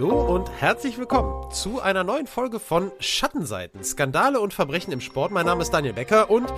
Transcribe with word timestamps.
Hallo 0.00 0.34
und 0.34 0.50
herzlich 0.50 0.96
willkommen 0.96 1.52
zu 1.52 1.82
einer 1.82 2.04
neuen 2.04 2.26
Folge 2.26 2.58
von 2.58 2.90
Schattenseiten, 3.00 3.84
Skandale 3.84 4.40
und 4.40 4.54
Verbrechen 4.54 4.94
im 4.94 5.02
Sport. 5.02 5.30
Mein 5.30 5.44
Name 5.44 5.60
ist 5.60 5.72
Daniel 5.72 5.92
Becker 5.92 6.30
und 6.30 6.50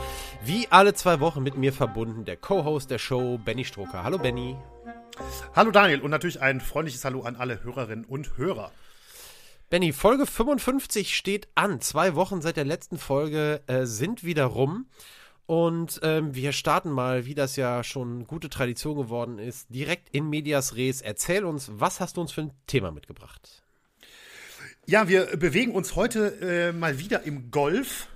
wie 0.45 0.69
alle 0.71 0.95
zwei 0.95 1.19
Wochen 1.19 1.43
mit 1.43 1.57
mir 1.57 1.73
verbunden 1.73 2.25
der 2.25 2.37
Co-Host 2.37 2.93
der 2.93 3.01
Show, 3.01 3.41
Benny 3.45 3.65
Stroker. 3.65 4.05
Hallo 4.05 4.19
Benny. 4.19 4.57
Hallo 5.57 5.73
Daniel 5.73 6.03
und 6.03 6.13
natürlich 6.13 6.41
ein 6.41 6.61
freundliches 6.61 7.05
Hallo 7.05 7.23
an 7.23 7.35
alle 7.35 7.65
Hörerinnen 7.65 8.05
und 8.05 8.37
Hörer. 8.37 8.71
Benny, 9.71 9.93
Folge 9.93 10.25
55 10.25 11.17
steht 11.17 11.49
an. 11.57 11.81
Zwei 11.81 12.15
Wochen 12.15 12.43
seit 12.43 12.57
der 12.57 12.65
letzten 12.65 12.97
Folge 12.97 13.61
äh, 13.67 13.87
sind 13.87 14.23
wieder 14.23 14.45
rum. 14.45 14.87
Und 15.47 16.01
ähm, 16.03 16.35
wir 16.35 16.53
starten 16.53 16.91
mal, 16.91 17.27
wie 17.27 17.35
das 17.35 17.57
ja 17.57 17.83
schon 17.85 18.27
gute 18.27 18.49
Tradition 18.49 18.97
geworden 18.97 19.39
ist, 19.39 19.69
direkt 19.71 20.09
in 20.11 20.29
Medias 20.29 20.77
Res. 20.77 21.01
Erzähl 21.01 21.45
uns, 21.45 21.71
was 21.75 22.01
hast 22.01 22.17
du 22.17 22.21
uns 22.21 22.33
für 22.33 22.43
ein 22.43 22.53
Thema 22.67 22.91
mitgebracht? 22.91 23.63
Ja, 24.87 25.09
wir 25.09 25.37
bewegen 25.37 25.73
uns 25.73 25.95
heute 25.95 26.41
äh, 26.41 26.73
mal 26.73 26.99
wieder 26.99 27.23
im 27.23 27.51
Golf 27.51 28.09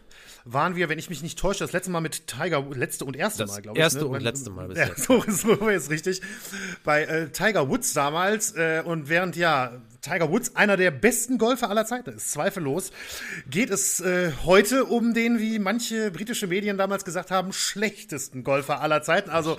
waren 0.47 0.77
wir, 0.77 0.89
wenn 0.89 0.99
ich 0.99 1.11
mich 1.11 1.23
nicht 1.23 1.39
täusche, 1.39 1.61
das 1.61 1.73
letzte 1.73 1.91
Mal 1.91 2.01
mit 2.01 2.29
Tiger, 2.29 2.65
letzte 2.71 3.05
und 3.05 3.17
erste 3.17 3.43
das 3.43 3.51
Mal, 3.51 3.63
glaube 3.63 3.79
ich. 3.79 3.83
Erste 3.83 4.01
ne? 4.01 4.07
und 4.07 4.23
letzte 4.23 4.51
Mal 4.51 4.69
bisher. 4.69 4.89
Ja, 4.89 4.95
so, 4.97 5.23
so 5.29 5.69
ist 5.69 5.91
richtig. 5.91 6.23
Bei 6.85 7.03
äh, 7.03 7.29
Tiger 7.31 7.69
Woods 7.69 7.93
damals 7.93 8.55
äh, 8.55 8.83
und 8.85 9.09
während 9.09 9.35
ja 9.37 9.73
Tiger 10.03 10.31
Woods 10.31 10.55
einer 10.55 10.77
der 10.77 10.93
besten 10.93 11.37
Golfer 11.37 11.69
aller 11.69 11.85
Zeiten 11.85 12.11
ist, 12.11 12.31
zweifellos, 12.31 12.93
geht 13.51 13.71
es 13.71 13.99
äh, 14.01 14.31
heute 14.45 14.85
um 14.85 15.15
den, 15.15 15.41
wie 15.41 15.59
manche 15.59 16.13
britische 16.13 16.47
Medien 16.47 16.79
damals 16.79 17.05
gesagt 17.05 17.33
haben, 17.33 17.53
schlechtesten 17.53 18.45
Golfer 18.45 18.81
aller 18.81 19.03
Zeiten. 19.03 19.31
Also 19.31 19.57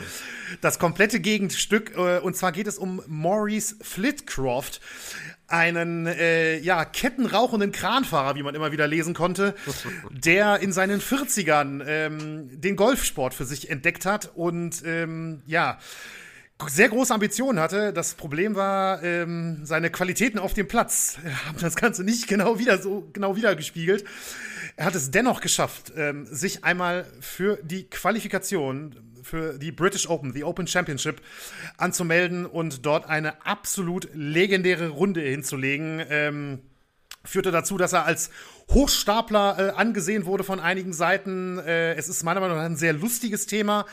das 0.61 0.79
komplette 0.79 1.19
Gegenstück. 1.19 1.97
Äh, 1.97 2.19
und 2.19 2.37
zwar 2.37 2.53
geht 2.53 2.67
es 2.67 2.77
um 2.77 3.01
Maurice 3.07 3.75
Flitcroft 3.81 4.79
einen 5.47 6.07
äh, 6.07 6.57
ja, 6.59 6.83
kettenrauchenden 6.85 7.71
Kranfahrer, 7.71 8.35
wie 8.35 8.43
man 8.43 8.55
immer 8.55 8.71
wieder 8.71 8.87
lesen 8.87 9.13
konnte, 9.13 9.55
der 10.11 10.59
in 10.59 10.71
seinen 10.71 10.99
40ern 10.99 11.83
ähm, 11.87 12.61
den 12.61 12.75
Golfsport 12.75 13.33
für 13.33 13.45
sich 13.45 13.69
entdeckt 13.69 14.05
hat 14.05 14.31
und 14.35 14.83
ähm, 14.85 15.41
ja, 15.45 15.79
sehr 16.65 16.89
große 16.89 17.13
Ambitionen 17.13 17.59
hatte. 17.59 17.93
Das 17.93 18.15
Problem 18.15 18.55
war, 18.55 19.03
ähm, 19.03 19.61
seine 19.63 19.89
Qualitäten 19.91 20.39
auf 20.39 20.53
dem 20.53 20.67
Platz 20.67 21.17
haben 21.47 21.59
das 21.59 21.75
Ganze 21.75 22.03
nicht 22.03 22.27
genau 22.27 22.59
wieder 22.59 22.81
so 22.81 23.07
genau 23.13 23.35
wiedergespiegelt. 23.35 24.03
Er 24.75 24.85
hat 24.85 24.95
es 24.95 25.11
dennoch 25.11 25.41
geschafft, 25.41 25.93
ähm, 25.95 26.25
sich 26.25 26.63
einmal 26.63 27.05
für 27.19 27.57
die 27.63 27.89
Qualifikation 27.89 28.95
für 29.27 29.57
die 29.57 29.71
British 29.71 30.09
Open, 30.09 30.33
die 30.33 30.43
Open 30.43 30.67
Championship, 30.67 31.21
anzumelden 31.77 32.45
und 32.45 32.85
dort 32.85 33.07
eine 33.07 33.45
absolut 33.45 34.09
legendäre 34.13 34.89
Runde 34.89 35.21
hinzulegen. 35.21 36.03
Ähm, 36.09 36.59
führte 37.27 37.51
dazu, 37.51 37.77
dass 37.77 37.93
er 37.93 38.05
als 38.05 38.29
Hochstapler 38.69 39.57
äh, 39.59 39.69
angesehen 39.71 40.25
wurde 40.25 40.43
von 40.43 40.59
einigen 40.59 40.91
Seiten. 40.91 41.57
Äh, 41.59 41.93
es 41.95 42.09
ist 42.09 42.23
meiner 42.23 42.39
Meinung 42.39 42.57
nach 42.57 42.65
ein 42.65 42.75
sehr 42.75 42.93
lustiges 42.93 43.45
Thema, 43.45 43.85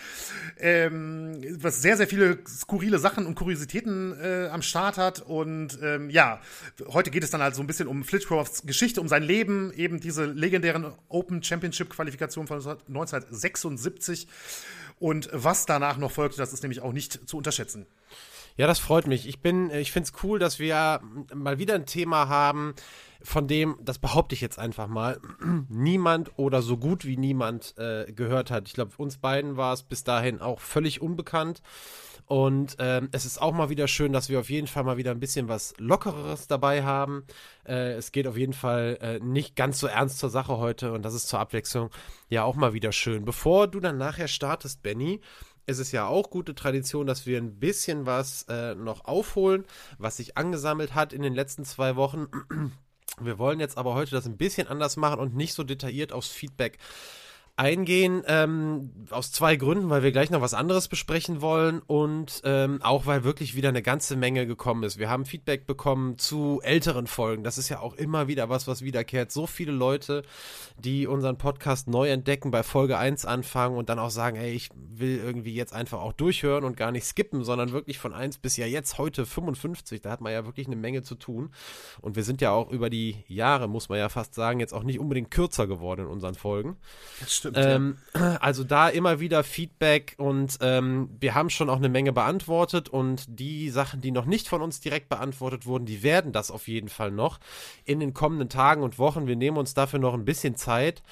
ähm, 0.58 1.40
was 1.60 1.80
sehr, 1.80 1.96
sehr 1.96 2.08
viele 2.08 2.38
skurrile 2.46 2.98
Sachen 2.98 3.26
und 3.26 3.34
Kuriositäten 3.36 4.18
äh, 4.20 4.48
am 4.50 4.62
Start 4.62 4.96
hat. 4.96 5.20
Und 5.20 5.78
ähm, 5.82 6.10
ja, 6.10 6.40
heute 6.88 7.10
geht 7.10 7.22
es 7.22 7.30
dann 7.30 7.42
halt 7.42 7.54
so 7.54 7.62
ein 7.62 7.66
bisschen 7.66 7.86
um 7.86 8.04
Flitcrofts 8.04 8.66
Geschichte, 8.66 9.00
um 9.00 9.08
sein 9.08 9.22
Leben, 9.22 9.72
eben 9.74 10.00
diese 10.00 10.24
legendären 10.24 10.92
Open 11.08 11.42
Championship 11.42 11.90
Qualifikationen 11.90 12.48
von 12.48 12.58
1976. 12.58 14.26
Und 14.98 15.28
was 15.32 15.66
danach 15.66 15.96
noch 15.96 16.10
folgte, 16.10 16.38
das 16.38 16.52
ist 16.52 16.62
nämlich 16.62 16.80
auch 16.80 16.92
nicht 16.92 17.28
zu 17.28 17.36
unterschätzen. 17.36 17.86
Ja, 18.56 18.68
das 18.68 18.78
freut 18.78 19.08
mich. 19.08 19.26
Ich 19.26 19.40
bin, 19.40 19.70
ich 19.70 19.90
finde 19.90 20.08
es 20.08 20.22
cool, 20.22 20.38
dass 20.38 20.60
wir 20.60 21.00
mal 21.34 21.58
wieder 21.58 21.74
ein 21.74 21.86
Thema 21.86 22.28
haben, 22.28 22.74
von 23.20 23.48
dem, 23.48 23.76
das 23.80 23.98
behaupte 23.98 24.34
ich 24.34 24.40
jetzt 24.40 24.58
einfach 24.58 24.86
mal, 24.86 25.20
niemand 25.68 26.38
oder 26.38 26.62
so 26.62 26.76
gut 26.76 27.04
wie 27.04 27.16
niemand 27.16 27.74
äh, 27.78 28.12
gehört 28.12 28.50
hat. 28.50 28.68
Ich 28.68 28.74
glaube, 28.74 28.92
uns 28.98 29.18
beiden 29.18 29.56
war 29.56 29.72
es 29.72 29.82
bis 29.82 30.04
dahin 30.04 30.40
auch 30.40 30.60
völlig 30.60 31.02
unbekannt. 31.02 31.62
Und 32.26 32.76
ähm, 32.78 33.08
es 33.12 33.26
ist 33.26 33.40
auch 33.40 33.52
mal 33.52 33.68
wieder 33.68 33.86
schön, 33.86 34.12
dass 34.12 34.28
wir 34.28 34.40
auf 34.40 34.48
jeden 34.48 34.66
Fall 34.66 34.84
mal 34.84 34.96
wieder 34.96 35.10
ein 35.10 35.20
bisschen 35.20 35.48
was 35.48 35.74
Lockereres 35.78 36.46
dabei 36.46 36.82
haben. 36.82 37.24
Äh, 37.66 37.92
es 37.92 38.12
geht 38.12 38.26
auf 38.26 38.36
jeden 38.36 38.54
Fall 38.54 38.98
äh, 39.00 39.18
nicht 39.20 39.56
ganz 39.56 39.78
so 39.78 39.86
ernst 39.86 40.18
zur 40.18 40.30
Sache 40.30 40.56
heute 40.56 40.92
und 40.92 41.02
das 41.02 41.12
ist 41.14 41.28
zur 41.28 41.40
Abwechslung 41.40 41.90
ja 42.28 42.44
auch 42.44 42.56
mal 42.56 42.72
wieder 42.72 42.92
schön. 42.92 43.24
Bevor 43.26 43.68
du 43.68 43.78
dann 43.78 43.98
nachher 43.98 44.28
startest, 44.28 44.82
Benny, 44.82 45.20
ist 45.66 45.78
es 45.78 45.92
ja 45.92 46.06
auch 46.06 46.30
gute 46.30 46.54
Tradition, 46.54 47.06
dass 47.06 47.26
wir 47.26 47.38
ein 47.38 47.58
bisschen 47.58 48.06
was 48.06 48.44
äh, 48.48 48.74
noch 48.74 49.04
aufholen, 49.04 49.64
was 49.98 50.16
sich 50.16 50.36
angesammelt 50.36 50.94
hat 50.94 51.12
in 51.12 51.22
den 51.22 51.34
letzten 51.34 51.64
zwei 51.64 51.96
Wochen. 51.96 52.26
Wir 53.20 53.38
wollen 53.38 53.60
jetzt 53.60 53.78
aber 53.78 53.94
heute 53.94 54.10
das 54.10 54.26
ein 54.26 54.36
bisschen 54.36 54.66
anders 54.66 54.96
machen 54.96 55.20
und 55.20 55.36
nicht 55.36 55.54
so 55.54 55.62
detailliert 55.62 56.12
aufs 56.12 56.30
Feedback 56.30 56.78
eingehen, 57.56 58.24
ähm, 58.26 58.90
aus 59.10 59.30
zwei 59.30 59.54
Gründen, 59.54 59.88
weil 59.88 60.02
wir 60.02 60.10
gleich 60.10 60.30
noch 60.30 60.40
was 60.40 60.54
anderes 60.54 60.88
besprechen 60.88 61.40
wollen 61.40 61.82
und 61.86 62.42
ähm, 62.44 62.82
auch 62.82 63.06
weil 63.06 63.22
wirklich 63.22 63.54
wieder 63.54 63.68
eine 63.68 63.82
ganze 63.82 64.16
Menge 64.16 64.44
gekommen 64.44 64.82
ist. 64.82 64.98
Wir 64.98 65.08
haben 65.08 65.24
Feedback 65.24 65.64
bekommen 65.64 66.18
zu 66.18 66.60
älteren 66.64 67.06
Folgen. 67.06 67.44
Das 67.44 67.56
ist 67.56 67.68
ja 67.68 67.78
auch 67.78 67.94
immer 67.94 68.26
wieder 68.26 68.48
was, 68.48 68.66
was 68.66 68.82
wiederkehrt. 68.82 69.30
So 69.30 69.46
viele 69.46 69.70
Leute, 69.70 70.22
die 70.78 71.06
unseren 71.06 71.38
Podcast 71.38 71.86
neu 71.86 72.10
entdecken, 72.10 72.50
bei 72.50 72.64
Folge 72.64 72.98
1 72.98 73.24
anfangen 73.24 73.76
und 73.76 73.88
dann 73.88 74.00
auch 74.00 74.10
sagen, 74.10 74.36
hey, 74.36 74.52
ich 74.52 74.70
will 74.74 75.18
irgendwie 75.18 75.54
jetzt 75.54 75.72
einfach 75.72 76.00
auch 76.00 76.12
durchhören 76.12 76.64
und 76.64 76.76
gar 76.76 76.90
nicht 76.90 77.04
skippen, 77.04 77.44
sondern 77.44 77.70
wirklich 77.70 77.98
von 77.98 78.12
1 78.12 78.38
bis 78.38 78.56
ja 78.56 78.66
jetzt 78.66 78.98
heute 78.98 79.26
55. 79.26 80.00
Da 80.00 80.10
hat 80.10 80.20
man 80.20 80.32
ja 80.32 80.44
wirklich 80.44 80.66
eine 80.66 80.76
Menge 80.76 81.04
zu 81.04 81.14
tun. 81.14 81.52
Und 82.00 82.16
wir 82.16 82.24
sind 82.24 82.40
ja 82.40 82.50
auch 82.50 82.72
über 82.72 82.90
die 82.90 83.22
Jahre, 83.28 83.68
muss 83.68 83.88
man 83.88 83.98
ja 83.98 84.08
fast 84.08 84.34
sagen, 84.34 84.58
jetzt 84.58 84.74
auch 84.74 84.82
nicht 84.82 84.98
unbedingt 84.98 85.30
kürzer 85.30 85.68
geworden 85.68 86.00
in 86.00 86.08
unseren 86.08 86.34
Folgen. 86.34 86.78
Das 87.20 87.32
stimmt 87.32 87.43
stimmt. 87.50 87.56
Ähm, 87.58 87.96
ja. 88.14 88.38
Also 88.40 88.64
da 88.64 88.88
immer 88.88 89.20
wieder 89.20 89.44
Feedback 89.44 90.14
und 90.18 90.58
ähm, 90.60 91.10
wir 91.20 91.34
haben 91.34 91.50
schon 91.50 91.70
auch 91.70 91.76
eine 91.76 91.88
Menge 91.88 92.12
beantwortet 92.12 92.88
und 92.88 93.24
die 93.28 93.70
Sachen, 93.70 94.00
die 94.00 94.10
noch 94.10 94.24
nicht 94.24 94.48
von 94.48 94.62
uns 94.62 94.80
direkt 94.80 95.08
beantwortet 95.08 95.66
wurden, 95.66 95.86
die 95.86 96.02
werden 96.02 96.32
das 96.32 96.50
auf 96.50 96.68
jeden 96.68 96.88
Fall 96.88 97.10
noch 97.10 97.40
in 97.84 98.00
den 98.00 98.14
kommenden 98.14 98.48
Tagen 98.48 98.82
und 98.82 98.98
Wochen. 98.98 99.26
Wir 99.26 99.36
nehmen 99.36 99.56
uns 99.56 99.74
dafür 99.74 99.98
noch 99.98 100.14
ein 100.14 100.24
bisschen 100.24 100.56
Zeit. 100.56 101.02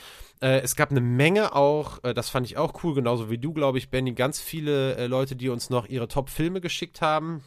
Äh, 0.40 0.60
es 0.60 0.76
gab 0.76 0.90
eine 0.90 1.00
Menge 1.00 1.54
auch, 1.54 2.02
äh, 2.02 2.14
das 2.14 2.28
fand 2.28 2.46
ich 2.46 2.56
auch 2.56 2.82
cool, 2.82 2.94
genauso 2.94 3.30
wie 3.30 3.38
du, 3.38 3.52
glaube 3.52 3.78
ich, 3.78 3.90
Benny, 3.90 4.12
ganz 4.12 4.40
viele 4.40 4.96
äh, 4.96 5.06
Leute, 5.06 5.36
die 5.36 5.48
uns 5.48 5.70
noch 5.70 5.86
ihre 5.86 6.08
Top-Filme 6.08 6.60
geschickt 6.60 7.00
haben 7.00 7.42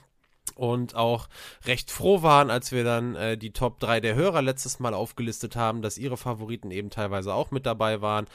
und 0.56 0.96
auch 0.96 1.28
recht 1.66 1.92
froh 1.92 2.24
waren, 2.24 2.50
als 2.50 2.72
wir 2.72 2.84
dann 2.84 3.16
äh, 3.16 3.38
die 3.38 3.52
Top 3.52 3.80
3 3.80 4.00
der 4.00 4.16
Hörer 4.16 4.42
letztes 4.42 4.80
Mal 4.80 4.94
aufgelistet 4.94 5.56
haben, 5.56 5.82
dass 5.82 5.98
ihre 5.98 6.18
Favoriten 6.18 6.72
eben 6.72 6.90
teilweise 6.90 7.34
auch 7.34 7.52
mit 7.52 7.66
dabei 7.66 8.02
waren. 8.02 8.28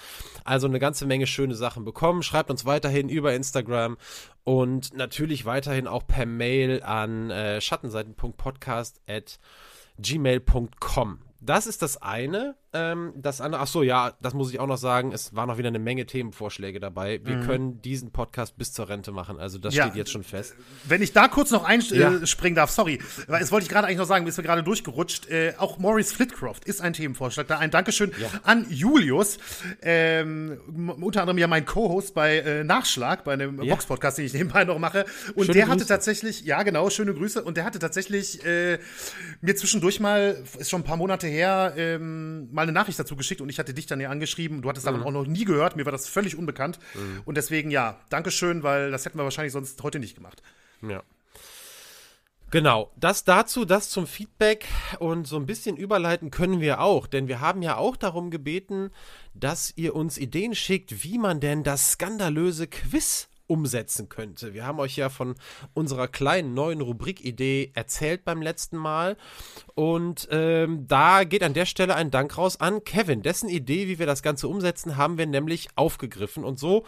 Also 0.45 0.67
eine 0.67 0.79
ganze 0.79 1.07
Menge 1.07 1.27
schöne 1.27 1.55
Sachen 1.55 1.85
bekommen. 1.85 2.23
Schreibt 2.23 2.51
uns 2.51 2.65
weiterhin 2.65 3.09
über 3.09 3.35
Instagram 3.35 3.97
und 4.45 4.95
natürlich 4.95 5.45
weiterhin 5.45 5.87
auch 5.87 6.07
per 6.07 6.27
Mail 6.27 6.83
an 6.83 7.31
äh, 7.31 7.61
schattenseiten.podcast 7.61 9.01
at 9.09 9.39
gmail.com. 9.99 11.21
Das 11.41 11.67
ist 11.67 11.81
das 11.83 12.03
eine. 12.03 12.55
Ähm, 12.73 13.13
das 13.17 13.41
andere, 13.41 13.63
ach 13.63 13.67
so, 13.67 13.83
ja, 13.83 14.13
das 14.23 14.33
muss 14.33 14.53
ich 14.53 14.61
auch 14.61 14.67
noch 14.67 14.77
sagen. 14.77 15.11
Es 15.13 15.35
waren 15.35 15.49
noch 15.49 15.59
wieder 15.59 15.69
eine 15.69 15.81
Menge 15.81 16.07
Themenvorschläge 16.07 16.79
dabei. 16.79 17.21
Wir 17.25 17.39
mhm. 17.39 17.47
können 17.47 17.83
diesen 17.83 18.13
Podcast 18.13 18.57
bis 18.57 18.73
zur 18.73 18.89
Rente 18.89 19.11
machen. 19.11 19.41
Also 19.41 19.59
das 19.59 19.75
ja, 19.75 19.87
steht 19.87 19.97
jetzt 19.97 20.13
schon 20.13 20.23
fest. 20.23 20.55
Wenn 20.85 21.03
ich 21.03 21.13
da 21.13 21.27
kurz 21.27 21.51
noch 21.51 21.65
einspringen 21.65 22.57
ja. 22.57 22.63
darf, 22.63 22.71
sorry, 22.71 23.01
weil 23.27 23.43
es 23.43 23.51
wollte 23.51 23.65
ich 23.65 23.71
gerade 23.71 23.89
eigentlich 23.89 23.99
noch 23.99 24.07
sagen, 24.07 24.25
ist 24.29 24.37
mir 24.37 24.45
gerade 24.45 24.63
durchgerutscht. 24.63 25.29
Äh, 25.29 25.55
auch 25.59 25.79
Maurice 25.79 26.15
Flitcroft 26.15 26.65
ist 26.65 26.81
ein 26.81 26.93
Themenvorschlag. 26.93 27.49
Da 27.49 27.59
ein 27.59 27.73
Dankeschön 27.73 28.13
ja. 28.21 28.29
an 28.45 28.65
Julius, 28.69 29.39
ähm, 29.83 30.61
unter 31.01 31.23
anderem 31.23 31.39
ja 31.39 31.49
mein 31.49 31.65
Co-Host 31.65 32.15
bei 32.15 32.39
äh, 32.39 32.63
Nachschlag, 32.63 33.25
bei 33.25 33.33
einem 33.33 33.61
ja. 33.63 33.75
Box-Podcast, 33.75 34.19
den 34.19 34.27
ich 34.27 34.35
nebenbei 34.35 34.65
noch 34.65 34.79
mache. 34.79 35.07
Und 35.35 35.47
schöne 35.47 35.55
der 35.55 35.67
hatte 35.67 35.79
Grüße. 35.79 35.89
tatsächlich, 35.89 36.43
ja 36.43 36.63
genau, 36.63 36.89
schöne 36.89 37.15
Grüße. 37.15 37.43
Und 37.43 37.57
der 37.57 37.65
hatte 37.65 37.81
tatsächlich 37.81 38.45
äh, 38.47 38.79
mir 39.41 39.57
zwischendurch 39.57 39.99
mal, 39.99 40.41
ist 40.57 40.71
schon 40.71 40.83
ein 40.83 40.85
paar 40.85 40.97
Monate 40.97 41.27
her, 41.27 41.75
ähm, 41.77 42.49
mal 42.61 42.65
eine 42.65 42.73
Nachricht 42.73 42.99
dazu 42.99 43.17
geschickt 43.17 43.41
und 43.41 43.49
ich 43.49 43.59
hatte 43.59 43.75
dich 43.75 43.87
dann 43.87 44.01
ja 44.01 44.11
angeschrieben. 44.11 44.63
Du 44.63 44.69
hattest 44.69 44.87
mhm. 44.87 44.93
davon 44.93 45.07
auch 45.07 45.13
noch 45.13 45.27
nie 45.27 45.45
gehört. 45.45 45.77
Mir 45.77 45.85
war 45.85 45.93
das 45.93 46.09
völlig 46.09 46.37
unbekannt. 46.37 46.79
Mhm. 46.95 47.23
Und 47.25 47.37
deswegen, 47.37 47.71
ja, 47.71 47.99
Dankeschön, 48.11 48.63
weil 48.63 48.91
das 48.91 49.05
hätten 49.05 49.19
wir 49.19 49.25
wahrscheinlich 49.25 49.53
sonst 49.53 49.83
heute 49.83 49.99
nicht 49.99 50.15
gemacht. 50.15 50.43
Ja. 50.87 51.03
Genau, 52.51 52.91
das 52.97 53.23
dazu, 53.25 53.65
das 53.65 53.91
zum 53.91 54.09
Feedback 54.09 54.67
und 54.99 55.27
so 55.27 55.37
ein 55.37 55.47
bisschen 55.47 55.77
überleiten 55.77 56.33
können 56.33 56.61
wir 56.61 56.81
auch, 56.81 57.07
denn 57.07 57.29
wir 57.29 57.41
haben 57.41 57.63
ja 57.63 57.77
auch 57.77 57.97
darum 57.97 58.33
gebeten, 58.33 58.91
dass 59.35 59.73
ihr 59.77 59.95
uns 59.95 60.19
Ideen 60.19 60.57
schickt, 60.57 61.05
wie 61.05 61.19
man 61.19 61.39
denn 61.39 61.63
das 61.63 61.93
skandalöse 61.93 62.67
Quiz 62.67 63.29
umsetzen 63.51 64.09
könnte. 64.09 64.55
Wir 64.55 64.65
haben 64.65 64.79
euch 64.79 64.97
ja 64.97 65.09
von 65.09 65.35
unserer 65.75 66.07
kleinen 66.07 66.55
neuen 66.55 66.81
Rubrikidee 66.81 67.73
erzählt 67.75 68.25
beim 68.25 68.41
letzten 68.41 68.77
Mal. 68.77 69.17
Und 69.75 70.29
ähm, 70.31 70.87
da 70.87 71.25
geht 71.25 71.43
an 71.43 71.53
der 71.53 71.67
Stelle 71.67 71.97
ein 71.97 72.13
Dank 72.13 72.39
raus 72.39 72.61
an 72.61 72.85
Kevin. 72.85 73.23
Dessen 73.23 73.49
Idee, 73.49 73.89
wie 73.89 73.99
wir 73.99 74.07
das 74.07 74.23
Ganze 74.23 74.47
umsetzen, 74.47 74.97
haben 74.97 75.19
wir 75.19 75.27
nämlich 75.27 75.69
aufgegriffen. 75.75 76.45
Und 76.45 76.61
so 76.61 76.87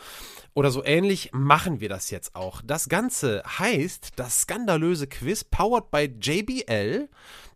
oder 0.55 0.71
so 0.71 0.85
ähnlich 0.85 1.31
machen 1.33 1.81
wir 1.81 1.89
das 1.89 2.11
jetzt 2.11 2.37
auch. 2.37 2.63
Das 2.65 2.89
Ganze 2.89 3.43
heißt 3.59 4.13
das 4.17 4.43
skandalöse 4.43 5.09
Quiz 5.09 5.43
powered 5.43 5.91
by 5.91 6.15
JBL. 6.21 7.09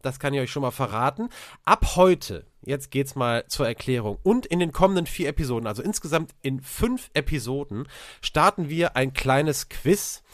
Das 0.02 0.18
kann 0.18 0.34
ich 0.34 0.40
euch 0.40 0.50
schon 0.50 0.62
mal 0.62 0.72
verraten. 0.72 1.28
Ab 1.64 1.94
heute 1.94 2.44
Jetzt 2.66 2.90
geht's 2.90 3.14
mal 3.14 3.46
zur 3.46 3.66
Erklärung. 3.66 4.18
Und 4.24 4.44
in 4.44 4.58
den 4.58 4.72
kommenden 4.72 5.06
vier 5.06 5.28
Episoden, 5.28 5.68
also 5.68 5.82
insgesamt 5.82 6.34
in 6.42 6.60
fünf 6.60 7.10
Episoden, 7.14 7.88
starten 8.20 8.68
wir 8.68 8.96
ein 8.96 9.12
kleines 9.12 9.68
Quiz, 9.68 10.24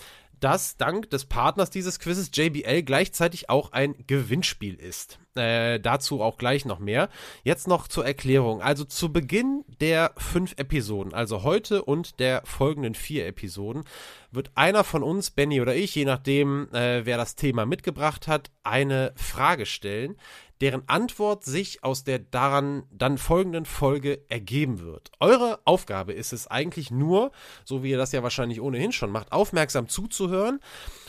das 0.40 0.76
dank 0.76 1.08
des 1.10 1.26
Partners 1.26 1.70
dieses 1.70 2.00
Quizzes 2.00 2.30
JBL 2.34 2.82
gleichzeitig 2.82 3.48
auch 3.48 3.72
ein 3.72 3.94
Gewinnspiel 4.06 4.74
ist. 4.74 5.20
Äh, 5.36 5.78
dazu 5.78 6.20
auch 6.20 6.36
gleich 6.36 6.64
noch 6.64 6.78
mehr. 6.78 7.10
Jetzt 7.44 7.68
noch 7.68 7.86
zur 7.86 8.04
Erklärung. 8.04 8.60
Also 8.60 8.84
zu 8.84 9.12
Beginn 9.12 9.64
der 9.80 10.12
fünf 10.16 10.54
Episoden, 10.56 11.14
also 11.14 11.42
heute 11.42 11.84
und 11.84 12.18
der 12.18 12.42
folgenden 12.44 12.94
vier 12.94 13.26
Episoden, 13.26 13.84
wird 14.30 14.50
einer 14.56 14.84
von 14.84 15.02
uns, 15.02 15.30
Benny 15.30 15.60
oder 15.60 15.76
ich, 15.76 15.94
je 15.94 16.04
nachdem, 16.04 16.68
äh, 16.72 17.06
wer 17.06 17.18
das 17.18 17.36
Thema 17.36 17.64
mitgebracht 17.64 18.26
hat, 18.26 18.50
eine 18.64 19.12
Frage 19.16 19.64
stellen, 19.64 20.16
deren 20.62 20.88
Antwort 20.88 21.44
sich 21.44 21.82
aus 21.82 22.04
der 22.04 22.20
daran 22.20 22.84
dann 22.92 23.18
folgenden 23.18 23.66
Folge 23.66 24.20
ergeben 24.28 24.80
wird. 24.80 25.10
Eure 25.18 25.58
Aufgabe 25.64 26.12
ist 26.12 26.32
es 26.32 26.46
eigentlich 26.46 26.92
nur, 26.92 27.32
so 27.64 27.82
wie 27.82 27.90
ihr 27.90 27.98
das 27.98 28.12
ja 28.12 28.22
wahrscheinlich 28.22 28.60
ohnehin 28.60 28.92
schon 28.92 29.10
macht, 29.10 29.32
aufmerksam 29.32 29.88
zuzuhören 29.88 30.60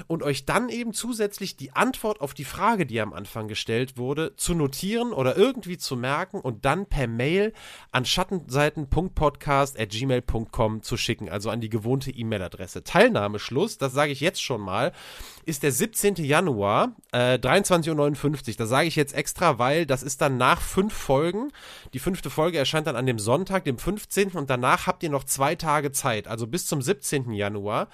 und 0.08 0.24
euch 0.24 0.46
dann 0.46 0.70
eben 0.70 0.92
zusätzlich 0.92 1.56
die 1.56 1.74
Antwort 1.74 2.20
auf 2.20 2.34
die 2.34 2.46
Frage, 2.46 2.88
die 2.88 3.00
am 3.00 3.14
Anfang 3.14 3.48
gestellt 3.48 3.96
wurde, 3.96 4.36
zu 4.38 4.56
notieren 4.56 5.14
oder 5.14 5.38
irgendwie 5.38 5.78
zu 5.78 5.96
merken 5.96 6.42
und 6.42 6.66
dann 6.66 6.88
per 6.88 7.06
Mail 7.06 7.54
an 7.92 8.06
schattenseiten.podcast.gmail.com 8.06 10.82
zu 10.82 10.98
schicken, 10.98 11.30
also 11.30 11.52
an 11.52 11.62
die 11.62 11.70
gewohnte 11.70 12.10
E-Mail-Adresse. 12.10 12.84
Teilnahmeschluss, 12.84 13.78
das 13.78 13.94
sage 13.94 14.14
ich 14.14 14.20
jetzt 14.20 14.42
schon 14.42 14.62
mal, 14.62 14.94
ist 15.46 15.64
der 15.64 15.72
17. 15.72 16.16
Januar, 16.16 16.96
äh, 17.12 17.38
23.59 17.38 18.50
Uhr. 18.50 18.56
Da 18.58 18.66
sage 18.66 18.88
ich 18.88 18.96
jetzt 18.96 19.14
extra, 19.14 19.60
weil 19.60 19.86
das 19.86 20.04
ist 20.04 20.22
dann 20.22 20.38
nach 20.38 20.62
fünf 20.62 20.94
Folgen. 20.94 21.52
Die 21.94 22.00
fünfte 22.00 22.30
Folge 22.30 22.58
erscheint 22.58 22.88
dann 22.88 22.96
an 22.96 23.06
dem 23.06 23.20
Sonntag, 23.20 23.66
dem 23.66 23.78
15. 23.78 24.32
und 24.32 24.50
danach 24.50 24.88
habt 24.88 25.04
ihr 25.04 25.10
noch 25.10 25.24
zwei 25.24 25.56
Tage 25.56 25.92
Zeit, 25.92 26.28
also 26.28 26.48
bis 26.48 26.66
zum 26.66 26.82
17. 26.82 27.32
Januar. 27.32 27.88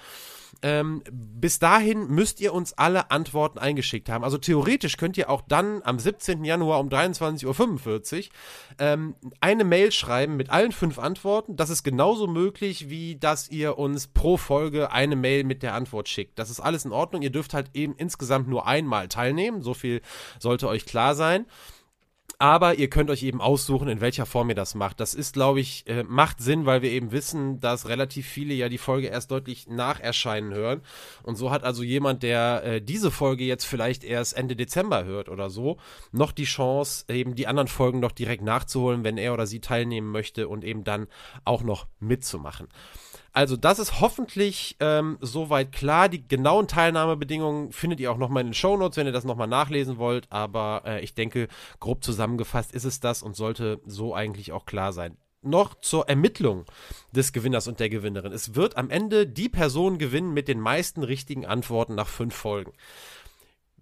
Ähm, 0.62 1.02
bis 1.10 1.58
dahin 1.58 2.08
müsst 2.08 2.40
ihr 2.40 2.52
uns 2.52 2.74
alle 2.74 3.10
Antworten 3.10 3.58
eingeschickt 3.58 4.10
haben. 4.10 4.24
Also 4.24 4.36
theoretisch 4.36 4.98
könnt 4.98 5.16
ihr 5.16 5.30
auch 5.30 5.40
dann 5.48 5.80
am 5.84 5.98
17. 5.98 6.44
Januar 6.44 6.80
um 6.80 6.88
23.45 6.88 8.18
Uhr 8.18 8.34
ähm, 8.78 9.14
eine 9.40 9.64
Mail 9.64 9.90
schreiben 9.90 10.36
mit 10.36 10.50
allen 10.50 10.72
fünf 10.72 10.98
Antworten. 10.98 11.56
Das 11.56 11.70
ist 11.70 11.82
genauso 11.82 12.26
möglich, 12.26 12.90
wie 12.90 13.16
dass 13.16 13.48
ihr 13.48 13.78
uns 13.78 14.06
pro 14.08 14.36
Folge 14.36 14.92
eine 14.92 15.16
Mail 15.16 15.44
mit 15.44 15.62
der 15.62 15.74
Antwort 15.74 16.08
schickt. 16.08 16.38
Das 16.38 16.50
ist 16.50 16.60
alles 16.60 16.84
in 16.84 16.92
Ordnung. 16.92 17.22
Ihr 17.22 17.30
dürft 17.30 17.54
halt 17.54 17.70
eben 17.72 17.94
insgesamt 17.96 18.48
nur 18.48 18.66
einmal 18.66 19.08
teilnehmen. 19.08 19.62
So 19.62 19.72
viel 19.72 20.02
sollte 20.38 20.68
euch 20.68 20.84
klar 20.84 21.14
sein. 21.14 21.46
Aber 22.40 22.76
ihr 22.76 22.88
könnt 22.88 23.10
euch 23.10 23.22
eben 23.22 23.42
aussuchen, 23.42 23.86
in 23.88 24.00
welcher 24.00 24.24
Form 24.24 24.48
ihr 24.48 24.54
das 24.54 24.74
macht. 24.74 24.98
Das 24.98 25.12
ist, 25.12 25.34
glaube 25.34 25.60
ich, 25.60 25.86
äh, 25.86 26.04
macht 26.04 26.40
Sinn, 26.40 26.64
weil 26.64 26.80
wir 26.80 26.90
eben 26.90 27.12
wissen, 27.12 27.60
dass 27.60 27.86
relativ 27.86 28.26
viele 28.26 28.54
ja 28.54 28.70
die 28.70 28.78
Folge 28.78 29.08
erst 29.08 29.30
deutlich 29.30 29.66
nach 29.68 30.00
Erscheinen 30.00 30.54
hören. 30.54 30.80
Und 31.22 31.36
so 31.36 31.50
hat 31.50 31.64
also 31.64 31.82
jemand, 31.82 32.22
der 32.22 32.62
äh, 32.64 32.80
diese 32.80 33.10
Folge 33.10 33.44
jetzt 33.44 33.66
vielleicht 33.66 34.04
erst 34.04 34.38
Ende 34.38 34.56
Dezember 34.56 35.04
hört 35.04 35.28
oder 35.28 35.50
so, 35.50 35.76
noch 36.12 36.32
die 36.32 36.44
Chance, 36.44 37.04
eben 37.08 37.34
die 37.34 37.46
anderen 37.46 37.68
Folgen 37.68 38.00
noch 38.00 38.12
direkt 38.12 38.42
nachzuholen, 38.42 39.04
wenn 39.04 39.18
er 39.18 39.34
oder 39.34 39.46
sie 39.46 39.60
teilnehmen 39.60 40.10
möchte 40.10 40.48
und 40.48 40.64
eben 40.64 40.82
dann 40.82 41.08
auch 41.44 41.62
noch 41.62 41.88
mitzumachen. 41.98 42.68
Also 43.32 43.56
das 43.56 43.78
ist 43.78 44.00
hoffentlich 44.00 44.76
ähm, 44.80 45.16
soweit 45.20 45.72
klar. 45.72 46.08
Die 46.08 46.26
genauen 46.26 46.66
Teilnahmebedingungen 46.66 47.72
findet 47.72 48.00
ihr 48.00 48.10
auch 48.10 48.18
nochmal 48.18 48.40
in 48.40 48.48
den 48.48 48.54
Shownotes, 48.54 48.96
wenn 48.96 49.06
ihr 49.06 49.12
das 49.12 49.24
nochmal 49.24 49.46
nachlesen 49.46 49.98
wollt. 49.98 50.26
Aber 50.30 50.82
äh, 50.84 51.00
ich 51.00 51.14
denke, 51.14 51.48
grob 51.78 52.02
zusammengefasst 52.02 52.72
ist 52.72 52.84
es 52.84 53.00
das 53.00 53.22
und 53.22 53.36
sollte 53.36 53.80
so 53.86 54.14
eigentlich 54.14 54.52
auch 54.52 54.66
klar 54.66 54.92
sein. 54.92 55.16
Noch 55.42 55.80
zur 55.80 56.08
Ermittlung 56.08 56.66
des 57.12 57.32
Gewinners 57.32 57.66
und 57.66 57.80
der 57.80 57.88
Gewinnerin. 57.88 58.32
Es 58.32 58.54
wird 58.54 58.76
am 58.76 58.90
Ende 58.90 59.26
die 59.26 59.48
Person 59.48 59.96
gewinnen 59.96 60.34
mit 60.34 60.48
den 60.48 60.60
meisten 60.60 61.02
richtigen 61.02 61.46
Antworten 61.46 61.94
nach 61.94 62.08
fünf 62.08 62.34
Folgen. 62.34 62.72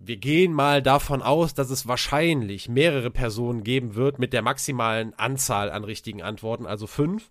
Wir 0.01 0.17
gehen 0.17 0.53
mal 0.53 0.81
davon 0.81 1.23
aus, 1.23 1.55
dass 1.55 1.71
es 1.71 1.89
wahrscheinlich 1.89 2.69
mehrere 2.69 3.11
Personen 3.11 3.65
geben 3.65 3.97
wird 3.97 4.21
mit 4.21 4.33
der 4.33 4.43
maximalen 4.43 5.13
Anzahl 5.15 5.73
an 5.73 5.83
richtigen 5.83 6.23
Antworten, 6.23 6.67
also 6.67 6.87
fünf. 6.87 7.29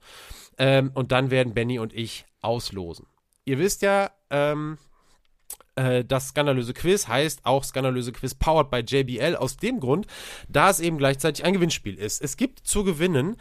Ähm, 0.57 0.91
und 0.93 1.11
dann 1.11 1.31
werden 1.31 1.53
Benny 1.53 1.79
und 1.79 1.93
ich 1.93 2.25
auslosen. 2.41 3.05
Ihr 3.45 3.59
wisst 3.59 3.81
ja, 3.81 4.11
ähm, 4.29 4.77
äh, 5.75 6.03
das 6.03 6.29
skandalöse 6.29 6.73
Quiz 6.73 7.07
heißt 7.07 7.45
auch 7.45 7.63
skandalöse 7.63 8.11
Quiz 8.11 8.35
powered 8.35 8.69
by 8.69 8.79
JBL 8.79 9.35
aus 9.35 9.57
dem 9.57 9.79
Grund, 9.79 10.07
da 10.49 10.69
es 10.69 10.79
eben 10.79 10.97
gleichzeitig 10.97 11.45
ein 11.45 11.53
Gewinnspiel 11.53 11.95
ist. 11.95 12.21
Es 12.21 12.37
gibt 12.37 12.67
zu 12.67 12.83
gewinnen 12.83 13.37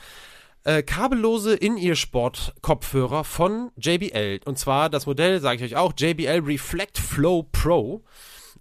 äh, 0.67 0.83
kabellose 0.83 1.55
In-Ear-Sport-Kopfhörer 1.55 3.25
von 3.25 3.71
JBL. 3.77 4.41
Und 4.45 4.59
zwar 4.59 4.91
das 4.91 5.07
Modell, 5.07 5.41
sage 5.41 5.65
ich 5.65 5.73
euch 5.73 5.77
auch, 5.77 5.93
JBL 5.97 6.43
Reflect 6.45 6.99
Flow 6.99 7.45
Pro. 7.45 8.03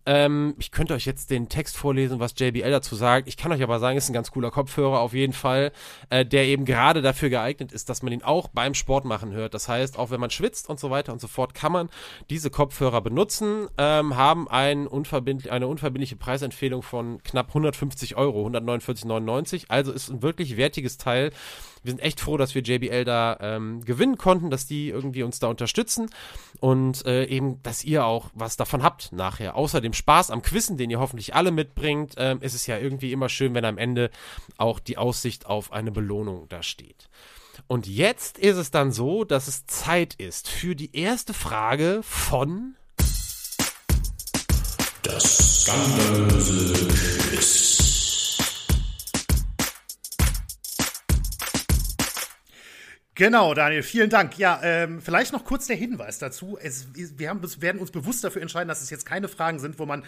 Ähm, 0.06 0.56
ich 0.60 0.72
könnte 0.72 0.94
euch 0.94 1.06
jetzt 1.06 1.31
den 1.31 1.50
Text 1.50 1.78
vorlesen, 1.78 2.19
was 2.19 2.36
JBL 2.38 2.69
dazu 2.69 2.96
sagt. 2.96 3.28
Ich 3.28 3.38
kann 3.38 3.52
euch 3.52 3.63
aber 3.63 3.80
sagen, 3.80 3.98
ist 3.98 4.10
ein 4.10 4.13
ganz 4.13 4.31
cooler 4.31 4.52
Kopfhörer 4.52 5.00
auf 5.00 5.13
jeden 5.13 5.34
Fall, 5.34 5.72
äh, 6.10 6.25
der 6.25 6.46
eben 6.46 6.66
gerade 6.66 7.02
dafür 7.02 7.30
geeignet 7.30 7.72
ist, 7.72 7.90
dass 7.90 8.04
man 8.04 8.13
ihn 8.13 8.24
auch 8.24 8.48
beim 8.50 8.74
Sport 8.74 9.06
machen 9.06 9.31
hört. 9.31 9.54
Das 9.54 9.68
heißt, 9.68 9.98
auch 9.98 10.12
wenn 10.12 10.19
man 10.19 10.30
schwitzt 10.30 10.69
und 10.69 10.80
so 10.80 10.90
weiter 10.90 11.12
und 11.12 11.22
so 11.22 11.28
fort, 11.28 11.54
kann 11.54 11.72
man 11.72 11.90
diese 12.30 12.50
Kopfhörer 12.50 13.02
benutzen, 13.02 13.68
ähm, 13.78 14.16
haben 14.16 14.48
ein 14.48 14.88
unverbindlich, 14.88 15.52
eine 15.52 15.68
unverbindliche 15.68 16.16
Preisempfehlung 16.16 16.84
von 16.84 17.24
knapp 17.24 17.48
150 17.50 18.16
Euro, 18.16 18.48
149,99. 18.48 19.66
Also 19.69 19.92
ist 19.92 20.10
ein 20.10 20.22
wirklich 20.22 20.58
wertiges 20.58 20.98
Teil 20.98 21.31
wir 21.86 21.92
sind 21.92 22.01
echt 22.01 22.19
froh, 22.19 22.36
dass 22.36 22.56
wir 22.56 22.63
JBL 22.63 23.06
da 23.06 23.38
ähm, 23.40 23.86
gewinnen 23.86 24.18
konnten, 24.18 24.50
dass 24.50 24.66
die 24.66 24.90
irgendwie 24.90 25.22
uns 25.22 25.38
da 25.38 25.48
unterstützen 25.48 26.10
und 26.60 27.06
äh, 27.06 27.25
eben, 27.25 27.62
dass 27.62 27.84
ihr 27.84 28.06
auch 28.06 28.31
was 28.34 28.58
davon 28.58 28.81
habt 28.81 29.12
nachher. 29.12 29.56
Außer 29.56 29.81
dem 29.81 29.94
Spaß 29.95 30.31
am 30.31 30.42
Quizzen, 30.42 30.77
den 30.77 30.89
ihr 30.89 31.00
hoffentlich 31.00 31.33
alle 31.33 31.51
mitbringt, 31.51 32.13
ähm, 32.18 32.42
ist 32.42 32.53
es 32.53 32.68
ja 32.68 32.77
irgendwie 32.77 33.12
immer 33.12 33.30
schön, 33.30 33.53
wenn 33.53 33.65
am 33.65 33.77
Ende 33.77 34.12
auch 34.58 34.79
die 34.79 34.98
Aussicht 34.98 35.46
auf 35.46 35.72
eine 35.72 35.91
Belohnung 35.91 36.48
da 36.50 36.62
steht. 36.62 37.10
Und 37.67 37.88
jetzt 37.88 38.38
ist 38.38 38.58
es 38.58 38.70
dann 38.70 38.91
so, 38.91 39.24
dass 39.24 39.48
es 39.48 39.65
Zeit 39.65 40.13
ist 40.15 40.50
für 40.50 40.75
die 40.75 40.96
erste 40.96 41.34
Frage 41.34 42.01
von 42.03 42.75
das 45.01 45.63
skandalöse 45.63 46.88
Quiz. 46.88 47.64
Genau, 53.17 53.53
Daniel, 53.53 53.81
vielen 53.81 54.10
Dank. 54.10 54.38
Ja, 54.38 54.60
ähm, 54.62 55.01
vielleicht 55.01 55.31
noch 55.31 55.45
kurz 55.45 55.67
der 55.67 55.77
Hinweis 55.77 56.19
dazu. 56.19 56.57
Es, 56.62 56.88
wir 56.93 57.29
haben, 57.29 57.41
werden 57.62 57.79
uns 57.79 57.91
bewusst 57.91 58.25
dafür 58.25 58.41
entscheiden, 58.41 58.67
dass 58.67 58.81
es 58.81 58.89
jetzt 58.89 59.05
keine 59.05 59.29
Fragen 59.29 59.60
sind, 59.60 59.79
wo 59.79 59.86
man 59.86 60.03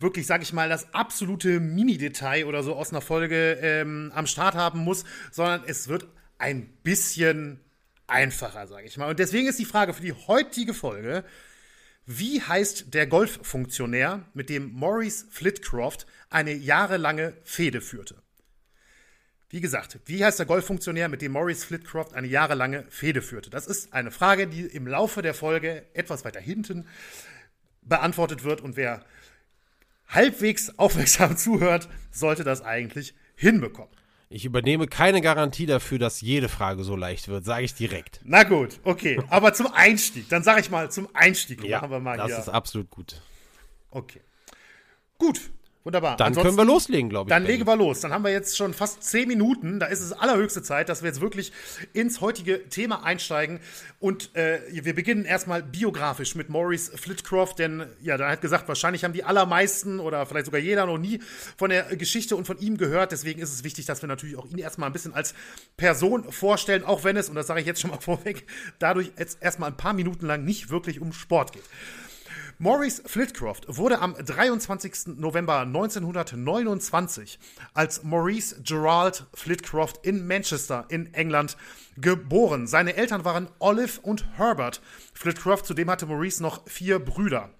wirklich, 0.00 0.26
sag 0.26 0.42
ich 0.42 0.52
mal, 0.52 0.68
das 0.68 0.92
absolute 0.92 1.60
Mini-Detail 1.60 2.44
oder 2.44 2.62
so 2.62 2.74
aus 2.74 2.90
einer 2.90 3.00
Folge 3.00 3.58
ähm, 3.62 4.12
am 4.14 4.26
Start 4.26 4.54
haben 4.54 4.80
muss, 4.80 5.04
sondern 5.30 5.62
es 5.66 5.88
wird 5.88 6.06
ein 6.36 6.66
bisschen 6.82 7.58
einfacher, 8.06 8.66
sage 8.66 8.86
ich 8.86 8.98
mal. 8.98 9.08
Und 9.08 9.18
deswegen 9.18 9.48
ist 9.48 9.58
die 9.58 9.64
Frage 9.64 9.94
für 9.94 10.02
die 10.02 10.12
heutige 10.12 10.74
Folge, 10.74 11.24
wie 12.04 12.42
heißt 12.42 12.92
der 12.92 13.06
Golffunktionär, 13.06 14.26
mit 14.34 14.50
dem 14.50 14.74
Maurice 14.74 15.24
Flitcroft 15.30 16.06
eine 16.28 16.52
jahrelange 16.52 17.32
Fehde 17.44 17.80
führte? 17.80 18.21
Wie 19.52 19.60
gesagt, 19.60 19.98
wie 20.06 20.24
heißt 20.24 20.38
der 20.38 20.46
Golffunktionär, 20.46 21.10
mit 21.10 21.20
dem 21.20 21.32
Maurice 21.32 21.66
Flitcroft 21.66 22.14
eine 22.14 22.26
jahrelange 22.26 22.86
Fehde 22.88 23.20
führte? 23.20 23.50
Das 23.50 23.66
ist 23.66 23.92
eine 23.92 24.10
Frage, 24.10 24.46
die 24.46 24.62
im 24.62 24.86
Laufe 24.86 25.20
der 25.20 25.34
Folge 25.34 25.84
etwas 25.92 26.24
weiter 26.24 26.40
hinten 26.40 26.86
beantwortet 27.82 28.44
wird 28.44 28.62
und 28.62 28.76
wer 28.76 29.04
halbwegs 30.08 30.78
aufmerksam 30.78 31.36
zuhört, 31.36 31.90
sollte 32.10 32.44
das 32.44 32.62
eigentlich 32.62 33.14
hinbekommen. 33.36 33.92
Ich 34.30 34.46
übernehme 34.46 34.86
keine 34.86 35.20
Garantie 35.20 35.66
dafür, 35.66 35.98
dass 35.98 36.22
jede 36.22 36.48
Frage 36.48 36.82
so 36.82 36.96
leicht 36.96 37.28
wird, 37.28 37.44
sage 37.44 37.66
ich 37.66 37.74
direkt. 37.74 38.22
Na 38.24 38.44
gut, 38.44 38.80
okay. 38.84 39.20
Aber 39.28 39.52
zum 39.52 39.66
Einstieg, 39.66 40.30
dann 40.30 40.42
sage 40.42 40.62
ich 40.62 40.70
mal 40.70 40.90
zum 40.90 41.14
Einstieg. 41.14 41.62
Ja, 41.62 41.82
machen 41.82 41.90
wir 41.90 42.00
mal 42.00 42.16
das 42.16 42.28
hier. 42.28 42.38
ist 42.38 42.48
absolut 42.48 42.88
gut. 42.88 43.20
Okay. 43.90 44.22
Gut, 45.18 45.50
Wunderbar. 45.84 46.16
Dann 46.16 46.28
Ansonsten- 46.28 46.56
können 46.56 46.68
wir 46.68 46.72
loslegen, 46.72 47.10
glaube 47.10 47.28
ich. 47.28 47.30
Dann 47.30 47.44
legen 47.44 47.66
wir 47.66 47.74
los. 47.76 48.00
Dann 48.00 48.12
haben 48.12 48.22
wir 48.22 48.30
jetzt 48.30 48.56
schon 48.56 48.72
fast 48.72 49.02
zehn 49.02 49.26
Minuten. 49.26 49.80
Da 49.80 49.86
ist 49.86 50.00
es 50.00 50.12
allerhöchste 50.12 50.62
Zeit, 50.62 50.88
dass 50.88 51.02
wir 51.02 51.08
jetzt 51.08 51.20
wirklich 51.20 51.52
ins 51.92 52.20
heutige 52.20 52.68
Thema 52.68 53.02
einsteigen. 53.04 53.58
Und 53.98 54.34
äh, 54.36 54.60
wir 54.70 54.94
beginnen 54.94 55.24
erstmal 55.24 55.62
biografisch 55.62 56.36
mit 56.36 56.48
Maurice 56.50 56.96
Flitcroft, 56.96 57.58
denn 57.58 57.84
ja, 58.00 58.16
da 58.16 58.30
hat 58.30 58.40
gesagt, 58.40 58.68
wahrscheinlich 58.68 59.02
haben 59.02 59.12
die 59.12 59.24
allermeisten 59.24 59.98
oder 59.98 60.24
vielleicht 60.26 60.46
sogar 60.46 60.60
jeder 60.60 60.86
noch 60.86 60.98
nie 60.98 61.20
von 61.56 61.70
der 61.70 61.82
Geschichte 61.96 62.36
und 62.36 62.46
von 62.46 62.58
ihm 62.58 62.76
gehört. 62.76 63.10
Deswegen 63.10 63.40
ist 63.40 63.52
es 63.52 63.64
wichtig, 63.64 63.86
dass 63.86 64.02
wir 64.02 64.08
natürlich 64.08 64.36
auch 64.36 64.46
ihn 64.46 64.58
erstmal 64.58 64.88
ein 64.88 64.92
bisschen 64.92 65.14
als 65.14 65.34
Person 65.76 66.30
vorstellen, 66.32 66.84
auch 66.84 67.02
wenn 67.02 67.16
es, 67.16 67.28
und 67.28 67.34
das 67.34 67.48
sage 67.48 67.60
ich 67.60 67.66
jetzt 67.66 67.80
schon 67.80 67.90
mal 67.90 68.00
vorweg, 68.00 68.46
dadurch 68.78 69.10
jetzt 69.18 69.38
erstmal 69.42 69.70
ein 69.70 69.76
paar 69.76 69.94
Minuten 69.94 70.26
lang 70.26 70.44
nicht 70.44 70.70
wirklich 70.70 71.00
um 71.00 71.12
Sport 71.12 71.52
geht. 71.52 71.64
Maurice 72.62 73.02
Flitcroft 73.04 73.64
wurde 73.66 73.98
am 73.98 74.14
23. 74.14 75.16
November 75.16 75.62
1929 75.62 77.40
als 77.74 78.04
Maurice 78.04 78.62
Gerald 78.62 79.26
Flitcroft 79.34 80.06
in 80.06 80.28
Manchester 80.28 80.86
in 80.88 81.12
England 81.12 81.56
geboren. 81.96 82.68
Seine 82.68 82.94
Eltern 82.94 83.24
waren 83.24 83.48
Olive 83.58 84.00
und 84.02 84.38
Herbert 84.38 84.80
Flitcroft, 85.12 85.66
zudem 85.66 85.90
hatte 85.90 86.06
Maurice 86.06 86.40
noch 86.40 86.64
vier 86.68 87.00
Brüder. 87.00 87.50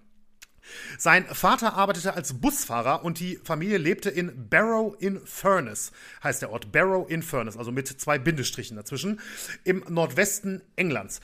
Sein 0.99 1.26
Vater 1.26 1.75
arbeitete 1.75 2.14
als 2.14 2.35
Busfahrer 2.35 3.04
und 3.04 3.18
die 3.18 3.40
Familie 3.42 3.78
lebte 3.78 4.09
in 4.09 4.49
Barrow 4.49 4.94
in 5.00 5.21
Furness, 5.26 5.90
heißt 6.23 6.42
der 6.42 6.50
Ort 6.50 6.71
Barrow 6.71 7.11
in 7.11 7.25
Furness, 7.25 7.56
also 7.56 7.73
mit 7.73 7.88
zwei 7.88 8.21
Bindestrichen 8.21 8.76
dazwischen, 8.76 9.18
im 9.64 9.85
Nordwesten 9.88 10.62
Englands. 10.76 11.21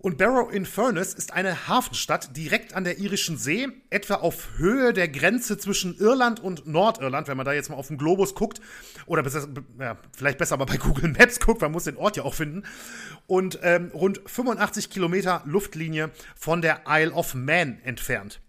Und 0.00 0.16
Barrow 0.16 0.48
in 0.52 0.64
Furness 0.64 1.12
ist 1.12 1.32
eine 1.32 1.66
Hafenstadt 1.66 2.36
direkt 2.36 2.72
an 2.74 2.84
der 2.84 2.98
irischen 2.98 3.36
See, 3.36 3.66
etwa 3.90 4.14
auf 4.14 4.50
Höhe 4.56 4.92
der 4.92 5.08
Grenze 5.08 5.58
zwischen 5.58 5.98
Irland 5.98 6.38
und 6.38 6.68
Nordirland, 6.68 7.26
wenn 7.26 7.36
man 7.36 7.44
da 7.44 7.52
jetzt 7.52 7.68
mal 7.68 7.74
auf 7.74 7.88
den 7.88 7.98
Globus 7.98 8.36
guckt, 8.36 8.60
oder 9.06 9.24
besser, 9.24 9.48
ja, 9.80 9.98
vielleicht 10.16 10.38
besser 10.38 10.56
mal 10.56 10.66
bei 10.66 10.76
Google 10.76 11.10
Maps 11.18 11.40
guckt, 11.44 11.62
man 11.62 11.72
muss 11.72 11.82
den 11.82 11.96
Ort 11.96 12.16
ja 12.16 12.22
auch 12.22 12.34
finden, 12.34 12.62
und 13.26 13.58
ähm, 13.64 13.90
rund 13.92 14.20
85 14.24 14.88
Kilometer 14.88 15.42
Luftlinie 15.46 16.10
von 16.36 16.62
der 16.62 16.82
Isle 16.86 17.12
of 17.12 17.34
Man 17.34 17.80
entfernt. 17.82 18.40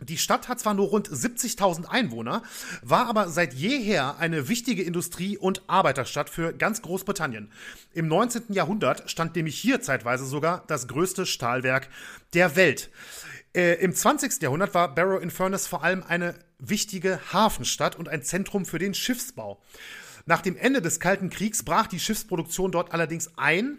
Die 0.00 0.18
Stadt 0.18 0.48
hat 0.48 0.60
zwar 0.60 0.74
nur 0.74 0.88
rund 0.88 1.08
70.000 1.08 1.86
Einwohner, 1.86 2.42
war 2.82 3.06
aber 3.06 3.30
seit 3.30 3.54
jeher 3.54 4.18
eine 4.18 4.48
wichtige 4.48 4.82
Industrie- 4.82 5.38
und 5.38 5.62
Arbeiterstadt 5.68 6.28
für 6.28 6.52
ganz 6.52 6.82
Großbritannien. 6.82 7.50
Im 7.94 8.06
19. 8.06 8.52
Jahrhundert 8.52 9.10
stand 9.10 9.34
nämlich 9.36 9.58
hier 9.58 9.80
zeitweise 9.80 10.26
sogar 10.26 10.64
das 10.66 10.86
größte 10.86 11.24
Stahlwerk 11.24 11.88
der 12.34 12.56
Welt. 12.56 12.90
Äh, 13.54 13.82
Im 13.82 13.94
20. 13.94 14.42
Jahrhundert 14.42 14.74
war 14.74 14.94
Barrow 14.94 15.22
in 15.22 15.30
Furness 15.30 15.66
vor 15.66 15.82
allem 15.82 16.02
eine 16.06 16.34
wichtige 16.58 17.18
Hafenstadt 17.32 17.96
und 17.96 18.08
ein 18.08 18.22
Zentrum 18.22 18.66
für 18.66 18.78
den 18.78 18.92
Schiffsbau. 18.92 19.62
Nach 20.26 20.42
dem 20.42 20.56
Ende 20.56 20.82
des 20.82 21.00
Kalten 21.00 21.30
Kriegs 21.30 21.62
brach 21.62 21.86
die 21.86 22.00
Schiffsproduktion 22.00 22.70
dort 22.70 22.92
allerdings 22.92 23.30
ein. 23.38 23.78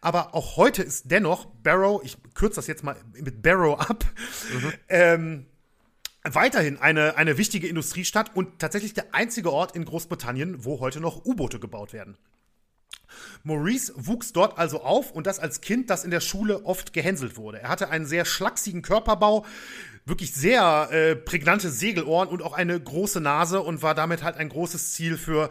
Aber 0.00 0.34
auch 0.34 0.56
heute 0.56 0.82
ist 0.82 1.10
dennoch 1.10 1.46
Barrow, 1.62 2.00
ich 2.02 2.16
kürze 2.34 2.56
das 2.56 2.68
jetzt 2.68 2.84
mal 2.84 2.96
mit 3.12 3.42
Barrow 3.42 3.78
ab, 3.78 4.04
ähm, 4.88 5.46
weiterhin 6.34 6.78
eine, 6.78 7.16
eine 7.16 7.38
wichtige 7.38 7.68
Industriestadt 7.68 8.34
und 8.34 8.58
tatsächlich 8.58 8.94
der 8.94 9.14
einzige 9.14 9.52
Ort 9.52 9.76
in 9.76 9.84
Großbritannien, 9.84 10.64
wo 10.64 10.80
heute 10.80 11.00
noch 11.00 11.24
U-Boote 11.24 11.58
gebaut 11.58 11.92
werden. 11.92 12.16
Maurice 13.42 13.92
wuchs 13.96 14.32
dort 14.32 14.58
also 14.58 14.82
auf 14.82 15.10
und 15.12 15.26
das 15.26 15.38
als 15.38 15.60
Kind, 15.60 15.90
das 15.90 16.04
in 16.04 16.10
der 16.10 16.20
Schule 16.20 16.64
oft 16.64 16.92
gehänselt 16.92 17.36
wurde. 17.36 17.60
Er 17.60 17.68
hatte 17.68 17.90
einen 17.90 18.06
sehr 18.06 18.24
schlachsigen 18.24 18.82
Körperbau, 18.82 19.46
wirklich 20.04 20.34
sehr 20.34 20.88
äh, 20.90 21.16
prägnante 21.16 21.70
Segelohren 21.70 22.28
und 22.28 22.42
auch 22.42 22.52
eine 22.52 22.78
große 22.78 23.20
Nase 23.20 23.60
und 23.60 23.82
war 23.82 23.94
damit 23.94 24.22
halt 24.22 24.36
ein 24.36 24.48
großes 24.48 24.92
Ziel 24.92 25.16
für 25.16 25.50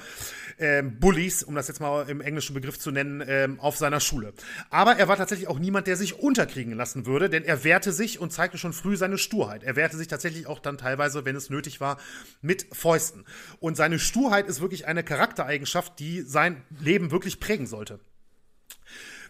ähm, 0.60 1.00
Bullies, 1.00 1.44
um 1.44 1.56
das 1.56 1.68
jetzt 1.68 1.80
mal 1.80 2.10
im 2.10 2.22
englischen 2.22 2.54
Begriff 2.54 2.80
zu 2.80 2.92
nennen, 2.92 3.24
ähm, 3.28 3.60
auf 3.60 3.78
seiner 3.78 4.00
Schule. 4.00 4.34
Aber 4.70 4.98
er 4.98 5.08
war 5.08 5.18
tatsächlich 5.18 5.48
auch 5.48 5.60
niemand, 5.60 5.88
der 5.88 5.98
sich 5.98 6.20
unterkriegen 6.20 6.74
lassen 6.74 7.06
würde, 7.06 7.30
denn 7.30 7.44
er 7.44 7.64
wehrte 7.64 7.92
sich 7.92 8.20
und 8.20 8.32
zeigte 8.32 8.58
schon 8.58 8.74
früh 8.74 8.98
seine 8.98 9.18
Sturheit. 9.18 9.64
Er 9.64 9.76
wehrte 9.76 9.98
sich 9.98 10.08
tatsächlich 10.08 10.48
auch 10.48 10.60
dann 10.60 10.78
teilweise, 10.78 11.26
wenn 11.26 11.36
es 11.36 11.50
nötig 11.50 11.80
war, 11.82 11.98
mit 12.42 12.68
Fäusten. 12.72 13.26
Und 13.60 13.78
seine 13.78 14.00
Sturheit 14.00 14.48
ist 14.48 14.62
wirklich 14.62 14.88
eine 14.88 15.04
Charaktereigenschaft, 15.04 16.00
die 16.00 16.22
sein 16.22 16.64
Leben 16.80 17.12
wirklich 17.12 17.40
prägen 17.40 17.68
sollte. 17.68 18.00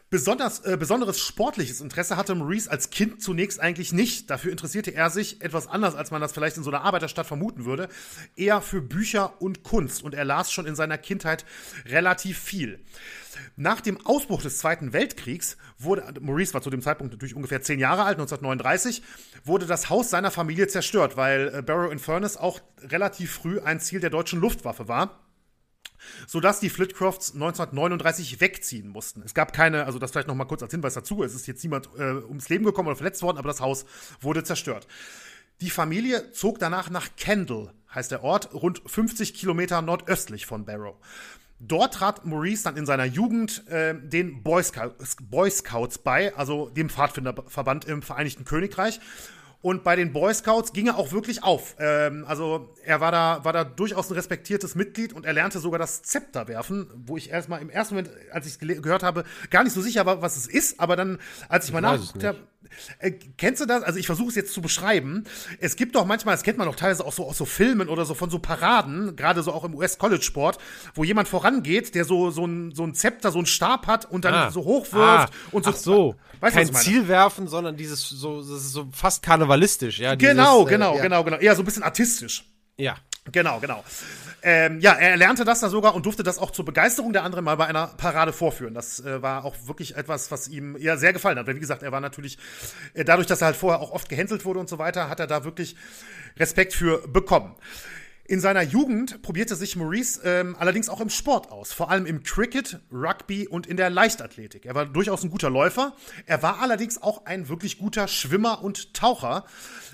Besonders, 0.09 0.61
äh, 0.61 0.77
besonderes 0.77 1.19
sportliches 1.19 1.81
Interesse 1.81 2.15
hatte 2.15 2.33
Maurice 2.33 2.71
als 2.71 2.91
Kind 2.91 3.21
zunächst 3.21 3.59
eigentlich 3.59 3.91
nicht. 3.91 4.29
Dafür 4.29 4.53
interessierte 4.53 4.93
er 4.93 5.09
sich 5.09 5.41
etwas 5.41 5.67
anders, 5.67 5.95
als 5.95 6.11
man 6.11 6.21
das 6.21 6.31
vielleicht 6.31 6.55
in 6.55 6.63
so 6.63 6.71
einer 6.71 6.83
Arbeiterstadt 6.83 7.27
vermuten 7.27 7.65
würde, 7.65 7.89
eher 8.37 8.61
für 8.61 8.81
Bücher 8.81 9.41
und 9.41 9.63
Kunst. 9.63 10.03
Und 10.03 10.13
er 10.13 10.23
las 10.23 10.49
schon 10.49 10.65
in 10.65 10.75
seiner 10.75 10.97
Kindheit 10.97 11.43
relativ 11.85 12.39
viel. 12.39 12.79
Nach 13.57 13.81
dem 13.81 14.05
Ausbruch 14.05 14.41
des 14.41 14.59
Zweiten 14.59 14.93
Weltkriegs 14.93 15.57
wurde, 15.77 16.21
Maurice 16.21 16.53
war 16.53 16.61
zu 16.61 16.69
dem 16.69 16.81
Zeitpunkt 16.81 17.11
natürlich 17.11 17.35
ungefähr 17.35 17.61
zehn 17.61 17.77
Jahre 17.77 18.03
alt, 18.03 18.17
1939, 18.17 19.03
wurde 19.43 19.65
das 19.65 19.89
Haus 19.89 20.09
seiner 20.09 20.31
Familie 20.31 20.69
zerstört, 20.69 21.17
weil 21.17 21.53
äh, 21.53 21.61
Barrow 21.61 21.91
in 21.91 21.99
Furness 21.99 22.37
auch 22.37 22.61
relativ 22.81 23.33
früh 23.33 23.59
ein 23.59 23.81
Ziel 23.81 23.99
der 23.99 24.09
deutschen 24.09 24.39
Luftwaffe 24.39 24.87
war 24.87 25.26
sodass 26.27 26.59
die 26.59 26.69
Flitcrofts 26.69 27.33
1939 27.33 28.39
wegziehen 28.39 28.89
mussten. 28.89 29.21
Es 29.23 29.33
gab 29.33 29.53
keine, 29.53 29.85
also 29.85 29.99
das 29.99 30.11
vielleicht 30.11 30.27
noch 30.27 30.35
mal 30.35 30.45
kurz 30.45 30.63
als 30.63 30.71
Hinweis 30.71 30.93
dazu, 30.93 31.23
es 31.23 31.35
ist 31.35 31.47
jetzt 31.47 31.63
niemand 31.63 31.89
äh, 31.97 32.13
ums 32.27 32.49
Leben 32.49 32.65
gekommen 32.65 32.87
oder 32.87 32.97
verletzt 32.97 33.21
worden, 33.21 33.37
aber 33.37 33.47
das 33.47 33.61
Haus 33.61 33.85
wurde 34.21 34.43
zerstört. 34.43 34.87
Die 35.61 35.69
Familie 35.69 36.31
zog 36.33 36.59
danach 36.59 36.89
nach 36.89 37.09
Kendall, 37.17 37.73
heißt 37.93 38.11
der 38.11 38.23
Ort, 38.23 38.53
rund 38.53 38.81
50 38.85 39.33
Kilometer 39.33 39.81
nordöstlich 39.81 40.45
von 40.45 40.65
Barrow. 40.65 40.95
Dort 41.59 41.95
trat 41.95 42.25
Maurice 42.25 42.63
dann 42.63 42.77
in 42.77 42.85
seiner 42.85 43.05
Jugend 43.05 43.67
äh, 43.67 43.95
den 43.99 44.43
Boy 44.43 44.63
Scouts, 44.63 45.17
Boy 45.21 45.49
Scouts 45.49 45.97
bei, 45.97 46.35
also 46.35 46.69
dem 46.69 46.89
Pfadfinderverband 46.89 47.85
im 47.85 48.03
Vereinigten 48.03 48.45
Königreich. 48.45 48.99
Und 49.61 49.83
bei 49.83 49.95
den 49.95 50.13
Boy 50.13 50.33
Scouts 50.33 50.71
ging 50.71 50.87
er 50.87 50.97
auch 50.97 51.11
wirklich 51.11 51.43
auf. 51.43 51.75
Ähm, 51.79 52.25
also 52.27 52.75
er 52.83 53.01
war 53.01 53.11
da, 53.11 53.43
war 53.43 53.53
da 53.53 53.63
durchaus 53.63 54.09
ein 54.09 54.13
respektiertes 54.13 54.75
Mitglied 54.75 55.13
und 55.13 55.25
er 55.25 55.33
lernte 55.33 55.59
sogar 55.59 55.79
das 55.79 56.03
Zepter 56.03 56.47
werfen, 56.47 56.87
wo 57.05 57.17
ich 57.17 57.31
erstmal 57.31 57.61
im 57.61 57.69
ersten 57.69 57.95
Moment, 57.95 58.11
als 58.31 58.45
ich 58.45 58.53
es 58.53 58.59
gehört 58.59 59.03
habe, 59.03 59.23
gar 59.49 59.63
nicht 59.63 59.73
so 59.73 59.81
sicher 59.81 60.05
war, 60.05 60.21
was 60.21 60.37
es 60.37 60.47
ist. 60.47 60.79
Aber 60.79 60.95
dann, 60.95 61.19
als 61.49 61.65
ich, 61.65 61.73
mal 61.73 61.81
weiß 61.81 61.99
es 61.99 62.05
nachgeguckt 62.07 62.25
habe, 62.25 62.47
äh, 62.99 63.11
kennst 63.37 63.61
du 63.61 63.65
das? 63.65 63.83
Also 63.83 63.99
ich 63.99 64.05
versuche 64.05 64.29
es 64.29 64.35
jetzt 64.35 64.53
zu 64.53 64.61
beschreiben. 64.61 65.23
Es 65.59 65.75
gibt 65.75 65.95
doch 65.95 66.05
manchmal, 66.05 66.35
das 66.35 66.43
kennt 66.43 66.57
man 66.57 66.67
doch 66.67 66.75
teilweise 66.75 67.05
auch 67.05 67.13
so 67.13 67.25
aus 67.27 67.37
so 67.37 67.45
Filmen 67.45 67.89
oder 67.89 68.05
so 68.05 68.13
von 68.13 68.29
so 68.29 68.39
Paraden, 68.39 69.15
gerade 69.15 69.43
so 69.43 69.51
auch 69.53 69.63
im 69.63 69.75
US-College-Sport, 69.75 70.57
wo 70.95 71.03
jemand 71.03 71.27
vorangeht, 71.27 71.95
der 71.95 72.05
so, 72.05 72.31
so, 72.31 72.45
ein, 72.45 72.73
so 72.73 72.83
ein 72.83 72.93
Zepter, 72.95 73.31
so 73.31 73.39
einen 73.39 73.45
Stab 73.47 73.87
hat 73.87 74.05
und 74.05 74.25
dann 74.25 74.33
Ah. 74.33 74.51
so 74.51 74.63
hochwirft 74.63 75.29
Ah, 75.33 75.51
und 75.51 75.65
so. 75.65 75.71
Ach 75.71 75.75
so. 75.75 76.15
Weißt 76.39 76.55
Kein? 76.55 76.73
Ziel 76.73 77.07
werfen, 77.07 77.47
sondern 77.47 77.77
dieses 77.77 78.07
so, 78.07 78.39
das 78.39 78.49
ist 78.49 78.71
so 78.71 78.87
fast 78.91 79.23
karnevalistisch, 79.23 79.99
ja. 79.99 80.15
Genau, 80.15 80.59
dieses, 80.65 80.67
äh, 80.71 80.75
genau, 80.75 80.95
ja. 80.97 81.01
genau, 81.01 81.23
genau. 81.23 81.37
Eher 81.37 81.55
so 81.55 81.63
ein 81.63 81.65
bisschen 81.65 81.83
artistisch. 81.83 82.45
Ja. 82.77 82.95
Genau, 83.31 83.59
genau. 83.59 83.83
Ähm, 84.43 84.79
ja, 84.79 84.93
er 84.93 85.17
lernte 85.17 85.45
das 85.45 85.61
da 85.61 85.69
sogar 85.69 85.95
und 85.95 86.05
durfte 86.05 86.23
das 86.23 86.37
auch 86.37 86.51
zur 86.51 86.63
Begeisterung 86.63 87.11
der 87.11 87.23
anderen 87.23 87.43
mal 87.43 87.55
bei 87.55 87.65
einer 87.65 87.87
Parade 87.87 88.31
vorführen. 88.31 88.73
Das 88.73 88.99
äh, 88.99 89.21
war 89.21 89.45
auch 89.45 89.55
wirklich 89.65 89.95
etwas, 89.95 90.31
was 90.31 90.47
ihm 90.47 90.77
ja 90.77 90.95
sehr 90.97 91.11
gefallen 91.11 91.39
hat. 91.39 91.47
Weil, 91.47 91.55
wie 91.55 91.59
gesagt, 91.59 91.81
er 91.83 91.91
war 91.91 92.01
natürlich, 92.01 92.37
äh, 92.93 93.03
dadurch, 93.03 93.27
dass 93.27 93.41
er 93.41 93.47
halt 93.47 93.55
vorher 93.55 93.79
auch 93.79 93.91
oft 93.91 94.09
gehänselt 94.09 94.45
wurde 94.45 94.59
und 94.59 94.69
so 94.69 94.77
weiter, 94.77 95.09
hat 95.09 95.19
er 95.19 95.27
da 95.27 95.43
wirklich 95.43 95.75
Respekt 96.37 96.73
für 96.73 97.07
bekommen. 97.07 97.55
In 98.29 98.41
seiner 98.41 98.61
Jugend 98.61 99.21
probierte 99.21 99.55
sich 99.55 99.77
Maurice 99.77 100.19
ähm, 100.25 100.57
allerdings 100.59 100.89
auch 100.89 100.99
im 100.99 101.09
Sport 101.09 101.49
aus, 101.49 101.71
vor 101.71 101.89
allem 101.89 102.05
im 102.05 102.23
Cricket, 102.23 102.81
Rugby 102.91 103.47
und 103.47 103.67
in 103.67 103.77
der 103.77 103.89
Leichtathletik. 103.89 104.65
Er 104.65 104.75
war 104.75 104.85
durchaus 104.85 105.23
ein 105.23 105.29
guter 105.29 105.49
Läufer. 105.49 105.95
Er 106.25 106.43
war 106.43 106.59
allerdings 106.59 107.01
auch 107.01 107.25
ein 107.25 107.47
wirklich 107.47 107.77
guter 107.77 108.09
Schwimmer 108.09 108.61
und 108.61 108.93
Taucher. 108.93 109.45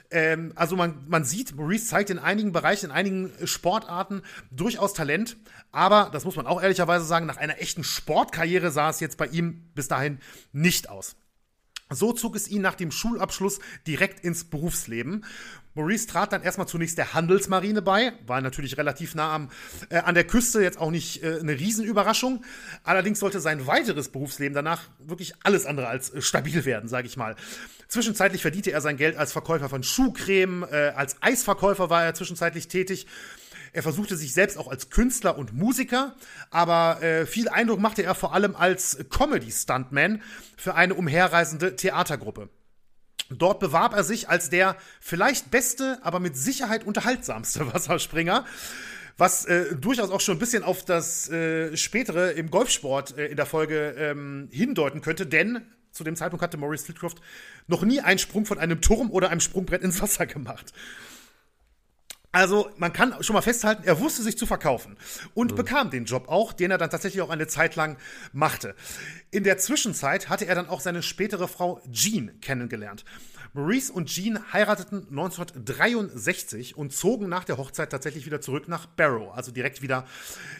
Ähm, 0.09 0.51
also 0.55 0.75
man, 0.75 1.05
man 1.07 1.25
sieht, 1.25 1.55
Maurice 1.55 1.85
zeigt 1.85 2.09
in 2.09 2.17
einigen 2.17 2.51
Bereichen, 2.53 2.87
in 2.87 2.91
einigen 2.91 3.31
Sportarten 3.43 4.23
durchaus 4.49 4.93
Talent. 4.93 5.37
Aber, 5.71 6.09
das 6.11 6.25
muss 6.25 6.35
man 6.35 6.47
auch 6.47 6.59
ehrlicherweise 6.59 7.05
sagen, 7.05 7.27
nach 7.27 7.37
einer 7.37 7.61
echten 7.61 7.83
Sportkarriere 7.83 8.71
sah 8.71 8.89
es 8.89 8.99
jetzt 8.99 9.17
bei 9.17 9.27
ihm 9.27 9.69
bis 9.75 9.89
dahin 9.89 10.17
nicht 10.51 10.89
aus. 10.89 11.15
So 11.95 12.13
zog 12.13 12.35
es 12.35 12.47
ihn 12.47 12.61
nach 12.61 12.75
dem 12.75 12.91
Schulabschluss 12.91 13.59
direkt 13.87 14.23
ins 14.23 14.43
Berufsleben. 14.43 15.23
Maurice 15.75 16.05
trat 16.07 16.31
dann 16.31 16.43
erstmal 16.43 16.67
zunächst 16.67 16.97
der 16.99 17.13
Handelsmarine 17.13 17.81
bei, 17.81 18.13
war 18.27 18.41
natürlich 18.41 18.77
relativ 18.77 19.15
nah 19.15 19.33
am, 19.33 19.49
äh, 19.89 19.97
an 19.97 20.13
der 20.13 20.23
Küste, 20.23 20.61
jetzt 20.61 20.77
auch 20.77 20.91
nicht 20.91 21.23
äh, 21.23 21.39
eine 21.39 21.53
Riesenüberraschung. 21.53 22.43
Allerdings 22.83 23.19
sollte 23.19 23.39
sein 23.39 23.65
weiteres 23.65 24.09
Berufsleben 24.09 24.53
danach 24.53 24.81
wirklich 24.99 25.33
alles 25.43 25.65
andere 25.65 25.87
als 25.87 26.11
äh, 26.11 26.21
stabil 26.21 26.65
werden, 26.65 26.87
sage 26.87 27.07
ich 27.07 27.17
mal. 27.17 27.35
Zwischenzeitlich 27.87 28.43
verdiente 28.43 28.71
er 28.71 28.81
sein 28.81 28.97
Geld 28.97 29.17
als 29.17 29.31
Verkäufer 29.31 29.67
von 29.67 29.81
Schuhcreme, 29.81 30.63
äh, 30.63 30.93
als 30.95 31.15
Eisverkäufer 31.21 31.89
war 31.89 32.03
er 32.03 32.13
zwischenzeitlich 32.13 32.67
tätig. 32.67 33.07
Er 33.73 33.83
versuchte 33.83 34.15
sich 34.15 34.33
selbst 34.33 34.57
auch 34.57 34.67
als 34.67 34.89
Künstler 34.89 35.37
und 35.37 35.53
Musiker, 35.53 36.15
aber 36.51 37.01
äh, 37.01 37.25
viel 37.25 37.49
Eindruck 37.49 37.79
machte 37.79 38.03
er 38.03 38.15
vor 38.15 38.33
allem 38.33 38.55
als 38.55 38.97
Comedy-Stuntman 39.09 40.21
für 40.55 40.75
eine 40.75 40.93
umherreisende 40.93 41.75
Theatergruppe. 41.75 42.49
Dort 43.29 43.59
bewarb 43.59 43.95
er 43.95 44.03
sich 44.03 44.29
als 44.29 44.49
der 44.49 44.77
vielleicht 45.01 45.49
beste, 45.49 45.97
aber 46.03 46.19
mit 46.19 46.37
Sicherheit 46.37 46.85
unterhaltsamste 46.85 47.73
Wasserspringer 47.73 48.45
was 49.17 49.45
äh, 49.45 49.75
durchaus 49.75 50.09
auch 50.09 50.21
schon 50.21 50.37
ein 50.37 50.39
bisschen 50.39 50.63
auf 50.63 50.85
das 50.85 51.29
äh, 51.29 51.77
spätere 51.77 52.31
im 52.31 52.49
Golfsport 52.49 53.17
äh, 53.17 53.27
in 53.27 53.35
der 53.35 53.45
Folge 53.45 53.95
ähm, 53.97 54.49
hindeuten 54.51 55.01
könnte, 55.01 55.25
denn 55.25 55.61
zu 55.91 56.03
dem 56.03 56.15
Zeitpunkt 56.15 56.41
hatte 56.41 56.57
Maurice 56.57 56.85
Flitcroft 56.85 57.21
noch 57.67 57.83
nie 57.83 58.01
einen 58.01 58.17
Sprung 58.17 58.45
von 58.45 58.57
einem 58.57 58.81
Turm 58.81 59.11
oder 59.11 59.29
einem 59.29 59.39
Sprungbrett 59.39 59.83
ins 59.83 60.01
Wasser 60.01 60.25
gemacht. 60.25 60.73
Also 62.33 62.71
man 62.77 62.91
kann 62.91 63.21
schon 63.21 63.35
mal 63.35 63.43
festhalten, 63.43 63.83
er 63.85 63.99
wusste 63.99 64.23
sich 64.23 64.39
zu 64.39 64.47
verkaufen 64.47 64.97
und 65.35 65.51
mhm. 65.51 65.55
bekam 65.55 65.89
den 65.91 66.05
Job 66.05 66.27
auch, 66.29 66.51
den 66.51 66.71
er 66.71 66.79
dann 66.79 66.89
tatsächlich 66.89 67.21
auch 67.21 67.29
eine 67.29 67.45
Zeit 67.45 67.75
lang 67.75 67.95
machte. 68.31 68.73
In 69.29 69.43
der 69.43 69.59
Zwischenzeit 69.59 70.29
hatte 70.29 70.47
er 70.47 70.55
dann 70.55 70.67
auch 70.67 70.81
seine 70.81 71.03
spätere 71.03 71.47
Frau 71.47 71.79
Jean 71.91 72.41
kennengelernt. 72.41 73.05
Maurice 73.53 73.93
und 73.93 74.07
Jean 74.07 74.51
heirateten 74.51 75.07
1963 75.11 76.75
und 76.75 76.91
zogen 76.91 77.29
nach 77.29 77.43
der 77.43 77.57
Hochzeit 77.57 77.91
tatsächlich 77.91 78.25
wieder 78.25 78.41
zurück 78.41 78.67
nach 78.67 78.87
Barrow, 78.87 79.31
also 79.35 79.51
direkt 79.51 79.83
wieder 79.83 80.07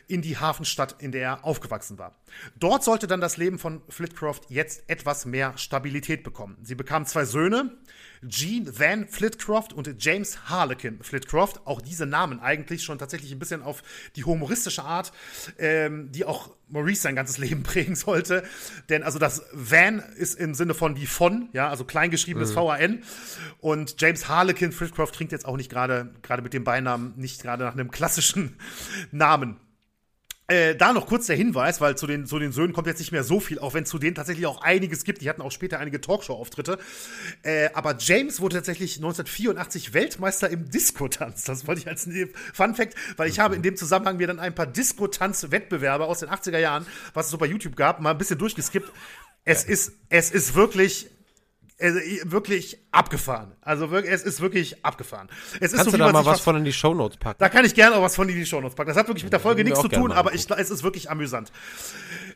in 0.08 0.22
die 0.22 0.38
Hafenstadt, 0.38 0.98
in 1.00 1.12
der 1.12 1.24
er 1.24 1.44
aufgewachsen 1.44 1.98
war. 1.98 2.16
Dort 2.60 2.84
sollte 2.84 3.08
dann 3.08 3.20
das 3.20 3.38
Leben 3.38 3.58
von 3.58 3.82
Flitcroft 3.90 4.44
jetzt 4.50 4.84
etwas 4.86 5.26
mehr 5.26 5.58
Stabilität 5.58 6.24
bekommen. 6.24 6.56
Sie 6.62 6.76
bekamen 6.76 7.08
zwei 7.08 7.26
Söhne, 7.26 7.76
Gene 8.28 8.78
Van 8.78 9.08
Flitcroft 9.08 9.74
und 9.74 9.90
James 10.00 10.50
Harlequin 10.50 11.02
Flitcroft. 11.02 11.62
Auch 11.66 11.82
diese 11.82 12.06
Namen 12.06 12.40
eigentlich 12.40 12.84
schon 12.84 12.98
tatsächlich 12.98 13.32
ein 13.32 13.40
bisschen 13.40 13.62
auf 13.62 13.84
die 14.16 14.24
humoristische 14.24 14.84
Art, 14.84 15.12
ähm, 15.58 16.12
die 16.12 16.26
auch 16.26 16.52
Maurice 16.70 17.02
sein 17.02 17.16
ganzes 17.16 17.38
Leben 17.40 17.64
prägen 17.64 17.96
sollte. 17.96 18.44
Denn 18.90 19.04
also 19.04 19.20
das 19.20 19.44
Van 19.54 20.00
ist 20.16 20.36
im 20.36 20.54
Sinne 20.54 20.74
von 20.74 20.96
wie 20.96 21.06
von, 21.06 21.50
ja, 21.54 21.70
also 21.70 21.86
kleingeschriebenes 21.86 22.52
mhm. 22.52 22.56
VAN. 22.56 23.04
Und 23.60 23.96
James 24.00 24.28
Harlequin 24.28 24.72
Flitcroft 24.72 25.14
klingt 25.14 25.32
jetzt 25.32 25.46
auch 25.46 25.58
nicht 25.58 25.70
gerade, 25.70 26.14
gerade 26.22 26.42
mit 26.42 26.54
dem 26.54 26.64
Beinamen, 26.64 27.14
nicht 27.18 27.42
gerade 27.42 27.64
nach 27.64 27.74
einem 27.74 27.92
klassischen 27.92 28.58
Namen. 29.12 29.58
Äh, 30.54 30.76
da 30.76 30.94
noch 30.94 31.08
kurz 31.08 31.26
der 31.26 31.36
Hinweis, 31.36 31.82
weil 31.82 31.98
zu 31.98 32.06
den, 32.06 32.28
zu 32.28 32.38
den 32.38 32.52
Söhnen 32.52 32.74
kommt 32.74 32.86
jetzt 32.86 33.00
nicht 33.00 33.12
mehr 33.12 33.24
so 33.24 33.40
viel, 33.40 33.58
auch 33.58 33.74
wenn 33.74 33.88
zu 33.88 33.98
denen 33.98 34.14
tatsächlich 34.14 34.46
auch 34.46 34.62
einiges 34.62 35.04
gibt. 35.04 35.24
Die 35.24 35.30
hatten 35.30 35.42
auch 35.42 35.52
später 35.52 35.80
einige 35.80 36.00
Talkshow-Auftritte. 36.00 36.78
Äh, 37.42 37.70
aber 37.74 37.96
James 37.98 38.40
wurde 38.40 38.58
tatsächlich 38.58 38.98
1984 38.98 39.96
Weltmeister 39.96 40.52
im 40.52 40.70
Disco-Tanz. 40.70 41.46
Das 41.46 41.66
wollte 41.66 41.82
ich 41.82 41.88
als 41.88 42.08
Fun-Fact, 42.54 42.94
weil 43.18 43.30
ich 43.30 43.38
mhm. 43.38 43.42
habe 43.42 43.56
in 43.56 43.64
dem 43.64 43.76
Zusammenhang 43.76 44.18
mir 44.18 44.28
dann 44.28 44.40
ein 44.40 44.54
paar 44.54 44.68
Disco-Tanz-Wettbewerbe 44.68 46.06
aus 46.06 46.20
den 46.20 46.30
80er 46.30 46.60
Jahren, 46.60 46.86
was 47.16 47.26
es 47.26 47.32
so 47.32 47.40
bei 47.40 47.48
YouTube 47.48 47.76
gab, 47.76 48.00
mal 48.00 48.12
ein 48.12 48.20
bisschen 48.20 48.38
durchgeskippt. 48.38 48.92
Es 49.46 49.64
ist, 49.64 49.94
es 50.10 50.30
ist 50.30 50.54
wirklich 50.54 51.10
also, 51.84 52.00
wirklich 52.32 52.78
abgefahren. 52.92 53.52
Also 53.62 53.92
wirklich, 53.92 54.14
es 54.14 54.24
ist 54.24 54.42
wirklich 54.42 54.86
abgefahren. 54.86 55.30
Es 55.60 55.74
ist 55.74 55.78
Kannst 55.78 55.92
so, 55.92 55.98
du 55.98 55.98
da 55.98 56.12
mal 56.12 56.26
was 56.26 56.40
von 56.40 56.56
in 56.56 56.64
die 56.64 56.74
Shownotes 56.74 57.18
packen? 57.18 57.38
Da 57.40 57.50
kann 57.50 57.66
ich 57.66 57.76
gerne 57.76 57.98
auch 57.98 58.02
was 58.02 58.16
von 58.16 58.30
in 58.30 58.36
die 58.36 58.46
Shownotes 58.46 58.76
packen. 58.76 58.90
Das 58.90 58.98
hat 58.98 59.08
wirklich 59.08 59.24
mit 59.24 59.34
der 59.34 59.40
Folge 59.40 59.64
nichts 59.64 59.82
zu 59.82 59.90
tun, 59.90 60.12
aber 60.12 60.34
ich, 60.34 60.50
es 60.50 60.70
ist 60.70 60.84
wirklich 60.84 61.12
amüsant. 61.12 61.52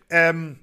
Ähm, 0.10 0.60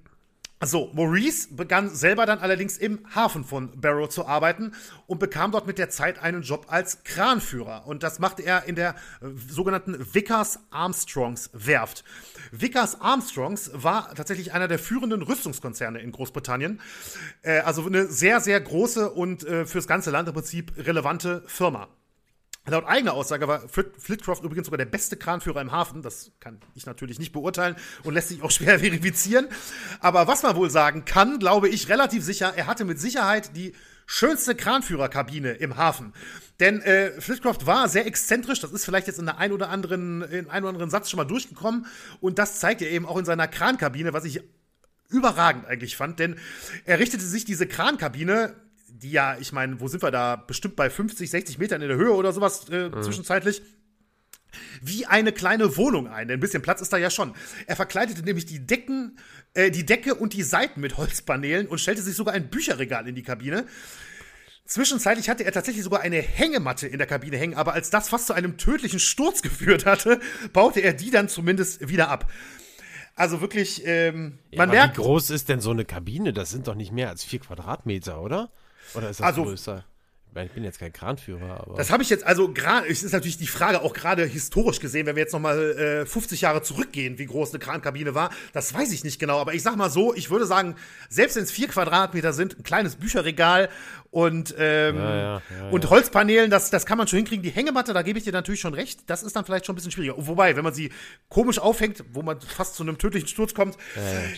so, 0.61 0.91
Maurice 0.95 1.49
begann 1.55 1.95
selber 1.95 2.27
dann 2.27 2.39
allerdings 2.39 2.79
im 2.79 3.01
Hafen 3.15 3.45
von 3.45 3.79
Barrow 3.81 4.09
zu 4.09 4.27
arbeiten 4.27 4.73
und 5.07 5.19
bekam 5.19 5.51
dort 5.51 5.67
mit 5.67 5.79
der 5.79 5.91
Zeit 5.91 6.21
einen 6.21 6.43
Job 6.43 6.67
als 6.69 7.03
Kranführer. 7.05 7.87
Und 7.87 8.03
das 8.03 8.19
machte 8.19 8.43
er 8.43 8.65
in 8.65 8.75
der 8.75 8.91
äh, 9.21 9.27
sogenannten 9.49 10.15
Vickers 10.15 10.61
Armstrongs 10.71 11.51
Werft. 11.53 12.05
Vickers 12.51 13.01
Armstrongs 13.01 13.71
war 13.75 14.15
tatsächlich 14.15 14.53
einer 14.53 14.69
der 14.69 14.79
führenden 14.79 15.23
Rüstungskonzerne 15.23 16.01
in 16.01 16.13
Großbritannien. 16.13 16.81
Äh, 17.43 17.59
also 17.59 17.85
eine 17.85 18.07
sehr, 18.07 18.41
sehr 18.41 18.61
große 18.61 19.11
und 19.11 19.45
äh, 19.45 19.67
fürs 19.67 19.87
ganze 19.87 20.11
Land 20.11 20.29
im 20.29 20.35
Prinzip 20.35 20.73
relevante 20.79 21.43
Firma. 21.47 21.89
Laut 22.67 22.87
eigener 22.87 23.13
Aussage 23.13 23.47
war 23.47 23.63
Flitcroft 23.69 24.43
übrigens 24.43 24.67
sogar 24.67 24.79
der 24.79 24.87
beste 24.87 25.19
Kranführer 25.19 25.61
im 25.61 25.71
Hafen. 25.71 26.01
Das 26.01 26.33
kann 26.41 26.61
ich 26.75 26.87
natürlich 26.87 27.19
nicht 27.19 27.33
beurteilen 27.33 27.77
und 28.05 28.15
lässt 28.15 28.29
sich 28.29 28.43
auch 28.43 28.51
schwer 28.51 28.79
verifizieren. 28.79 29.49
Aber 30.01 30.27
was 30.27 30.43
man 30.43 30.57
wohl 30.57 30.71
sagen 30.71 31.05
kann, 31.05 31.39
glaube 31.39 31.69
ich 31.69 31.91
relativ 31.91 32.25
sicher, 32.25 32.55
er 32.57 32.67
hatte 32.67 32.87
mit 32.87 32.99
Sicherheit 32.99 33.55
die 33.55 33.75
schönste 34.07 34.55
Kranführerkabine 34.55 35.53
im 35.53 35.77
Hafen. 35.77 36.15
Denn 36.59 36.81
äh, 36.81 37.21
Flitcroft 37.21 37.67
war 37.67 37.89
sehr 37.89 38.07
exzentrisch, 38.07 38.61
das 38.61 38.73
ist 38.73 38.85
vielleicht 38.85 39.09
jetzt 39.09 39.19
in 39.19 39.27
der 39.27 39.39
ein 39.39 39.53
oder 39.53 39.69
anderen, 39.69 40.23
in 40.23 40.49
einem 40.49 40.65
oder 40.65 40.75
anderen 40.75 40.91
Satz 40.91 41.11
schon 41.11 41.19
mal 41.19 41.25
durchgekommen. 41.25 41.87
Und 42.21 42.39
das 42.39 42.61
zeigt 42.61 42.81
er 42.81 42.91
eben 42.91 43.05
auch 43.05 43.19
in 43.19 43.27
seiner 43.27 43.49
Krankabine, 43.49 44.15
was 44.15 44.25
ich 44.25 44.43
überragend 45.11 45.67
eigentlich 45.67 45.97
fand, 45.97 46.19
denn 46.19 46.37
er 46.87 46.99
richtete 46.99 47.25
sich 47.25 47.45
diese 47.45 47.67
Krankabine 47.67 48.55
die 48.95 49.11
ja, 49.11 49.37
ich 49.39 49.53
meine, 49.53 49.81
wo 49.81 49.89
sind 49.89 50.03
wir 50.03 50.11
da? 50.11 50.37
Bestimmt 50.37 50.77
bei 50.77 50.89
50, 50.89 51.29
60 51.29 51.59
Metern 51.59 51.83
in 51.83 51.89
der 51.89 51.97
Höhe 51.97 52.13
oder 52.13 52.33
sowas 52.33 52.69
äh, 52.69 52.89
mhm. 52.89 53.03
zwischenzeitlich 53.03 53.63
wie 54.81 55.07
eine 55.07 55.33
kleine 55.33 55.77
Wohnung 55.77 56.07
ein. 56.07 56.29
Denn 56.29 56.39
ein 56.39 56.41
bisschen 56.41 56.63
Platz 56.63 56.81
ist 56.81 56.93
da 56.93 56.97
ja 56.97 57.11
schon. 57.11 57.35
Er 57.67 57.75
verkleidete 57.75 58.23
nämlich 58.23 58.47
die 58.47 58.65
Decken, 58.65 59.19
äh, 59.55 59.71
die 59.71 59.85
Decke 59.85 60.15
und 60.15 60.33
die 60.33 60.45
Seiten 60.45 60.81
mit 60.81 60.97
Holzpaneelen 60.97 61.67
und 61.67 61.81
stellte 61.81 62.03
sich 62.03 62.15
sogar 62.15 62.35
ein 62.35 62.51
Bücherregal 62.51 63.09
in 63.09 63.17
die 63.17 63.23
Kabine. 63.23 63.67
Zwischenzeitlich 64.67 65.29
hatte 65.29 65.45
er 65.45 65.53
tatsächlich 65.53 65.85
sogar 65.85 66.01
eine 66.01 66.23
Hängematte 66.23 66.87
in 66.87 66.99
der 66.99 67.07
Kabine 67.07 67.37
hängen, 67.37 67.55
aber 67.55 67.75
als 67.75 67.91
das 67.91 68.09
fast 68.09 68.29
zu 68.29 68.33
einem 68.33 68.57
tödlichen 68.57 69.01
Sturz 69.01 69.43
geführt 69.43 69.87
hatte, 69.87 70.21
baute 70.53 70.81
er 70.81 70.93
die 70.93 71.11
dann 71.11 71.29
zumindest 71.29 71.89
wieder 71.89 72.09
ab. 72.09 72.31
Also 73.17 73.41
wirklich, 73.41 73.83
ähm, 73.85 74.39
man 74.57 74.71
ja, 74.71 74.75
merkt. 74.75 74.99
Wie 74.99 75.03
groß 75.03 75.31
ist 75.31 75.49
denn 75.49 75.61
so 75.61 75.71
eine 75.71 75.85
Kabine? 75.85 76.33
Das 76.33 76.51
sind 76.51 76.67
doch 76.67 76.75
nicht 76.75 76.93
mehr 76.93 77.11
als 77.11 77.25
vier 77.25 77.41
Quadratmeter, 77.41 78.21
oder? 78.21 78.51
Oder 78.95 79.11
ist 79.11 79.21
das 79.21 79.27
also, 79.27 79.45
größer? 79.45 79.85
Ich 80.43 80.51
bin 80.51 80.65
jetzt 80.65 80.81
kein 80.81 80.93
Kranführer, 80.93 81.61
aber. 81.61 81.77
Das 81.77 81.93
habe 81.93 82.03
ich 82.03 82.11
jetzt, 82.11 82.25
also 82.25 82.53
gerade, 82.53 82.89
es 82.89 83.05
ist 83.05 83.13
natürlich 83.13 83.39
die 83.39 83.47
Frage, 83.47 83.83
auch 83.83 83.93
gerade 83.93 84.25
historisch 84.25 84.81
gesehen, 84.81 85.07
wenn 85.07 85.15
wir 85.15 85.23
jetzt 85.23 85.33
nochmal 85.33 86.03
äh, 86.03 86.07
50 86.07 86.41
Jahre 86.41 86.61
zurückgehen, 86.63 87.19
wie 87.19 87.27
groß 87.27 87.51
eine 87.51 87.61
Krankabine 87.61 88.17
war, 88.17 88.31
das 88.53 88.75
weiß 88.75 88.91
ich 88.93 89.05
nicht 89.05 89.21
genau. 89.21 89.39
Aber 89.39 89.55
ich 89.55 89.63
sag 89.63 89.77
mal 89.77 89.91
so, 89.91 90.13
ich 90.13 90.31
würde 90.31 90.47
sagen, 90.47 90.75
selbst 91.09 91.37
wenn 91.37 91.45
es 91.45 91.53
vier 91.53 91.69
Quadratmeter 91.69 92.33
sind, 92.33 92.59
ein 92.59 92.65
kleines 92.65 92.97
Bücherregal 92.97 93.69
und, 94.15 94.55
ähm, 94.59 94.97
ja, 94.97 95.15
ja, 95.17 95.43
ja, 95.59 95.69
und 95.71 95.91
Holzpaneelen, 95.91 96.49
das, 96.49 96.71
das 96.71 96.87
kann 96.87 96.99
man 96.99 97.09
schon 97.09 97.17
hinkriegen. 97.17 97.43
Die 97.43 97.51
Hängematte, 97.51 97.93
da 97.93 98.03
gebe 98.03 98.17
ich 98.17 98.25
dir 98.25 98.33
natürlich 98.33 98.61
schon 98.61 98.73
recht, 98.73 99.01
das 99.11 99.25
ist 99.25 99.35
dann 99.35 99.45
vielleicht 99.45 99.67
schon 99.67 99.73
ein 99.73 99.75
bisschen 99.75 99.91
schwieriger. 99.91 100.15
Wobei, 100.17 100.55
wenn 100.55 100.63
man 100.63 100.73
sie 100.73 100.93
komisch 101.29 101.59
aufhängt, 101.59 102.05
wo 102.13 102.23
man 102.23 102.41
fast 102.41 102.77
zu 102.77 102.85
einem 102.85 102.97
tödlichen 102.97 103.27
Sturz 103.27 103.55
kommt, 103.55 103.77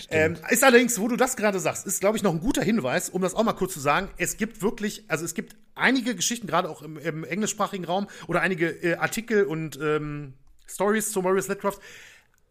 ähm, 0.08 0.38
ist 0.48 0.64
allerdings, 0.64 0.98
wo 0.98 1.08
du 1.08 1.16
das 1.16 1.36
gerade 1.36 1.60
sagst, 1.60 1.86
ist, 1.86 2.00
glaube 2.00 2.16
ich, 2.16 2.22
noch 2.22 2.32
ein 2.32 2.40
guter 2.40 2.62
Hinweis, 2.62 3.10
um 3.10 3.20
das 3.20 3.34
auch 3.34 3.44
mal 3.44 3.52
kurz 3.52 3.74
zu 3.74 3.80
sagen. 3.80 4.08
Es 4.16 4.38
gibt 4.38 4.62
wirklich, 4.62 5.04
also 5.08 5.26
es 5.26 5.34
gibt 5.34 5.56
einige 5.74 6.16
Geschichten, 6.16 6.46
gerade 6.46 6.70
auch 6.70 6.80
im, 6.80 6.96
im, 6.96 7.24
englischsprachigen 7.24 7.84
Raum, 7.84 8.06
oder 8.28 8.40
einige 8.40 8.70
äh, 8.70 8.94
Artikel 8.94 9.44
und 9.44 9.78
ähm, 9.78 10.32
Stories 10.66 11.12
zu 11.12 11.20
Maurice 11.20 11.48
Letcroft, 11.48 11.82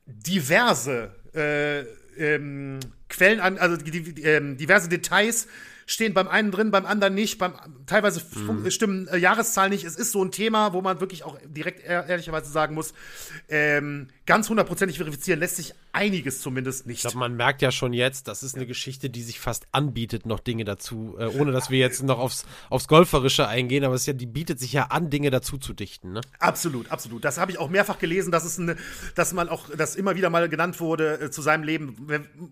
diverse 0.05 1.15
äh, 1.33 1.79
ähm, 2.19 2.81
Quellen 3.09 3.39
an, 3.39 3.57
also 3.57 3.77
die, 3.77 4.13
die, 4.13 4.21
ähm, 4.21 4.57
diverse 4.57 4.89
Details 4.89 5.47
stehen 5.85 6.13
beim 6.13 6.27
einen 6.27 6.51
drin, 6.51 6.71
beim 6.71 6.85
anderen 6.85 7.13
nicht, 7.13 7.37
beim 7.37 7.53
teilweise 7.85 8.21
mhm. 8.35 8.69
stimmen 8.71 9.07
äh, 9.07 9.17
Jahreszahlen 9.17 9.71
nicht. 9.71 9.83
Es 9.83 9.95
ist 9.95 10.11
so 10.11 10.23
ein 10.23 10.31
Thema, 10.31 10.73
wo 10.73 10.81
man 10.81 10.99
wirklich 10.99 11.23
auch 11.23 11.37
direkt 11.45 11.83
ehrlicherweise 11.83 12.51
sagen 12.51 12.75
muss, 12.75 12.93
ähm, 13.49 14.07
ganz 14.25 14.49
hundertprozentig 14.49 14.97
verifizieren 14.97 15.39
lässt 15.39 15.57
sich 15.57 15.73
einiges 15.91 16.41
zumindest 16.41 16.87
nicht. 16.87 16.97
Ich 16.97 17.01
glaube, 17.01 17.17
man 17.17 17.35
merkt 17.35 17.61
ja 17.61 17.71
schon 17.71 17.93
jetzt, 17.93 18.27
das 18.27 18.41
ist 18.43 18.55
eine 18.55 18.65
Geschichte, 18.65 19.09
die 19.09 19.21
sich 19.21 19.39
fast 19.39 19.67
anbietet, 19.71 20.25
noch 20.25 20.39
Dinge 20.39 20.65
dazu, 20.65 21.15
äh, 21.19 21.27
ohne 21.27 21.51
dass 21.51 21.69
wir 21.69 21.77
jetzt 21.77 22.01
noch 22.03 22.17
aufs, 22.17 22.45
aufs 22.69 22.87
Golferische 22.87 23.47
eingehen, 23.47 23.83
aber 23.83 23.93
es 23.93 24.05
ja, 24.05 24.13
die 24.13 24.25
bietet 24.25 24.59
sich 24.59 24.73
ja 24.73 24.85
an, 24.85 25.09
Dinge 25.09 25.29
dazu 25.29 25.57
zu 25.57 25.73
dichten. 25.73 26.13
Ne? 26.13 26.21
Absolut, 26.39 26.91
absolut. 26.91 27.23
Das 27.23 27.37
habe 27.37 27.51
ich 27.51 27.59
auch 27.59 27.69
mehrfach 27.69 27.99
gelesen, 27.99 28.31
dass 28.31 28.45
es 28.45 28.59
eine, 28.59 28.75
dass 29.13 29.33
man 29.33 29.47
auch, 29.47 29.69
dass 29.69 29.95
immer 29.95 30.15
wieder 30.15 30.29
mal 30.29 30.49
genannt 30.49 30.79
wurde 30.79 31.21
äh, 31.21 31.31
zu 31.31 31.41
seinem 31.41 31.63
Leben, 31.63 31.95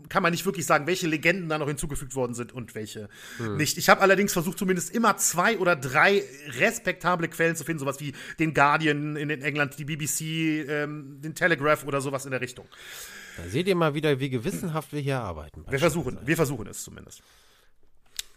kann 0.09 0.23
man 0.23 0.31
nicht 0.31 0.45
wirklich 0.45 0.65
sagen, 0.65 0.85
welche 0.85 1.07
Legenden 1.07 1.49
da 1.49 1.57
noch 1.57 1.67
hinzugefügt 1.67 2.15
worden 2.15 2.35
sind 2.35 2.53
und 2.53 2.75
welche 2.75 3.09
hm. 3.37 3.57
nicht. 3.57 3.77
Ich 3.77 3.89
habe 3.89 4.01
allerdings 4.01 4.31
versucht, 4.31 4.59
zumindest 4.59 4.93
immer 4.93 5.17
zwei 5.17 5.57
oder 5.57 5.75
drei 5.75 6.23
respektable 6.59 7.27
Quellen 7.29 7.55
zu 7.55 7.63
finden, 7.63 7.79
sowas 7.79 7.99
wie 7.99 8.13
den 8.37 8.53
Guardian 8.53 9.15
in 9.15 9.29
England, 9.29 9.79
die 9.79 9.85
BBC, 9.85 10.69
ähm, 10.69 11.19
den 11.21 11.33
Telegram 11.33 11.62
Telegraph 11.63 11.85
oder 11.85 12.01
sowas 12.01 12.25
in 12.25 12.31
der 12.31 12.41
Richtung. 12.41 12.65
Da 13.37 13.49
seht 13.49 13.67
ihr 13.67 13.75
mal 13.75 13.93
wieder, 13.93 14.19
wie 14.19 14.29
gewissenhaft 14.29 14.93
wir 14.93 14.99
hier 14.99 15.19
arbeiten. 15.19 15.65
Wir 15.69 15.79
versuchen, 15.79 16.19
wir 16.23 16.35
versuchen 16.35 16.67
es 16.67 16.83
zumindest. 16.83 17.21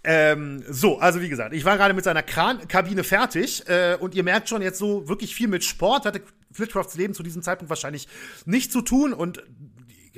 Ähm, 0.04 0.62
so, 0.68 0.98
also 0.98 1.20
wie 1.20 1.28
gesagt, 1.28 1.52
ich 1.52 1.64
war 1.64 1.76
gerade 1.76 1.92
mit 1.92 2.04
seiner 2.04 2.22
Krankabine 2.22 3.02
fertig 3.02 3.68
äh, 3.68 3.96
und 3.98 4.14
ihr 4.14 4.22
merkt 4.22 4.48
schon 4.48 4.62
jetzt 4.62 4.78
so 4.78 5.08
wirklich 5.08 5.34
viel 5.34 5.48
mit 5.48 5.64
Sport 5.64 6.06
hatte 6.06 6.22
Flitcrofts 6.52 6.94
Leben 6.94 7.12
zu 7.12 7.24
diesem 7.24 7.42
Zeitpunkt 7.42 7.70
wahrscheinlich 7.70 8.06
nicht 8.44 8.70
zu 8.70 8.82
tun 8.82 9.12
und 9.12 9.42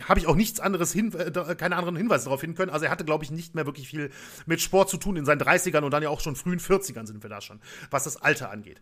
habe 0.06 0.20
ich 0.20 0.26
auch 0.26 0.34
nichts 0.34 0.60
anderes 0.60 0.92
hin, 0.92 1.12
äh, 1.14 1.54
keine 1.54 1.76
anderen 1.76 1.96
Hinweise 1.96 2.24
darauf 2.24 2.40
hin 2.40 2.54
können. 2.54 2.70
Also 2.70 2.86
er 2.86 2.90
hatte, 2.90 3.04
glaube 3.04 3.24
ich, 3.24 3.30
nicht 3.30 3.54
mehr 3.54 3.66
wirklich 3.66 3.88
viel 3.88 4.10
mit 4.46 4.60
Sport 4.60 4.90
zu 4.90 4.96
tun 4.96 5.16
in 5.16 5.24
seinen 5.24 5.40
30ern 5.40 5.82
und 5.82 5.90
dann 5.90 6.02
ja 6.02 6.08
auch 6.08 6.20
schon 6.20 6.36
frühen 6.36 6.60
40ern 6.60 7.06
sind 7.06 7.22
wir 7.22 7.30
da 7.30 7.40
schon, 7.40 7.60
was 7.90 8.04
das 8.04 8.16
Alter 8.16 8.50
angeht. 8.50 8.80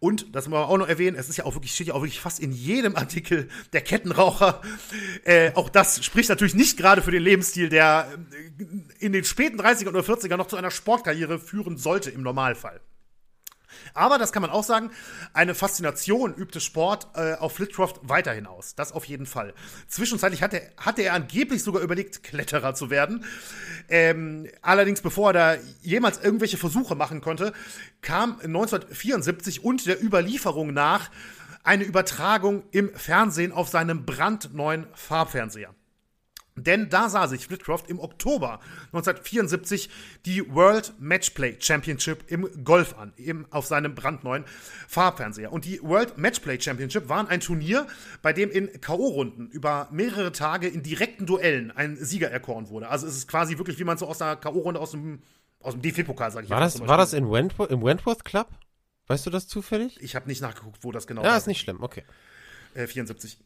Und, 0.00 0.34
das 0.34 0.46
muss 0.46 0.58
man 0.58 0.68
auch 0.68 0.78
noch 0.78 0.88
erwähnen, 0.88 1.16
es 1.16 1.28
ist 1.28 1.36
ja 1.36 1.44
auch 1.44 1.54
wirklich, 1.54 1.72
steht 1.72 1.88
ja 1.88 1.94
auch 1.94 2.02
wirklich 2.02 2.20
fast 2.20 2.40
in 2.40 2.52
jedem 2.52 2.96
Artikel 2.96 3.48
der 3.72 3.80
Kettenraucher. 3.80 4.60
Äh, 5.24 5.52
auch 5.54 5.68
das 5.68 6.04
spricht 6.04 6.28
natürlich 6.28 6.54
nicht 6.54 6.76
gerade 6.76 7.02
für 7.02 7.10
den 7.10 7.22
Lebensstil, 7.22 7.68
der 7.68 8.08
äh, 8.58 8.64
in 9.04 9.12
den 9.12 9.24
späten 9.24 9.60
30ern 9.60 9.88
oder 9.88 10.00
40ern 10.00 10.36
noch 10.36 10.48
zu 10.48 10.56
einer 10.56 10.70
Sportkarriere 10.70 11.38
führen 11.38 11.76
sollte 11.76 12.10
im 12.10 12.22
Normalfall. 12.22 12.80
Aber 13.94 14.18
das 14.18 14.32
kann 14.32 14.42
man 14.42 14.50
auch 14.50 14.64
sagen, 14.64 14.90
eine 15.32 15.54
Faszination 15.54 16.34
übte 16.34 16.60
Sport 16.60 17.08
äh, 17.14 17.34
auf 17.34 17.54
Flitcroft 17.54 18.00
weiterhin 18.02 18.46
aus. 18.46 18.74
Das 18.74 18.92
auf 18.92 19.04
jeden 19.04 19.26
Fall. 19.26 19.54
Zwischenzeitlich 19.88 20.42
hatte, 20.42 20.62
hatte 20.76 21.02
er 21.02 21.14
angeblich 21.14 21.62
sogar 21.62 21.82
überlegt, 21.82 22.22
Kletterer 22.22 22.74
zu 22.74 22.90
werden. 22.90 23.24
Ähm, 23.88 24.48
allerdings, 24.62 25.00
bevor 25.00 25.30
er 25.30 25.32
da 25.32 25.56
jemals 25.82 26.22
irgendwelche 26.22 26.56
Versuche 26.56 26.94
machen 26.94 27.20
konnte, 27.20 27.52
kam 28.00 28.40
1974 28.40 29.64
und 29.64 29.86
der 29.86 30.02
Überlieferung 30.02 30.72
nach 30.72 31.10
eine 31.62 31.84
Übertragung 31.84 32.62
im 32.70 32.94
Fernsehen 32.94 33.52
auf 33.52 33.68
seinem 33.68 34.04
brandneuen 34.04 34.86
Farbfernseher. 34.94 35.74
Denn 36.56 36.88
da 36.88 37.08
sah 37.08 37.26
sich 37.26 37.46
Flitcroft 37.46 37.90
im 37.90 37.98
Oktober 37.98 38.60
1974 38.92 39.90
die 40.24 40.54
World 40.54 40.94
Matchplay 41.00 41.56
Championship 41.58 42.30
im 42.30 42.48
Golf 42.62 42.96
an, 42.96 43.12
eben 43.16 43.46
auf 43.50 43.66
seinem 43.66 43.96
brandneuen 43.96 44.44
Farbfernseher. 44.86 45.52
Und 45.52 45.64
die 45.64 45.82
World 45.82 46.16
Matchplay 46.16 46.60
Championship 46.60 47.08
waren 47.08 47.26
ein 47.26 47.40
Turnier, 47.40 47.88
bei 48.22 48.32
dem 48.32 48.50
in 48.52 48.80
K.O.-Runden 48.80 49.50
über 49.50 49.88
mehrere 49.90 50.30
Tage 50.30 50.68
in 50.68 50.84
direkten 50.84 51.26
Duellen 51.26 51.72
ein 51.72 51.96
Sieger 51.96 52.30
erkoren 52.30 52.68
wurde. 52.68 52.88
Also 52.88 53.08
es 53.08 53.16
ist 53.16 53.26
quasi 53.26 53.58
wirklich, 53.58 53.80
wie 53.80 53.84
man 53.84 53.98
so 53.98 54.06
aus 54.06 54.22
einer 54.22 54.36
K.O.-Runde 54.36 54.78
aus 54.78 54.92
dem, 54.92 55.22
aus 55.58 55.74
dem 55.74 55.82
DFB-Pokal, 55.82 56.30
sag 56.30 56.44
ich 56.44 56.50
War 56.50 56.60
das, 56.60 56.78
war 56.78 56.98
das 56.98 57.14
in 57.14 57.28
Wentworth, 57.28 57.72
im 57.72 57.82
Wentworth 57.82 58.24
Club? 58.24 58.46
Weißt 59.08 59.26
du 59.26 59.30
das 59.30 59.48
zufällig? 59.48 60.00
Ich 60.00 60.14
habe 60.14 60.28
nicht 60.28 60.40
nachgeguckt, 60.40 60.84
wo 60.84 60.92
das 60.92 61.08
genau 61.08 61.22
ja, 61.22 61.26
war. 61.26 61.32
Ja, 61.32 61.38
ist 61.38 61.48
nicht 61.48 61.60
schlimm, 61.60 61.82
okay. 61.82 62.04
Äh, 62.74 62.86
74. 62.86 63.38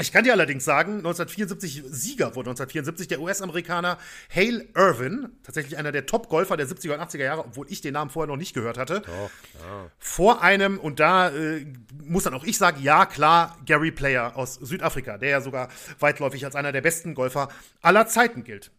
Ich 0.00 0.12
kann 0.12 0.22
dir 0.22 0.32
allerdings 0.32 0.64
sagen, 0.64 0.98
1974 0.98 1.82
Sieger 1.90 2.36
wurde 2.36 2.50
1974 2.50 3.08
der 3.08 3.20
US-Amerikaner 3.20 3.98
Hale 4.32 4.68
Irvin, 4.76 5.28
tatsächlich 5.42 5.76
einer 5.76 5.90
der 5.90 6.06
Top-Golfer 6.06 6.56
der 6.56 6.68
70er 6.68 6.94
und 6.94 7.00
80er 7.00 7.24
Jahre, 7.24 7.44
obwohl 7.44 7.66
ich 7.68 7.80
den 7.80 7.94
Namen 7.94 8.08
vorher 8.08 8.28
noch 8.28 8.36
nicht 8.36 8.54
gehört 8.54 8.78
hatte. 8.78 9.00
Doch, 9.00 9.30
klar. 9.58 9.90
Vor 9.98 10.40
einem, 10.40 10.78
und 10.78 11.00
da 11.00 11.30
äh, 11.30 11.66
muss 12.04 12.22
dann 12.22 12.34
auch 12.34 12.44
ich 12.44 12.58
sagen, 12.58 12.80
ja 12.80 13.06
klar, 13.06 13.58
Gary 13.66 13.90
Player 13.90 14.36
aus 14.36 14.54
Südafrika, 14.54 15.18
der 15.18 15.30
ja 15.30 15.40
sogar 15.40 15.68
weitläufig 15.98 16.44
als 16.44 16.54
einer 16.54 16.70
der 16.70 16.80
besten 16.80 17.14
Golfer 17.14 17.48
aller 17.82 18.06
Zeiten 18.06 18.44
gilt. 18.44 18.70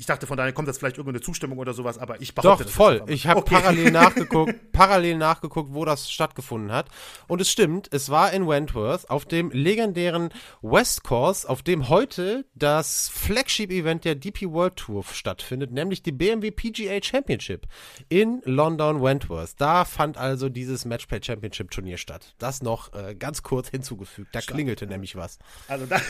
Ich 0.00 0.06
dachte, 0.06 0.26
von 0.26 0.38
daher 0.38 0.54
kommt 0.54 0.66
jetzt 0.66 0.78
vielleicht 0.78 0.96
irgendeine 0.96 1.20
Zustimmung 1.20 1.58
oder 1.58 1.74
sowas, 1.74 1.98
aber 1.98 2.22
ich 2.22 2.34
behaupte 2.34 2.64
Doch, 2.64 2.70
voll. 2.70 3.02
Ich 3.08 3.26
habe 3.26 3.40
okay. 3.40 3.54
parallel 3.56 3.90
nachgeguckt, 3.90 4.72
parallel 4.72 5.18
nachgeguckt, 5.18 5.74
wo 5.74 5.84
das 5.84 6.10
stattgefunden 6.10 6.72
hat. 6.72 6.88
Und 7.28 7.42
es 7.42 7.50
stimmt, 7.50 7.86
es 7.92 8.08
war 8.08 8.32
in 8.32 8.48
Wentworth 8.48 9.10
auf 9.10 9.26
dem 9.26 9.50
legendären 9.50 10.30
West 10.62 11.04
Course, 11.04 11.46
auf 11.46 11.62
dem 11.62 11.90
heute 11.90 12.46
das 12.54 13.10
Flagship-Event 13.10 14.06
der 14.06 14.14
DP 14.14 14.48
World 14.50 14.76
Tour 14.76 15.04
stattfindet, 15.04 15.70
nämlich 15.70 16.02
die 16.02 16.12
BMW 16.12 16.50
PGA 16.50 16.98
Championship 17.02 17.66
in 18.08 18.40
London 18.46 19.02
Wentworth. 19.02 19.50
Da 19.58 19.84
fand 19.84 20.16
also 20.16 20.48
dieses 20.48 20.86
Matchplay 20.86 21.20
Championship 21.22 21.70
Turnier 21.70 21.98
statt. 21.98 22.34
Das 22.38 22.62
noch 22.62 22.94
äh, 22.94 23.14
ganz 23.14 23.42
kurz 23.42 23.68
hinzugefügt. 23.68 24.34
Da 24.34 24.40
Stark. 24.40 24.54
klingelte 24.54 24.86
nämlich 24.86 25.14
was. 25.14 25.38
Also, 25.68 25.84
da, 25.84 26.00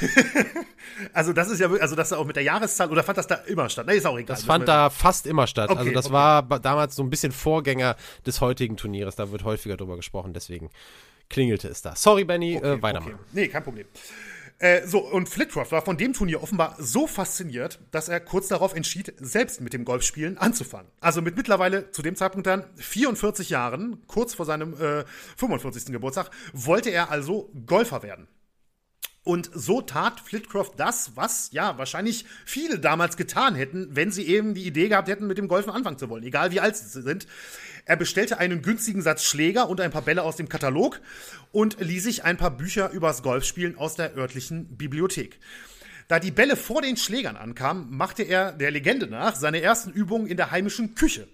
also 1.13 1.33
das 1.33 1.51
ist 1.51 1.59
ja, 1.59 1.69
also 1.73 1.97
das 1.97 2.13
auch 2.13 2.25
mit 2.25 2.37
der 2.37 2.45
Jahreszahl 2.45 2.89
oder 2.89 3.03
fand 3.03 3.19
das 3.19 3.27
da 3.27 3.35
immer 3.35 3.69
statt? 3.69 3.80
Statt. 3.81 3.93
Nee, 3.93 3.99
ist 3.99 4.07
auch 4.07 4.19
egal. 4.19 4.37
Das 4.37 4.45
fand 4.45 4.69
da 4.69 4.91
fast 4.91 5.27
immer 5.27 5.47
statt. 5.47 5.71
Okay, 5.71 5.79
also 5.79 5.93
das 5.93 6.07
okay. 6.07 6.15
war 6.15 6.43
damals 6.61 6.97
so 6.97 7.03
ein 7.03 7.11
bisschen 7.11 7.33
Vorgänger 7.33 7.97
des 8.27 8.41
heutigen 8.41 8.77
Turnieres. 8.77 9.17
Da 9.17 9.31
wird 9.31 9.45
häufiger 9.45 9.77
drüber 9.77 9.97
gesprochen, 9.97 10.33
deswegen 10.33 10.71
klingelte 11.29 11.69
es 11.69 11.83
da. 11.83 11.95
Sorry, 11.97 12.25
Benny, 12.25 12.57
okay, 12.57 12.75
äh, 12.75 12.83
weitermachen. 12.83 13.15
Okay. 13.15 13.25
Nee, 13.33 13.49
kein 13.49 13.63
Problem. 13.63 13.87
Äh, 14.59 14.87
so, 14.87 14.99
und 14.99 15.27
Flitcroft 15.27 15.73
war 15.73 15.81
von 15.81 15.97
dem 15.97 16.13
Turnier 16.13 16.43
offenbar 16.43 16.77
so 16.79 17.07
fasziniert, 17.07 17.81
dass 17.93 18.11
er 18.11 18.21
kurz 18.21 18.49
darauf 18.49 18.75
entschied, 18.75 19.15
selbst 19.19 19.63
mit 19.63 19.73
dem 19.73 19.87
Golfspielen 19.87 20.37
anzufangen. 20.37 20.91
Also 21.01 21.23
mit 21.23 21.35
mittlerweile 21.35 21.91
zu 21.93 22.03
dem 22.03 22.15
Zeitpunkt 22.15 22.47
dann 22.47 22.65
44 22.77 23.49
Jahren, 23.49 24.03
kurz 24.07 24.35
vor 24.35 24.45
seinem 24.45 24.75
äh, 24.75 25.05
45. 25.39 25.87
Geburtstag, 25.87 26.31
wollte 26.53 26.91
er 26.91 27.11
also 27.11 27.51
Golfer 27.65 28.03
werden. 28.03 28.29
Und 29.23 29.51
so 29.53 29.83
tat 29.83 30.19
Flitcroft 30.19 30.73
das, 30.79 31.13
was 31.15 31.51
ja 31.53 31.77
wahrscheinlich 31.77 32.25
viele 32.47 32.79
damals 32.79 33.19
getan 33.19 33.55
hätten, 33.55 33.95
wenn 33.95 34.11
sie 34.11 34.27
eben 34.27 34.55
die 34.55 34.67
Idee 34.67 34.89
gehabt 34.89 35.09
hätten, 35.09 35.27
mit 35.27 35.37
dem 35.37 35.47
Golfen 35.47 35.71
anfangen 35.71 35.99
zu 35.99 36.09
wollen, 36.09 36.25
egal 36.25 36.53
wie 36.53 36.61
alt 36.61 36.77
sie 36.77 37.03
sind. 37.03 37.27
Er 37.85 37.97
bestellte 37.97 38.39
einen 38.39 38.63
günstigen 38.63 39.03
Satz 39.03 39.25
Schläger 39.25 39.69
und 39.69 39.81
ein 39.81 39.91
paar 39.91 40.03
Bälle 40.03 40.23
aus 40.23 40.37
dem 40.37 40.49
Katalog 40.49 41.01
und 41.53 41.81
ließ 41.81 42.05
sich 42.05 42.25
ein 42.25 42.39
paar 42.39 42.51
Bücher 42.51 42.91
übers 42.91 43.23
Golfspielen 43.23 43.77
aus 43.77 43.95
der 43.95 44.17
örtlichen 44.17 44.77
Bibliothek. 44.77 45.39
Da 46.11 46.19
die 46.19 46.33
Bälle 46.33 46.57
vor 46.57 46.83
den 46.83 46.97
Schlägern 46.97 47.37
ankamen, 47.37 47.87
machte 47.89 48.25
er 48.25 48.51
der 48.51 48.73
Legende 48.73 49.07
nach 49.07 49.37
seine 49.37 49.61
ersten 49.61 49.93
Übungen 49.93 50.27
in 50.27 50.37
der 50.37 50.51
heimischen 50.51 50.97
Küche. 50.97 51.29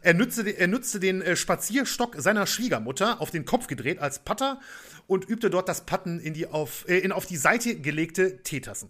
Er 0.00 0.14
nutzte, 0.14 0.48
er 0.48 0.68
nutzte 0.68 1.00
den 1.00 1.20
äh, 1.20 1.36
Spazierstock 1.36 2.16
seiner 2.16 2.46
Schwiegermutter 2.46 3.20
auf 3.20 3.30
den 3.30 3.44
Kopf 3.44 3.66
gedreht 3.66 3.98
als 3.98 4.20
Putter 4.20 4.58
und 5.06 5.28
übte 5.28 5.50
dort 5.50 5.68
das 5.68 5.84
Patten 5.84 6.18
in 6.18 6.32
die 6.32 6.46
auf, 6.46 6.88
äh, 6.88 6.96
in 7.00 7.12
auf 7.12 7.26
die 7.26 7.36
Seite 7.36 7.78
gelegte 7.78 8.42
Teetassen. 8.42 8.88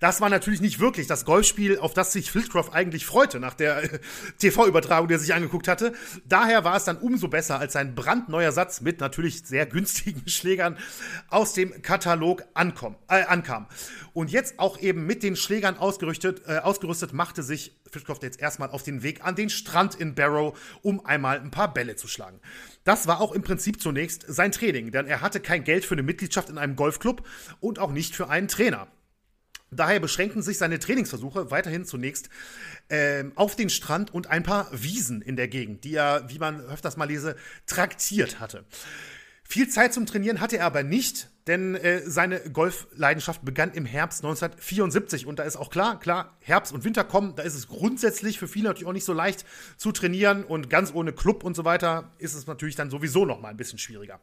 Das 0.00 0.20
war 0.20 0.28
natürlich 0.28 0.60
nicht 0.60 0.80
wirklich 0.80 1.06
das 1.06 1.24
Golfspiel, 1.24 1.78
auf 1.78 1.94
das 1.94 2.12
sich 2.12 2.30
Flitcroft 2.30 2.72
eigentlich 2.72 3.06
freute 3.06 3.40
nach 3.40 3.54
der 3.54 3.84
äh, 3.84 3.98
TV-Übertragung, 4.38 5.08
die 5.08 5.14
er 5.14 5.18
sich 5.18 5.34
angeguckt 5.34 5.68
hatte. 5.68 5.92
Daher 6.24 6.64
war 6.64 6.76
es 6.76 6.84
dann 6.84 6.98
umso 6.98 7.28
besser, 7.28 7.58
als 7.58 7.72
sein 7.72 7.94
brandneuer 7.94 8.52
Satz 8.52 8.80
mit 8.80 9.00
natürlich 9.00 9.42
sehr 9.44 9.66
günstigen 9.66 10.26
Schlägern 10.28 10.76
aus 11.28 11.54
dem 11.54 11.82
Katalog 11.82 12.44
ankom, 12.54 12.96
äh, 13.08 13.22
ankam. 13.22 13.66
Und 14.12 14.30
jetzt 14.30 14.58
auch 14.58 14.78
eben 14.80 15.06
mit 15.06 15.22
den 15.22 15.36
Schlägern 15.36 15.76
ausgerüstet, 15.76 16.42
äh, 16.46 16.58
ausgerüstet 16.58 17.12
machte 17.12 17.42
sich 17.42 17.76
Flitcroft 17.90 18.22
jetzt 18.22 18.40
erstmal 18.40 18.70
auf 18.70 18.82
den 18.82 19.02
Weg 19.02 19.24
an 19.24 19.34
den 19.34 19.50
Strand 19.50 19.94
in 19.94 20.14
Barrow, 20.14 20.58
um 20.82 21.04
einmal 21.04 21.38
ein 21.38 21.50
paar 21.50 21.72
Bälle 21.72 21.96
zu 21.96 22.08
schlagen. 22.08 22.40
Das 22.84 23.06
war 23.06 23.20
auch 23.20 23.32
im 23.32 23.42
Prinzip 23.42 23.80
zunächst 23.80 24.24
sein 24.28 24.52
Training, 24.52 24.90
denn 24.90 25.06
er 25.06 25.20
hatte 25.20 25.40
kein 25.40 25.64
Geld 25.64 25.84
für 25.84 25.94
eine 25.94 26.02
Mitgliedschaft 26.02 26.50
in 26.50 26.58
einem 26.58 26.76
Golfclub 26.76 27.26
und 27.60 27.78
auch 27.78 27.90
nicht 27.90 28.14
für 28.14 28.28
einen 28.28 28.48
Trainer. 28.48 28.88
Daher 29.70 30.00
beschränkten 30.00 30.42
sich 30.42 30.58
seine 30.58 30.78
Trainingsversuche 30.78 31.50
weiterhin 31.50 31.84
zunächst 31.84 32.30
ähm, 32.88 33.32
auf 33.34 33.56
den 33.56 33.68
Strand 33.68 34.14
und 34.14 34.28
ein 34.28 34.42
paar 34.42 34.68
Wiesen 34.72 35.22
in 35.22 35.36
der 35.36 35.48
Gegend, 35.48 35.84
die 35.84 35.94
er, 35.94 36.28
wie 36.28 36.38
man 36.38 36.60
öfters 36.60 36.96
mal 36.96 37.06
lese, 37.06 37.36
traktiert 37.66 38.38
hatte. 38.38 38.64
Viel 39.48 39.68
Zeit 39.68 39.94
zum 39.94 40.06
Trainieren 40.06 40.40
hatte 40.40 40.58
er 40.58 40.66
aber 40.66 40.82
nicht, 40.82 41.28
denn 41.46 41.76
äh, 41.76 42.02
seine 42.04 42.40
Golfleidenschaft 42.50 43.44
begann 43.44 43.72
im 43.72 43.86
Herbst 43.86 44.24
1974 44.24 45.26
und 45.26 45.38
da 45.38 45.44
ist 45.44 45.56
auch 45.56 45.70
klar, 45.70 46.00
klar, 46.00 46.36
Herbst 46.40 46.72
und 46.72 46.84
Winter 46.84 47.04
kommen, 47.04 47.34
da 47.36 47.44
ist 47.44 47.54
es 47.54 47.68
grundsätzlich 47.68 48.40
für 48.40 48.48
viele 48.48 48.68
natürlich 48.68 48.88
auch 48.88 48.92
nicht 48.92 49.04
so 49.04 49.12
leicht 49.12 49.44
zu 49.76 49.92
trainieren 49.92 50.42
und 50.42 50.68
ganz 50.68 50.92
ohne 50.92 51.12
Club 51.12 51.44
und 51.44 51.54
so 51.54 51.64
weiter 51.64 52.12
ist 52.18 52.34
es 52.34 52.48
natürlich 52.48 52.74
dann 52.74 52.90
sowieso 52.90 53.24
noch 53.24 53.40
mal 53.40 53.48
ein 53.48 53.56
bisschen 53.56 53.78
schwieriger. 53.78 54.20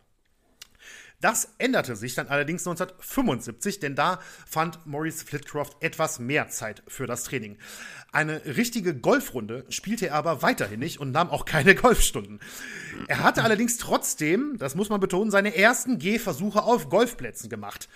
Das 1.23 1.53
änderte 1.57 1.95
sich 1.95 2.15
dann 2.15 2.27
allerdings 2.27 2.67
1975, 2.67 3.79
denn 3.79 3.95
da 3.95 4.19
fand 4.45 4.85
Maurice 4.85 5.23
Flitcroft 5.23 5.77
etwas 5.79 6.19
mehr 6.19 6.49
Zeit 6.49 6.83
für 6.85 7.07
das 7.07 7.23
Training. 7.23 7.57
Eine 8.11 8.43
richtige 8.43 8.93
Golfrunde 8.93 9.63
spielte 9.69 10.07
er 10.07 10.15
aber 10.15 10.41
weiterhin 10.41 10.81
nicht 10.81 10.99
und 10.99 11.11
nahm 11.11 11.29
auch 11.29 11.45
keine 11.45 11.75
Golfstunden. 11.75 12.41
Er 13.07 13.23
hatte 13.23 13.45
allerdings 13.45 13.77
trotzdem, 13.77 14.57
das 14.57 14.75
muss 14.75 14.89
man 14.89 14.99
betonen, 14.99 15.31
seine 15.31 15.55
ersten 15.55 15.97
Gehversuche 15.97 16.61
auf 16.61 16.89
Golfplätzen 16.89 17.49
gemacht. 17.49 17.87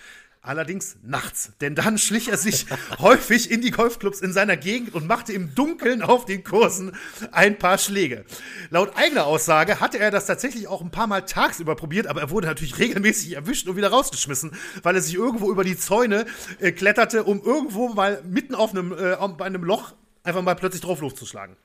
Allerdings 0.48 0.96
nachts, 1.02 1.52
denn 1.60 1.74
dann 1.74 1.98
schlich 1.98 2.28
er 2.30 2.38
sich 2.38 2.64
häufig 3.00 3.50
in 3.50 3.60
die 3.60 3.70
Golfclubs 3.70 4.20
in 4.20 4.32
seiner 4.32 4.56
Gegend 4.56 4.94
und 4.94 5.06
machte 5.06 5.34
im 5.34 5.54
Dunkeln 5.54 6.00
auf 6.00 6.24
den 6.24 6.42
Kursen 6.42 6.92
ein 7.32 7.58
paar 7.58 7.76
Schläge. 7.76 8.24
Laut 8.70 8.96
eigener 8.96 9.26
Aussage 9.26 9.78
hatte 9.78 9.98
er 9.98 10.10
das 10.10 10.24
tatsächlich 10.24 10.66
auch 10.66 10.80
ein 10.80 10.90
paar 10.90 11.06
Mal 11.06 11.26
tagsüber 11.26 11.76
probiert, 11.76 12.06
aber 12.06 12.22
er 12.22 12.30
wurde 12.30 12.46
natürlich 12.46 12.78
regelmäßig 12.78 13.34
erwischt 13.34 13.68
und 13.68 13.76
wieder 13.76 13.90
rausgeschmissen, 13.90 14.52
weil 14.82 14.94
er 14.94 15.02
sich 15.02 15.16
irgendwo 15.16 15.50
über 15.50 15.64
die 15.64 15.76
Zäune 15.76 16.24
äh, 16.60 16.72
kletterte, 16.72 17.24
um 17.24 17.42
irgendwo 17.42 17.90
mal 17.90 18.22
mitten 18.24 18.54
auf 18.54 18.70
einem, 18.70 18.92
äh, 18.92 19.18
bei 19.36 19.44
einem 19.44 19.64
Loch 19.64 19.92
einfach 20.22 20.40
mal 20.40 20.54
plötzlich 20.54 20.80
drauf 20.80 21.02
loszuschlagen. 21.02 21.58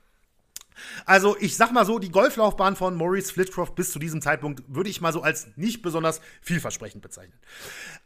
Also, 1.05 1.37
ich 1.39 1.55
sag 1.55 1.71
mal 1.71 1.85
so, 1.85 1.99
die 1.99 2.11
Golflaufbahn 2.11 2.75
von 2.75 2.95
Maurice 2.95 3.33
Flitcroft 3.33 3.75
bis 3.75 3.91
zu 3.91 3.99
diesem 3.99 4.21
Zeitpunkt 4.21 4.63
würde 4.67 4.89
ich 4.89 5.01
mal 5.01 5.13
so 5.13 5.21
als 5.21 5.47
nicht 5.55 5.81
besonders 5.81 6.21
vielversprechend 6.41 7.01
bezeichnen. 7.01 7.37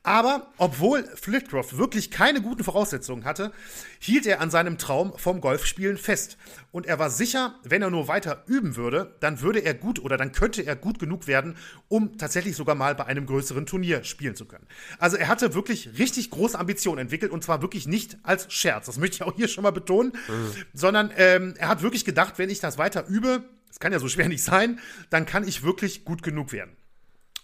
Aber 0.03 0.51
obwohl 0.57 1.03
Flitcroft 1.15 1.77
wirklich 1.77 2.11
keine 2.11 2.41
guten 2.41 2.63
Voraussetzungen 2.63 3.25
hatte, 3.25 3.51
hielt 3.99 4.25
er 4.25 4.41
an 4.41 4.49
seinem 4.49 4.77
Traum 4.77 5.13
vom 5.17 5.41
Golfspielen 5.41 5.97
fest. 5.97 6.37
Und 6.71 6.85
er 6.85 6.99
war 6.99 7.09
sicher, 7.09 7.55
wenn 7.63 7.81
er 7.81 7.89
nur 7.89 8.07
weiter 8.07 8.43
üben 8.47 8.75
würde, 8.75 9.15
dann 9.19 9.41
würde 9.41 9.59
er 9.59 9.73
gut 9.73 9.99
oder 9.99 10.17
dann 10.17 10.31
könnte 10.31 10.61
er 10.61 10.75
gut 10.75 10.99
genug 10.99 11.27
werden, 11.27 11.55
um 11.87 12.17
tatsächlich 12.17 12.55
sogar 12.55 12.75
mal 12.75 12.95
bei 12.95 13.05
einem 13.05 13.25
größeren 13.25 13.65
Turnier 13.65 14.03
spielen 14.03 14.35
zu 14.35 14.45
können. 14.45 14.67
Also 14.99 15.17
er 15.17 15.27
hatte 15.27 15.53
wirklich 15.53 15.97
richtig 15.97 16.29
große 16.29 16.57
Ambitionen 16.57 16.99
entwickelt 16.99 17.31
und 17.31 17.43
zwar 17.43 17.61
wirklich 17.61 17.87
nicht 17.87 18.17
als 18.23 18.51
Scherz. 18.53 18.85
Das 18.85 18.97
möchte 18.97 19.15
ich 19.15 19.23
auch 19.23 19.35
hier 19.35 19.47
schon 19.47 19.63
mal 19.63 19.71
betonen, 19.71 20.13
mhm. 20.27 20.51
sondern 20.73 21.11
ähm, 21.17 21.53
er 21.57 21.69
hat 21.69 21.81
wirklich 21.81 22.05
gedacht, 22.05 22.35
wenn 22.37 22.49
ich 22.49 22.56
das 22.59 22.77
weiter 22.77 23.05
übe, 23.07 23.43
das 23.67 23.79
kann 23.79 23.91
ja 23.91 23.99
so 23.99 24.07
schwer 24.09 24.27
nicht 24.27 24.43
sein, 24.43 24.79
dann 25.09 25.25
kann 25.25 25.47
ich 25.47 25.63
wirklich 25.63 26.05
gut 26.05 26.23
genug 26.23 26.51
werden. 26.51 26.75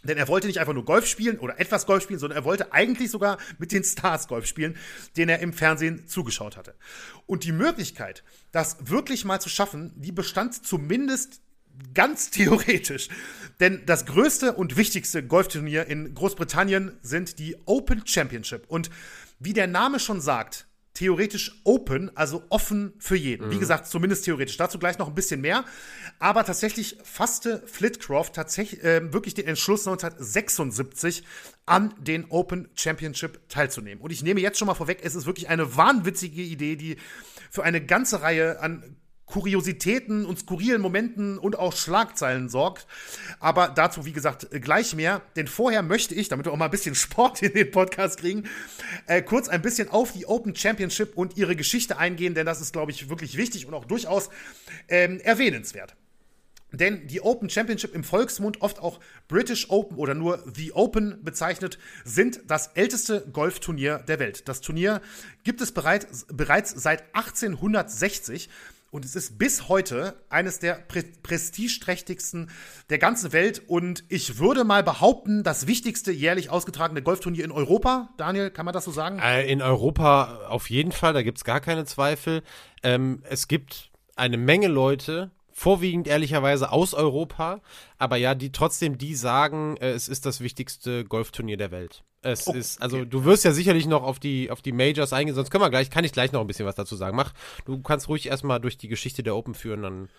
Denn 0.03 0.17
er 0.17 0.27
wollte 0.27 0.47
nicht 0.47 0.59
einfach 0.59 0.73
nur 0.73 0.83
Golf 0.83 1.07
spielen 1.07 1.39
oder 1.39 1.59
etwas 1.59 1.85
Golf 1.85 2.03
spielen, 2.03 2.19
sondern 2.19 2.37
er 2.37 2.43
wollte 2.43 2.73
eigentlich 2.73 3.09
sogar 3.09 3.37
mit 3.57 3.71
den 3.71 3.83
Stars 3.83 4.27
Golf 4.27 4.45
spielen, 4.45 4.75
denen 5.15 5.29
er 5.29 5.39
im 5.39 5.53
Fernsehen 5.53 6.07
zugeschaut 6.07 6.57
hatte. 6.57 6.75
Und 7.25 7.45
die 7.45 7.53
Möglichkeit, 7.53 8.23
das 8.51 8.77
wirklich 8.81 9.23
mal 9.23 9.39
zu 9.39 9.47
schaffen, 9.47 9.93
die 9.95 10.11
bestand 10.11 10.65
zumindest 10.65 11.41
ganz 11.93 12.29
theoretisch. 12.31 13.07
Denn 13.59 13.85
das 13.85 14.05
größte 14.05 14.53
und 14.53 14.75
wichtigste 14.75 15.25
Golfturnier 15.25 15.87
in 15.87 16.13
Großbritannien 16.13 16.97
sind 17.01 17.39
die 17.39 17.55
Open 17.65 18.05
Championship. 18.05 18.65
Und 18.67 18.89
wie 19.39 19.53
der 19.53 19.67
Name 19.67 19.99
schon 19.99 20.19
sagt, 20.19 20.67
theoretisch 20.93 21.59
open, 21.63 22.15
also 22.15 22.43
offen 22.49 22.93
für 22.99 23.15
jeden. 23.15 23.47
Mhm. 23.47 23.51
Wie 23.51 23.59
gesagt, 23.59 23.87
zumindest 23.87 24.25
theoretisch. 24.25 24.57
Dazu 24.57 24.77
gleich 24.77 24.99
noch 24.99 25.07
ein 25.07 25.15
bisschen 25.15 25.41
mehr. 25.41 25.65
Aber 26.19 26.45
tatsächlich 26.45 26.97
fasste 27.03 27.63
Flitcroft 27.65 28.33
tatsächlich 28.33 28.83
äh, 28.83 29.11
wirklich 29.11 29.33
den 29.33 29.47
Entschluss 29.47 29.87
1976 29.87 31.23
an 31.65 31.93
den 31.99 32.25
Open 32.29 32.69
Championship 32.75 33.49
teilzunehmen. 33.49 34.03
Und 34.03 34.11
ich 34.11 34.21
nehme 34.21 34.39
jetzt 34.39 34.59
schon 34.59 34.67
mal 34.67 34.75
vorweg, 34.75 34.99
es 35.01 35.15
ist 35.15 35.25
wirklich 35.25 35.49
eine 35.49 35.75
wahnwitzige 35.75 36.41
Idee, 36.41 36.75
die 36.75 36.97
für 37.49 37.63
eine 37.63 37.83
ganze 37.83 38.21
Reihe 38.21 38.59
an 38.59 38.95
Kuriositäten 39.33 40.27
und 40.27 40.37
skurrilen 40.37 40.79
Momenten 40.79 41.39
und 41.39 41.57
auch 41.57 41.75
Schlagzeilen 41.75 42.49
sorgt. 42.49 42.85
Aber 43.39 43.67
dazu, 43.67 44.05
wie 44.05 44.11
gesagt, 44.11 44.47
gleich 44.61 44.93
mehr. 44.93 45.23
Denn 45.35 45.47
vorher 45.47 45.81
möchte 45.81 46.13
ich, 46.13 46.27
damit 46.29 46.45
wir 46.45 46.51
auch 46.51 46.57
mal 46.57 46.65
ein 46.65 46.71
bisschen 46.71 46.93
Sport 46.93 47.41
in 47.41 47.51
den 47.51 47.71
Podcast 47.71 48.19
kriegen, 48.19 48.43
äh, 49.07 49.23
kurz 49.23 49.49
ein 49.49 49.63
bisschen 49.63 49.89
auf 49.89 50.11
die 50.11 50.27
Open 50.27 50.55
Championship 50.55 51.17
und 51.17 51.35
ihre 51.35 51.55
Geschichte 51.55 51.97
eingehen, 51.97 52.35
denn 52.35 52.45
das 52.45 52.61
ist, 52.61 52.73
glaube 52.73 52.91
ich, 52.91 53.09
wirklich 53.09 53.35
wichtig 53.35 53.65
und 53.65 53.73
auch 53.73 53.85
durchaus 53.85 54.29
ähm, 54.87 55.19
erwähnenswert. 55.21 55.95
Denn 56.71 57.07
die 57.07 57.21
Open 57.21 57.49
Championship 57.49 57.95
im 57.95 58.03
Volksmund, 58.03 58.61
oft 58.61 58.79
auch 58.79 58.99
British 59.27 59.69
Open 59.71 59.97
oder 59.97 60.13
nur 60.13 60.43
The 60.55 60.73
Open 60.73 61.23
bezeichnet, 61.23 61.79
sind 62.05 62.41
das 62.47 62.67
älteste 62.75 63.27
Golfturnier 63.31 63.99
der 64.07 64.19
Welt. 64.19 64.47
Das 64.47 64.61
Turnier 64.61 65.01
gibt 65.43 65.61
es 65.61 65.71
bereits, 65.71 66.25
bereits 66.31 66.71
seit 66.71 67.03
1860 67.15 68.49
und 68.93 69.05
es 69.05 69.15
ist 69.15 69.39
bis 69.39 69.69
heute 69.69 70.15
eines 70.29 70.59
der 70.59 70.75
pre 70.75 71.03
prestigeträchtigsten 71.23 72.51
der 72.91 72.99
ganzen 72.99 73.33
Welt. 73.33 73.63
Und 73.65 74.03
ich 74.07 74.37
würde 74.37 74.63
mal 74.63 74.83
behaupten, 74.83 75.43
das 75.43 75.65
wichtigste 75.65 76.11
jährlich 76.11 76.51
ausgetragene 76.51 77.01
Golfturnier 77.01 77.43
in 77.43 77.51
Europa. 77.51 78.09
Daniel, 78.17 78.51
kann 78.51 78.65
man 78.65 78.73
das 78.73 78.85
so 78.85 78.91
sagen? 78.91 79.17
Äh, 79.17 79.51
in 79.51 79.63
Europa 79.63 80.45
auf 80.47 80.69
jeden 80.69 80.91
Fall, 80.91 81.13
da 81.13 81.23
gibt 81.23 81.39
es 81.39 81.43
gar 81.43 81.59
keine 81.59 81.85
Zweifel. 81.85 82.43
Ähm, 82.83 83.23
es 83.27 83.47
gibt 83.47 83.91
eine 84.15 84.37
Menge 84.37 84.67
Leute, 84.67 85.31
vorwiegend 85.51 86.07
ehrlicherweise 86.07 86.71
aus 86.71 86.93
Europa, 86.93 87.61
aber 87.97 88.17
ja, 88.17 88.35
die 88.35 88.51
trotzdem 88.51 88.99
die 88.99 89.15
sagen, 89.15 89.75
äh, 89.77 89.89
es 89.89 90.07
ist 90.07 90.27
das 90.27 90.39
wichtigste 90.39 91.03
Golfturnier 91.03 91.57
der 91.57 91.71
Welt. 91.71 92.03
Es 92.23 92.47
oh, 92.47 92.53
ist, 92.53 92.81
also 92.81 92.99
okay. 92.99 93.07
du 93.09 93.25
wirst 93.25 93.43
ja 93.43 93.51
sicherlich 93.51 93.85
noch 93.85 94.03
auf 94.03 94.17
die, 94.17 94.49
auf 94.49 94.61
die 94.61 94.71
Majors 94.71 95.11
eingehen, 95.11 95.35
sonst 95.35 95.51
können 95.51 95.63
wir 95.63 95.69
gleich, 95.69 95.89
kann 95.89 96.05
ich 96.05 96.13
gleich 96.13 96.31
noch 96.31 96.39
ein 96.39 96.47
bisschen 96.47 96.65
was 96.65 96.75
dazu 96.75 96.95
sagen. 96.95 97.17
Mach, 97.17 97.33
du 97.65 97.81
kannst 97.81 98.07
ruhig 98.07 98.27
erstmal 98.27 98.61
durch 98.61 98.77
die 98.77 98.87
Geschichte 98.87 99.23
der 99.23 99.35
Open 99.35 99.53
führen, 99.53 99.83
dann 99.83 100.09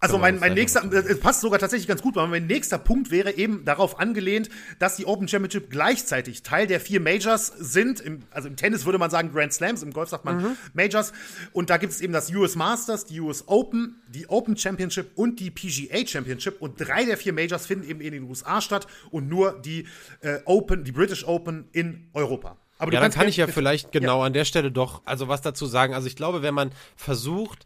also 0.00 0.16
mein, 0.16 0.38
mein 0.38 0.54
nächster, 0.54 0.84
es 0.92 1.18
passt 1.18 1.40
sogar 1.40 1.58
tatsächlich 1.58 1.88
ganz 1.88 2.02
gut, 2.02 2.14
weil 2.14 2.28
mein 2.28 2.46
nächster 2.46 2.78
Punkt 2.78 3.10
wäre 3.10 3.32
eben 3.32 3.64
darauf 3.64 3.98
angelehnt, 3.98 4.48
dass 4.78 4.94
die 4.94 5.06
Open 5.06 5.26
Championship 5.26 5.70
gleichzeitig 5.70 6.44
Teil 6.44 6.68
der 6.68 6.78
vier 6.78 7.00
Majors 7.00 7.48
sind. 7.58 8.00
Im, 8.00 8.20
also 8.30 8.46
im 8.46 8.54
Tennis 8.54 8.84
würde 8.84 8.98
man 8.98 9.10
sagen 9.10 9.32
Grand 9.32 9.52
Slams, 9.52 9.82
im 9.82 9.92
Golf 9.92 10.08
sagt 10.08 10.24
man 10.24 10.42
mhm. 10.42 10.56
Majors. 10.72 11.12
Und 11.52 11.70
da 11.70 11.78
gibt 11.78 11.92
es 11.92 12.00
eben 12.00 12.12
das 12.12 12.32
US 12.32 12.54
Masters, 12.54 13.06
die 13.06 13.20
US 13.20 13.48
Open, 13.48 14.00
die 14.08 14.28
Open 14.28 14.56
Championship 14.56 15.10
und 15.16 15.40
die 15.40 15.50
PGA 15.50 16.06
Championship. 16.06 16.62
Und 16.62 16.76
drei 16.80 17.04
der 17.04 17.16
vier 17.16 17.32
Majors 17.32 17.66
finden 17.66 17.88
eben 17.88 18.00
in 18.00 18.12
den 18.12 18.22
USA 18.22 18.60
statt 18.60 18.86
und 19.10 19.28
nur 19.28 19.60
die 19.60 19.88
äh, 20.20 20.38
Open, 20.44 20.84
die 20.84 20.92
British 20.92 21.26
Open 21.26 21.68
in 21.72 22.08
Europa. 22.12 22.56
Aber 22.78 22.92
ja, 22.92 23.00
dann 23.00 23.10
kann 23.10 23.26
ich 23.26 23.36
ja 23.36 23.48
vielleicht 23.48 23.90
genau 23.90 24.20
ja. 24.20 24.26
an 24.26 24.32
der 24.32 24.44
Stelle 24.44 24.70
doch 24.70 25.02
also 25.04 25.26
was 25.26 25.40
dazu 25.40 25.66
sagen. 25.66 25.94
Also 25.94 26.06
ich 26.06 26.14
glaube, 26.14 26.42
wenn 26.42 26.54
man 26.54 26.70
versucht, 26.94 27.64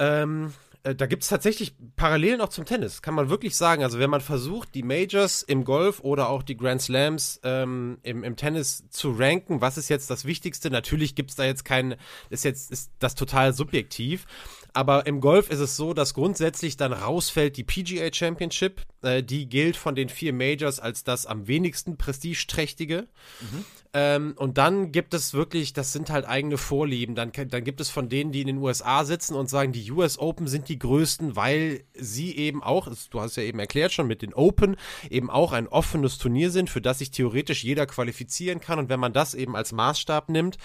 ähm, 0.00 0.52
äh, 0.84 0.94
da 0.94 1.06
gibt 1.06 1.22
es 1.22 1.28
tatsächlich 1.28 1.74
Parallelen 1.96 2.40
auch 2.40 2.50
zum 2.50 2.64
Tennis, 2.64 3.02
kann 3.02 3.14
man 3.14 3.30
wirklich 3.30 3.56
sagen. 3.56 3.82
Also 3.82 3.98
wenn 3.98 4.10
man 4.10 4.20
versucht, 4.20 4.74
die 4.74 4.82
Majors 4.82 5.42
im 5.42 5.64
Golf 5.64 6.00
oder 6.00 6.28
auch 6.28 6.42
die 6.42 6.56
Grand 6.56 6.82
Slams 6.82 7.40
ähm, 7.42 7.98
im, 8.02 8.22
im 8.22 8.36
Tennis 8.36 8.84
zu 8.90 9.12
ranken, 9.12 9.60
was 9.60 9.78
ist 9.78 9.88
jetzt 9.88 10.10
das 10.10 10.24
Wichtigste? 10.24 10.70
Natürlich 10.70 11.14
gibt 11.14 11.30
es 11.30 11.36
da 11.36 11.44
jetzt 11.44 11.64
kein, 11.64 11.96
ist 12.30 12.44
jetzt 12.44 12.70
ist 12.70 12.92
das 12.98 13.14
total 13.14 13.54
subjektiv. 13.54 14.26
Aber 14.74 15.06
im 15.06 15.20
Golf 15.20 15.50
ist 15.50 15.60
es 15.60 15.76
so, 15.76 15.94
dass 15.94 16.14
grundsätzlich 16.14 16.76
dann 16.76 16.92
rausfällt 16.92 17.56
die 17.56 17.64
PGA 17.64 18.12
Championship. 18.12 18.82
Äh, 19.02 19.22
die 19.22 19.48
gilt 19.48 19.76
von 19.76 19.94
den 19.94 20.08
vier 20.08 20.32
Majors 20.32 20.80
als 20.80 21.04
das 21.04 21.26
am 21.26 21.46
wenigsten 21.46 21.96
prestigeträchtige. 21.96 23.08
Mhm. 23.40 23.64
Ähm, 23.96 24.34
und 24.36 24.58
dann 24.58 24.90
gibt 24.90 25.14
es 25.14 25.34
wirklich, 25.34 25.72
das 25.72 25.92
sind 25.92 26.10
halt 26.10 26.26
eigene 26.26 26.58
Vorlieben. 26.58 27.14
Dann, 27.14 27.30
dann 27.30 27.62
gibt 27.62 27.80
es 27.80 27.90
von 27.90 28.08
denen, 28.08 28.32
die 28.32 28.40
in 28.40 28.48
den 28.48 28.58
USA 28.58 29.04
sitzen 29.04 29.36
und 29.36 29.48
sagen, 29.48 29.70
die 29.70 29.88
US 29.92 30.18
Open 30.18 30.48
sind 30.48 30.68
die 30.68 30.80
größten, 30.80 31.36
weil 31.36 31.84
sie 31.94 32.36
eben 32.36 32.60
auch, 32.60 32.88
du 33.10 33.20
hast 33.20 33.36
ja 33.36 33.44
eben 33.44 33.60
erklärt 33.60 33.92
schon 33.92 34.08
mit 34.08 34.22
den 34.22 34.34
Open, 34.34 34.74
eben 35.10 35.30
auch 35.30 35.52
ein 35.52 35.68
offenes 35.68 36.18
Turnier 36.18 36.50
sind, 36.50 36.70
für 36.70 36.80
das 36.80 36.98
sich 36.98 37.12
theoretisch 37.12 37.62
jeder 37.62 37.86
qualifizieren 37.86 38.58
kann. 38.58 38.80
Und 38.80 38.88
wenn 38.88 38.98
man 38.98 39.12
das 39.12 39.32
eben 39.32 39.54
als 39.54 39.70
Maßstab 39.70 40.28
nimmt, 40.28 40.58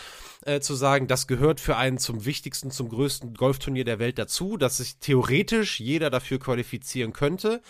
äh, 0.46 0.60
zu 0.60 0.74
sagen, 0.74 1.06
das 1.06 1.28
gehört 1.28 1.60
für 1.60 1.78
einen 1.78 2.00
zum 2.00 2.26
wichtigsten, 2.26 2.72
zum 2.72 2.90
größten 2.90 3.36
Golfturnier 3.36 3.86
der 3.86 4.00
Welt 4.00 4.18
dazu, 4.18 4.58
dass 4.58 4.78
sich 4.78 4.98
theoretisch 4.98 5.80
jeder 5.80 6.10
dafür 6.10 6.40
qualifizieren 6.40 7.14
könnte. 7.14 7.62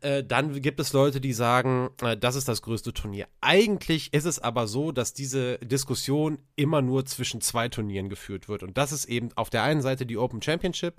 Äh, 0.00 0.24
dann 0.24 0.60
gibt 0.60 0.80
es 0.80 0.92
Leute, 0.92 1.20
die 1.20 1.32
sagen, 1.32 1.90
äh, 2.02 2.16
das 2.16 2.36
ist 2.36 2.48
das 2.48 2.62
größte 2.62 2.92
Turnier. 2.92 3.26
Eigentlich 3.40 4.12
ist 4.12 4.24
es 4.24 4.38
aber 4.38 4.66
so, 4.66 4.92
dass 4.92 5.12
diese 5.12 5.58
Diskussion 5.58 6.38
immer 6.56 6.82
nur 6.82 7.04
zwischen 7.06 7.40
zwei 7.40 7.68
Turnieren 7.68 8.08
geführt 8.08 8.48
wird. 8.48 8.62
Und 8.62 8.76
das 8.78 8.92
ist 8.92 9.06
eben 9.06 9.30
auf 9.36 9.50
der 9.50 9.62
einen 9.62 9.82
Seite 9.82 10.06
die 10.06 10.18
Open 10.18 10.42
Championship 10.42 10.94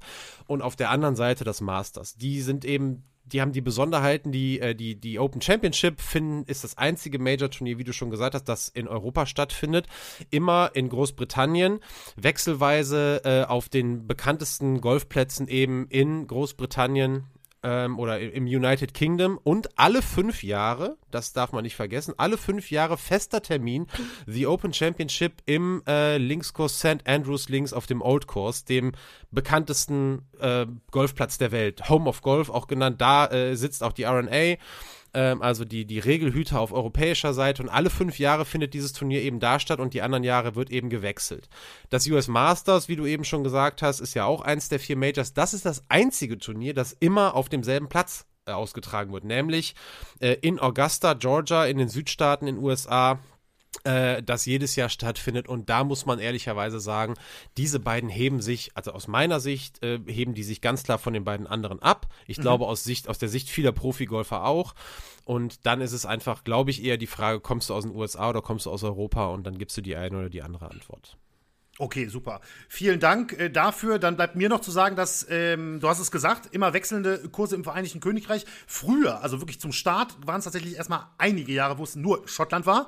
und 0.45 0.62
auf 0.62 0.75
der 0.75 0.89
anderen 0.89 1.15
Seite 1.15 1.43
das 1.43 1.62
Masters. 1.62 2.15
Die 2.15 2.41
sind 2.41 2.65
eben 2.65 3.03
die 3.31 3.41
haben 3.41 3.51
die 3.51 3.62
Besonderheiten, 3.62 4.31
die, 4.31 4.60
äh, 4.60 4.73
die, 4.73 4.95
die 4.95 5.19
Open 5.19 5.41
Championship 5.41 6.01
finden, 6.01 6.43
ist 6.45 6.63
das 6.63 6.77
einzige 6.77 7.19
Major-Turnier, 7.19 7.77
wie 7.77 7.83
du 7.83 7.93
schon 7.93 8.10
gesagt 8.10 8.36
hast, 8.36 8.45
das 8.45 8.69
in 8.69 8.88
Europa 8.88 9.25
stattfindet. 9.25 9.88
Immer 10.29 10.71
in 10.73 10.89
Großbritannien, 10.89 11.79
wechselweise 12.15 13.21
äh, 13.25 13.43
auf 13.43 13.69
den 13.69 14.07
bekanntesten 14.07 14.81
Golfplätzen 14.81 15.47
eben 15.47 15.88
in 15.89 16.25
Großbritannien, 16.27 17.25
ähm, 17.67 17.99
oder 17.99 18.19
im 18.19 18.45
United 18.45 18.93
Kingdom 18.93 19.38
und 19.43 19.77
alle 19.77 20.01
fünf 20.01 20.41
Jahre, 20.41 20.97
das 21.12 21.34
darf 21.34 21.51
man 21.51 21.63
nicht 21.63 21.75
vergessen, 21.75 22.13
alle 22.15 22.38
fünf 22.38 22.71
Jahre 22.71 22.97
fester 22.97 23.41
Termin, 23.41 23.88
The 24.25 24.47
Open 24.47 24.71
Championship 24.71 25.41
im 25.45 25.84
äh, 25.86 26.17
Linkskurs 26.17 26.80
St. 26.80 27.06
Andrews 27.06 27.49
Links 27.49 27.73
auf 27.73 27.86
dem 27.86 28.01
Old 28.01 28.25
Course, 28.25 28.65
dem 28.65 28.93
bekanntesten 29.32 30.21
äh, 30.39 30.65
Golfplatz 30.91 31.38
der 31.38 31.51
Welt, 31.51 31.89
Home 31.89 32.08
of 32.08 32.21
Golf 32.21 32.49
auch 32.49 32.67
genannt. 32.67 33.01
Da 33.01 33.27
äh, 33.27 33.56
sitzt 33.58 33.84
auch 33.84 33.91
die 33.91 34.06
RNA 34.06 34.56
ähm, 35.17 35.41
also 35.41 35.65
die, 35.65 35.86
die 35.86 35.97
Regelhüter 35.97 36.60
auf 36.60 36.71
europäischer 36.71 37.34
Seite. 37.34 37.63
Und 37.63 37.69
alle 37.69 37.89
fünf 37.89 38.19
Jahre 38.19 38.45
findet 38.45 38.75
dieses 38.75 38.93
Turnier 38.93 39.23
eben 39.23 39.39
da 39.39 39.60
statt 39.60 39.80
und 39.80 39.95
die 39.95 40.03
anderen 40.03 40.23
Jahre 40.23 40.56
wird 40.56 40.69
eben 40.69 40.89
gewechselt. 40.89 41.49
Das 41.89 42.08
US 42.08 42.27
Masters, 42.27 42.88
wie 42.88 42.95
du 42.95 43.08
eben 43.08 43.23
schon 43.23 43.43
gesagt 43.43 43.82
hast, 43.82 43.99
ist 43.99 44.13
ja 44.13 44.25
auch 44.25 44.41
eins 44.41 44.69
der 44.69 44.80
vier 44.80 44.95
Majors. 44.95 45.34
Das 45.34 45.56
ist 45.56 45.65
das 45.65 45.84
einzige 45.89 46.38
Turnier, 46.38 46.75
das 46.75 46.93
immer 46.93 47.34
auf 47.34 47.49
demselben 47.49 47.89
Platz 47.89 48.27
äh, 48.45 48.51
ausgetragen 48.51 49.12
wird, 49.12 49.23
nämlich 49.23 49.73
äh, 50.19 50.34
in 50.41 50.60
Augusta, 50.60 51.15
Georgia, 51.15 51.65
in 51.65 51.80
den 51.80 51.89
Südstaaten 51.89 52.45
in 52.45 52.58
den 52.58 52.63
USA 52.63 53.19
äh, 53.83 54.23
das 54.23 54.45
jedes 54.45 54.75
Jahr 54.75 54.89
stattfindet. 54.89 55.47
Und 55.47 55.69
da 55.69 55.83
muss 55.83 56.05
man 56.05 56.19
ehrlicherweise 56.19 56.79
sagen, 56.79 57.15
diese 57.57 57.79
beiden 57.79 58.09
heben 58.09 58.41
sich, 58.41 58.71
also 58.75 58.91
aus 58.91 59.07
meiner 59.07 59.39
Sicht, 59.39 59.83
äh, 59.83 59.99
heben 60.05 60.33
die 60.33 60.43
sich 60.43 60.61
ganz 60.61 60.83
klar 60.83 60.97
von 60.97 61.13
den 61.13 61.23
beiden 61.23 61.47
anderen 61.47 61.81
ab. 61.81 62.07
Ich 62.25 62.37
mhm. 62.37 62.43
glaube, 62.43 62.65
aus, 62.65 62.83
Sicht, 62.83 63.07
aus 63.07 63.17
der 63.17 63.29
Sicht 63.29 63.49
vieler 63.49 63.71
Profigolfer 63.71 64.45
auch. 64.45 64.75
Und 65.25 65.65
dann 65.65 65.81
ist 65.81 65.91
es 65.91 66.05
einfach, 66.05 66.43
glaube 66.43 66.71
ich, 66.71 66.83
eher 66.83 66.97
die 66.97 67.07
Frage, 67.07 67.39
kommst 67.39 67.69
du 67.69 67.73
aus 67.73 67.83
den 67.83 67.93
USA 67.93 68.29
oder 68.29 68.41
kommst 68.41 68.65
du 68.65 68.71
aus 68.71 68.83
Europa? 68.83 69.27
Und 69.27 69.45
dann 69.45 69.57
gibst 69.57 69.75
du 69.77 69.81
die 69.81 69.95
eine 69.95 70.17
oder 70.17 70.29
die 70.29 70.41
andere 70.41 70.71
Antwort. 70.71 71.17
Okay, 71.79 72.07
super. 72.07 72.41
Vielen 72.69 72.99
Dank 72.99 73.33
äh, 73.33 73.49
dafür. 73.49 73.99
Dann 73.99 74.15
bleibt 74.15 74.35
mir 74.35 74.49
noch 74.49 74.61
zu 74.61 74.71
sagen, 74.71 74.95
dass, 74.95 75.27
ähm, 75.29 75.79
du 75.79 75.87
hast 75.87 75.99
es 75.99 76.09
gesagt, 76.09 76.47
immer 76.51 76.73
wechselnde 76.73 77.29
Kurse 77.29 77.55
im 77.55 77.63
Vereinigten 77.63 77.99
Königreich. 77.99 78.45
Früher, 78.65 79.21
also 79.21 79.41
wirklich 79.41 79.59
zum 79.59 79.71
Start, 79.71 80.17
waren 80.25 80.39
es 80.39 80.45
tatsächlich 80.45 80.75
erstmal 80.75 81.05
einige 81.19 81.51
Jahre, 81.51 81.77
wo 81.77 81.83
es 81.83 81.95
nur 81.95 82.27
Schottland 82.27 82.65
war. 82.65 82.87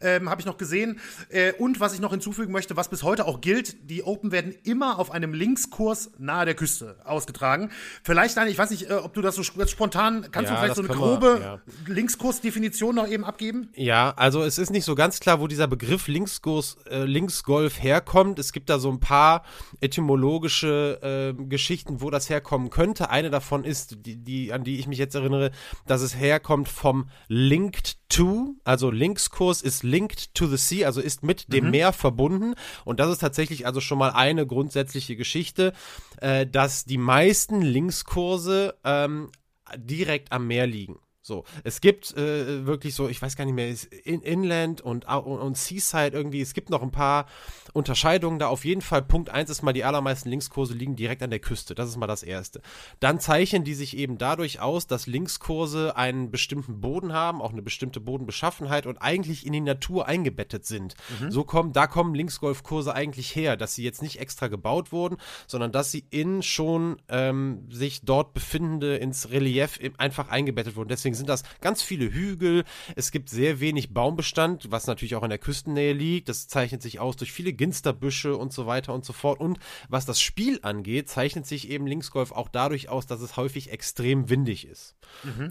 Ähm, 0.00 0.28
Habe 0.30 0.40
ich 0.40 0.46
noch 0.46 0.58
gesehen. 0.58 0.98
Äh, 1.28 1.52
und 1.54 1.80
was 1.80 1.94
ich 1.94 2.00
noch 2.00 2.10
hinzufügen 2.10 2.52
möchte, 2.52 2.76
was 2.76 2.88
bis 2.88 3.02
heute 3.02 3.26
auch 3.26 3.40
gilt, 3.40 3.90
die 3.90 4.02
Open 4.02 4.32
werden 4.32 4.54
immer 4.64 4.98
auf 4.98 5.10
einem 5.10 5.32
Linkskurs 5.34 6.10
nahe 6.18 6.44
der 6.44 6.54
Küste 6.54 6.96
ausgetragen. 7.04 7.70
Vielleicht 8.02 8.38
eine, 8.38 8.50
ich 8.50 8.58
weiß 8.58 8.70
nicht, 8.70 8.90
äh, 8.90 8.94
ob 8.94 9.14
du 9.14 9.22
das 9.22 9.34
so 9.36 9.42
sp- 9.42 9.66
spontan, 9.68 10.28
kannst 10.30 10.50
Ja, 10.50 10.56
du 10.56 10.60
vielleicht 10.60 10.76
so 10.76 10.82
eine 10.82 10.90
grobe 10.90 11.40
ja. 11.42 11.60
Linkskursdefinition 11.86 12.94
noch 12.94 13.08
eben 13.08 13.24
abgeben? 13.24 13.70
Ja, 13.74 14.12
also 14.16 14.42
es 14.42 14.58
ist 14.58 14.70
nicht 14.70 14.84
so 14.84 14.94
ganz 14.94 15.20
klar, 15.20 15.40
wo 15.40 15.46
dieser 15.46 15.66
Begriff 15.66 16.08
Linksgolf, 16.08 16.76
äh, 16.90 17.04
Linksgolf 17.04 17.82
herkommt. 17.82 18.38
Es 18.38 18.52
gibt 18.52 18.70
da 18.70 18.78
so 18.78 18.90
ein 18.90 19.00
paar 19.00 19.44
etymologische 19.80 21.34
äh, 21.38 21.44
Geschichten, 21.44 22.00
wo 22.00 22.10
das 22.10 22.28
herkommen 22.30 22.70
könnte. 22.70 23.10
Eine 23.10 23.30
davon 23.30 23.64
ist, 23.64 24.06
die, 24.06 24.16
die, 24.16 24.52
an 24.52 24.64
die 24.64 24.78
ich 24.78 24.86
mich 24.86 24.98
jetzt 24.98 25.14
erinnere, 25.14 25.50
dass 25.86 26.02
es 26.02 26.16
herkommt 26.16 26.68
vom 26.68 27.08
Linked 27.28 27.96
to, 28.08 28.54
also 28.64 28.90
Linkskurs 28.90 29.62
ist 29.62 29.82
linked 29.82 29.95
to 30.34 30.46
the 30.46 30.56
sea, 30.56 30.86
also 30.86 31.00
ist 31.00 31.22
mit 31.22 31.52
dem 31.52 31.70
Meer 31.70 31.92
verbunden. 31.92 32.54
Und 32.84 33.00
das 33.00 33.10
ist 33.10 33.18
tatsächlich 33.18 33.66
also 33.66 33.80
schon 33.80 33.98
mal 33.98 34.10
eine 34.10 34.46
grundsätzliche 34.46 35.16
Geschichte, 35.16 35.72
äh, 36.20 36.46
dass 36.46 36.84
die 36.84 36.98
meisten 36.98 37.62
Linkskurse 37.62 38.76
ähm, 38.84 39.30
direkt 39.76 40.32
am 40.32 40.46
Meer 40.46 40.66
liegen. 40.66 40.98
So, 41.26 41.42
es 41.64 41.80
gibt 41.80 42.16
äh, 42.16 42.66
wirklich 42.66 42.94
so, 42.94 43.08
ich 43.08 43.20
weiß 43.20 43.34
gar 43.34 43.46
nicht 43.46 43.54
mehr, 43.54 43.74
in, 44.04 44.22
Inland 44.22 44.80
und, 44.80 45.08
und, 45.08 45.40
und 45.40 45.58
Seaside 45.58 46.16
irgendwie, 46.16 46.40
es 46.40 46.54
gibt 46.54 46.70
noch 46.70 46.82
ein 46.82 46.92
paar 46.92 47.26
Unterscheidungen 47.72 48.38
da. 48.38 48.46
Auf 48.46 48.64
jeden 48.64 48.80
Fall, 48.80 49.02
Punkt 49.02 49.30
eins 49.30 49.50
ist 49.50 49.62
mal, 49.62 49.72
die 49.72 49.82
allermeisten 49.82 50.28
Linkskurse 50.28 50.72
liegen 50.72 50.94
direkt 50.94 51.24
an 51.24 51.30
der 51.30 51.40
Küste. 51.40 51.74
Das 51.74 51.88
ist 51.88 51.96
mal 51.96 52.06
das 52.06 52.22
Erste. 52.22 52.60
Dann 53.00 53.18
zeichnen 53.18 53.64
die 53.64 53.74
sich 53.74 53.96
eben 53.96 54.18
dadurch 54.18 54.60
aus, 54.60 54.86
dass 54.86 55.08
Linkskurse 55.08 55.96
einen 55.96 56.30
bestimmten 56.30 56.80
Boden 56.80 57.12
haben, 57.12 57.42
auch 57.42 57.50
eine 57.50 57.62
bestimmte 57.62 57.98
Bodenbeschaffenheit 57.98 58.86
und 58.86 58.98
eigentlich 58.98 59.44
in 59.44 59.52
die 59.52 59.60
Natur 59.60 60.06
eingebettet 60.06 60.64
sind. 60.64 60.94
So 61.28 61.42
kommen, 61.42 61.72
da 61.72 61.88
kommen 61.88 62.14
Linksgolfkurse 62.14 62.94
eigentlich 62.94 63.34
her, 63.34 63.56
dass 63.56 63.74
sie 63.74 63.82
jetzt 63.82 64.00
nicht 64.00 64.20
extra 64.20 64.46
gebaut 64.46 64.92
wurden, 64.92 65.16
sondern 65.48 65.72
dass 65.72 65.90
sie 65.90 66.06
in 66.10 66.44
schon 66.44 67.02
ähm, 67.08 67.66
sich 67.68 68.02
dort 68.02 68.32
befindende 68.32 68.96
ins 68.96 69.30
Relief 69.30 69.80
einfach 69.98 70.28
eingebettet 70.28 70.76
wurden. 70.76 70.88
Deswegen 70.88 71.15
sind 71.16 71.28
das 71.28 71.42
ganz 71.60 71.82
viele 71.82 72.12
Hügel. 72.12 72.64
Es 72.94 73.10
gibt 73.10 73.28
sehr 73.28 73.60
wenig 73.60 73.92
Baumbestand, 73.92 74.70
was 74.70 74.86
natürlich 74.86 75.14
auch 75.16 75.22
in 75.22 75.30
der 75.30 75.38
Küstennähe 75.38 75.92
liegt. 75.92 76.28
Das 76.28 76.48
zeichnet 76.48 76.82
sich 76.82 77.00
aus 77.00 77.16
durch 77.16 77.32
viele 77.32 77.52
Ginsterbüsche 77.52 78.36
und 78.36 78.52
so 78.52 78.66
weiter 78.66 78.94
und 78.94 79.04
so 79.04 79.12
fort. 79.12 79.40
Und 79.40 79.58
was 79.88 80.06
das 80.06 80.20
Spiel 80.20 80.60
angeht, 80.62 81.08
zeichnet 81.08 81.46
sich 81.46 81.70
eben 81.70 81.86
Linksgolf 81.86 82.32
auch 82.32 82.48
dadurch 82.48 82.88
aus, 82.88 83.06
dass 83.06 83.20
es 83.20 83.36
häufig 83.36 83.70
extrem 83.70 84.28
windig 84.30 84.66
ist. 84.66 84.96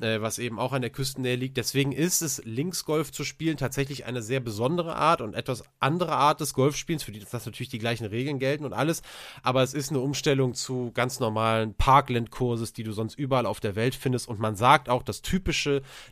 Äh, 0.02 0.22
was 0.22 0.40
eben 0.40 0.60
auch 0.60 0.74
an 0.74 0.82
der 0.82 0.92
Küstennähe 0.92 1.36
liegt. 1.36 1.58
Deswegen 1.58 1.92
ist 1.92 2.22
es, 2.22 2.42
Linksgolf 2.46 3.12
zu 3.12 3.24
spielen, 3.24 3.58
tatsächlich 3.58 4.06
eine 4.06 4.22
sehr 4.22 4.40
besondere 4.40 4.96
Art 4.96 5.22
und 5.22 5.34
etwas 5.34 5.64
andere 5.80 6.14
Art 6.14 6.40
des 6.40 6.54
Golfspiels, 6.54 7.04
für 7.04 7.12
die 7.12 7.20
das 7.20 7.46
natürlich 7.46 7.70
die 7.70 7.80
gleichen 7.80 8.06
Regeln 8.06 8.40
gelten 8.40 8.66
und 8.66 8.74
alles. 8.74 9.02
Aber 9.44 9.64
es 9.64 9.74
ist 9.74 9.90
eine 9.90 10.00
Umstellung 10.00 10.54
zu 10.54 10.92
ganz 10.94 11.20
normalen 11.20 11.74
Parkland-Kurses, 11.74 12.74
die 12.74 12.84
du 12.84 12.92
sonst 12.92 13.18
überall 13.18 13.46
auf 13.46 13.60
der 13.60 13.76
Welt 13.76 13.96
findest. 13.96 14.28
Und 14.28 14.40
man 14.40 14.56
sagt 14.56 14.90
auch, 14.90 15.04
das 15.04 15.22
typische 15.22 15.55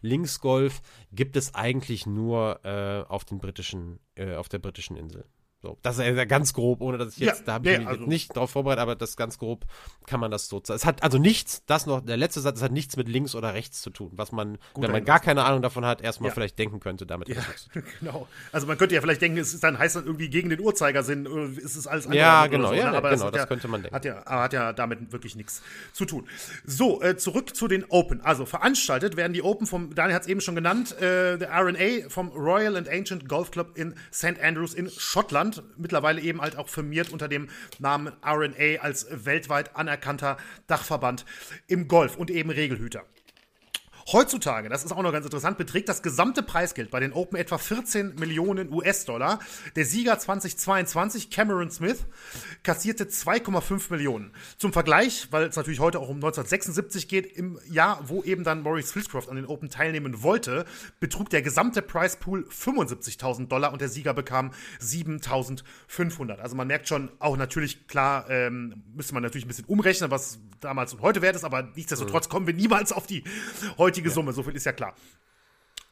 Linksgolf 0.01 0.82
gibt 1.12 1.36
es 1.36 1.53
eigentlich 1.56 2.06
nur 2.06 2.60
äh, 2.63 3.03
auf 3.10 3.25
den 3.25 3.39
britischen, 3.39 3.99
äh, 4.15 4.36
auf 4.36 4.49
der 4.49 4.60
britischen 4.60 4.97
Insel. 4.97 5.25
So, 5.63 5.78
das 5.82 5.97
ist 5.97 6.04
ja 6.06 6.26
ganz 6.26 6.54
grob, 6.54 6.82
ohne 6.82 6.97
dass 6.97 7.13
ich 7.13 7.19
jetzt, 7.19 7.39
Ja, 7.39 7.45
da 7.45 7.54
habe 7.54 7.67
ich 7.67 7.73
ja, 7.73 7.80
mich 7.80 7.88
also- 7.88 7.99
jetzt 8.02 8.10
nicht 8.10 8.36
drauf 8.36 8.52
vorbereitet, 8.52 8.82
aber 8.82 8.95
das 8.97 9.15
ganz 9.15 9.38
grob 9.39 9.63
kann 10.06 10.19
man 10.19 10.30
das 10.30 10.49
so. 10.49 10.62
Es 10.67 10.86
hat 10.86 11.02
also 11.04 11.17
nichts, 11.19 11.63
das 11.67 11.86
noch, 11.86 12.02
der 12.02 12.17
letzte 12.17 12.41
Satz, 12.41 12.58
es 12.58 12.63
hat 12.63 12.73
nichts 12.73 12.97
mit 12.97 13.08
links 13.08 13.34
oder 13.34 13.54
rechts 13.54 13.82
zu 13.82 13.89
tun, 13.89 14.12
was 14.17 14.34
man, 14.34 14.58
wenn 14.76 14.91
man 14.91 15.06
gar 15.06 15.21
keine 15.21 15.45
Ahnung 15.45 15.62
davon 15.62 15.86
hat, 15.86 16.02
erstmal 16.02 16.32
Ja. 16.32 16.34
vielleicht 16.34 16.60
denken 16.60 16.82
könnte, 16.82 17.06
damit 17.06 17.30
Ja, 17.30 17.38
genau. 18.02 18.28
Also 18.52 18.67
man 18.67 18.78
könnte 18.78 18.93
ja 18.93 18.99
vielleicht 18.99 19.21
denken, 19.21 19.38
es 19.38 19.54
ist 19.54 19.63
dann 19.63 19.80
heißt 19.80 19.95
dann 19.95 20.04
irgendwie 20.06 20.30
gegen 20.30 20.49
den 20.49 20.60
Uhrzeigersinn, 20.60 21.28
oder 21.28 21.45
ist 21.45 21.78
es 21.78 21.88
alles 21.88 22.08
andere 22.08 22.19
Ja, 22.19 22.47
genau, 22.47 22.67
so, 22.67 22.73
ja, 22.73 22.91
ne? 22.91 22.97
Aber 22.97 23.12
genau, 23.12 23.32
das 23.32 23.39
ja, 23.39 23.45
könnte 23.45 23.69
man 23.69 23.84
denken. 23.84 23.95
Hat 23.95 24.04
ja, 24.04 24.17
aber 24.28 24.41
hat 24.43 24.52
ja 24.52 24.73
damit 24.73 25.13
wirklich 25.13 25.38
nichts 25.38 25.62
zu 25.93 26.04
tun. 26.04 26.28
So, 26.65 27.02
äh, 27.02 27.15
zurück 27.15 27.56
zu 27.56 27.69
den 27.69 27.86
Open. 27.88 28.19
Also 28.19 28.45
veranstaltet 28.45 29.15
werden 29.15 29.32
die 29.32 29.41
Open 29.43 29.65
vom, 29.65 29.95
Daniel 29.95 30.15
hat 30.15 30.23
es 30.23 30.28
eben 30.28 30.41
schon 30.41 30.56
genannt, 30.56 30.91
äh, 30.99 31.38
der 31.38 31.52
RNA 31.54 32.10
vom 32.10 32.28
Royal 32.32 32.76
and 32.76 32.89
Ancient 32.89 33.30
Golf 33.30 33.49
Club 33.52 33.78
in 33.78 33.95
St. 34.12 34.41
Andrews 34.41 34.73
in 34.73 34.89
Schottland. 34.89 35.53
Mittlerweile 35.78 36.22
eben 36.22 36.42
halt 36.42 36.58
auch 36.58 36.70
firmiert 36.70 37.12
unter 37.12 37.28
dem 37.28 37.50
Namen 37.80 38.13
RNA 38.26 38.82
als 38.82 39.08
weltweit 39.26 39.76
anerkannter 39.76 40.38
Dachverband 40.68 41.26
im 41.68 41.88
Golf 41.88 42.16
und 42.16 42.32
eben 42.32 42.50
Regelhüter. 42.50 43.06
Heutzutage, 44.12 44.68
das 44.68 44.84
ist 44.84 44.92
auch 44.92 45.02
noch 45.02 45.13
ganz 45.13 45.26
interessant, 45.26 45.58
beträgt 45.58 45.88
das 45.88 46.02
gesamte 46.02 46.44
Preisgeld 46.44 46.92
bei 46.92 47.00
den 47.00 47.13
Open 47.13 47.38
etwa 47.38 47.58
14 47.58 48.16
Millionen 48.16 48.72
US-Dollar. 48.72 49.39
Der 49.76 49.86
Sieger 49.86 50.20
2022, 50.20 51.30
Cameron 51.30 51.72
Smith, 51.72 52.06
kassierte 52.63 53.06
2,5 53.06 53.92
Millionen. 53.92 54.34
Zum 54.58 54.74
Vergleich, 54.74 55.28
weil 55.32 55.46
es 55.46 55.56
natürlich 55.56 55.80
heute 55.80 56.00
auch 56.00 56.10
um 56.10 56.18
1976 56.18 57.08
geht, 57.08 57.32
im 57.38 57.60
Jahr, 57.70 58.02
wo 58.10 58.24
eben 58.24 58.44
dann 58.44 58.62
Maurice 58.62 58.92
Fillscroft 58.92 59.30
an 59.30 59.38
den 59.38 59.46
Open 59.46 59.70
teilnehmen 59.70 60.22
wollte, 60.22 60.66
betrug 61.00 61.30
der 61.30 61.42
gesamte 61.42 61.82
Preispool 61.82 62.46
75.000 62.50 63.48
Dollar 63.48 63.72
und 63.72 63.82
der 63.82 63.89
Sieger 63.89 64.13
bekam 64.13 64.52
7.500. 64.82 66.39
Also 66.39 66.56
man 66.58 66.68
merkt 66.68 66.89
schon, 66.89 67.10
auch 67.20 67.38
natürlich, 67.38 67.88
klar, 67.88 68.30
ähm, 68.30 68.84
müsste 68.94 69.13
man 69.13 69.24
natürlich 69.24 69.46
ein 69.46 69.48
bisschen 69.48 69.66
umrechnen, 69.66 70.12
was 70.12 70.39
damals 70.60 70.94
und 70.94 71.02
heute 71.02 71.22
wert 71.22 71.36
ist, 71.36 71.44
aber 71.44 71.63
nichtsdestotrotz 71.76 72.30
kommen 72.30 72.48
wir 72.48 72.54
niemals 72.54 72.92
auf 72.92 73.08
die 73.08 73.24
heutige 73.93 74.10
Summe, 74.10 74.34
so 74.34 74.41
viel 74.41 74.56
ist 74.56 74.65
ja 74.65 74.71
klar. 74.71 74.95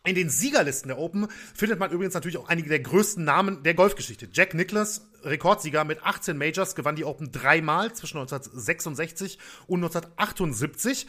In 0.03 0.15
den 0.15 0.31
Siegerlisten 0.31 0.87
der 0.87 0.97
Open 0.97 1.27
findet 1.53 1.77
man 1.77 1.91
übrigens 1.91 2.15
natürlich 2.15 2.39
auch 2.39 2.49
einige 2.49 2.69
der 2.69 2.79
größten 2.79 3.23
Namen 3.23 3.61
der 3.61 3.75
Golfgeschichte. 3.75 4.27
Jack 4.33 4.55
Nicklaus, 4.55 5.07
Rekordsieger 5.21 5.83
mit 5.83 6.03
18 6.03 6.35
Majors, 6.35 6.73
gewann 6.73 6.95
die 6.95 7.05
Open 7.05 7.31
dreimal 7.31 7.93
zwischen 7.93 8.17
1966 8.17 9.37
und 9.67 9.83
1978. 9.83 11.05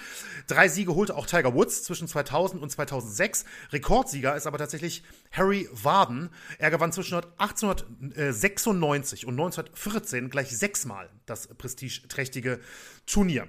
Drei 0.47 0.69
Siege 0.69 0.95
holte 0.95 1.17
auch 1.17 1.25
Tiger 1.25 1.55
Woods 1.55 1.85
zwischen 1.85 2.07
2000 2.07 2.63
und 2.63 2.69
2006. 2.69 3.47
Rekordsieger 3.71 4.37
ist 4.37 4.47
aber 4.47 4.59
tatsächlich 4.59 5.03
Harry 5.31 5.71
Warden. 5.73 6.29
Er 6.59 6.71
gewann 6.71 6.93
zwischen 6.93 7.15
1896 7.15 9.25
und 9.25 9.41
1914 9.41 10.29
gleich 10.29 10.55
sechsmal 10.55 11.09
das 11.25 11.47
prestigeträchtige 11.47 12.61
Turnier. 13.07 13.49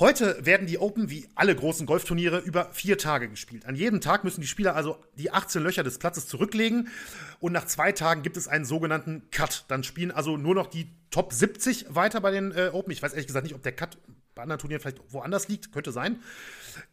Heute 0.00 0.44
werden 0.44 0.66
die 0.66 0.80
Open 0.80 1.08
wie 1.08 1.28
alle 1.36 1.54
großen 1.54 1.86
Golfturniere 1.86 2.38
über 2.38 2.72
vier 2.72 2.98
Tage 2.98 3.28
gespielt. 3.28 3.64
An 3.66 3.76
jedem 3.76 4.00
Tag 4.00 4.24
müssen 4.24 4.40
die 4.40 4.48
Spieler 4.48 4.74
also 4.74 4.96
die 5.14 5.30
18 5.30 5.62
Löcher 5.62 5.84
des 5.84 5.98
Platzes 5.98 6.26
zurücklegen 6.26 6.88
und 7.38 7.52
nach 7.52 7.66
zwei 7.66 7.92
Tagen 7.92 8.22
gibt 8.22 8.36
es 8.36 8.48
einen 8.48 8.64
sogenannten 8.64 9.30
Cut. 9.30 9.64
Dann 9.68 9.84
spielen 9.84 10.10
also 10.10 10.36
nur 10.36 10.56
noch 10.56 10.66
die 10.66 10.88
Top 11.12 11.32
70 11.32 11.94
weiter 11.94 12.20
bei 12.20 12.32
den 12.32 12.50
äh, 12.50 12.70
Open. 12.72 12.90
Ich 12.90 13.04
weiß 13.04 13.12
ehrlich 13.12 13.28
gesagt 13.28 13.44
nicht, 13.44 13.54
ob 13.54 13.62
der 13.62 13.70
Cut 13.70 13.96
bei 14.34 14.42
anderen 14.42 14.58
Turnieren 14.58 14.80
vielleicht 14.80 15.00
woanders 15.12 15.46
liegt, 15.46 15.70
könnte 15.70 15.92
sein. 15.92 16.20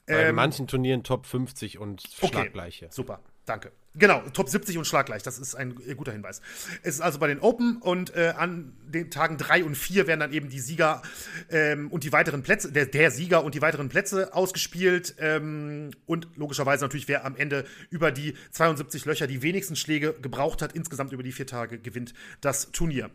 Bei 0.05 0.31
manchen 0.31 0.67
Turnieren 0.67 1.01
Top 1.03 1.25
50 1.25 1.79
und 1.79 2.03
Schlaggleiche. 2.03 2.89
Super, 2.91 3.23
danke. 3.51 3.71
Genau, 3.93 4.21
Top 4.31 4.47
70 4.47 4.77
und 4.77 4.85
schlaggleich, 4.85 5.21
das 5.21 5.37
ist 5.37 5.53
ein 5.53 5.75
äh, 5.85 5.95
guter 5.95 6.13
Hinweis. 6.13 6.41
Es 6.81 6.95
ist 6.95 7.01
also 7.01 7.19
bei 7.19 7.27
den 7.27 7.39
Open 7.39 7.77
und 7.77 8.15
äh, 8.15 8.33
an 8.37 8.71
den 8.87 9.11
Tagen 9.11 9.37
3 9.37 9.65
und 9.65 9.75
4 9.75 10.07
werden 10.07 10.21
dann 10.21 10.31
eben 10.31 10.47
die 10.47 10.61
Sieger 10.61 11.01
ähm, 11.49 11.91
und 11.91 12.05
die 12.05 12.13
weiteren 12.13 12.41
Plätze, 12.41 12.71
der, 12.71 12.85
der 12.85 13.11
Sieger 13.11 13.43
und 13.43 13.53
die 13.53 13.61
weiteren 13.61 13.89
Plätze 13.89 14.33
ausgespielt 14.33 15.15
ähm, 15.19 15.91
und 16.05 16.29
logischerweise 16.37 16.85
natürlich, 16.85 17.09
wer 17.09 17.25
am 17.25 17.35
Ende 17.35 17.65
über 17.89 18.11
die 18.11 18.35
72 18.51 19.03
Löcher 19.03 19.27
die 19.27 19.41
wenigsten 19.41 19.75
Schläge 19.75 20.13
gebraucht 20.21 20.61
hat, 20.61 20.71
insgesamt 20.71 21.11
über 21.11 21.23
die 21.23 21.33
vier 21.33 21.47
Tage 21.47 21.77
gewinnt 21.77 22.13
das 22.39 22.71
Turnier. 22.71 23.09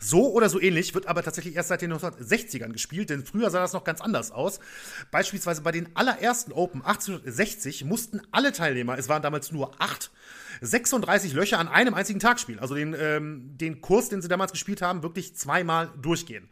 So 0.00 0.32
oder 0.32 0.48
so 0.48 0.60
ähnlich 0.60 0.94
wird 0.94 1.06
aber 1.06 1.22
tatsächlich 1.22 1.56
erst 1.56 1.68
seit 1.68 1.82
den 1.82 1.92
1960ern 1.92 2.72
gespielt, 2.72 3.10
denn 3.10 3.24
früher 3.24 3.50
sah 3.50 3.60
das 3.60 3.72
noch 3.72 3.84
ganz 3.84 4.00
anders 4.00 4.30
aus. 4.30 4.60
Beispielsweise 5.10 5.62
bei 5.62 5.72
den 5.72 5.88
allerersten 5.94 6.52
Open 6.52 6.82
1860 6.84 7.84
mussten 7.84 8.20
alle 8.30 8.52
Teilnehmer, 8.52 8.98
es 8.98 9.08
waren 9.08 9.22
damals 9.22 9.52
nur 9.52 9.72
acht, 9.80 10.10
36 10.60 11.32
Löcher 11.32 11.58
an 11.58 11.68
einem 11.68 11.94
einzigen 11.94 12.20
Tag 12.20 12.40
spielen. 12.40 12.58
Also 12.58 12.74
den, 12.74 12.94
ähm, 12.98 13.56
den 13.56 13.80
Kurs, 13.80 14.08
den 14.08 14.22
sie 14.22 14.28
damals 14.28 14.52
gespielt 14.52 14.82
haben, 14.82 15.02
wirklich 15.02 15.34
zweimal 15.34 15.90
durchgehen. 16.00 16.48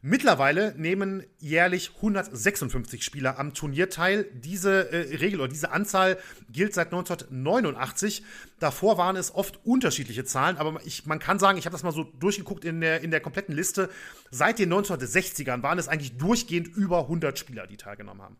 Mittlerweile 0.00 0.74
nehmen 0.76 1.24
jährlich 1.38 1.90
156 1.96 3.04
Spieler 3.04 3.38
am 3.38 3.52
Turnier 3.52 3.90
teil. 3.90 4.26
Diese 4.32 4.92
äh, 4.92 5.16
Regel 5.16 5.40
oder 5.40 5.48
diese 5.48 5.72
Anzahl 5.72 6.18
gilt 6.50 6.72
seit 6.72 6.88
1989. 6.88 8.22
Davor 8.60 8.96
waren 8.96 9.16
es 9.16 9.34
oft 9.34 9.58
unterschiedliche 9.64 10.24
Zahlen, 10.24 10.56
aber 10.56 10.80
ich, 10.84 11.06
man 11.06 11.18
kann 11.18 11.40
sagen, 11.40 11.58
ich 11.58 11.66
habe 11.66 11.74
das 11.74 11.82
mal 11.82 11.92
so 11.92 12.04
durchgeguckt 12.04 12.64
in 12.64 12.80
der, 12.80 13.00
in 13.00 13.10
der 13.10 13.20
kompletten 13.20 13.56
Liste. 13.56 13.90
Seit 14.30 14.60
den 14.60 14.72
1960ern 14.72 15.64
waren 15.64 15.80
es 15.80 15.88
eigentlich 15.88 16.16
durchgehend 16.16 16.68
über 16.68 17.00
100 17.00 17.36
Spieler, 17.36 17.66
die 17.66 17.76
teilgenommen 17.76 18.22
haben. 18.22 18.36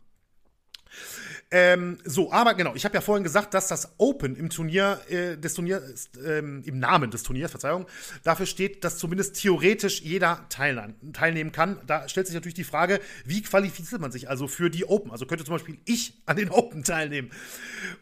Ähm, 1.51 1.97
so, 2.03 2.31
aber 2.31 2.53
genau, 2.53 2.75
ich 2.75 2.85
habe 2.85 2.93
ja 2.93 3.01
vorhin 3.01 3.23
gesagt, 3.23 3.55
dass 3.55 3.67
das 3.67 3.93
Open 3.97 4.35
im 4.35 4.51
Turnier, 4.51 4.99
äh, 5.09 5.35
des 5.35 5.55
Turniers, 5.55 6.09
ähm, 6.23 6.61
im 6.63 6.77
Namen 6.77 7.09
des 7.09 7.23
Turniers, 7.23 7.49
Verzeihung, 7.49 7.87
dafür 8.23 8.45
steht, 8.45 8.83
dass 8.83 8.97
zumindest 8.99 9.41
theoretisch 9.41 10.01
jeder 10.01 10.45
teilnehmen 10.49 11.51
kann. 11.51 11.79
Da 11.87 12.07
stellt 12.07 12.27
sich 12.27 12.35
natürlich 12.35 12.53
die 12.53 12.63
Frage, 12.63 12.99
wie 13.25 13.41
qualifiziert 13.41 13.99
man 13.99 14.11
sich 14.11 14.29
also 14.29 14.47
für 14.47 14.69
die 14.69 14.85
Open? 14.85 15.11
Also 15.11 15.25
könnte 15.25 15.43
zum 15.43 15.55
Beispiel 15.55 15.79
ich 15.85 16.21
an 16.27 16.37
den 16.37 16.49
Open 16.51 16.83
teilnehmen. 16.83 17.31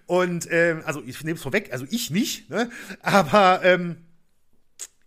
Und, 0.07 0.47
ähm, 0.51 0.81
also 0.85 1.01
ich 1.05 1.23
nehme 1.23 1.37
es 1.37 1.41
vorweg, 1.41 1.71
also 1.71 1.85
ich 1.89 2.11
nicht, 2.11 2.49
ne? 2.49 2.69
aber 3.01 3.61
ähm, 3.63 4.06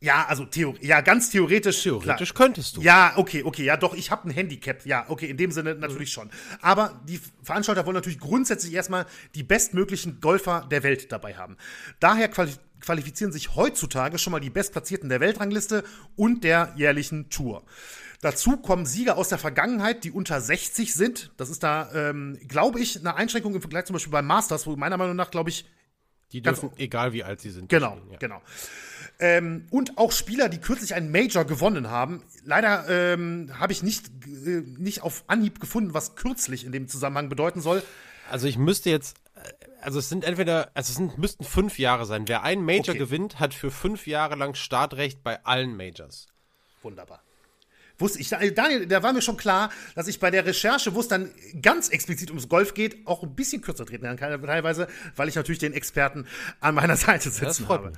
ja, 0.02 0.24
also 0.26 0.46
Theor 0.46 0.74
ja, 0.80 1.02
ganz 1.02 1.28
theoretisch. 1.28 1.82
Theoretisch 1.82 2.32
klar. 2.32 2.46
könntest 2.46 2.76
du. 2.76 2.80
Ja, 2.80 3.12
okay, 3.16 3.42
okay, 3.44 3.64
ja, 3.64 3.76
doch, 3.76 3.94
ich 3.94 4.10
habe 4.10 4.28
ein 4.28 4.30
Handicap. 4.30 4.86
Ja, 4.86 5.04
okay, 5.08 5.26
in 5.26 5.36
dem 5.36 5.52
Sinne 5.52 5.74
natürlich 5.74 6.10
schon. 6.10 6.30
Aber 6.62 7.00
die 7.06 7.20
Veranstalter 7.42 7.84
wollen 7.84 7.96
natürlich 7.96 8.18
grundsätzlich 8.18 8.72
erstmal 8.72 9.04
die 9.34 9.42
bestmöglichen 9.42 10.20
Golfer 10.20 10.66
der 10.70 10.82
Welt 10.82 11.12
dabei 11.12 11.36
haben. 11.36 11.56
Daher 12.00 12.28
quali 12.28 12.52
qualifizieren 12.80 13.30
sich 13.30 13.56
heutzutage 13.56 14.16
schon 14.16 14.30
mal 14.30 14.40
die 14.40 14.48
Bestplatzierten 14.48 15.10
der 15.10 15.20
Weltrangliste 15.20 15.84
und 16.16 16.44
der 16.44 16.72
jährlichen 16.76 17.28
Tour. 17.28 17.62
Dazu 18.22 18.56
kommen 18.56 18.86
Sieger 18.86 19.18
aus 19.18 19.28
der 19.28 19.36
Vergangenheit, 19.36 20.02
die 20.04 20.10
unter 20.10 20.40
60 20.40 20.94
sind. 20.94 21.30
Das 21.36 21.50
ist 21.50 21.62
da, 21.62 21.90
ähm, 21.92 22.38
glaube 22.48 22.80
ich, 22.80 22.98
eine 22.98 23.16
Einschränkung 23.16 23.54
im 23.54 23.60
Vergleich 23.60 23.84
zum 23.84 23.92
Beispiel 23.92 24.12
beim 24.12 24.26
Masters, 24.26 24.66
wo 24.66 24.76
meiner 24.76 24.96
Meinung 24.96 25.14
nach, 25.14 25.30
glaube 25.30 25.50
ich, 25.50 25.66
die 26.32 26.40
dürfen, 26.40 26.70
egal 26.76 27.12
wie 27.12 27.24
alt 27.24 27.40
sie 27.40 27.50
sind. 27.50 27.68
Genau, 27.68 27.98
ja. 28.10 28.18
genau. 28.18 28.40
Ähm, 29.20 29.66
und 29.70 29.98
auch 29.98 30.12
Spieler, 30.12 30.48
die 30.48 30.58
kürzlich 30.58 30.94
einen 30.94 31.10
Major 31.10 31.44
gewonnen 31.44 31.90
haben. 31.90 32.22
Leider 32.44 32.88
ähm, 32.88 33.50
habe 33.58 33.72
ich 33.72 33.82
nicht, 33.82 34.06
äh, 34.26 34.62
nicht 34.78 35.02
auf 35.02 35.24
Anhieb 35.26 35.60
gefunden, 35.60 35.94
was 35.94 36.16
kürzlich 36.16 36.64
in 36.64 36.72
dem 36.72 36.88
Zusammenhang 36.88 37.28
bedeuten 37.28 37.60
soll. 37.60 37.82
Also 38.30 38.46
ich 38.46 38.56
müsste 38.56 38.90
jetzt, 38.90 39.18
äh, 39.34 39.40
also 39.82 39.98
es 39.98 40.08
sind 40.08 40.24
entweder, 40.24 40.70
also 40.74 40.90
es 40.90 40.96
sind, 40.96 41.18
müssten 41.18 41.44
fünf 41.44 41.78
Jahre 41.78 42.06
sein. 42.06 42.28
Wer 42.28 42.42
einen 42.42 42.64
Major 42.64 42.90
okay. 42.90 42.98
gewinnt, 42.98 43.38
hat 43.38 43.52
für 43.52 43.70
fünf 43.70 44.06
Jahre 44.06 44.36
lang 44.36 44.54
Startrecht 44.54 45.22
bei 45.22 45.44
allen 45.44 45.76
Majors. 45.76 46.26
Wunderbar 46.82 47.22
wusste 48.00 48.20
ich, 48.20 48.28
Daniel, 48.28 48.86
da 48.86 49.02
war 49.02 49.12
mir 49.12 49.22
schon 49.22 49.36
klar, 49.36 49.70
dass 49.94 50.08
ich 50.08 50.20
bei 50.20 50.30
der 50.30 50.46
Recherche, 50.46 50.94
wo 50.94 51.00
es 51.00 51.08
dann 51.08 51.30
ganz 51.62 51.88
explizit 51.88 52.30
ums 52.30 52.48
Golf 52.48 52.74
geht, 52.74 53.06
auch 53.06 53.22
ein 53.22 53.34
bisschen 53.34 53.62
kürzer 53.62 53.86
treten 53.86 54.04
kann, 54.16 54.42
teilweise, 54.42 54.88
weil 55.16 55.28
ich 55.28 55.34
natürlich 55.34 55.58
den 55.58 55.72
Experten 55.72 56.26
an 56.60 56.74
meiner 56.74 56.96
Seite 56.96 57.30
sitzen 57.30 57.68
habe. 57.68 57.92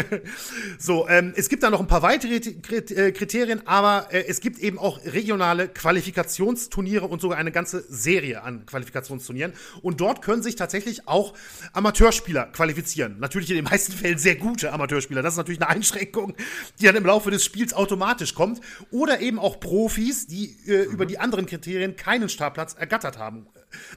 so, 0.78 1.08
ähm, 1.08 1.32
es 1.36 1.48
gibt 1.48 1.62
da 1.62 1.70
noch 1.70 1.80
ein 1.80 1.86
paar 1.86 2.02
weitere 2.02 2.36
äh, 2.36 3.12
Kriterien, 3.12 3.66
aber 3.66 4.08
äh, 4.12 4.24
es 4.26 4.40
gibt 4.40 4.58
eben 4.58 4.78
auch 4.78 5.04
regionale 5.04 5.68
Qualifikationsturniere 5.68 7.06
und 7.06 7.20
sogar 7.20 7.38
eine 7.38 7.52
ganze 7.52 7.84
Serie 7.88 8.42
an 8.42 8.66
Qualifikationsturnieren. 8.66 9.52
Und 9.82 10.00
dort 10.00 10.22
können 10.22 10.42
sich 10.42 10.56
tatsächlich 10.56 11.08
auch 11.08 11.34
Amateurspieler 11.72 12.46
qualifizieren. 12.46 13.18
Natürlich 13.18 13.50
in 13.50 13.56
den 13.56 13.64
meisten 13.64 13.92
Fällen 13.92 14.18
sehr 14.18 14.36
gute 14.36 14.72
Amateurspieler. 14.72 15.22
Das 15.22 15.34
ist 15.34 15.38
natürlich 15.38 15.60
eine 15.60 15.70
Einschränkung, 15.70 16.34
die 16.80 16.86
dann 16.86 16.96
im 16.96 17.06
Laufe 17.06 17.30
des 17.30 17.44
Spiels 17.44 17.74
automatisch 17.74 18.34
kommt. 18.34 18.60
Oder 18.90 19.11
oder 19.12 19.20
eben 19.20 19.38
auch 19.38 19.60
Profis, 19.60 20.26
die 20.26 20.56
äh, 20.66 20.86
mhm. 20.86 20.92
über 20.92 21.06
die 21.06 21.18
anderen 21.18 21.46
Kriterien 21.46 21.96
keinen 21.96 22.28
Startplatz 22.28 22.74
ergattert 22.74 23.18
haben. 23.18 23.46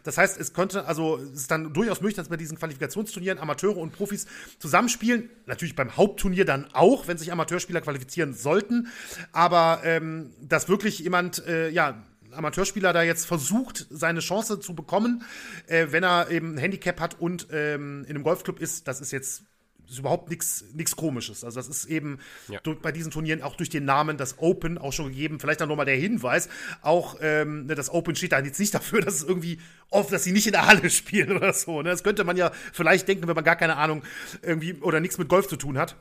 Das 0.03 0.17
heißt, 0.17 0.39
es 0.39 0.53
könnte, 0.53 0.85
also 0.85 1.17
es 1.17 1.41
ist 1.41 1.51
dann 1.51 1.73
durchaus 1.73 2.01
möglich, 2.01 2.15
dass 2.15 2.29
bei 2.29 2.37
diesen 2.37 2.57
Qualifikationsturnieren 2.57 3.39
Amateure 3.39 3.77
und 3.77 3.91
Profis 3.91 4.25
zusammenspielen. 4.59 5.29
Natürlich 5.45 5.75
beim 5.75 5.97
Hauptturnier 5.97 6.45
dann 6.45 6.67
auch, 6.73 7.07
wenn 7.07 7.17
sich 7.17 7.31
Amateurspieler 7.31 7.81
qualifizieren 7.81 8.33
sollten. 8.33 8.87
Aber 9.31 9.81
ähm, 9.83 10.33
dass 10.41 10.69
wirklich 10.69 10.99
jemand, 10.99 11.45
äh, 11.45 11.69
ja, 11.69 12.03
Amateurspieler 12.31 12.91
da 12.91 13.03
jetzt 13.03 13.25
versucht, 13.25 13.87
seine 13.89 14.19
Chance 14.19 14.59
zu 14.59 14.75
bekommen, 14.75 15.23
äh, 15.67 15.87
wenn 15.91 16.03
er 16.03 16.29
eben 16.29 16.55
ein 16.55 16.57
Handicap 16.57 16.99
hat 16.99 17.19
und 17.19 17.47
ähm, 17.51 18.03
in 18.03 18.09
einem 18.09 18.23
Golfclub 18.23 18.59
ist, 18.59 18.89
das 18.89 18.99
ist 18.99 19.11
jetzt 19.11 19.43
ist 19.89 19.99
überhaupt 19.99 20.29
nichts 20.29 20.95
komisches. 20.95 21.43
Also 21.43 21.59
das 21.59 21.67
ist 21.67 21.85
eben 21.85 22.19
ja. 22.47 22.59
bei 22.81 22.91
diesen 22.91 23.11
Turnieren 23.11 23.41
auch 23.41 23.55
durch 23.55 23.69
den 23.69 23.85
Namen 23.85 24.17
das 24.17 24.39
Open 24.39 24.77
auch 24.77 24.93
schon 24.93 25.09
gegeben. 25.09 25.39
Vielleicht 25.39 25.61
dann 25.61 25.69
nochmal 25.69 25.85
der 25.85 25.95
Hinweis, 25.95 26.49
auch 26.81 27.17
ähm, 27.21 27.65
ne, 27.65 27.75
das 27.75 27.89
Open 27.89 28.15
steht 28.15 28.31
da 28.31 28.39
jetzt 28.39 28.59
nicht 28.59 28.73
dafür, 28.73 29.01
dass 29.05 29.15
es 29.15 29.23
irgendwie 29.23 29.59
oft, 29.89 30.11
dass 30.11 30.23
sie 30.23 30.31
nicht 30.31 30.47
in 30.47 30.53
der 30.53 30.65
Halle 30.65 30.89
spielen 30.89 31.35
oder 31.35 31.53
so. 31.53 31.81
Ne? 31.81 31.89
Das 31.89 32.03
könnte 32.03 32.23
man 32.23 32.37
ja 32.37 32.51
vielleicht 32.73 33.07
denken, 33.07 33.27
wenn 33.27 33.35
man 33.35 33.43
gar 33.43 33.55
keine 33.55 33.77
Ahnung 33.77 34.03
irgendwie 34.41 34.73
oder 34.75 34.99
nichts 34.99 35.17
mit 35.17 35.29
Golf 35.29 35.47
zu 35.47 35.57
tun 35.57 35.77
hat. 35.77 35.95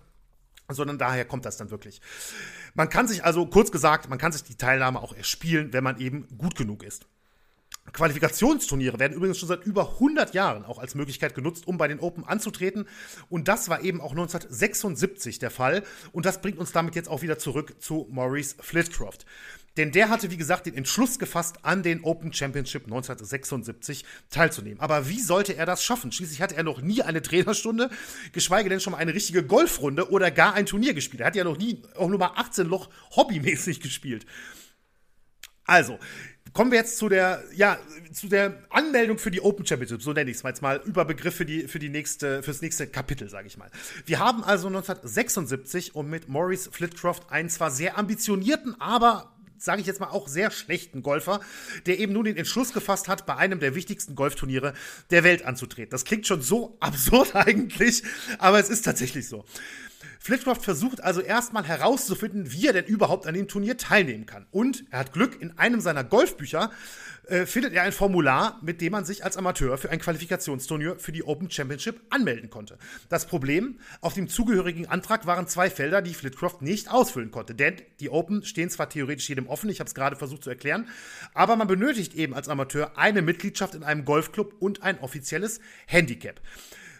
Sondern 0.70 0.96
daher 0.96 1.26
kommt 1.26 1.44
das 1.44 1.58
dann 1.58 1.70
wirklich. 1.70 2.00
Man 2.72 2.88
kann 2.88 3.06
sich 3.06 3.22
also, 3.22 3.44
kurz 3.44 3.70
gesagt, 3.70 4.08
man 4.08 4.18
kann 4.18 4.32
sich 4.32 4.44
die 4.44 4.56
Teilnahme 4.56 4.98
auch 4.98 5.14
erspielen, 5.14 5.74
wenn 5.74 5.84
man 5.84 6.00
eben 6.00 6.26
gut 6.38 6.56
genug 6.56 6.82
ist. 6.82 7.06
Qualifikationsturniere 7.92 8.98
werden 8.98 9.12
übrigens 9.12 9.38
schon 9.38 9.48
seit 9.48 9.64
über 9.64 9.92
100 9.92 10.34
Jahren 10.34 10.64
auch 10.64 10.78
als 10.78 10.94
Möglichkeit 10.94 11.34
genutzt, 11.34 11.66
um 11.66 11.78
bei 11.78 11.86
den 11.86 12.00
Open 12.00 12.24
anzutreten. 12.24 12.88
Und 13.28 13.46
das 13.46 13.68
war 13.68 13.82
eben 13.82 14.00
auch 14.00 14.10
1976 14.10 15.38
der 15.38 15.50
Fall. 15.50 15.84
Und 16.12 16.26
das 16.26 16.40
bringt 16.40 16.58
uns 16.58 16.72
damit 16.72 16.96
jetzt 16.96 17.08
auch 17.08 17.22
wieder 17.22 17.38
zurück 17.38 17.76
zu 17.80 18.08
Maurice 18.10 18.56
Flitcroft. 18.58 19.26
Denn 19.76 19.90
der 19.90 20.08
hatte, 20.08 20.30
wie 20.30 20.36
gesagt, 20.36 20.66
den 20.66 20.74
Entschluss 20.74 21.18
gefasst, 21.18 21.64
an 21.64 21.82
den 21.82 22.04
Open 22.04 22.32
Championship 22.32 22.84
1976 22.84 24.04
teilzunehmen. 24.30 24.80
Aber 24.80 25.08
wie 25.08 25.20
sollte 25.20 25.56
er 25.56 25.66
das 25.66 25.82
schaffen? 25.82 26.12
Schließlich 26.12 26.40
hatte 26.40 26.56
er 26.56 26.62
noch 26.62 26.80
nie 26.80 27.02
eine 27.02 27.22
Trainerstunde, 27.22 27.90
geschweige 28.32 28.68
denn 28.68 28.80
schon 28.80 28.92
mal 28.92 28.98
eine 28.98 29.14
richtige 29.14 29.44
Golfrunde 29.44 30.10
oder 30.10 30.30
gar 30.30 30.54
ein 30.54 30.66
Turnier 30.66 30.94
gespielt. 30.94 31.20
Er 31.20 31.26
hat 31.26 31.36
ja 31.36 31.44
noch 31.44 31.58
nie 31.58 31.82
auch 31.96 32.08
nur 32.08 32.18
mal 32.18 32.32
18 32.36 32.68
Loch 32.68 32.88
hobbymäßig 33.16 33.80
gespielt. 33.80 34.26
Also, 35.66 35.98
kommen 36.54 36.70
wir 36.70 36.78
jetzt 36.78 36.96
zu 36.96 37.08
der, 37.08 37.42
ja, 37.54 37.78
zu 38.12 38.28
der 38.28 38.62
Anmeldung 38.70 39.18
für 39.18 39.30
die 39.30 39.42
Open 39.42 39.66
Championship, 39.66 40.00
so 40.00 40.12
nenne 40.12 40.30
ich 40.30 40.38
es 40.38 40.42
jetzt 40.42 40.62
mal, 40.62 40.80
Überbegriff 40.84 41.34
für 41.34 41.44
die, 41.44 41.68
für 41.68 41.80
die 41.80 41.88
nächste, 41.88 42.42
fürs 42.42 42.62
nächste 42.62 42.86
Kapitel, 42.86 43.28
sage 43.28 43.48
ich 43.48 43.58
mal. 43.58 43.70
Wir 44.06 44.20
haben 44.20 44.42
also 44.42 44.68
1976 44.68 45.94
und 45.94 46.08
mit 46.08 46.28
Maurice 46.28 46.70
Flitcroft 46.70 47.30
einen 47.30 47.50
zwar 47.50 47.70
sehr 47.70 47.98
ambitionierten, 47.98 48.80
aber 48.80 49.34
sage 49.58 49.80
ich 49.80 49.86
jetzt 49.86 50.00
mal 50.00 50.08
auch 50.08 50.28
sehr 50.28 50.50
schlechten 50.50 51.02
Golfer, 51.02 51.40
der 51.86 51.98
eben 51.98 52.12
nun 52.12 52.24
den 52.24 52.36
Entschluss 52.36 52.72
gefasst 52.72 53.08
hat, 53.08 53.26
bei 53.26 53.36
einem 53.36 53.60
der 53.60 53.74
wichtigsten 53.74 54.14
Golfturniere 54.14 54.74
der 55.10 55.24
Welt 55.24 55.44
anzutreten. 55.44 55.90
Das 55.90 56.04
klingt 56.04 56.26
schon 56.26 56.42
so 56.42 56.76
absurd 56.80 57.34
eigentlich, 57.34 58.02
aber 58.38 58.60
es 58.60 58.68
ist 58.68 58.82
tatsächlich 58.82 59.28
so. 59.28 59.44
Flitcroft 60.24 60.64
versucht 60.64 61.04
also 61.04 61.20
erstmal 61.20 61.64
herauszufinden, 61.64 62.50
wie 62.50 62.66
er 62.66 62.72
denn 62.72 62.86
überhaupt 62.86 63.26
an 63.26 63.34
dem 63.34 63.46
Turnier 63.46 63.76
teilnehmen 63.76 64.24
kann. 64.24 64.46
Und 64.50 64.86
er 64.90 65.00
hat 65.00 65.12
Glück, 65.12 65.38
in 65.38 65.58
einem 65.58 65.82
seiner 65.82 66.02
Golfbücher 66.02 66.70
äh, 67.26 67.44
findet 67.44 67.74
er 67.74 67.82
ein 67.82 67.92
Formular, 67.92 68.58
mit 68.62 68.80
dem 68.80 68.92
man 68.92 69.04
sich 69.04 69.22
als 69.22 69.36
Amateur 69.36 69.76
für 69.76 69.90
ein 69.90 69.98
Qualifikationsturnier 69.98 70.96
für 70.98 71.12
die 71.12 71.24
Open 71.24 71.50
Championship 71.50 72.00
anmelden 72.08 72.48
konnte. 72.48 72.78
Das 73.10 73.26
Problem, 73.26 73.78
auf 74.00 74.14
dem 74.14 74.30
zugehörigen 74.30 74.86
Antrag 74.86 75.26
waren 75.26 75.46
zwei 75.46 75.68
Felder, 75.68 76.00
die 76.00 76.14
Flitcroft 76.14 76.62
nicht 76.62 76.90
ausfüllen 76.90 77.30
konnte. 77.30 77.54
Denn 77.54 77.82
die 78.00 78.08
Open 78.08 78.44
stehen 78.44 78.70
zwar 78.70 78.88
theoretisch 78.88 79.28
jedem 79.28 79.46
offen, 79.46 79.68
ich 79.68 79.80
habe 79.80 79.88
es 79.88 79.94
gerade 79.94 80.16
versucht 80.16 80.44
zu 80.44 80.48
erklären, 80.48 80.88
aber 81.34 81.56
man 81.56 81.68
benötigt 81.68 82.14
eben 82.14 82.32
als 82.32 82.48
Amateur 82.48 82.96
eine 82.96 83.20
Mitgliedschaft 83.20 83.74
in 83.74 83.84
einem 83.84 84.06
Golfclub 84.06 84.54
und 84.58 84.82
ein 84.82 84.98
offizielles 85.00 85.60
Handicap. 85.84 86.40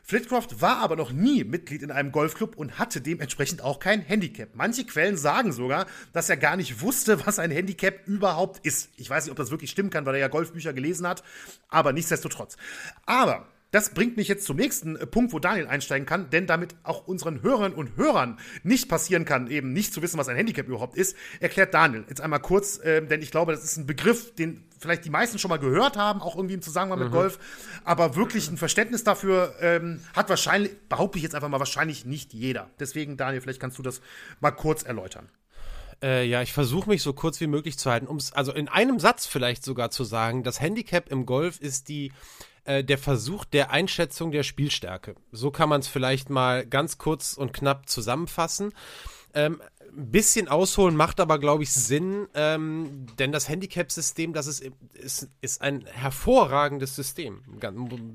Flitcroft 0.07 0.61
war 0.61 0.81
aber 0.81 0.97
noch 0.97 1.13
nie 1.13 1.45
Mitglied 1.45 1.81
in 1.81 1.91
einem 1.91 2.13
Golfclub 2.13 2.57
und 2.57 2.79
hatte 2.79 3.01
dementsprechend 3.01 3.63
auch 3.63 3.81
kein 3.81 4.03
Handicap. 4.03 4.51
Manche 4.53 4.85
Quellen 4.85 5.17
sagen 5.17 5.51
sogar, 5.51 5.87
dass 6.13 6.29
er 6.29 6.37
gar 6.37 6.57
nicht 6.57 6.83
wusste, 6.83 7.27
was 7.27 7.39
ein 7.39 7.51
Handicap 7.51 8.07
überhaupt 8.07 8.65
ist. 8.67 8.91
Ich 8.97 9.09
weiß 9.09 9.25
nicht, 9.25 9.31
ob 9.31 9.39
das 9.39 9.51
wirklich 9.51 9.71
stimmen 9.71 9.89
kann, 9.89 10.05
weil 10.05 10.17
er 10.17 10.21
ja 10.21 10.29
Golfbücher 10.29 10.75
gelesen 10.75 11.09
hat, 11.09 11.25
aber 11.69 11.95
nichtsdestotrotz. 11.95 12.59
Aber 13.07 13.47
das 13.75 13.91
bringt 13.91 14.17
mich 14.17 14.29
jetzt 14.29 14.47
zum 14.47 14.57
nächsten 14.57 14.95
äh, 14.95 15.05
Punkt, 15.05 15.33
wo 15.33 15.41
Daniel 15.41 15.67
einsteigen 15.67 16.07
kann, 16.07 16.31
denn 16.31 16.47
damit 16.47 16.77
auch 16.85 17.09
unseren 17.09 17.43
Hörern 17.43 17.73
und 17.73 17.97
Hörern 17.97 18.39
nicht 18.63 18.89
passieren 18.89 19.25
kann, 19.25 19.49
eben 19.49 19.73
nicht 19.73 19.93
zu 19.93 20.01
wissen, 20.01 20.17
was 20.17 20.29
ein 20.29 20.37
Handicap 20.37 20.69
überhaupt 20.69 20.97
ist, 20.97 21.17
erklärt 21.41 21.75
Daniel 21.75 22.05
jetzt 22.09 22.21
einmal 22.21 22.39
kurz, 22.39 22.79
äh, 22.79 23.05
denn 23.05 23.21
ich 23.21 23.33
glaube, 23.33 23.51
das 23.51 23.65
ist 23.65 23.77
ein 23.77 23.87
Begriff, 23.87 24.33
den 24.37 24.63
vielleicht 24.79 25.05
die 25.05 25.11
meisten 25.11 25.41
schon 25.41 25.49
mal 25.49 25.57
gehört 25.57 25.97
haben, 25.97 26.23
auch 26.23 26.37
irgendwie 26.37 26.55
im 26.55 26.63
Zusammenhang 26.63 27.01
mit 27.01 27.09
mhm. 27.09 27.15
Golf, 27.15 27.41
aber 27.83 28.15
wirklich 28.15 28.49
ein 28.49 28.59
Verständnis 28.59 29.03
dafür 29.03 29.57
ähm, 29.61 30.01
hat 30.15 30.29
wahrscheinlich, 30.29 30.71
behaupte 30.89 31.19
ich 31.19 31.25
jetzt 31.25 31.35
einfach 31.35 31.49
mal, 31.49 31.59
wahrscheinlich 31.59 32.05
nicht 32.05 32.33
jeder. 32.33 32.71
Deswegen, 32.79 33.17
Daniel, 33.17 33.41
vielleicht 33.41 33.61
kannst 33.61 33.77
du 33.79 33.83
das 33.83 34.01
mal 34.39 34.53
kurz 34.53 34.85
erläutern. 34.85 35.29
Äh, 36.01 36.27
ja, 36.29 36.43
ich 36.43 36.53
versuche 36.53 36.89
mich 36.89 37.03
so 37.03 37.13
kurz 37.13 37.41
wie 37.41 37.49
möglich 37.49 37.77
zu 37.77 37.91
halten, 37.91 38.07
um 38.07 38.19
es 38.19 38.33
also 38.33 38.53
in 38.53 38.69
einem 38.69 39.01
Satz 39.01 39.27
vielleicht 39.27 39.65
sogar 39.65 39.91
zu 39.91 40.05
sagen, 40.05 40.45
das 40.45 40.61
Handicap 40.61 41.11
im 41.11 41.27
Golf 41.27 41.59
ist 41.59 41.89
die 41.89 42.13
äh, 42.65 42.85
der 42.85 42.99
Versuch 42.99 43.45
der 43.45 43.71
Einschätzung 43.71 44.31
der 44.31 44.43
Spielstärke. 44.43 45.15
So 45.33 45.51
kann 45.51 45.69
man 45.69 45.81
es 45.81 45.89
vielleicht 45.89 46.31
mal 46.31 46.67
ganz 46.67 46.99
kurz 46.99 47.35
und 47.35 47.53
knapp 47.53 47.89
zusammenfassen. 47.89 48.73
Ähm, 49.35 49.61
ein 49.97 50.11
bisschen 50.11 50.49
ausholen 50.49 50.97
macht 50.97 51.21
aber, 51.21 51.39
glaube 51.39 51.63
ich, 51.63 51.73
Sinn, 51.73 52.27
ähm, 52.35 53.07
denn 53.19 53.33
das 53.33 53.49
Handicap-System, 53.49 54.33
das 54.33 54.47
ist, 54.47 54.65
ist, 54.95 55.29
ist 55.41 55.63
ein 55.63 55.87
hervorragendes 55.87 56.97
System, 56.97 57.43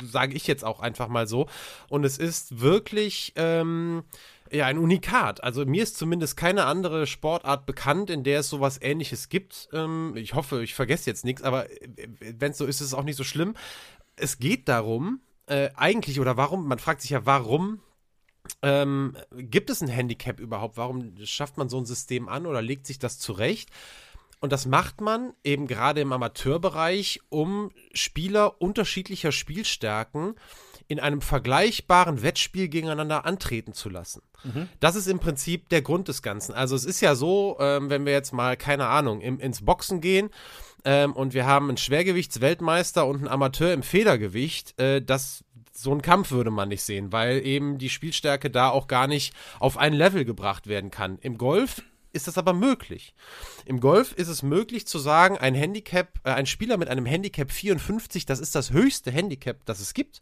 sage 0.03 0.35
ich 0.35 0.45
jetzt 0.47 0.65
auch 0.65 0.81
einfach 0.81 1.07
mal 1.07 1.27
so. 1.27 1.47
Und 1.87 2.03
es 2.03 2.17
ist 2.17 2.59
wirklich 2.59 3.33
ähm, 3.37 4.03
ja, 4.51 4.65
ein 4.65 4.77
Unikat. 4.77 5.43
Also 5.43 5.65
mir 5.65 5.83
ist 5.83 5.97
zumindest 5.97 6.35
keine 6.35 6.65
andere 6.65 7.07
Sportart 7.07 7.65
bekannt, 7.65 8.09
in 8.09 8.23
der 8.23 8.39
es 8.39 8.49
sowas 8.49 8.79
ähnliches 8.81 9.29
gibt. 9.29 9.69
Ähm, 9.71 10.13
ich 10.15 10.33
hoffe, 10.33 10.63
ich 10.63 10.73
vergesse 10.73 11.09
jetzt 11.09 11.23
nichts, 11.23 11.43
aber 11.43 11.69
äh, 11.69 11.87
wenn 12.19 12.51
es 12.51 12.57
so 12.57 12.65
ist, 12.65 12.81
ist 12.81 12.87
es 12.87 12.93
auch 12.93 13.03
nicht 13.03 13.17
so 13.17 13.23
schlimm 13.23 13.55
es 14.19 14.39
geht 14.39 14.67
darum, 14.67 15.21
äh, 15.47 15.69
eigentlich, 15.75 16.19
oder 16.19 16.37
warum, 16.37 16.67
man 16.67 16.79
fragt 16.79 17.01
sich 17.01 17.11
ja, 17.11 17.25
warum 17.25 17.81
ähm, 18.61 19.15
gibt 19.31 19.69
es 19.69 19.81
ein 19.81 19.87
Handicap 19.87 20.39
überhaupt? 20.39 20.77
Warum 20.77 21.13
schafft 21.23 21.57
man 21.57 21.69
so 21.69 21.77
ein 21.77 21.85
System 21.85 22.29
an 22.29 22.45
oder 22.45 22.61
legt 22.61 22.87
sich 22.87 22.99
das 22.99 23.19
zurecht? 23.19 23.69
Und 24.39 24.53
das 24.53 24.65
macht 24.65 25.01
man 25.01 25.33
eben 25.43 25.67
gerade 25.67 25.99
im 25.99 26.13
Amateurbereich, 26.13 27.19
um 27.29 27.71
Spieler 27.93 28.61
unterschiedlicher 28.61 29.33
Spielstärken 29.33 30.35
in 30.87 30.99
einem 30.99 31.21
vergleichbaren 31.21 32.23
Wettspiel 32.23 32.69
gegeneinander 32.69 33.25
antreten 33.25 33.73
zu 33.73 33.89
lassen. 33.89 34.21
Mhm. 34.43 34.69
Das 34.79 34.95
ist 34.95 35.07
im 35.07 35.19
Prinzip 35.19 35.67
der 35.69 35.81
Grund 35.81 36.07
des 36.07 36.21
Ganzen. 36.21 36.53
Also 36.53 36.75
es 36.75 36.85
ist 36.85 37.01
ja 37.01 37.15
so, 37.15 37.57
ähm, 37.59 37.89
wenn 37.89 38.05
wir 38.05 38.13
jetzt 38.13 38.31
mal, 38.31 38.55
keine 38.55 38.87
Ahnung, 38.87 39.19
im, 39.21 39.39
ins 39.39 39.63
Boxen 39.63 39.99
gehen 39.99 40.29
ähm, 40.85 41.13
und 41.13 41.33
wir 41.33 41.45
haben 41.45 41.69
einen 41.69 41.77
Schwergewichtsweltmeister 41.77 43.05
und 43.05 43.17
einen 43.17 43.27
Amateur 43.27 43.73
im 43.73 43.83
Federgewicht, 43.83 44.79
äh, 44.79 45.01
das 45.01 45.43
so 45.73 45.91
einen 45.91 46.01
Kampf 46.01 46.31
würde 46.31 46.51
man 46.51 46.69
nicht 46.69 46.83
sehen, 46.83 47.11
weil 47.13 47.45
eben 47.45 47.77
die 47.77 47.89
Spielstärke 47.89 48.49
da 48.49 48.69
auch 48.69 48.87
gar 48.87 49.07
nicht 49.07 49.33
auf 49.59 49.77
ein 49.77 49.93
Level 49.93 50.25
gebracht 50.25 50.67
werden 50.67 50.91
kann. 50.91 51.17
Im 51.21 51.37
Golf 51.37 51.81
ist 52.11 52.27
das 52.27 52.37
aber 52.37 52.53
möglich. 52.53 53.13
Im 53.65 53.79
Golf 53.79 54.13
ist 54.13 54.27
es 54.27 54.43
möglich 54.43 54.87
zu 54.87 54.99
sagen, 54.99 55.37
ein 55.37 55.53
Handicap, 55.53 56.19
äh, 56.23 56.31
ein 56.31 56.45
Spieler 56.45 56.77
mit 56.77 56.89
einem 56.89 57.05
Handicap 57.05 57.51
54, 57.51 58.25
das 58.25 58.39
ist 58.39 58.55
das 58.55 58.71
höchste 58.71 59.11
Handicap, 59.11 59.65
das 59.65 59.79
es 59.79 59.93
gibt. 59.93 60.21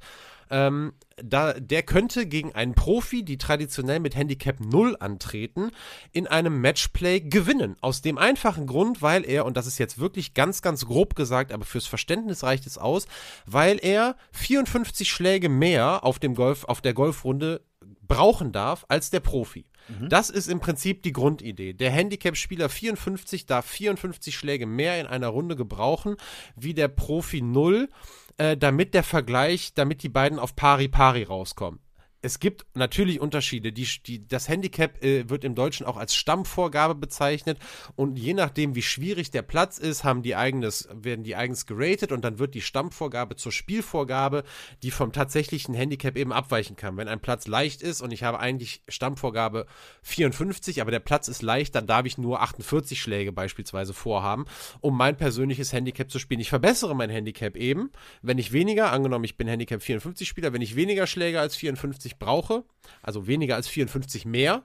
Ähm, 0.49 0.93
da, 1.17 1.53
der 1.53 1.83
könnte 1.83 2.27
gegen 2.27 2.53
einen 2.53 2.75
Profi, 2.75 3.23
die 3.23 3.37
traditionell 3.37 3.99
mit 3.99 4.15
Handicap 4.15 4.59
0 4.59 4.97
antreten, 4.99 5.71
in 6.11 6.27
einem 6.27 6.61
Matchplay 6.61 7.21
gewinnen. 7.21 7.75
Aus 7.81 8.01
dem 8.01 8.17
einfachen 8.17 8.67
Grund, 8.67 9.01
weil 9.01 9.25
er, 9.25 9.45
und 9.45 9.57
das 9.57 9.67
ist 9.67 9.79
jetzt 9.79 9.99
wirklich 9.99 10.33
ganz, 10.33 10.61
ganz 10.61 10.85
grob 10.85 11.15
gesagt, 11.15 11.51
aber 11.51 11.65
fürs 11.65 11.87
Verständnis 11.87 12.43
reicht 12.43 12.67
es 12.67 12.77
aus, 12.77 13.07
weil 13.45 13.79
er 13.81 14.15
54 14.31 15.09
Schläge 15.09 15.49
mehr 15.49 16.03
auf 16.03 16.19
dem 16.19 16.35
Golf, 16.35 16.65
auf 16.65 16.81
der 16.81 16.93
Golfrunde 16.93 17.61
brauchen 18.07 18.51
darf 18.51 18.85
als 18.87 19.09
der 19.09 19.19
Profi. 19.19 19.65
Mhm. 19.87 20.09
Das 20.09 20.29
ist 20.29 20.47
im 20.47 20.59
Prinzip 20.59 21.03
die 21.03 21.13
Grundidee. 21.13 21.73
Der 21.73 21.91
Handicap-Spieler 21.91 22.69
54 22.69 23.45
darf 23.45 23.65
54 23.65 24.35
Schläge 24.35 24.65
mehr 24.65 24.99
in 24.99 25.07
einer 25.07 25.27
Runde 25.27 25.55
gebrauchen, 25.55 26.15
wie 26.55 26.73
der 26.73 26.87
Profi 26.87 27.41
0, 27.41 27.89
äh, 28.37 28.57
damit 28.57 28.93
der 28.93 29.03
Vergleich, 29.03 29.73
damit 29.73 30.03
die 30.03 30.09
beiden 30.09 30.39
auf 30.39 30.55
pari 30.55 30.87
pari 30.87 31.23
rauskommen 31.23 31.79
es 32.21 32.39
gibt 32.39 32.65
natürlich 32.73 33.19
Unterschiede. 33.19 33.71
Die, 33.71 33.87
die, 34.05 34.27
das 34.27 34.49
Handicap 34.49 35.03
äh, 35.03 35.29
wird 35.29 35.43
im 35.43 35.55
Deutschen 35.55 35.85
auch 35.85 35.97
als 35.97 36.15
Stammvorgabe 36.15 36.95
bezeichnet 36.95 37.59
und 37.95 38.17
je 38.17 38.33
nachdem, 38.33 38.75
wie 38.75 38.81
schwierig 38.81 39.29
der 39.29 39.43
Platz 39.43 39.77
ist, 39.77 40.03
haben 40.03 40.23
die 40.23 40.35
eigenes, 40.35 40.89
werden 40.91 41.23
die 41.23 41.35
eigens 41.35 41.65
geratet 41.65 42.11
und 42.11 42.25
dann 42.25 42.39
wird 42.39 42.55
die 42.55 42.61
Stammvorgabe 42.61 43.35
zur 43.35 43.51
Spielvorgabe, 43.51 44.43
die 44.81 44.91
vom 44.91 45.11
tatsächlichen 45.11 45.75
Handicap 45.75 46.17
eben 46.17 46.33
abweichen 46.33 46.75
kann. 46.75 46.97
Wenn 46.97 47.07
ein 47.07 47.19
Platz 47.19 47.47
leicht 47.47 47.81
ist 47.81 48.01
und 48.01 48.11
ich 48.11 48.23
habe 48.23 48.39
eigentlich 48.39 48.81
Stammvorgabe 48.87 49.67
54, 50.01 50.81
aber 50.81 50.91
der 50.91 50.99
Platz 50.99 51.27
ist 51.27 51.43
leicht, 51.43 51.75
dann 51.75 51.85
darf 51.85 52.05
ich 52.05 52.17
nur 52.17 52.41
48 52.41 52.99
Schläge 52.99 53.31
beispielsweise 53.31 53.93
vorhaben, 53.93 54.45
um 54.79 54.97
mein 54.97 55.17
persönliches 55.17 55.71
Handicap 55.71 56.09
zu 56.09 56.17
spielen. 56.17 56.41
Ich 56.41 56.49
verbessere 56.49 56.95
mein 56.95 57.11
Handicap 57.11 57.55
eben, 57.55 57.91
wenn 58.23 58.39
ich 58.39 58.51
weniger, 58.51 58.91
angenommen 58.91 59.23
ich 59.23 59.37
bin 59.37 59.47
Handicap 59.47 59.83
54 59.83 60.27
Spieler, 60.27 60.51
wenn 60.51 60.61
ich 60.61 60.75
weniger 60.75 61.05
Schläge 61.05 61.39
als 61.39 61.55
54 61.55 62.06
54 62.07 62.19
brauche, 62.19 62.63
also 63.01 63.27
weniger 63.27 63.55
als 63.55 63.67
54 63.67 64.25
mehr, 64.25 64.63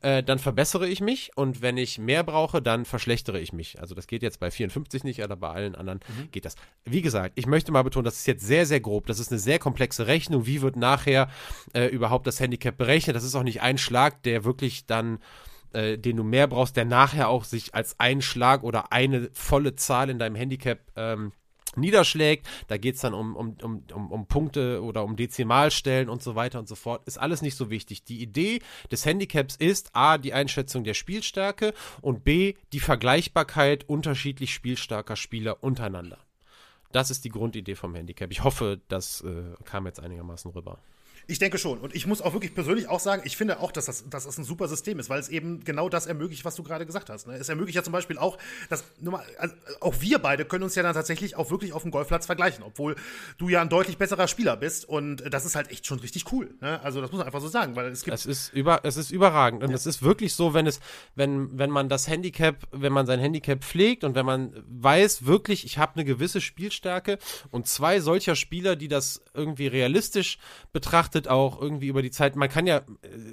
äh, 0.00 0.22
dann 0.22 0.38
verbessere 0.38 0.88
ich 0.88 1.00
mich 1.00 1.30
und 1.36 1.60
wenn 1.62 1.76
ich 1.76 1.98
mehr 1.98 2.24
brauche, 2.24 2.62
dann 2.62 2.84
verschlechtere 2.84 3.38
ich 3.38 3.52
mich. 3.52 3.80
Also 3.80 3.94
das 3.94 4.06
geht 4.06 4.22
jetzt 4.22 4.40
bei 4.40 4.50
54 4.50 5.04
nicht, 5.04 5.22
aber 5.22 5.36
bei 5.36 5.50
allen 5.50 5.74
anderen 5.74 6.00
mhm. 6.08 6.30
geht 6.30 6.44
das. 6.44 6.54
Wie 6.84 7.02
gesagt, 7.02 7.32
ich 7.34 7.46
möchte 7.46 7.70
mal 7.72 7.82
betonen, 7.82 8.04
das 8.04 8.16
ist 8.16 8.26
jetzt 8.26 8.46
sehr, 8.46 8.64
sehr 8.64 8.80
grob. 8.80 9.06
Das 9.06 9.18
ist 9.18 9.30
eine 9.30 9.38
sehr 9.38 9.58
komplexe 9.58 10.06
Rechnung. 10.06 10.46
Wie 10.46 10.62
wird 10.62 10.76
nachher 10.76 11.28
äh, 11.74 11.86
überhaupt 11.86 12.26
das 12.26 12.40
Handicap 12.40 12.78
berechnet? 12.78 13.14
Das 13.14 13.24
ist 13.24 13.34
auch 13.34 13.42
nicht 13.42 13.60
ein 13.60 13.76
Schlag, 13.76 14.22
der 14.22 14.44
wirklich 14.44 14.86
dann 14.86 15.18
äh, 15.72 15.98
den 15.98 16.16
du 16.16 16.24
mehr 16.24 16.48
brauchst, 16.48 16.76
der 16.76 16.84
nachher 16.84 17.28
auch 17.28 17.44
sich 17.44 17.74
als 17.74 18.00
ein 18.00 18.22
Schlag 18.22 18.64
oder 18.64 18.92
eine 18.92 19.28
volle 19.32 19.76
Zahl 19.76 20.10
in 20.10 20.18
deinem 20.18 20.34
Handicap 20.34 20.80
ähm, 20.96 21.32
niederschlägt. 21.76 22.46
Da 22.68 22.76
geht 22.76 22.96
es 22.96 23.00
dann 23.00 23.14
um, 23.14 23.36
um, 23.36 23.56
um, 23.62 24.10
um, 24.10 24.26
Punkte 24.26 24.82
oder 24.82 25.04
um 25.04 25.16
Dezimalstellen 25.16 26.08
und 26.08 26.22
so 26.22 26.34
weiter 26.34 26.58
und 26.58 26.68
so 26.68 26.74
fort. 26.74 27.06
Ist 27.06 27.18
alles 27.18 27.42
nicht 27.42 27.56
so 27.56 27.70
wichtig. 27.70 28.04
Die 28.04 28.20
Idee 28.22 28.60
des 28.90 29.04
Handicaps 29.06 29.56
ist 29.56 29.90
A, 29.94 30.18
die 30.18 30.32
Einschätzung 30.32 30.84
der 30.84 30.94
Spielstärke 30.94 31.74
und 32.00 32.24
B, 32.24 32.54
die 32.72 32.80
Vergleichbarkeit 32.80 33.88
unterschiedlich 33.88 34.52
spielstarker 34.52 35.16
Spieler 35.16 35.62
untereinander. 35.62 36.18
Das 36.92 37.10
ist 37.10 37.24
die 37.24 37.30
Grundidee 37.30 37.76
vom 37.76 37.94
Handicap. 37.94 38.30
Ich 38.32 38.42
hoffe, 38.42 38.80
das 38.88 39.20
äh, 39.20 39.54
kam 39.64 39.86
jetzt 39.86 40.00
einigermaßen 40.00 40.50
rüber. 40.50 40.78
Ich 41.26 41.38
denke 41.38 41.58
schon. 41.58 41.78
Und 41.78 41.94
ich 41.94 42.06
muss 42.06 42.22
auch 42.22 42.32
wirklich 42.32 42.54
persönlich 42.54 42.88
auch 42.88 43.00
sagen, 43.00 43.22
ich 43.24 43.36
finde 43.36 43.60
auch, 43.60 43.72
dass 43.72 43.86
das, 43.86 44.08
dass 44.08 44.24
das 44.24 44.38
ein 44.38 44.44
super 44.44 44.68
System 44.68 44.98
ist, 44.98 45.10
weil 45.10 45.20
es 45.20 45.28
eben 45.28 45.64
genau 45.64 45.88
das 45.88 46.06
ermöglicht, 46.06 46.44
was 46.44 46.54
du 46.56 46.62
gerade 46.62 46.86
gesagt 46.86 47.10
hast. 47.10 47.26
Ne? 47.26 47.34
Es 47.34 47.48
ermöglicht 47.48 47.76
ja 47.76 47.82
zum 47.82 47.92
Beispiel 47.92 48.18
auch, 48.18 48.38
dass 48.68 48.84
mal, 49.00 49.24
also 49.38 49.54
auch 49.80 49.94
wir 50.00 50.18
beide 50.18 50.44
können 50.44 50.64
uns 50.64 50.74
ja 50.74 50.82
dann 50.82 50.94
tatsächlich 50.94 51.36
auch 51.36 51.50
wirklich 51.50 51.72
auf 51.72 51.82
dem 51.82 51.90
Golfplatz 51.90 52.26
vergleichen, 52.26 52.64
obwohl 52.64 52.96
du 53.38 53.48
ja 53.48 53.60
ein 53.60 53.68
deutlich 53.68 53.98
besserer 53.98 54.28
Spieler 54.28 54.56
bist. 54.56 54.88
Und 54.88 55.22
das 55.32 55.44
ist 55.44 55.54
halt 55.54 55.70
echt 55.70 55.86
schon 55.86 56.00
richtig 56.00 56.32
cool. 56.32 56.54
Ne? 56.60 56.80
Also 56.82 57.00
das 57.00 57.10
muss 57.10 57.18
man 57.18 57.26
einfach 57.26 57.40
so 57.40 57.48
sagen, 57.48 57.76
weil 57.76 57.86
es 57.86 58.02
gibt. 58.02 58.16
Es 58.16 58.26
ist, 58.26 58.52
über, 58.52 58.80
es 58.84 58.96
ist 58.96 59.10
überragend. 59.10 59.62
Und 59.62 59.70
ja. 59.70 59.76
es 59.76 59.86
ist 59.86 60.02
wirklich 60.02 60.34
so, 60.34 60.54
wenn 60.54 60.66
es, 60.66 60.80
wenn, 61.14 61.58
wenn 61.58 61.70
man 61.70 61.88
das 61.88 62.08
Handicap, 62.08 62.56
wenn 62.72 62.92
man 62.92 63.06
sein 63.06 63.20
Handicap 63.20 63.62
pflegt 63.62 64.04
und 64.04 64.14
wenn 64.14 64.26
man 64.26 64.52
weiß, 64.68 65.26
wirklich, 65.26 65.64
ich 65.64 65.78
habe 65.78 65.94
eine 65.94 66.04
gewisse 66.04 66.40
Spielstärke 66.40 67.18
und 67.50 67.66
zwei 67.66 68.00
solcher 68.00 68.36
Spieler, 68.36 68.76
die 68.76 68.88
das 68.88 69.22
irgendwie 69.34 69.66
realistisch 69.66 70.38
betrachtet, 70.72 71.09
beobachtet 71.10 71.28
auch 71.28 71.60
irgendwie 71.60 71.88
über 71.88 72.02
die 72.02 72.10
Zeit, 72.10 72.36
man 72.36 72.48
kann 72.48 72.66
ja, 72.66 72.82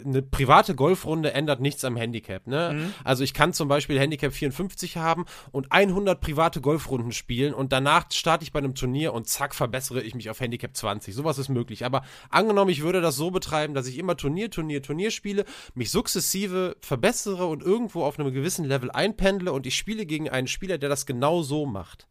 eine 0.06 0.22
private 0.22 0.76
Golfrunde 0.76 1.34
ändert 1.34 1.60
nichts 1.60 1.84
am 1.86 1.96
Handicap, 1.96 2.48
ne? 2.48 2.74
Mhm. 2.74 2.94
Also 3.04 3.24
ich 3.24 3.34
kann 3.34 3.54
zum 3.54 3.68
Beispiel 3.68 4.00
Handicap 4.00 4.34
54 4.34 4.98
haben 4.98 5.26
und 5.52 5.72
100 5.72 6.20
private 6.20 6.62
Golfrunden 6.62 7.12
spielen 7.12 7.54
und 7.54 7.72
danach 7.72 8.12
starte 8.12 8.44
ich 8.44 8.52
bei 8.52 8.60
einem 8.60 8.76
Turnier 8.76 9.14
und 9.14 9.28
zack, 9.28 9.54
verbessere 9.54 10.02
ich 10.02 10.16
mich 10.16 10.30
auf 10.30 10.40
Handicap 10.40 10.76
20. 10.76 11.14
Sowas 11.14 11.38
ist 11.38 11.50
möglich. 11.50 11.86
Aber 11.86 12.04
angenommen, 12.30 12.72
ich 12.72 12.82
würde 12.82 13.02
das 13.02 13.16
so 13.16 13.32
betreiben, 13.32 13.74
dass 13.74 13.88
ich 13.88 13.98
immer 13.98 14.18
Turnier, 14.18 14.50
Turnier, 14.50 14.82
Turnier 14.82 15.12
spiele, 15.12 15.46
mich 15.76 15.92
sukzessive 15.92 16.76
verbessere 16.82 17.46
und 17.46 17.62
irgendwo 17.62 18.04
auf 18.04 18.20
einem 18.20 18.34
gewissen 18.34 18.66
Level 18.66 18.92
einpendle 18.92 19.52
und 19.52 19.66
ich 19.66 19.76
spiele 19.76 20.06
gegen 20.06 20.30
einen 20.30 20.48
Spieler, 20.48 20.78
der 20.78 20.90
das 20.90 21.06
genau 21.06 21.42
so 21.44 21.66
macht. 21.66 22.08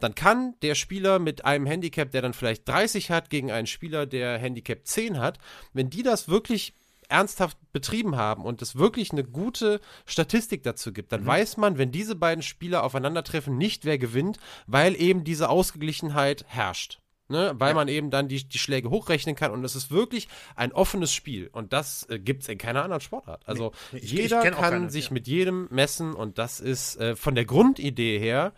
Dann 0.00 0.14
kann 0.14 0.54
der 0.62 0.74
Spieler 0.74 1.18
mit 1.18 1.44
einem 1.44 1.66
Handicap, 1.66 2.10
der 2.10 2.22
dann 2.22 2.32
vielleicht 2.32 2.66
30 2.68 3.10
hat, 3.10 3.30
gegen 3.30 3.50
einen 3.50 3.66
Spieler, 3.66 4.06
der 4.06 4.38
Handicap 4.38 4.86
10 4.86 5.09
hat, 5.18 5.38
wenn 5.72 5.90
die 5.90 6.02
das 6.02 6.28
wirklich 6.28 6.74
ernsthaft 7.10 7.58
betrieben 7.72 8.16
haben 8.16 8.44
und 8.44 8.62
es 8.62 8.76
wirklich 8.76 9.12
eine 9.12 9.24
gute 9.24 9.80
Statistik 10.06 10.62
dazu 10.62 10.92
gibt, 10.92 11.12
dann 11.12 11.22
mhm. 11.22 11.26
weiß 11.26 11.56
man, 11.56 11.76
wenn 11.76 11.92
diese 11.92 12.14
beiden 12.14 12.42
Spieler 12.42 12.84
aufeinandertreffen, 12.84 13.58
nicht 13.58 13.84
wer 13.84 13.98
gewinnt, 13.98 14.38
weil 14.66 15.00
eben 15.00 15.24
diese 15.24 15.48
Ausgeglichenheit 15.48 16.44
herrscht. 16.48 17.00
Ne, 17.28 17.52
weil 17.54 17.68
ja. 17.68 17.74
man 17.76 17.86
eben 17.86 18.10
dann 18.10 18.26
die, 18.26 18.42
die 18.42 18.58
Schläge 18.58 18.90
hochrechnen 18.90 19.36
kann 19.36 19.52
und 19.52 19.64
es 19.64 19.76
ist 19.76 19.92
wirklich 19.92 20.26
ein 20.56 20.72
offenes 20.72 21.12
Spiel 21.12 21.48
und 21.52 21.72
das 21.72 22.04
äh, 22.10 22.18
gibt 22.18 22.42
es 22.42 22.48
in 22.48 22.58
keiner 22.58 22.82
anderen 22.82 23.00
Sportart. 23.00 23.46
Also 23.46 23.70
nee, 23.92 24.00
ich, 24.00 24.10
jeder 24.10 24.38
ich 24.38 24.50
kann 24.50 24.54
keine, 24.60 24.90
sich 24.90 25.06
ja. 25.06 25.12
mit 25.12 25.28
jedem 25.28 25.68
messen 25.70 26.12
und 26.12 26.38
das 26.38 26.58
ist 26.58 26.96
äh, 26.96 27.14
von 27.14 27.36
der 27.36 27.44
Grundidee 27.44 28.18
her 28.18 28.52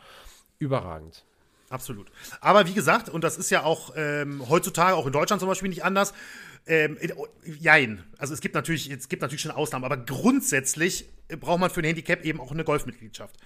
überragend. 0.58 1.26
Absolut. 1.72 2.12
Aber 2.42 2.68
wie 2.68 2.74
gesagt, 2.74 3.08
und 3.08 3.24
das 3.24 3.38
ist 3.38 3.50
ja 3.50 3.62
auch 3.62 3.94
ähm, 3.96 4.46
heutzutage, 4.48 4.94
auch 4.94 5.06
in 5.06 5.12
Deutschland 5.12 5.40
zum 5.40 5.48
Beispiel 5.48 5.70
nicht 5.70 5.84
anders, 5.84 6.12
ähm, 6.66 6.98
jein. 7.44 8.04
Also 8.18 8.34
es 8.34 8.42
gibt 8.42 8.54
natürlich, 8.54 8.90
es 8.90 9.08
gibt 9.08 9.22
natürlich 9.22 9.40
schon 9.40 9.50
Ausnahmen, 9.50 9.84
aber 9.86 9.96
grundsätzlich 9.96 11.06
braucht 11.40 11.60
man 11.60 11.70
für 11.70 11.80
ein 11.80 11.86
Handicap 11.86 12.24
eben 12.24 12.40
auch 12.40 12.52
eine 12.52 12.62
Golfmitgliedschaft. 12.62 13.36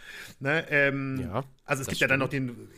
Ne? 0.41 0.67
Ähm, 0.71 1.21
ja, 1.21 1.45
also 1.65 1.83
es 1.83 1.87
gibt 1.87 1.99
stimmt. 1.99 2.01
ja 2.01 2.07
dann 2.09 2.19
noch 2.19 2.29
den 2.29 2.69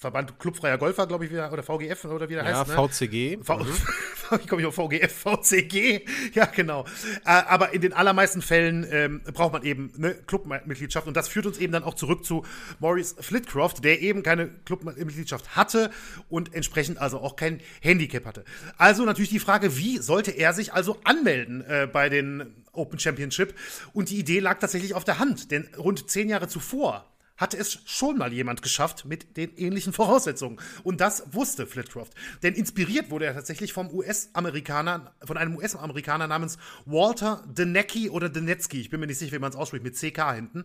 Verband 0.00 0.38
Clubfreier 0.38 0.78
Golfer, 0.78 1.08
glaube 1.08 1.24
ich, 1.24 1.32
wieder, 1.32 1.52
oder 1.52 1.64
VGF 1.64 2.04
oder 2.04 2.28
wie 2.28 2.34
der 2.34 2.44
ja, 2.44 2.60
heißt. 2.60 2.70
Ja, 2.70 2.88
VCG. 2.88 3.38
V 3.42 3.58
mhm. 3.58 3.66
ich 4.40 4.46
komme 4.46 4.62
nicht 4.62 4.68
auf 4.68 4.76
VGF, 4.76 5.12
VCG. 5.12 6.06
Ja, 6.34 6.44
genau. 6.46 6.84
Äh, 7.24 7.30
aber 7.30 7.74
in 7.74 7.80
den 7.80 7.92
allermeisten 7.92 8.40
Fällen 8.40 8.86
ähm, 8.92 9.22
braucht 9.34 9.52
man 9.52 9.64
eben 9.64 9.92
eine 9.98 10.14
Clubmitgliedschaft. 10.14 11.08
Und 11.08 11.16
das 11.16 11.26
führt 11.26 11.46
uns 11.46 11.58
eben 11.58 11.72
dann 11.72 11.82
auch 11.82 11.94
zurück 11.94 12.24
zu 12.24 12.44
Maurice 12.78 13.20
Flitcroft, 13.20 13.82
der 13.82 14.00
eben 14.00 14.22
keine 14.22 14.48
Clubmitgliedschaft 14.66 15.56
hatte 15.56 15.90
und 16.28 16.54
entsprechend 16.54 16.98
also 16.98 17.18
auch 17.18 17.34
kein 17.34 17.60
Handicap 17.80 18.24
hatte. 18.24 18.44
Also 18.76 19.04
natürlich 19.04 19.30
die 19.30 19.40
Frage, 19.40 19.76
wie 19.76 19.98
sollte 19.98 20.30
er 20.30 20.52
sich 20.52 20.72
also 20.72 21.00
anmelden 21.02 21.64
äh, 21.66 21.88
bei 21.92 22.08
den 22.08 22.54
Open 22.70 23.00
Championship? 23.00 23.52
Und 23.94 24.10
die 24.10 24.18
Idee 24.20 24.38
lag 24.38 24.60
tatsächlich 24.60 24.94
auf 24.94 25.02
der 25.02 25.18
Hand, 25.18 25.50
denn 25.50 25.68
rund 25.76 26.08
zehn 26.08 26.28
Jahre 26.28 26.46
zuvor 26.46 27.04
hatte 27.38 27.56
es 27.56 27.78
schon 27.86 28.18
mal 28.18 28.32
jemand 28.32 28.60
geschafft 28.62 29.04
mit 29.06 29.36
den 29.36 29.56
ähnlichen 29.56 29.92
Voraussetzungen. 29.92 30.60
Und 30.82 31.00
das 31.00 31.32
wusste 31.32 31.66
Flitcroft. 31.66 32.12
Denn 32.42 32.54
inspiriert 32.54 33.10
wurde 33.10 33.26
er 33.26 33.34
tatsächlich 33.34 33.72
vom 33.72 33.90
US-Amerikaner, 33.90 35.14
von 35.24 35.38
einem 35.38 35.56
US-Amerikaner 35.56 36.26
namens 36.26 36.58
Walter 36.84 37.42
Denecki 37.46 38.10
oder 38.10 38.28
Denetsky. 38.28 38.80
Ich 38.80 38.90
bin 38.90 39.00
mir 39.00 39.06
nicht 39.06 39.18
sicher, 39.18 39.36
wie 39.36 39.38
man 39.38 39.50
es 39.50 39.56
ausspricht, 39.56 39.84
mit 39.84 39.96
CK 39.96 40.34
hinten. 40.34 40.64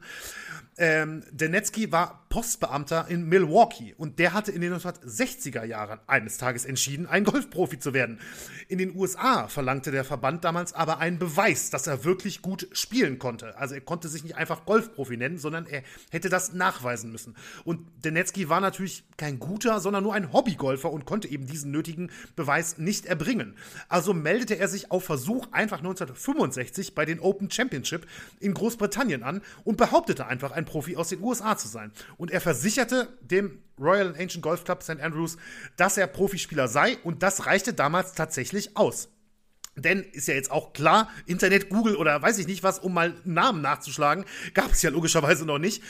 Ähm, 0.77 1.23
Denetsky 1.31 1.91
war 1.91 2.22
Postbeamter 2.33 3.05
in 3.09 3.29
Milwaukee 3.29 3.93
und 3.95 4.17
der 4.17 4.33
hatte 4.33 4.51
in 4.51 4.61
den 4.61 4.73
1960er 4.73 5.65
Jahren 5.65 5.99
eines 6.07 6.39
Tages 6.39 6.65
entschieden, 6.65 7.05
ein 7.05 7.25
Golfprofi 7.25 7.77
zu 7.77 7.93
werden. 7.93 8.19
In 8.67 8.79
den 8.79 8.95
USA 8.95 9.47
verlangte 9.47 9.91
der 9.91 10.03
Verband 10.03 10.43
damals 10.43 10.73
aber 10.73 10.97
einen 10.97 11.19
Beweis, 11.19 11.69
dass 11.69 11.85
er 11.85 12.05
wirklich 12.05 12.41
gut 12.41 12.67
spielen 12.71 13.19
konnte. 13.19 13.55
Also 13.59 13.75
er 13.75 13.81
konnte 13.81 14.07
sich 14.07 14.23
nicht 14.23 14.35
einfach 14.35 14.65
Golfprofi 14.65 15.15
nennen, 15.15 15.37
sondern 15.37 15.67
er 15.67 15.83
hätte 16.09 16.29
das 16.29 16.53
nachweisen 16.53 17.11
müssen. 17.11 17.35
Und 17.65 17.85
Denetsky 18.03 18.49
war 18.49 18.61
natürlich 18.61 19.03
kein 19.15 19.37
guter, 19.37 19.79
sondern 19.79 20.01
nur 20.01 20.15
ein 20.15 20.33
Hobbygolfer 20.33 20.91
und 20.91 21.05
konnte 21.05 21.27
eben 21.27 21.45
diesen 21.45 21.69
nötigen 21.69 22.09
Beweis 22.35 22.79
nicht 22.79 23.05
erbringen. 23.05 23.53
Also 23.89 24.15
meldete 24.15 24.57
er 24.57 24.69
sich 24.69 24.89
auf 24.89 25.03
Versuch 25.03 25.49
einfach 25.51 25.77
1965 25.77 26.95
bei 26.95 27.05
den 27.05 27.19
Open 27.19 27.51
Championship 27.51 28.07
in 28.39 28.55
Großbritannien 28.55 29.21
an 29.21 29.43
und 29.65 29.77
behauptete 29.77 30.25
einfach, 30.25 30.51
ein 30.51 30.65
Profi 30.65 30.95
aus 30.95 31.09
den 31.09 31.21
USA 31.21 31.55
zu 31.57 31.67
sein. 31.67 31.91
Und 32.22 32.22
er 32.31 32.41
versicherte 32.41 33.17
dem 33.21 33.59
Royal 33.79 34.15
Ancient 34.17 34.41
Golf 34.41 34.63
Club 34.63 34.83
St. 34.83 34.99
Andrews, 35.01 35.37
dass 35.77 35.97
er 35.97 36.07
Profispieler 36.07 36.67
sei 36.67 36.97
und 37.03 37.23
das 37.23 37.45
reichte 37.45 37.73
damals 37.73 38.13
tatsächlich 38.13 38.77
aus. 38.77 39.09
Denn 39.75 40.03
ist 40.03 40.27
ja 40.27 40.35
jetzt 40.35 40.51
auch 40.51 40.73
klar, 40.73 41.09
Internet, 41.25 41.69
Google 41.69 41.95
oder 41.95 42.21
weiß 42.21 42.37
ich 42.37 42.45
nicht 42.45 42.61
was, 42.61 42.77
um 42.77 42.93
mal 42.93 43.15
Namen 43.23 43.61
nachzuschlagen, 43.61 44.23
gab 44.53 44.71
es 44.71 44.83
ja 44.83 44.91
logischerweise 44.91 45.45
noch 45.45 45.57
nicht. 45.57 45.81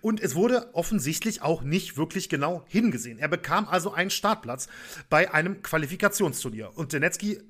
Und 0.00 0.20
es 0.20 0.36
wurde 0.36 0.72
offensichtlich 0.74 1.42
auch 1.42 1.62
nicht 1.62 1.96
wirklich 1.96 2.28
genau 2.28 2.64
hingesehen. 2.68 3.18
Er 3.18 3.26
bekam 3.26 3.66
also 3.66 3.92
einen 3.92 4.10
Startplatz 4.10 4.68
bei 5.10 5.34
einem 5.34 5.60
Qualifikationsturnier. 5.60 6.70
Und 6.76 6.92
Denetsky 6.92 7.40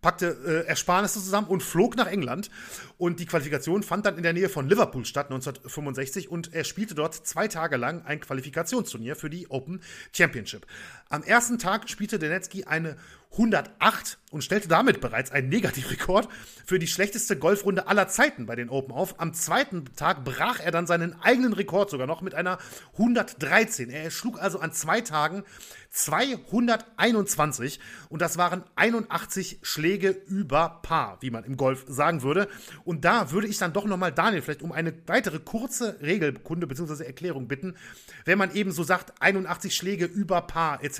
packte 0.00 0.36
äh, 0.46 0.68
Ersparnisse 0.68 1.20
zusammen 1.20 1.48
und 1.48 1.62
flog 1.62 1.96
nach 1.96 2.06
England. 2.06 2.50
Und 2.98 3.20
die 3.20 3.26
Qualifikation 3.26 3.82
fand 3.82 4.06
dann 4.06 4.16
in 4.16 4.22
der 4.22 4.32
Nähe 4.32 4.48
von 4.48 4.68
Liverpool 4.68 5.04
statt, 5.04 5.26
1965. 5.26 6.30
Und 6.30 6.52
er 6.52 6.64
spielte 6.64 6.94
dort 6.94 7.14
zwei 7.14 7.48
Tage 7.48 7.76
lang 7.76 8.02
ein 8.04 8.20
Qualifikationsturnier 8.20 9.16
für 9.16 9.30
die 9.30 9.50
Open 9.50 9.80
Championship. 10.12 10.66
Am 11.12 11.24
ersten 11.24 11.58
Tag 11.58 11.90
spielte 11.90 12.20
Denetsky 12.20 12.66
eine 12.66 12.96
108 13.32 14.18
und 14.30 14.42
stellte 14.42 14.68
damit 14.68 15.00
bereits 15.00 15.30
einen 15.30 15.48
Negativrekord 15.48 16.28
für 16.64 16.78
die 16.78 16.88
schlechteste 16.88 17.36
Golfrunde 17.36 17.86
aller 17.86 18.08
Zeiten 18.08 18.46
bei 18.46 18.56
den 18.56 18.70
Open 18.70 18.92
auf. 18.92 19.20
Am 19.20 19.34
zweiten 19.34 19.84
Tag 19.96 20.24
brach 20.24 20.60
er 20.60 20.70
dann 20.72 20.86
seinen 20.86 21.20
eigenen 21.20 21.52
Rekord 21.52 21.90
sogar 21.90 22.06
noch 22.06 22.22
mit 22.22 22.34
einer 22.34 22.58
113. 22.92 23.90
Er 23.90 24.10
schlug 24.10 24.40
also 24.40 24.58
an 24.60 24.72
zwei 24.72 25.00
Tagen 25.00 25.44
221 25.90 27.80
und 28.08 28.22
das 28.22 28.36
waren 28.36 28.64
81 28.76 29.60
Schläge 29.62 30.10
über 30.10 30.80
Paar, 30.82 31.18
wie 31.20 31.30
man 31.30 31.44
im 31.44 31.56
Golf 31.56 31.84
sagen 31.88 32.22
würde. 32.22 32.48
Und 32.84 33.04
da 33.04 33.30
würde 33.32 33.48
ich 33.48 33.58
dann 33.58 33.72
doch 33.72 33.84
nochmal 33.84 34.12
Daniel 34.12 34.42
vielleicht 34.42 34.62
um 34.62 34.72
eine 34.72 34.92
weitere 35.06 35.38
kurze 35.40 36.00
Regelkunde 36.00 36.66
bzw. 36.66 37.04
Erklärung 37.04 37.48
bitten, 37.48 37.76
wenn 38.24 38.38
man 38.38 38.54
eben 38.54 38.72
so 38.72 38.82
sagt 38.82 39.20
81 39.20 39.74
Schläge 39.74 40.04
über 40.04 40.42
Paar 40.42 40.82
etc. 40.82 40.99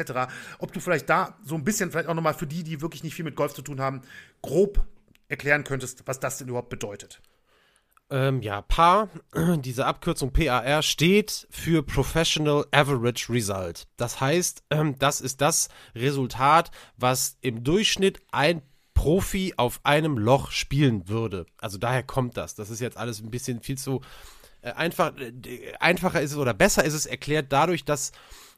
Ob 0.58 0.72
du 0.72 0.80
vielleicht 0.80 1.10
da 1.10 1.36
so 1.44 1.54
ein 1.54 1.64
bisschen 1.64 1.90
vielleicht 1.90 2.08
auch 2.08 2.14
nochmal 2.14 2.34
für 2.34 2.46
die, 2.46 2.62
die 2.62 2.80
wirklich 2.80 3.04
nicht 3.04 3.14
viel 3.14 3.24
mit 3.24 3.36
Golf 3.36 3.52
zu 3.52 3.62
tun 3.62 3.80
haben, 3.80 4.02
grob 4.42 4.84
erklären 5.28 5.64
könntest, 5.64 6.02
was 6.06 6.20
das 6.20 6.38
denn 6.38 6.48
überhaupt 6.48 6.70
bedeutet. 6.70 7.20
Ähm, 8.10 8.42
ja, 8.42 8.62
PAR, 8.62 9.08
diese 9.58 9.86
Abkürzung 9.86 10.32
PAR 10.32 10.82
steht 10.82 11.46
für 11.50 11.84
Professional 11.84 12.66
Average 12.72 13.32
Result. 13.32 13.86
Das 13.96 14.20
heißt, 14.20 14.64
ähm, 14.70 14.96
das 14.98 15.20
ist 15.20 15.40
das 15.40 15.68
Resultat, 15.94 16.72
was 16.96 17.36
im 17.40 17.62
Durchschnitt 17.62 18.20
ein 18.32 18.62
Profi 18.94 19.54
auf 19.56 19.80
einem 19.84 20.18
Loch 20.18 20.50
spielen 20.50 21.08
würde. 21.08 21.46
Also 21.60 21.78
daher 21.78 22.02
kommt 22.02 22.36
das. 22.36 22.56
Das 22.56 22.68
ist 22.68 22.80
jetzt 22.80 22.96
alles 22.96 23.20
ein 23.20 23.30
bisschen 23.30 23.62
viel 23.62 23.78
zu 23.78 24.02
äh, 24.62 24.72
einfach. 24.72 25.16
Äh, 25.16 25.72
einfacher 25.78 26.20
ist 26.20 26.32
es 26.32 26.36
oder 26.36 26.52
besser 26.52 26.84
ist 26.84 26.94
es 26.94 27.06
erklärt 27.06 27.46
dadurch, 27.50 27.84
dass 27.84 28.10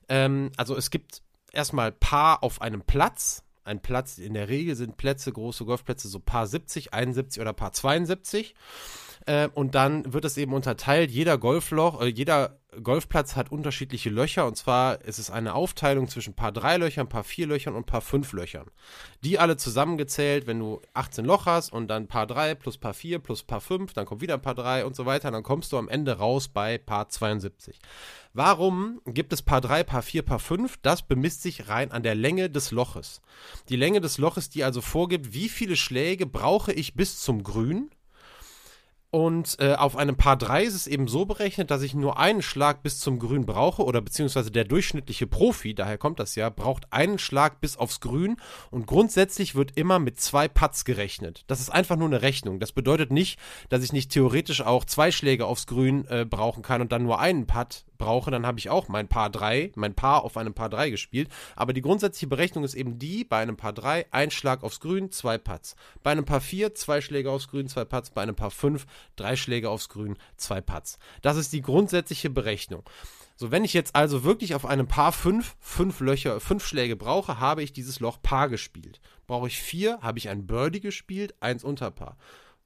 ähm, 0.09 0.51
also 0.57 0.76
es 0.76 0.90
gibt 0.90 1.22
erstmal 1.53 1.92
Paar 1.92 2.42
auf 2.42 2.61
einem 2.61 2.82
Platz. 2.82 3.44
Ein 3.64 3.80
Platz, 3.80 4.18
in 4.18 4.34
der 4.34 4.48
Regel 4.48 4.74
sind 4.74 4.96
Plätze, 4.96 5.32
große 5.32 5.64
Golfplätze, 5.64 6.09
so 6.09 6.18
Paar 6.18 6.46
70, 6.46 6.92
71 6.92 7.40
oder 7.40 7.53
Paar 7.53 7.72
72. 7.72 8.55
Äh, 9.26 9.48
und 9.54 9.74
dann 9.74 10.12
wird 10.12 10.24
es 10.24 10.36
eben 10.36 10.52
unterteilt. 10.52 11.10
Jeder 11.10 11.38
Golfloch, 11.38 12.00
äh, 12.00 12.06
jeder 12.06 12.58
Golfplatz 12.82 13.36
hat 13.36 13.52
unterschiedliche 13.52 14.08
Löcher. 14.08 14.46
Und 14.46 14.56
zwar 14.56 15.02
ist 15.02 15.18
es 15.18 15.30
eine 15.30 15.54
Aufteilung 15.54 16.08
zwischen 16.08 16.34
Paar 16.34 16.52
3 16.52 16.78
Löchern, 16.78 17.08
Paar 17.08 17.24
4 17.24 17.46
Löchern 17.46 17.74
und 17.74 17.86
Paar 17.86 18.00
5 18.00 18.32
Löchern. 18.32 18.66
Die 19.22 19.38
alle 19.38 19.56
zusammengezählt, 19.56 20.46
wenn 20.46 20.58
du 20.58 20.80
18 20.94 21.24
Loch 21.24 21.46
hast 21.46 21.72
und 21.72 21.88
dann 21.88 22.08
Paar 22.08 22.26
3 22.26 22.54
plus 22.54 22.78
Paar 22.78 22.94
4 22.94 23.18
plus 23.18 23.42
Paar 23.42 23.60
5, 23.60 23.92
dann 23.92 24.06
kommt 24.06 24.22
wieder 24.22 24.38
Paar 24.38 24.54
3 24.54 24.86
und 24.86 24.96
so 24.96 25.04
weiter. 25.04 25.30
Dann 25.30 25.42
kommst 25.42 25.72
du 25.72 25.78
am 25.78 25.88
Ende 25.88 26.18
raus 26.18 26.48
bei 26.48 26.78
Paar 26.78 27.08
72. 27.08 27.78
Warum 28.32 29.00
gibt 29.04 29.32
es 29.34 29.42
Paar 29.42 29.60
3, 29.60 29.84
Paar 29.84 30.02
4, 30.02 30.22
Paar 30.22 30.38
5? 30.38 30.78
Das 30.80 31.02
bemisst 31.02 31.42
sich 31.42 31.68
rein 31.68 31.92
an 31.92 32.02
der 32.02 32.14
Länge 32.14 32.48
des 32.48 32.70
Loches. 32.70 33.20
Die 33.68 33.76
Länge 33.76 34.00
des 34.00 34.16
Loches, 34.16 34.48
die 34.48 34.64
also 34.64 34.80
vorgibt, 34.80 35.34
wie 35.34 35.50
viele 35.50 35.76
Schläge 35.76 36.24
brauche 36.24 36.72
ich 36.72 36.94
bis 36.94 37.20
zum 37.20 37.42
Grün 37.42 37.90
und 39.14 39.58
äh, 39.60 39.74
auf 39.74 39.94
einem 39.94 40.16
Paar 40.16 40.38
3 40.38 40.64
ist 40.64 40.74
es 40.74 40.86
eben 40.86 41.06
so 41.06 41.26
berechnet, 41.26 41.70
dass 41.70 41.82
ich 41.82 41.92
nur 41.92 42.18
einen 42.18 42.40
Schlag 42.40 42.82
bis 42.82 42.98
zum 42.98 43.18
Grün 43.18 43.44
brauche 43.44 43.84
oder 43.84 44.00
beziehungsweise 44.00 44.50
der 44.50 44.64
durchschnittliche 44.64 45.26
Profi, 45.26 45.74
daher 45.74 45.98
kommt 45.98 46.18
das 46.18 46.34
ja, 46.34 46.48
braucht 46.48 46.90
einen 46.94 47.18
Schlag 47.18 47.60
bis 47.60 47.76
aufs 47.76 48.00
Grün 48.00 48.38
und 48.70 48.86
grundsätzlich 48.86 49.54
wird 49.54 49.76
immer 49.76 49.98
mit 49.98 50.18
zwei 50.18 50.48
Putts 50.48 50.86
gerechnet. 50.86 51.44
Das 51.46 51.60
ist 51.60 51.68
einfach 51.68 51.96
nur 51.96 52.08
eine 52.08 52.22
Rechnung. 52.22 52.58
Das 52.58 52.72
bedeutet 52.72 53.12
nicht, 53.12 53.38
dass 53.68 53.84
ich 53.84 53.92
nicht 53.92 54.10
theoretisch 54.10 54.62
auch 54.62 54.86
zwei 54.86 55.12
Schläge 55.12 55.44
aufs 55.44 55.66
Grün 55.66 56.06
äh, 56.06 56.24
brauchen 56.24 56.62
kann 56.62 56.80
und 56.80 56.90
dann 56.90 57.02
nur 57.02 57.20
einen 57.20 57.46
Putt 57.46 57.84
brauche, 58.03 58.32
dann 58.32 58.46
habe 58.46 58.59
ich 58.59 58.68
auch 58.68 58.88
mein 58.88 59.07
Paar 59.07 59.30
3, 59.30 59.72
mein 59.76 59.94
Paar 59.94 60.24
auf 60.24 60.36
einem 60.36 60.55
Paar 60.55 60.68
3 60.68 60.90
gespielt. 60.90 61.28
Aber 61.55 61.72
die 61.72 61.82
grundsätzliche 61.82 62.26
Berechnung 62.26 62.64
ist 62.64 62.74
eben 62.74 62.98
die, 62.98 63.22
bei 63.22 63.38
einem 63.38 63.57
Paar 63.57 63.72
3, 63.72 64.07
ein 64.11 64.32
Schlag 64.32 64.64
aufs 64.64 64.80
Grün, 64.80 65.12
zwei 65.12 65.38
Putts. 65.38 65.76
Bei 66.03 66.11
einem 66.11 66.24
Paar 66.24 66.40
4, 66.40 66.74
zwei 66.74 67.00
Schläge 67.00 67.30
aufs 67.30 67.48
Grün, 67.48 67.68
zwei 67.68 67.84
Putts. 67.84 68.11
Bei 68.11 68.22
einem 68.22 68.34
Paar 68.34 68.50
5, 68.50 68.86
drei 69.14 69.36
Schläge 69.36 69.70
aufs 69.70 69.88
Grün, 69.88 70.16
zwei 70.36 70.61
Putts. 70.61 70.98
Das 71.22 71.36
ist 71.36 71.53
die 71.53 71.62
grundsätzliche 71.62 72.28
Berechnung. 72.28 72.82
So, 73.36 73.53
wenn 73.53 73.64
ich 73.64 73.72
jetzt 73.72 73.94
also 73.94 74.24
wirklich 74.24 74.57
auf 74.57 74.66
einem 74.66 74.88
Paar 74.88 75.12
5, 75.12 75.57
fünf 75.61 76.00
Löcher, 76.00 76.40
fünf 76.40 76.66
Schläge 76.66 76.96
brauche, 76.96 77.38
habe 77.38 77.62
ich 77.62 77.72
dieses 77.72 78.00
Loch 78.00 78.20
Paar 78.20 78.48
gespielt. 78.48 79.00
Brauche 79.28 79.46
ich 79.46 79.59
vier, 79.59 80.00
habe 80.03 80.18
ich 80.18 80.28
ein 80.28 80.46
Birdie 80.46 80.80
gespielt, 80.80 81.34
eins 81.40 81.62
Unterpaar 81.62 82.16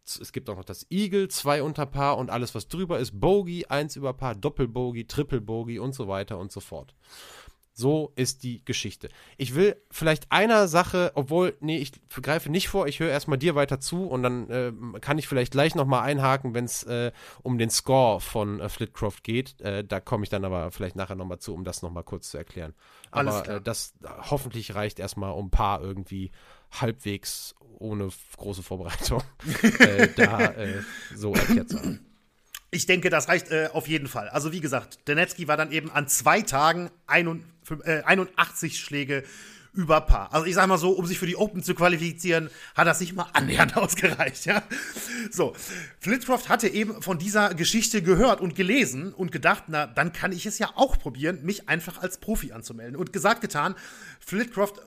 es 0.07 0.33
gibt 0.33 0.49
auch 0.49 0.57
noch 0.57 0.65
das 0.65 0.87
Eagle, 0.91 1.29
zwei 1.29 1.63
Unterpaar 1.63 2.19
und 2.19 2.31
alles, 2.31 2.55
was 2.55 2.69
drüber 2.69 2.99
ist, 2.99 3.19
Bogey, 3.21 3.67
eins 3.67 3.97
Überpaar, 3.97 4.35
Doppelbogey, 4.35 5.07
Triple 5.07 5.41
Bogey 5.41 5.79
und 5.79 5.95
so 5.95 6.09
weiter 6.09 6.39
und 6.39 6.53
so 6.53 6.61
fort. 6.61 6.95
So 7.79 8.13
ist 8.17 8.43
die 8.43 8.65
Geschichte. 8.65 9.11
Ich 9.37 9.55
will 9.55 9.77
vielleicht 9.91 10.33
einer 10.33 10.67
Sache, 10.67 11.13
obwohl, 11.15 11.59
nee, 11.61 11.77
ich 11.77 11.93
greife 12.09 12.49
nicht 12.49 12.69
vor, 12.69 12.87
ich 12.87 13.01
höre 13.01 13.11
erstmal 13.11 13.37
dir 13.37 13.55
weiter 13.55 13.81
zu 13.81 14.07
und 14.07 14.23
dann 14.23 14.49
äh, 14.49 14.73
kann 15.01 15.19
ich 15.19 15.29
vielleicht 15.29 15.53
gleich 15.53 15.75
nochmal 15.75 16.03
einhaken, 16.05 16.55
wenn 16.55 16.65
es 16.65 16.85
äh, 16.85 17.13
um 17.43 17.59
den 17.59 17.69
Score 17.69 18.23
von 18.23 18.61
äh, 18.61 18.71
Flitcroft 18.71 19.23
geht. 19.25 19.61
Äh, 19.61 19.85
da 19.85 20.01
komme 20.01 20.25
ich 20.25 20.31
dann 20.31 20.47
aber 20.47 20.71
vielleicht 20.71 20.97
nachher 20.97 21.17
nochmal 21.17 21.39
zu, 21.39 21.53
um 21.53 21.65
das 21.65 21.83
nochmal 21.83 22.03
kurz 22.03 22.31
zu 22.31 22.39
erklären. 22.39 22.73
Aber 23.11 23.47
äh, 23.47 23.61
das 23.61 23.93
hoffentlich 24.31 24.75
reicht 24.75 24.99
erstmal, 24.99 25.33
um 25.33 25.49
ein 25.49 25.51
paar 25.51 25.83
irgendwie 25.83 26.31
halbwegs 26.71 27.55
ohne 27.79 28.09
große 28.37 28.63
Vorbereitung 28.63 29.23
äh, 29.79 30.09
da 30.17 30.53
äh, 30.53 30.83
so 31.15 31.35
erklärt 31.35 31.71
zu 31.71 31.79
haben. 31.79 32.01
Ich 32.71 32.87
denke, 32.87 33.11
das 33.11 33.29
reicht 33.29 33.51
äh, 33.51 33.69
auf 33.73 33.89
jeden 33.89 34.09
Fall. 34.09 34.29
Also 34.29 34.53
wie 34.53 34.61
gesagt, 34.61 35.09
Denetsky 35.09 35.49
war 35.49 35.57
dann 35.57 35.73
eben 35.73 35.91
an 35.91 36.09
zwei 36.09 36.43
Tagen 36.43 36.91
81, 37.07 37.87
äh, 37.87 38.03
81 38.03 38.79
Schläge 38.79 39.25
über 39.77 40.01
Paar. 40.01 40.33
Also 40.33 40.47
ich 40.47 40.55
sag 40.55 40.67
mal 40.67 40.79
so, 40.79 40.91
um 40.93 41.07
sich 41.07 41.19
für 41.19 41.27
die 41.27 41.37
Open 41.37 41.63
zu 41.63 41.75
qualifizieren, 41.75 42.49
hat 42.75 42.87
das 42.87 42.99
nicht 42.99 43.15
mal 43.15 43.27
annähernd 43.35 43.77
ausgereicht, 43.77 44.47
ja. 44.47 44.63
So, 45.31 45.55
Flitcroft 46.01 46.49
hatte 46.49 46.69
eben 46.69 47.03
von 47.03 47.19
dieser 47.19 47.55
Geschichte 47.55 48.03
gehört 48.03 48.41
und 48.41 48.55
gelesen 48.55 49.13
und 49.13 49.33
gedacht, 49.33 49.65
na, 49.69 49.87
dann 49.87 50.13
kann 50.13 50.33
ich 50.33 50.47
es 50.47 50.59
ja 50.59 50.71
auch 50.75 50.99
probieren, 50.99 51.45
mich 51.45 51.69
einfach 51.69 52.03
als 52.03 52.19
Profi 52.19 52.53
anzumelden. 52.53 52.97
Und 52.97 53.13
gesagt, 53.13 53.43
getan, 53.43 53.75
Flitcroft 54.19 54.81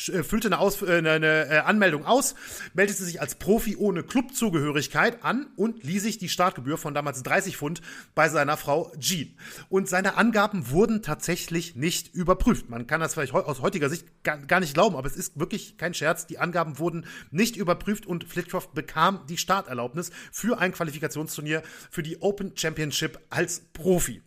füllte 0.00 0.48
eine, 0.48 0.58
aus, 0.58 0.82
äh, 0.82 0.98
eine, 0.98 1.48
äh, 1.48 1.58
Anmeldung 1.58 2.06
aus, 2.06 2.34
meldete 2.74 3.04
sich 3.04 3.20
als 3.20 3.34
Profi 3.34 3.76
ohne 3.76 4.02
Clubzugehörigkeit 4.02 5.24
an 5.24 5.48
und 5.56 5.82
ließ 5.82 6.02
sich 6.02 6.18
die 6.18 6.28
Startgebühr 6.28 6.78
von 6.78 6.94
damals 6.94 7.22
30 7.22 7.56
Pfund 7.56 7.82
bei 8.14 8.28
seiner 8.28 8.56
Frau 8.56 8.92
Jean. 8.98 9.36
Und 9.68 9.88
seine 9.88 10.16
Angaben 10.16 10.70
wurden 10.70 11.02
tatsächlich 11.02 11.76
nicht 11.76 12.14
überprüft. 12.14 12.70
Man 12.70 12.86
kann 12.86 13.00
das 13.00 13.14
vielleicht 13.14 13.34
aus 13.34 13.60
heutiger 13.60 13.90
Sicht 13.90 14.06
gar, 14.22 14.60
nicht 14.60 14.74
glauben, 14.74 14.96
aber 14.96 15.06
es 15.06 15.16
ist 15.16 15.38
wirklich 15.38 15.76
kein 15.76 15.94
Scherz. 15.94 16.26
Die 16.26 16.38
Angaben 16.38 16.78
wurden 16.78 17.06
nicht 17.30 17.56
überprüft 17.56 18.06
und 18.06 18.24
Flitcroft 18.24 18.74
bekam 18.74 19.26
die 19.28 19.36
Starterlaubnis 19.36 20.10
für 20.32 20.58
ein 20.58 20.72
Qualifikationsturnier 20.72 21.62
für 21.90 22.02
die 22.02 22.20
Open 22.20 22.56
Championship 22.56 23.18
als 23.30 23.60
Profi. 23.72 24.22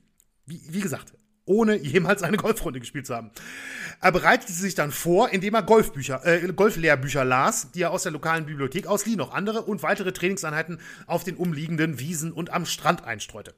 Wie, 0.45 0.61
wie 0.69 0.81
gesagt, 0.81 1.13
ohne 1.45 1.75
jemals 1.75 2.23
eine 2.23 2.37
Golfrunde 2.37 2.79
gespielt 2.79 3.07
zu 3.07 3.15
haben. 3.15 3.31
Er 4.01 4.11
bereitete 4.11 4.53
sich 4.53 4.75
dann 4.75 4.91
vor, 4.91 5.29
indem 5.29 5.53
er 5.53 5.63
Golfbücher, 5.63 6.25
äh, 6.25 6.51
Golflehrbücher 6.53 7.25
las, 7.25 7.71
die 7.71 7.81
er 7.81 7.91
aus 7.91 8.03
der 8.03 8.11
lokalen 8.11 8.45
Bibliothek 8.45 8.87
auslieh, 8.87 9.15
noch 9.15 9.33
andere 9.33 9.63
und 9.63 9.83
weitere 9.83 10.11
Trainingseinheiten 10.11 10.79
auf 11.07 11.23
den 11.23 11.37
umliegenden 11.37 11.99
Wiesen 11.99 12.31
und 12.31 12.51
am 12.51 12.65
Strand 12.65 13.03
einstreute. 13.03 13.53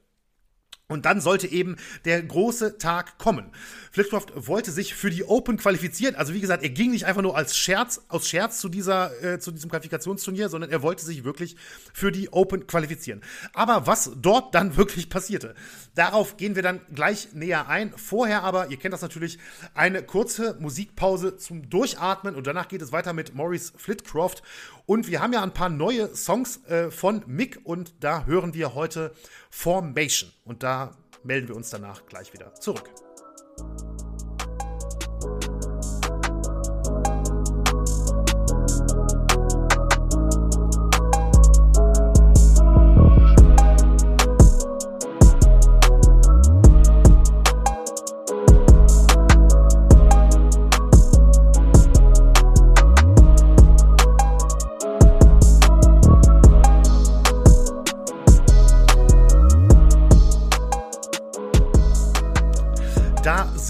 Und 0.88 1.04
dann 1.04 1.20
sollte 1.20 1.48
eben 1.48 1.74
der 2.04 2.22
große 2.22 2.78
Tag 2.78 3.18
kommen. 3.18 3.50
Flitcroft 3.90 4.32
wollte 4.36 4.70
sich 4.70 4.94
für 4.94 5.10
die 5.10 5.24
Open 5.24 5.56
qualifizieren. 5.56 6.14
Also 6.14 6.32
wie 6.32 6.40
gesagt, 6.40 6.62
er 6.62 6.68
ging 6.68 6.92
nicht 6.92 7.06
einfach 7.06 7.22
nur 7.22 7.36
als 7.36 7.56
Scherz, 7.56 8.02
aus 8.08 8.28
Scherz 8.28 8.60
zu, 8.60 8.68
dieser, 8.68 9.10
äh, 9.20 9.40
zu 9.40 9.50
diesem 9.50 9.68
Qualifikationsturnier, 9.68 10.48
sondern 10.48 10.70
er 10.70 10.82
wollte 10.82 11.04
sich 11.04 11.24
wirklich 11.24 11.56
für 11.92 12.12
die 12.12 12.32
Open 12.32 12.68
qualifizieren. 12.68 13.22
Aber 13.52 13.88
was 13.88 14.12
dort 14.16 14.54
dann 14.54 14.76
wirklich 14.76 15.10
passierte, 15.10 15.56
darauf 15.96 16.36
gehen 16.36 16.54
wir 16.54 16.62
dann 16.62 16.80
gleich 16.94 17.32
näher 17.32 17.68
ein. 17.68 17.92
Vorher 17.96 18.44
aber, 18.44 18.70
ihr 18.70 18.76
kennt 18.76 18.94
das 18.94 19.02
natürlich, 19.02 19.40
eine 19.74 20.04
kurze 20.04 20.56
Musikpause 20.60 21.36
zum 21.36 21.68
Durchatmen 21.68 22.36
und 22.36 22.46
danach 22.46 22.68
geht 22.68 22.82
es 22.82 22.92
weiter 22.92 23.12
mit 23.12 23.34
Maurice 23.34 23.72
Flitcroft. 23.76 24.44
Und 24.86 25.08
wir 25.08 25.20
haben 25.20 25.32
ja 25.32 25.42
ein 25.42 25.52
paar 25.52 25.68
neue 25.68 26.14
Songs 26.14 26.64
äh, 26.66 26.92
von 26.92 27.24
Mick 27.26 27.60
und 27.64 28.04
da 28.04 28.24
hören 28.24 28.54
wir 28.54 28.74
heute 28.74 29.12
Formation. 29.50 30.30
Und 30.44 30.62
da 30.62 30.96
melden 31.24 31.48
wir 31.48 31.56
uns 31.56 31.70
danach 31.70 32.06
gleich 32.06 32.32
wieder 32.32 32.54
zurück. 32.54 32.88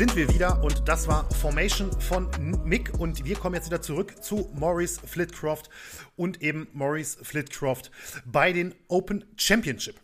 Sind 0.06 0.16
wir 0.16 0.34
wieder 0.34 0.62
und 0.62 0.86
das 0.86 1.08
war 1.08 1.28
Formation 1.30 1.90
von 2.00 2.28
Mick 2.64 2.92
und 2.98 3.24
wir 3.24 3.34
kommen 3.34 3.56
jetzt 3.56 3.66
wieder 3.66 3.82
zurück 3.82 4.22
zu 4.22 4.48
Maurice 4.54 5.00
Flitcroft 5.04 5.68
und 6.14 6.42
eben 6.42 6.68
Maurice 6.74 7.18
Flitcroft 7.24 7.90
bei 8.24 8.52
den 8.52 8.74
Open 8.86 9.24
Championship. 9.36 9.96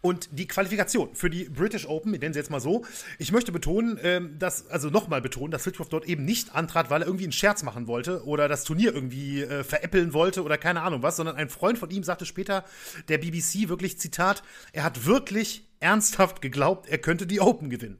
Und 0.00 0.28
die 0.30 0.46
Qualifikation 0.46 1.14
für 1.14 1.28
die 1.28 1.44
British 1.44 1.86
Open, 1.86 2.12
wir 2.12 2.20
nennen 2.20 2.34
sie 2.34 2.38
jetzt 2.38 2.50
mal 2.50 2.60
so. 2.60 2.84
Ich 3.18 3.32
möchte 3.32 3.50
betonen, 3.50 3.98
ähm, 4.02 4.38
dass, 4.38 4.68
also 4.68 4.90
nochmal 4.90 5.20
betonen, 5.20 5.50
dass 5.50 5.62
Flitcroft 5.62 5.92
dort 5.92 6.06
eben 6.06 6.24
nicht 6.24 6.54
antrat, 6.54 6.88
weil 6.88 7.02
er 7.02 7.06
irgendwie 7.06 7.24
einen 7.24 7.32
Scherz 7.32 7.64
machen 7.64 7.88
wollte 7.88 8.24
oder 8.24 8.46
das 8.46 8.62
Turnier 8.62 8.94
irgendwie 8.94 9.42
äh, 9.42 9.64
veräppeln 9.64 10.12
wollte 10.12 10.44
oder 10.44 10.56
keine 10.56 10.82
Ahnung 10.82 11.02
was, 11.02 11.16
sondern 11.16 11.34
ein 11.36 11.48
Freund 11.48 11.78
von 11.78 11.90
ihm 11.90 12.04
sagte 12.04 12.26
später 12.26 12.64
der 13.08 13.18
BBC 13.18 13.68
wirklich, 13.68 13.98
Zitat, 13.98 14.44
er 14.72 14.84
hat 14.84 15.04
wirklich 15.04 15.66
ernsthaft 15.80 16.42
geglaubt, 16.42 16.88
er 16.88 16.98
könnte 16.98 17.26
die 17.26 17.40
Open 17.40 17.70
gewinnen. 17.70 17.98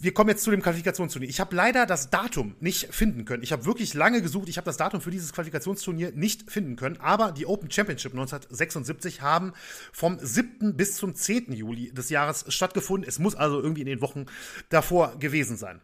Wir 0.00 0.14
kommen 0.14 0.30
jetzt 0.30 0.44
zu 0.44 0.52
dem 0.52 0.62
Qualifikationsturnier. 0.62 1.28
Ich 1.28 1.40
habe 1.40 1.56
leider 1.56 1.84
das 1.84 2.08
Datum 2.08 2.54
nicht 2.60 2.94
finden 2.94 3.24
können. 3.24 3.42
Ich 3.42 3.50
habe 3.50 3.66
wirklich 3.66 3.94
lange 3.94 4.22
gesucht. 4.22 4.48
Ich 4.48 4.56
habe 4.56 4.64
das 4.64 4.76
Datum 4.76 5.00
für 5.00 5.10
dieses 5.10 5.32
Qualifikationsturnier 5.32 6.12
nicht 6.12 6.48
finden 6.50 6.76
können. 6.76 6.98
Aber 7.00 7.32
die 7.32 7.46
Open 7.46 7.68
Championship 7.68 8.12
1976 8.12 9.22
haben 9.22 9.54
vom 9.92 10.18
7. 10.20 10.76
bis 10.76 10.94
zum 10.94 11.16
10. 11.16 11.52
Juli 11.52 11.92
des 11.92 12.10
Jahres 12.10 12.44
stattgefunden. 12.48 13.08
Es 13.08 13.18
muss 13.18 13.34
also 13.34 13.60
irgendwie 13.60 13.80
in 13.80 13.88
den 13.88 14.00
Wochen 14.00 14.26
davor 14.68 15.18
gewesen 15.18 15.56
sein. 15.56 15.80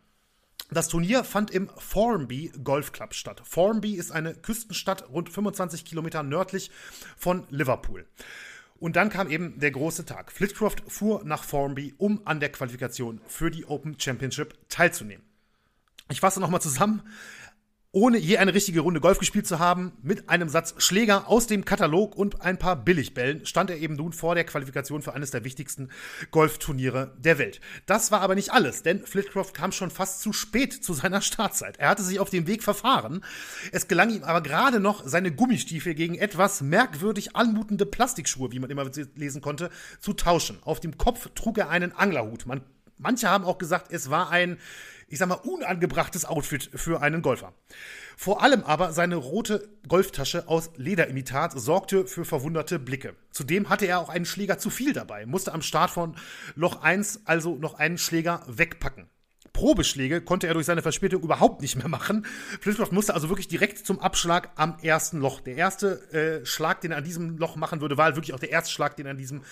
Das 0.70 0.88
Turnier 0.88 1.24
fand 1.24 1.50
im 1.50 1.68
Formby 1.76 2.52
Golf 2.62 2.92
Club 2.92 3.14
statt. 3.14 3.42
Formby 3.44 3.94
ist 3.94 4.12
eine 4.12 4.34
Küstenstadt 4.34 5.08
rund 5.10 5.28
25 5.28 5.84
Kilometer 5.84 6.22
nördlich 6.22 6.70
von 7.16 7.44
Liverpool. 7.50 8.06
Und 8.79 8.97
dann 8.97 9.09
kam 9.09 9.31
eben 9.31 9.59
der 9.59 9.70
große 9.70 10.05
Tag. 10.05 10.33
Flitcroft 10.33 10.83
fuhr 10.89 11.22
nach 11.25 11.45
Formby, 11.45 11.95
um 11.97 12.20
an 12.25 12.41
der 12.41 12.51
Qualifikation 12.51 13.20
für 13.27 13.51
die 13.51 13.66
Open 13.66 13.99
Championship 13.99 14.59
teilzunehmen. 14.68 15.25
Ich 16.11 16.20
fasse 16.20 16.41
nochmal 16.41 16.61
zusammen. 16.61 17.03
Ohne 17.97 18.18
je 18.18 18.38
eine 18.38 18.55
richtige 18.55 18.80
Runde 18.80 19.01
Golf 19.01 19.20
gespielt 19.20 19.47
zu 19.47 19.61
haben, 19.61 19.92
mit 20.03 20.28
einem 20.28 20.49
Satz 20.49 20.74
Schläger 20.78 21.28
aus 21.28 21.47
dem 21.47 21.64
Katalog 21.64 22.16
und 22.16 22.40
ein 22.40 22.59
paar 22.59 22.74
Billigbällen, 22.74 23.47
stand 23.47 23.70
er 23.70 23.76
eben 23.76 23.95
nun 23.95 24.12
vor 24.12 24.34
der 24.34 24.42
Qualifikation 24.42 25.01
für 25.01 25.12
eines 25.12 25.30
der 25.30 25.45
wichtigsten 25.45 25.90
Golfturniere 26.32 27.16
der 27.20 27.38
Welt. 27.38 27.61
Das 27.86 28.11
war 28.11 28.20
aber 28.22 28.34
nicht 28.34 28.53
alles, 28.53 28.82
denn 28.82 29.07
Flitcroft 29.07 29.55
kam 29.55 29.70
schon 29.70 29.90
fast 29.90 30.22
zu 30.22 30.32
spät 30.32 30.72
zu 30.72 30.92
seiner 30.92 31.20
Startzeit. 31.20 31.76
Er 31.78 31.88
hatte 31.88 32.03
sich 32.03 32.18
auf 32.18 32.30
dem 32.30 32.49
Weg 32.49 32.64
verfahren. 32.64 33.24
Es 33.70 33.86
gelang 33.86 34.11
ihm 34.11 34.24
aber 34.24 34.40
gerade 34.40 34.80
noch, 34.80 35.07
seine 35.07 35.30
Gummistiefel 35.30 35.95
gegen 35.95 36.16
etwas 36.16 36.62
merkwürdig 36.62 37.36
anmutende 37.36 37.86
Plastikschuhe, 37.86 38.51
wie 38.51 38.59
man 38.59 38.70
immer 38.70 38.90
lesen 39.14 39.40
konnte, 39.40 39.70
zu 40.01 40.14
tauschen. 40.14 40.59
Auf 40.64 40.80
dem 40.80 40.99
Kopf 40.99 41.28
trug 41.36 41.59
er 41.59 41.70
einen 41.70 41.92
Anglerhut. 41.92 42.45
Man, 42.47 42.62
manche 42.99 43.28
haben 43.28 43.45
auch 43.45 43.59
gesagt, 43.59 43.92
es 43.92 44.11
war 44.11 44.30
ein 44.30 44.59
ich 45.09 45.18
sag 45.18 45.28
mal, 45.28 45.34
unangebrachtes 45.34 46.24
Outfit 46.24 46.70
für 46.74 47.01
einen 47.03 47.22
Golfer. 47.22 47.53
Vor 48.16 48.42
allem 48.42 48.64
aber 48.64 48.92
seine 48.92 49.16
rote 49.16 49.68
Golftasche 49.86 50.49
aus 50.49 50.70
Lederimitat 50.76 51.53
sorgte 51.59 52.07
für 52.07 52.24
verwunderte 52.24 52.78
Blicke. 52.78 53.14
Zudem 53.30 53.68
hatte 53.68 53.86
er 53.86 54.01
auch 54.01 54.09
einen 54.09 54.24
Schläger 54.24 54.59
zu 54.59 54.70
viel 54.70 54.92
dabei, 54.92 55.26
musste 55.26 55.53
am 55.53 55.62
Start 55.62 55.90
von 55.90 56.16
Loch 56.55 56.82
1 56.82 57.22
also 57.26 57.57
noch 57.57 57.74
einen 57.74 57.99
Schläger 57.99 58.42
wegpacken. 58.47 59.09
Probeschläge 59.53 60.20
konnte 60.20 60.49
er 60.49 60.55
durch 60.55 60.66
seine 60.66 60.82
Verspätung 60.82 61.22
überhaupt 61.22 61.62
nicht 61.62 61.76
mehr 61.76 61.88
machen. 61.88 62.26
Flitcroft 62.61 62.90
musste 62.90 63.14
also 63.14 63.28
wirklich 63.28 63.47
direkt 63.47 63.86
zum 63.86 64.01
Abschlag 64.01 64.51
am 64.57 64.76
ersten 64.82 65.20
Loch. 65.20 65.40
Der 65.40 65.55
erste 65.55 66.12
äh, 66.12 66.45
Schlag, 66.45 66.80
den 66.80 66.90
er 66.90 66.99
an 66.99 67.05
diesem 67.05 67.38
Loch 67.38 67.55
machen 67.55 67.80
würde, 67.80 67.97
war 67.97 68.16
wirklich 68.16 68.34
auch 68.34 68.40
der 68.40 68.51
erste 68.51 68.72
Schlag, 68.72 68.97
den 68.97 69.07
er 69.07 69.12
an 69.12 69.16
diesem 69.16 69.42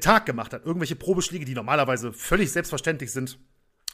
Tag 0.00 0.26
gemacht 0.26 0.52
hat. 0.52 0.64
Irgendwelche 0.64 0.96
Probeschläge, 0.96 1.44
die 1.44 1.54
normalerweise 1.54 2.12
völlig 2.12 2.52
selbstverständlich 2.52 3.12
sind, 3.12 3.38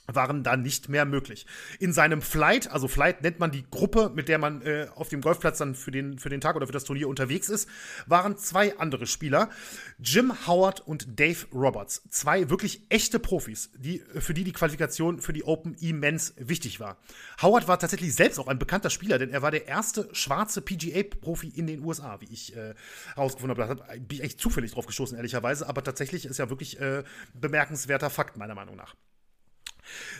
waren 0.06 0.42
dann 0.42 0.62
nicht 0.62 0.88
mehr 0.88 1.04
möglich. 1.04 1.46
In 1.78 1.92
seinem 1.92 2.22
Flight, 2.22 2.70
also 2.70 2.88
Flight 2.88 3.22
nennt 3.22 3.38
man 3.38 3.50
die 3.50 3.64
Gruppe, 3.70 4.10
mit 4.14 4.28
der 4.28 4.38
man 4.38 4.62
äh, 4.62 4.88
auf 4.94 5.08
dem 5.08 5.20
Golfplatz 5.20 5.58
dann 5.58 5.74
für 5.74 5.90
den, 5.90 6.18
für 6.18 6.28
den 6.28 6.40
Tag 6.40 6.56
oder 6.56 6.66
für 6.66 6.72
das 6.72 6.84
Turnier 6.84 7.08
unterwegs 7.08 7.48
ist, 7.48 7.68
waren 8.06 8.36
zwei 8.36 8.78
andere 8.78 9.06
Spieler, 9.06 9.50
Jim 9.98 10.32
Howard 10.46 10.80
und 10.80 11.18
Dave 11.18 11.46
Roberts. 11.52 12.02
Zwei 12.10 12.50
wirklich 12.50 12.82
echte 12.88 13.18
Profis, 13.18 13.70
die, 13.76 14.02
für 14.18 14.34
die 14.34 14.44
die 14.44 14.52
Qualifikation 14.52 15.20
für 15.20 15.32
die 15.32 15.44
Open 15.44 15.74
immens 15.74 16.34
wichtig 16.36 16.80
war. 16.80 16.98
Howard 17.42 17.68
war 17.68 17.78
tatsächlich 17.78 18.14
selbst 18.14 18.38
auch 18.38 18.48
ein 18.48 18.58
bekannter 18.58 18.90
Spieler, 18.90 19.18
denn 19.18 19.30
er 19.30 19.42
war 19.42 19.50
der 19.50 19.68
erste 19.68 20.08
schwarze 20.12 20.60
PGA-Profi 20.60 21.48
in 21.48 21.66
den 21.66 21.84
USA, 21.84 22.20
wie 22.20 22.32
ich 22.32 22.56
äh, 22.56 22.74
herausgefunden 23.14 23.58
habe. 23.58 23.76
Bin 24.00 24.18
ich 24.18 24.22
echt 24.22 24.40
zufällig 24.40 24.72
drauf 24.72 24.86
gestoßen, 24.86 25.16
ehrlicherweise, 25.16 25.68
aber 25.68 25.82
tatsächlich 25.82 26.24
ist 26.26 26.38
ja 26.38 26.50
wirklich 26.50 26.80
äh, 26.80 27.04
bemerkenswerter 27.34 28.10
Fakt, 28.10 28.36
meiner 28.36 28.54
Meinung 28.54 28.76
nach. 28.76 28.94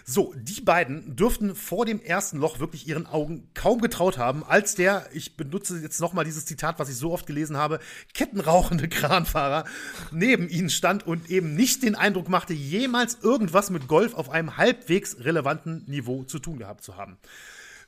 So, 0.05 0.35
die 0.37 0.61
beiden 0.61 1.17
dürften 1.17 1.55
vor 1.55 1.87
dem 1.87 2.01
ersten 2.01 2.39
Loch 2.39 2.61
wirklich 2.61 2.87
ihren 2.87 3.07
Augen 3.07 3.49
kaum 3.55 3.81
getraut 3.81 4.19
haben, 4.19 4.45
als 4.45 4.75
der, 4.75 5.09
ich 5.13 5.37
benutze 5.37 5.79
jetzt 5.79 6.01
nochmal 6.01 6.25
dieses 6.25 6.47
Zitat, 6.47 6.79
was 6.79 6.89
ich 6.89 6.97
so 6.97 7.13
oft 7.13 7.27
gelesen 7.27 7.57
habe, 7.57 7.81
kettenrauchende 8.15 8.89
Kranfahrer 8.91 9.65
neben 10.11 10.49
ihnen 10.49 10.71
stand 10.71 11.07
und 11.07 11.31
eben 11.31 11.55
nicht 11.55 11.83
den 11.83 11.95
Eindruck 11.95 12.29
machte, 12.29 12.55
jemals 12.55 13.19
irgendwas 13.23 13.71
mit 13.71 13.89
Golf 13.89 14.15
auf 14.15 14.31
einem 14.31 14.57
halbwegs 14.57 15.19
relevanten 15.21 15.85
Niveau 15.87 16.25
zu 16.25 16.39
tun 16.39 16.59
gehabt 16.59 16.83
zu 16.85 16.97
haben. 16.97 17.19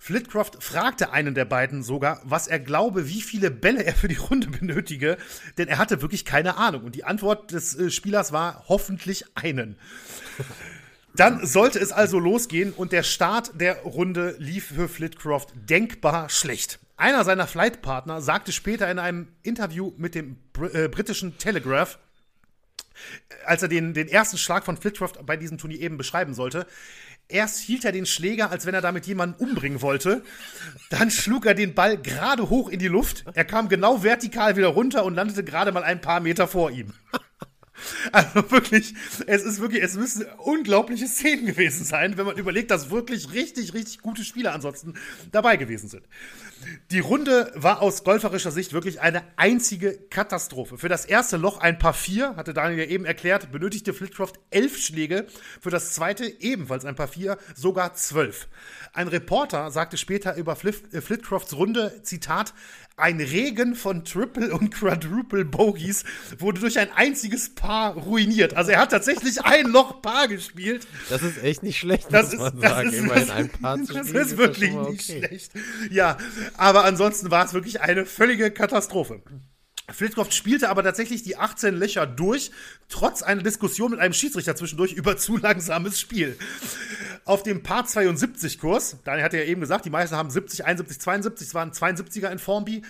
Flitcroft 0.03 0.61
fragte 0.61 1.12
einen 1.12 1.37
der 1.37 1.45
beiden 1.45 1.85
sogar, 1.85 2.20
was 2.25 2.49
er 2.49 2.59
glaube, 2.59 3.09
wie 3.09 3.23
viele 3.23 3.53
Bälle 3.53 3.85
er 3.85 3.95
für 3.95 4.09
die 4.09 4.16
Runde 4.16 4.49
benötige, 4.59 5.16
denn 5.59 5.68
er 5.68 5.79
hatte 5.79 6.03
wirklich 6.03 6.25
keine 6.25 6.57
Ahnung. 6.57 6.83
Und 6.83 6.97
die 6.97 7.05
Antwort 7.05 7.53
des 7.53 7.77
äh, 7.77 7.89
Spielers 7.89 8.33
war 8.33 8.64
hoffentlich 8.66 9.25
einen. 9.37 9.77
Dann 11.15 11.45
sollte 11.47 11.79
es 11.79 11.93
also 11.93 12.19
losgehen 12.19 12.73
und 12.73 12.93
der 12.93 13.03
Start 13.03 13.61
der 13.61 13.83
Runde 13.83 14.35
lief 14.39 14.69
für 14.69 14.89
Flitcroft 14.89 15.53
denkbar 15.55 16.29
schlecht. 16.29 16.79
Einer 16.97 17.25
seiner 17.25 17.47
Flightpartner 17.47 18.21
sagte 18.23 18.53
später 18.53 18.91
in 18.91 18.99
einem 18.99 19.29
Interview 19.43 19.93
mit 19.97 20.15
dem 20.15 20.37
Br 20.53 20.75
äh, 20.75 20.89
britischen 20.89 21.37
Telegraph, 21.37 21.99
als 23.45 23.63
er 23.63 23.69
den, 23.69 23.95
den 23.95 24.09
ersten 24.09 24.39
Schlag 24.39 24.65
von 24.65 24.77
Flitcroft 24.77 25.25
bei 25.27 25.37
diesem 25.37 25.59
Turnier 25.59 25.81
eben 25.81 25.99
beschreiben 25.99 26.35
sollte, 26.35 26.67
Erst 27.29 27.61
hielt 27.61 27.87
er 27.87 27.93
den 27.93 28.05
Schläger, 28.05 28.51
als 28.51 28.67
wenn 28.67 28.75
er 28.75 28.83
damit 28.83 29.07
jemanden 29.07 29.43
umbringen 29.43 29.81
wollte. 29.81 30.23
Dann 30.91 31.11
schlug 31.11 31.47
er 31.47 31.55
den 31.55 31.73
Ball 31.73 31.97
gerade 31.97 32.51
hoch 32.51 32.69
in 32.69 32.79
die 32.79 32.89
Luft. 32.89 33.25
Er 33.33 33.47
kam 33.47 33.71
genau 33.71 34.03
vertikal 34.03 34.57
wieder 34.57 34.69
runter 34.69 35.05
und 35.05 35.15
landete 35.15 35.43
gerade 35.43 35.73
mal 35.73 35.83
ein 35.83 36.03
paar 36.03 36.21
Meter 36.21 36.47
vor 36.47 36.71
ihm. 36.71 36.93
Also 38.12 38.51
wirklich, 38.51 38.95
es 39.26 39.43
ist 39.43 39.61
wirklich, 39.61 39.82
es 39.82 39.97
müssen 39.97 40.26
unglaubliche 40.38 41.07
Szenen 41.07 41.47
gewesen 41.47 41.84
sein, 41.84 42.16
wenn 42.16 42.26
man 42.26 42.36
überlegt, 42.36 42.70
dass 42.70 42.90
wirklich 42.90 43.32
richtig, 43.32 43.74
richtig 43.74 44.01
gute 44.01 44.24
Spieler 44.24 44.53
ansonsten 44.53 44.95
dabei 45.30 45.57
gewesen 45.57 45.88
sind. 45.88 46.05
Die 46.90 47.01
Runde 47.01 47.53
war 47.55 47.82
aus 47.82 48.05
golferischer 48.05 48.51
Sicht 48.51 48.72
wirklich 48.72 49.01
eine 49.01 49.22
einzige 49.36 49.99
Katastrophe. 50.11 50.78
Für 50.78 50.88
das 50.88 51.05
erste 51.05 51.36
Loch 51.36 51.59
ein 51.59 51.78
paar 51.78 51.95
vier, 51.95 52.36
hatte 52.36 52.55
Daniel 52.55 52.80
ja 52.80 52.86
eben 52.86 53.05
erklärt, 53.05 53.51
benötigte 53.51 53.93
Flitcroft 53.93 54.38
elf 54.51 54.78
Schläge. 54.78 55.26
Für 55.61 55.70
das 55.70 55.93
zweite 55.93 56.24
ebenfalls 56.24 56.84
ein 56.84 56.95
paar 56.95 57.09
vier, 57.09 57.38
sogar 57.55 57.95
zwölf. 57.95 58.49
Ein 58.93 59.09
Reporter 59.09 59.70
sagte 59.70 59.97
später 59.97 60.36
über 60.36 60.57
äh, 60.62 61.01
Flitcrofts 61.01 61.57
Runde, 61.57 62.01
Zitat, 62.03 62.55
ein 62.97 63.20
Regen 63.20 63.74
von 63.74 64.05
Triple 64.05 64.53
und 64.53 64.70
Quadruple 64.74 65.45
Bogies 65.45 66.05
wurde 66.38 66.61
durch 66.61 66.78
ein 66.78 66.90
einziges 66.93 67.55
Paar 67.55 67.95
ruiniert. 67.95 68.55
Also 68.55 68.70
er 68.70 68.80
hat 68.80 68.90
tatsächlich 68.90 69.45
ein 69.45 69.66
Loch 69.66 70.03
Paar 70.03 70.28
gespielt. 70.28 70.86
Das 71.09 71.22
ist 71.22 71.43
echt 71.43 71.62
nicht 71.62 71.78
schlecht, 71.78 72.09
das 72.11 72.26
muss 72.26 72.34
ist, 72.34 72.40
man 72.40 72.61
sagen. 72.61 72.84
Das 72.86 72.95
ist, 72.95 73.01
Immerhin 73.01 73.30
ein 73.30 73.49
Paar 73.49 73.78
zu 73.78 73.84
spielen. 73.99 74.12
Das 74.12 74.26
ist 74.26 74.36
wirklich 74.36 74.74
das 74.74 74.88
nicht 74.88 75.05
schlecht. 75.05 75.53
Ja, 75.90 76.18
aber 76.57 76.84
ansonsten 76.84 77.30
war 77.30 77.45
es 77.45 77.55
wirklich 77.55 77.80
eine 77.80 78.07
völlige 78.07 78.51
Katastrophe. 78.51 79.22
Flitcroft 79.93 80.34
spielte 80.34 80.68
aber 80.68 80.82
tatsächlich 80.82 81.22
die 81.22 81.36
18 81.36 81.74
Löcher 81.74 82.07
durch, 82.07 82.51
trotz 82.88 83.22
einer 83.22 83.43
Diskussion 83.43 83.90
mit 83.90 84.01
einem 84.01 84.14
Schiedsrichter 84.14 84.57
zwischendurch 84.57 84.93
über 84.93 85.16
zu 85.16 85.36
langsames 85.36 86.01
Spiel. 86.01 86.36
Auf 87.24 87.43
dem 87.43 87.62
Paar 87.62 87.86
72 87.86 88.59
Kurs, 88.59 88.97
Daniel 89.05 89.24
hatte 89.24 89.36
ja 89.38 89.45
eben 89.45 89.61
gesagt, 89.61 89.84
die 89.84 89.90
meisten 89.90 90.16
haben 90.16 90.30
70, 90.30 90.64
71, 90.64 91.01
72, 91.01 91.49
es 91.49 91.55
waren 91.55 91.70
72er 91.70 92.30
in 92.30 92.38
Formby. 92.38 92.82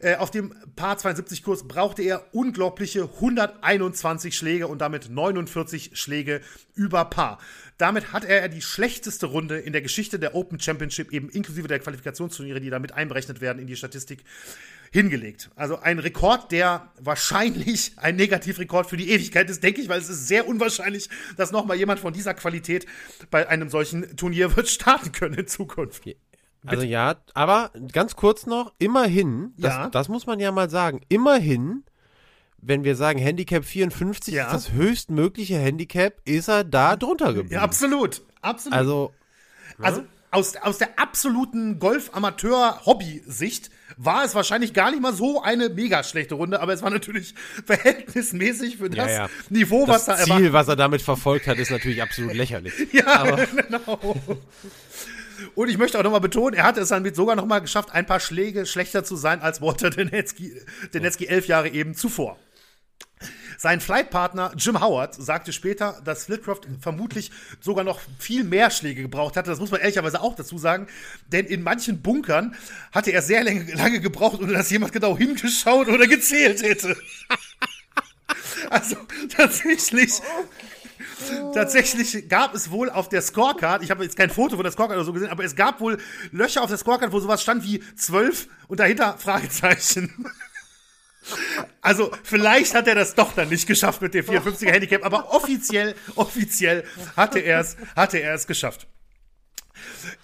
Äh, 0.00 0.16
auf 0.16 0.30
dem 0.30 0.54
Paar 0.74 0.96
72 0.96 1.42
Kurs 1.42 1.68
brauchte 1.68 2.02
er 2.02 2.24
unglaubliche 2.32 3.02
121 3.02 4.36
Schläge 4.36 4.68
und 4.68 4.78
damit 4.80 5.10
49 5.10 5.90
Schläge 5.94 6.40
über 6.74 7.04
Paar. 7.04 7.38
Damit 7.76 8.12
hat 8.12 8.24
er 8.24 8.48
die 8.48 8.62
schlechteste 8.62 9.26
Runde 9.26 9.58
in 9.58 9.72
der 9.72 9.82
Geschichte 9.82 10.18
der 10.18 10.34
Open 10.34 10.60
Championship, 10.60 11.12
eben 11.12 11.28
inklusive 11.28 11.68
der 11.68 11.80
Qualifikationsturniere, 11.80 12.60
die 12.60 12.70
damit 12.70 12.92
einberechnet 12.92 13.40
werden 13.40 13.58
in 13.58 13.66
die 13.66 13.76
Statistik, 13.76 14.24
hingelegt. 14.94 15.50
Also 15.56 15.80
ein 15.80 15.98
Rekord, 15.98 16.52
der 16.52 16.92
wahrscheinlich 17.00 17.92
ein 17.96 18.14
Negativrekord 18.14 18.88
für 18.88 18.96
die 18.96 19.10
Ewigkeit 19.10 19.50
ist, 19.50 19.62
denke 19.62 19.80
ich, 19.80 19.88
weil 19.88 19.98
es 19.98 20.08
ist 20.08 20.28
sehr 20.28 20.46
unwahrscheinlich, 20.46 21.10
dass 21.36 21.50
nochmal 21.50 21.76
jemand 21.76 21.98
von 21.98 22.12
dieser 22.12 22.32
Qualität 22.32 22.86
bei 23.28 23.48
einem 23.48 23.68
solchen 23.70 24.16
Turnier 24.16 24.56
wird 24.56 24.68
starten 24.68 25.10
können 25.10 25.34
in 25.34 25.48
Zukunft. 25.48 26.04
Also 26.64 26.86
ja, 26.86 27.16
aber 27.34 27.72
ganz 27.92 28.14
kurz 28.14 28.46
noch, 28.46 28.72
immerhin, 28.78 29.52
das, 29.58 29.74
ja. 29.74 29.88
das 29.90 30.08
muss 30.08 30.26
man 30.26 30.38
ja 30.38 30.50
mal 30.52 30.70
sagen, 30.70 31.00
immerhin 31.08 31.82
wenn 32.66 32.82
wir 32.82 32.96
sagen 32.96 33.18
Handicap 33.18 33.62
54 33.62 34.32
ja. 34.32 34.46
ist 34.46 34.52
das 34.52 34.72
höchstmögliche 34.72 35.58
Handicap, 35.58 36.14
ist 36.24 36.48
er 36.48 36.64
da 36.64 36.96
drunter 36.96 37.34
geblieben. 37.34 37.56
Ja, 37.56 37.60
absolut. 37.60 38.22
Absolut. 38.40 38.78
Also, 38.78 39.12
ne? 39.76 39.84
also 39.84 40.04
aus, 40.30 40.56
aus 40.56 40.78
der 40.78 40.98
absoluten 40.98 41.78
Golf-Amateur-Hobby-Sicht 41.78 43.70
war 43.96 44.24
es 44.24 44.34
wahrscheinlich 44.34 44.72
gar 44.72 44.90
nicht 44.90 45.02
mal 45.02 45.12
so 45.12 45.42
eine 45.42 45.68
mega 45.68 46.02
schlechte 46.02 46.34
Runde, 46.34 46.60
aber 46.60 46.72
es 46.72 46.82
war 46.82 46.90
natürlich 46.90 47.34
verhältnismäßig 47.66 48.78
für 48.78 48.90
das 48.90 49.10
ja, 49.10 49.12
ja. 49.24 49.30
Niveau, 49.50 49.86
das 49.86 50.08
was 50.08 50.18
da 50.18 50.24
Ziel, 50.24 50.52
was 50.52 50.68
er 50.68 50.76
damit 50.76 51.02
verfolgt 51.02 51.46
hat, 51.46 51.58
ist 51.58 51.70
natürlich 51.70 52.02
absolut 52.02 52.34
lächerlich. 52.34 52.72
ja, 52.92 53.06
aber 53.06 53.46
genau. 53.68 54.16
Und 55.54 55.68
ich 55.68 55.78
möchte 55.78 55.98
auch 55.98 56.02
nochmal 56.02 56.20
betonen, 56.20 56.54
er 56.54 56.64
hat 56.64 56.76
es 56.76 56.88
dann 56.88 57.02
mit 57.02 57.16
sogar 57.16 57.36
nochmal 57.36 57.60
geschafft, 57.60 57.92
ein 57.92 58.06
paar 58.06 58.20
Schläge 58.20 58.66
schlechter 58.66 59.04
zu 59.04 59.16
sein 59.16 59.40
als 59.40 59.60
Walter 59.60 59.90
Denetzky, 59.90 60.52
Denetzky 60.92 61.26
elf 61.26 61.46
Jahre 61.46 61.68
eben 61.68 61.94
zuvor. 61.94 62.38
Sein 63.58 63.80
Flightpartner 63.80 64.52
Jim 64.56 64.80
Howard 64.80 65.14
sagte 65.14 65.52
später, 65.52 66.00
dass 66.04 66.24
Flitcroft 66.24 66.66
vermutlich 66.80 67.30
sogar 67.60 67.84
noch 67.84 68.00
viel 68.18 68.44
mehr 68.44 68.70
Schläge 68.70 69.02
gebraucht 69.02 69.36
hatte. 69.36 69.50
Das 69.50 69.60
muss 69.60 69.70
man 69.70 69.80
ehrlicherweise 69.80 70.20
auch 70.20 70.34
dazu 70.34 70.58
sagen, 70.58 70.86
denn 71.32 71.46
in 71.46 71.62
manchen 71.62 72.02
Bunkern 72.02 72.56
hatte 72.92 73.10
er 73.10 73.22
sehr 73.22 73.44
lange, 73.44 74.00
gebraucht, 74.00 74.40
ohne 74.40 74.52
dass 74.52 74.70
jemand 74.70 74.92
genau 74.92 75.16
hingeschaut 75.16 75.88
oder 75.88 76.06
gezählt 76.06 76.62
hätte. 76.62 76.96
also 78.70 78.96
tatsächlich. 79.36 80.20
Tatsächlich 81.52 82.28
gab 82.28 82.54
es 82.54 82.70
wohl 82.70 82.90
auf 82.90 83.08
der 83.08 83.22
Scorecard, 83.22 83.82
ich 83.82 83.90
habe 83.90 84.04
jetzt 84.04 84.16
kein 84.16 84.30
Foto 84.30 84.56
von 84.56 84.64
der 84.64 84.72
Scorecard 84.72 84.96
oder 84.96 85.04
so 85.04 85.12
gesehen, 85.12 85.30
aber 85.30 85.44
es 85.44 85.56
gab 85.56 85.80
wohl 85.80 85.98
Löcher 86.32 86.62
auf 86.62 86.68
der 86.68 86.78
Scorecard, 86.78 87.12
wo 87.12 87.20
sowas 87.20 87.42
stand 87.42 87.64
wie 87.64 87.82
12 87.96 88.48
und 88.68 88.80
dahinter 88.80 89.16
Fragezeichen. 89.18 90.26
Also, 91.80 92.10
vielleicht 92.22 92.74
hat 92.74 92.86
er 92.88 92.94
das 92.94 93.14
doch 93.14 93.32
dann 93.34 93.48
nicht 93.48 93.66
geschafft 93.66 94.00
mit 94.02 94.14
dem 94.14 94.24
54er 94.26 94.70
Handicap, 94.70 95.04
aber 95.04 95.32
offiziell, 95.32 95.94
offiziell 96.16 96.84
hatte 97.16 97.40
er 97.40 97.60
es, 97.60 97.76
hatte 97.96 98.18
er 98.18 98.34
es 98.34 98.46
geschafft. 98.46 98.86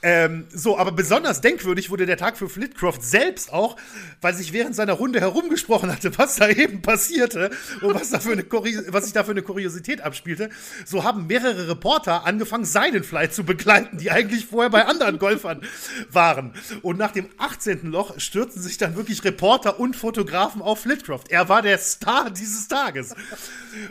Ähm, 0.02 0.46
so, 0.52 0.78
aber 0.78 0.92
besonders 0.92 1.40
denkwürdig 1.40 1.90
wurde 1.90 2.06
der 2.06 2.16
Tag 2.16 2.36
für 2.36 2.48
Flitcroft 2.48 3.02
selbst 3.02 3.52
auch, 3.52 3.76
weil 4.20 4.34
sich 4.34 4.52
während 4.52 4.74
seiner 4.74 4.94
Runde 4.94 5.20
herumgesprochen 5.20 5.92
hatte, 5.92 6.16
was 6.18 6.36
da 6.36 6.48
eben 6.48 6.82
passierte 6.82 7.50
und 7.82 7.94
was, 7.94 8.10
da 8.10 8.20
für 8.20 8.32
eine 8.32 8.44
was 8.88 9.04
sich 9.04 9.12
da 9.12 9.24
für 9.24 9.30
eine 9.32 9.42
Kuriosität 9.42 10.00
abspielte. 10.00 10.50
So 10.84 11.04
haben 11.04 11.26
mehrere 11.26 11.68
Reporter 11.68 12.26
angefangen, 12.26 12.64
seinen 12.64 13.04
Flight 13.04 13.34
zu 13.34 13.44
begleiten, 13.44 13.98
die 13.98 14.10
eigentlich 14.10 14.46
vorher 14.46 14.70
bei 14.70 14.86
anderen 14.86 15.18
Golfern 15.18 15.62
waren. 16.10 16.52
Und 16.82 16.98
nach 16.98 17.12
dem 17.12 17.28
18. 17.38 17.90
Loch 17.90 18.18
stürzten 18.18 18.62
sich 18.62 18.78
dann 18.78 18.96
wirklich 18.96 19.24
Reporter 19.24 19.78
und 19.78 19.96
Fotografen 19.96 20.62
auf 20.62 20.80
Flitcroft. 20.80 21.30
Er 21.30 21.48
war 21.48 21.62
der 21.62 21.78
Star 21.78 22.30
dieses 22.30 22.68
Tages. 22.68 23.14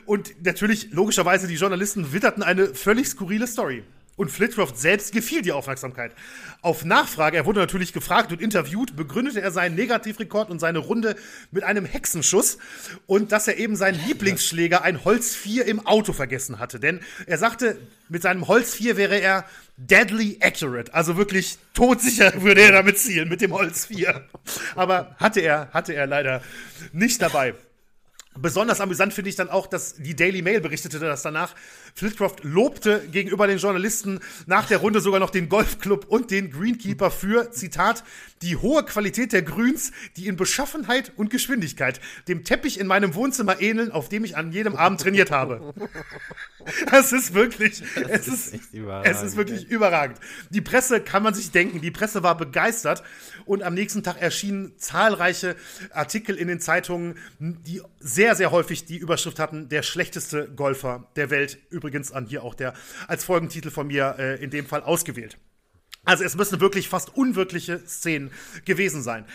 Und 0.05 0.43
natürlich, 0.43 0.91
logischerweise, 0.91 1.47
die 1.47 1.55
Journalisten 1.55 2.13
witterten 2.13 2.43
eine 2.43 2.73
völlig 2.73 3.07
skurrile 3.07 3.47
Story. 3.47 3.83
Und 4.19 4.31
Flitcroft 4.31 4.77
selbst 4.77 5.13
gefiel 5.13 5.41
die 5.41 5.53
Aufmerksamkeit. 5.53 6.11
Auf 6.61 6.83
Nachfrage, 6.83 7.37
er 7.37 7.45
wurde 7.45 7.61
natürlich 7.61 7.93
gefragt 7.93 8.33
und 8.33 8.41
interviewt, 8.41 8.97
begründete 8.97 9.39
er 9.39 9.49
seinen 9.49 9.75
Negativrekord 9.75 10.49
und 10.49 10.59
seine 10.59 10.79
Runde 10.79 11.15
mit 11.51 11.63
einem 11.63 11.85
Hexenschuss 11.85 12.57
und 13.05 13.31
dass 13.31 13.47
er 13.47 13.55
eben 13.55 13.77
seinen 13.77 13.97
Lieblingsschläger, 14.05 14.81
ein 14.81 15.05
Holz 15.05 15.35
4, 15.35 15.65
im 15.67 15.87
Auto 15.87 16.11
vergessen 16.11 16.59
hatte. 16.59 16.81
Denn 16.81 16.99
er 17.27 17.37
sagte, 17.37 17.79
mit 18.09 18.21
seinem 18.21 18.49
Holz 18.49 18.73
4 18.73 18.97
wäre 18.97 19.15
er 19.15 19.45
deadly 19.77 20.37
accurate. 20.41 20.93
Also 20.93 21.15
wirklich 21.15 21.57
todsicher 21.73 22.33
würde 22.41 22.59
er 22.59 22.73
damit 22.73 22.99
zielen 22.99 23.29
mit 23.29 23.39
dem 23.39 23.53
Holz 23.53 23.85
4. 23.85 24.27
Aber 24.75 25.15
hatte 25.17 25.39
er, 25.39 25.69
hatte 25.71 25.93
er 25.93 26.07
leider 26.07 26.41
nicht 26.91 27.21
dabei. 27.21 27.55
Besonders 28.41 28.79
amüsant 28.79 29.13
finde 29.13 29.29
ich 29.29 29.35
dann 29.35 29.49
auch, 29.49 29.67
dass 29.67 29.95
die 29.95 30.15
Daily 30.15 30.41
Mail 30.41 30.61
berichtete, 30.61 30.99
dass 30.99 31.23
danach 31.23 31.55
Flitcroft 31.93 32.43
lobte 32.43 33.07
gegenüber 33.11 33.47
den 33.47 33.57
Journalisten 33.57 34.19
nach 34.45 34.67
der 34.67 34.79
Runde 34.79 35.01
sogar 35.01 35.19
noch 35.19 35.29
den 35.29 35.49
Golfclub 35.49 36.05
und 36.07 36.31
den 36.31 36.51
Greenkeeper 36.51 37.11
für, 37.11 37.51
Zitat, 37.51 38.03
die 38.41 38.55
hohe 38.55 38.83
Qualität 38.83 39.33
der 39.33 39.41
Grüns, 39.41 39.91
die 40.15 40.27
in 40.27 40.35
Beschaffenheit 40.35 41.11
und 41.15 41.29
Geschwindigkeit 41.29 41.99
dem 42.27 42.43
Teppich 42.43 42.79
in 42.79 42.87
meinem 42.87 43.15
Wohnzimmer 43.15 43.61
ähneln, 43.61 43.91
auf 43.91 44.09
dem 44.09 44.23
ich 44.23 44.37
an 44.37 44.51
jedem 44.51 44.75
Abend 44.75 45.01
trainiert 45.01 45.31
habe. 45.31 45.73
Es 46.91 47.13
ist 47.13 47.33
wirklich, 47.33 47.81
es 48.09 48.27
ist, 48.27 48.53
ist 48.53 48.73
es 48.73 49.21
ist 49.21 49.37
wirklich 49.37 49.67
ey. 49.69 49.75
überragend. 49.75 50.19
Die 50.49 50.61
Presse 50.61 50.99
kann 51.01 51.23
man 51.23 51.33
sich 51.33 51.51
denken, 51.51 51.81
die 51.81 51.89
Presse 51.89 52.21
war 52.21 52.35
begeistert 52.37 53.01
und 53.45 53.63
am 53.63 53.73
nächsten 53.73 54.03
Tag 54.03 54.21
erschienen 54.21 54.73
zahlreiche 54.77 55.55
Artikel 55.91 56.35
in 56.35 56.47
den 56.47 56.59
Zeitungen, 56.59 57.15
die 57.39 57.81
sehr, 57.99 58.35
sehr 58.35 58.51
häufig 58.51 58.85
die 58.85 58.97
Überschrift 58.97 59.39
hatten, 59.39 59.69
der 59.69 59.83
schlechteste 59.83 60.49
Golfer 60.49 61.09
der 61.15 61.29
Welt. 61.29 61.57
Übrigens 61.69 61.88
an 62.11 62.25
hier 62.25 62.43
auch 62.43 62.55
der 62.55 62.73
als 63.07 63.23
Folgentitel 63.23 63.69
von 63.71 63.87
mir 63.87 64.15
äh, 64.17 64.43
in 64.43 64.49
dem 64.49 64.65
Fall 64.65 64.83
ausgewählt. 64.83 65.37
Also 66.05 66.23
es 66.23 66.35
müssen 66.35 66.61
wirklich 66.61 66.89
fast 66.89 67.15
unwirkliche 67.15 67.79
Szenen 67.85 68.31
gewesen 68.65 69.03
sein. 69.03 69.25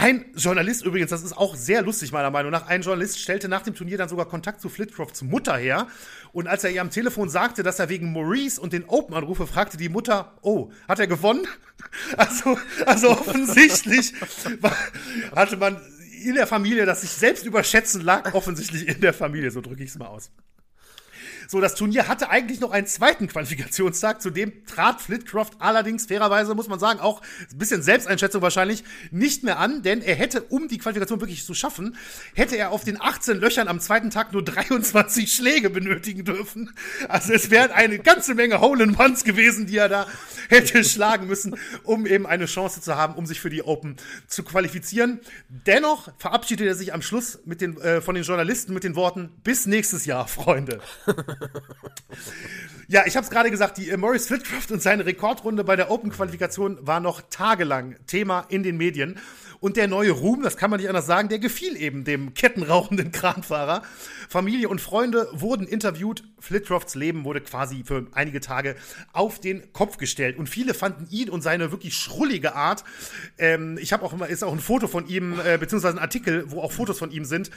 Ein 0.00 0.24
Journalist 0.34 0.82
übrigens, 0.82 1.10
das 1.10 1.22
ist 1.22 1.36
auch 1.36 1.54
sehr 1.56 1.82
lustig 1.82 2.10
meiner 2.10 2.30
Meinung 2.30 2.50
nach, 2.50 2.66
ein 2.68 2.80
Journalist 2.80 3.18
stellte 3.18 3.50
nach 3.50 3.60
dem 3.60 3.74
Turnier 3.74 3.98
dann 3.98 4.08
sogar 4.08 4.24
Kontakt 4.26 4.62
zu 4.62 4.70
Flitcrofts 4.70 5.20
Mutter 5.20 5.58
her. 5.58 5.88
Und 6.32 6.46
als 6.46 6.64
er 6.64 6.70
ihr 6.70 6.80
am 6.80 6.90
Telefon 6.90 7.28
sagte, 7.28 7.62
dass 7.62 7.78
er 7.80 7.90
wegen 7.90 8.10
Maurice 8.10 8.58
und 8.58 8.72
den 8.72 8.86
Open 8.86 9.14
anrufe, 9.14 9.46
fragte 9.46 9.76
die 9.76 9.90
Mutter, 9.90 10.38
oh, 10.40 10.70
hat 10.88 11.00
er 11.00 11.06
gewonnen? 11.06 11.46
Also, 12.16 12.58
also 12.84 13.08
offensichtlich 13.08 14.12
hatte 15.34 15.56
man 15.56 15.80
in 16.22 16.34
der 16.34 16.46
Familie, 16.46 16.84
dass 16.84 17.00
sich 17.00 17.10
selbst 17.10 17.46
überschätzen 17.46 18.02
lag 18.02 18.34
offensichtlich 18.34 18.86
in 18.86 19.00
der 19.00 19.14
Familie, 19.14 19.50
so 19.50 19.62
drücke 19.62 19.82
ich 19.82 19.90
es 19.90 19.98
mal 19.98 20.06
aus. 20.06 20.30
So, 21.50 21.60
das 21.60 21.74
Turnier 21.74 22.06
hatte 22.06 22.30
eigentlich 22.30 22.60
noch 22.60 22.70
einen 22.70 22.86
zweiten 22.86 23.26
Qualifikationstag, 23.26 24.22
zu 24.22 24.30
dem 24.30 24.64
trat 24.66 25.00
Flitcroft 25.00 25.54
allerdings 25.58 26.06
fairerweise, 26.06 26.54
muss 26.54 26.68
man 26.68 26.78
sagen, 26.78 27.00
auch 27.00 27.20
ein 27.50 27.58
bisschen 27.58 27.82
Selbsteinschätzung 27.82 28.40
wahrscheinlich, 28.40 28.84
nicht 29.10 29.42
mehr 29.42 29.58
an, 29.58 29.82
denn 29.82 30.00
er 30.00 30.14
hätte, 30.14 30.42
um 30.42 30.68
die 30.68 30.78
Qualifikation 30.78 31.20
wirklich 31.20 31.44
zu 31.44 31.52
schaffen, 31.52 31.96
hätte 32.34 32.56
er 32.56 32.70
auf 32.70 32.84
den 32.84 33.02
18 33.02 33.40
Löchern 33.40 33.66
am 33.66 33.80
zweiten 33.80 34.10
Tag 34.10 34.32
nur 34.32 34.44
23 34.44 35.32
Schläge 35.32 35.70
benötigen 35.70 36.24
dürfen. 36.24 36.72
Also 37.08 37.32
es 37.32 37.50
wären 37.50 37.72
eine 37.72 37.98
ganze 37.98 38.36
Menge 38.36 38.60
Hole-in-Ones 38.60 39.24
gewesen, 39.24 39.66
die 39.66 39.78
er 39.78 39.88
da 39.88 40.06
hätte 40.50 40.84
schlagen 40.84 41.26
müssen, 41.26 41.56
um 41.82 42.06
eben 42.06 42.28
eine 42.28 42.46
Chance 42.46 42.80
zu 42.80 42.94
haben, 42.94 43.16
um 43.16 43.26
sich 43.26 43.40
für 43.40 43.50
die 43.50 43.64
Open 43.64 43.96
zu 44.28 44.44
qualifizieren. 44.44 45.18
Dennoch 45.48 46.12
verabschiedet 46.16 46.68
er 46.68 46.76
sich 46.76 46.94
am 46.94 47.02
Schluss 47.02 47.40
mit 47.44 47.60
den, 47.60 47.76
äh, 47.80 48.00
von 48.00 48.14
den 48.14 48.22
Journalisten 48.22 48.72
mit 48.72 48.84
den 48.84 48.94
Worten, 48.94 49.30
bis 49.42 49.66
nächstes 49.66 50.06
Jahr, 50.06 50.28
Freunde. 50.28 50.80
ja, 52.88 53.06
ich 53.06 53.16
habe 53.16 53.24
es 53.24 53.30
gerade 53.30 53.50
gesagt, 53.50 53.78
die 53.78 53.90
äh, 53.90 53.96
Maurice 53.96 54.26
Flitcroft 54.26 54.70
und 54.70 54.82
seine 54.82 55.06
Rekordrunde 55.06 55.64
bei 55.64 55.76
der 55.76 55.90
Open-Qualifikation 55.90 56.78
war 56.86 57.00
noch 57.00 57.22
tagelang 57.30 57.96
Thema 58.06 58.46
in 58.48 58.62
den 58.62 58.76
Medien. 58.76 59.18
Und 59.60 59.76
der 59.76 59.88
neue 59.88 60.12
Ruhm, 60.12 60.42
das 60.42 60.56
kann 60.56 60.70
man 60.70 60.80
nicht 60.80 60.88
anders 60.88 61.04
sagen, 61.04 61.28
der 61.28 61.38
gefiel 61.38 61.76
eben 61.76 62.02
dem 62.04 62.32
kettenrauchenden 62.32 63.12
Kranfahrer. 63.12 63.82
Familie 64.28 64.70
und 64.70 64.80
Freunde 64.80 65.28
wurden 65.32 65.66
interviewt. 65.66 66.24
Flitcrofts 66.38 66.94
Leben 66.94 67.24
wurde 67.24 67.42
quasi 67.42 67.84
für 67.84 68.06
einige 68.12 68.40
Tage 68.40 68.74
auf 69.12 69.38
den 69.38 69.70
Kopf 69.74 69.98
gestellt. 69.98 70.38
Und 70.38 70.48
viele 70.48 70.72
fanden 70.72 71.06
ihn 71.10 71.28
und 71.28 71.42
seine 71.42 71.72
wirklich 71.72 71.94
schrullige 71.94 72.54
Art. 72.54 72.84
Ähm, 73.36 73.76
ich 73.78 73.92
habe 73.92 74.02
auch 74.04 74.14
immer, 74.14 74.28
ist 74.28 74.42
auch 74.42 74.52
ein 74.52 74.60
Foto 74.60 74.88
von 74.88 75.06
ihm, 75.06 75.38
äh, 75.44 75.58
beziehungsweise 75.58 75.98
ein 75.98 76.02
Artikel, 76.02 76.50
wo 76.50 76.62
auch 76.62 76.72
Fotos 76.72 76.98
von 76.98 77.10
ihm 77.10 77.26
sind, 77.26 77.50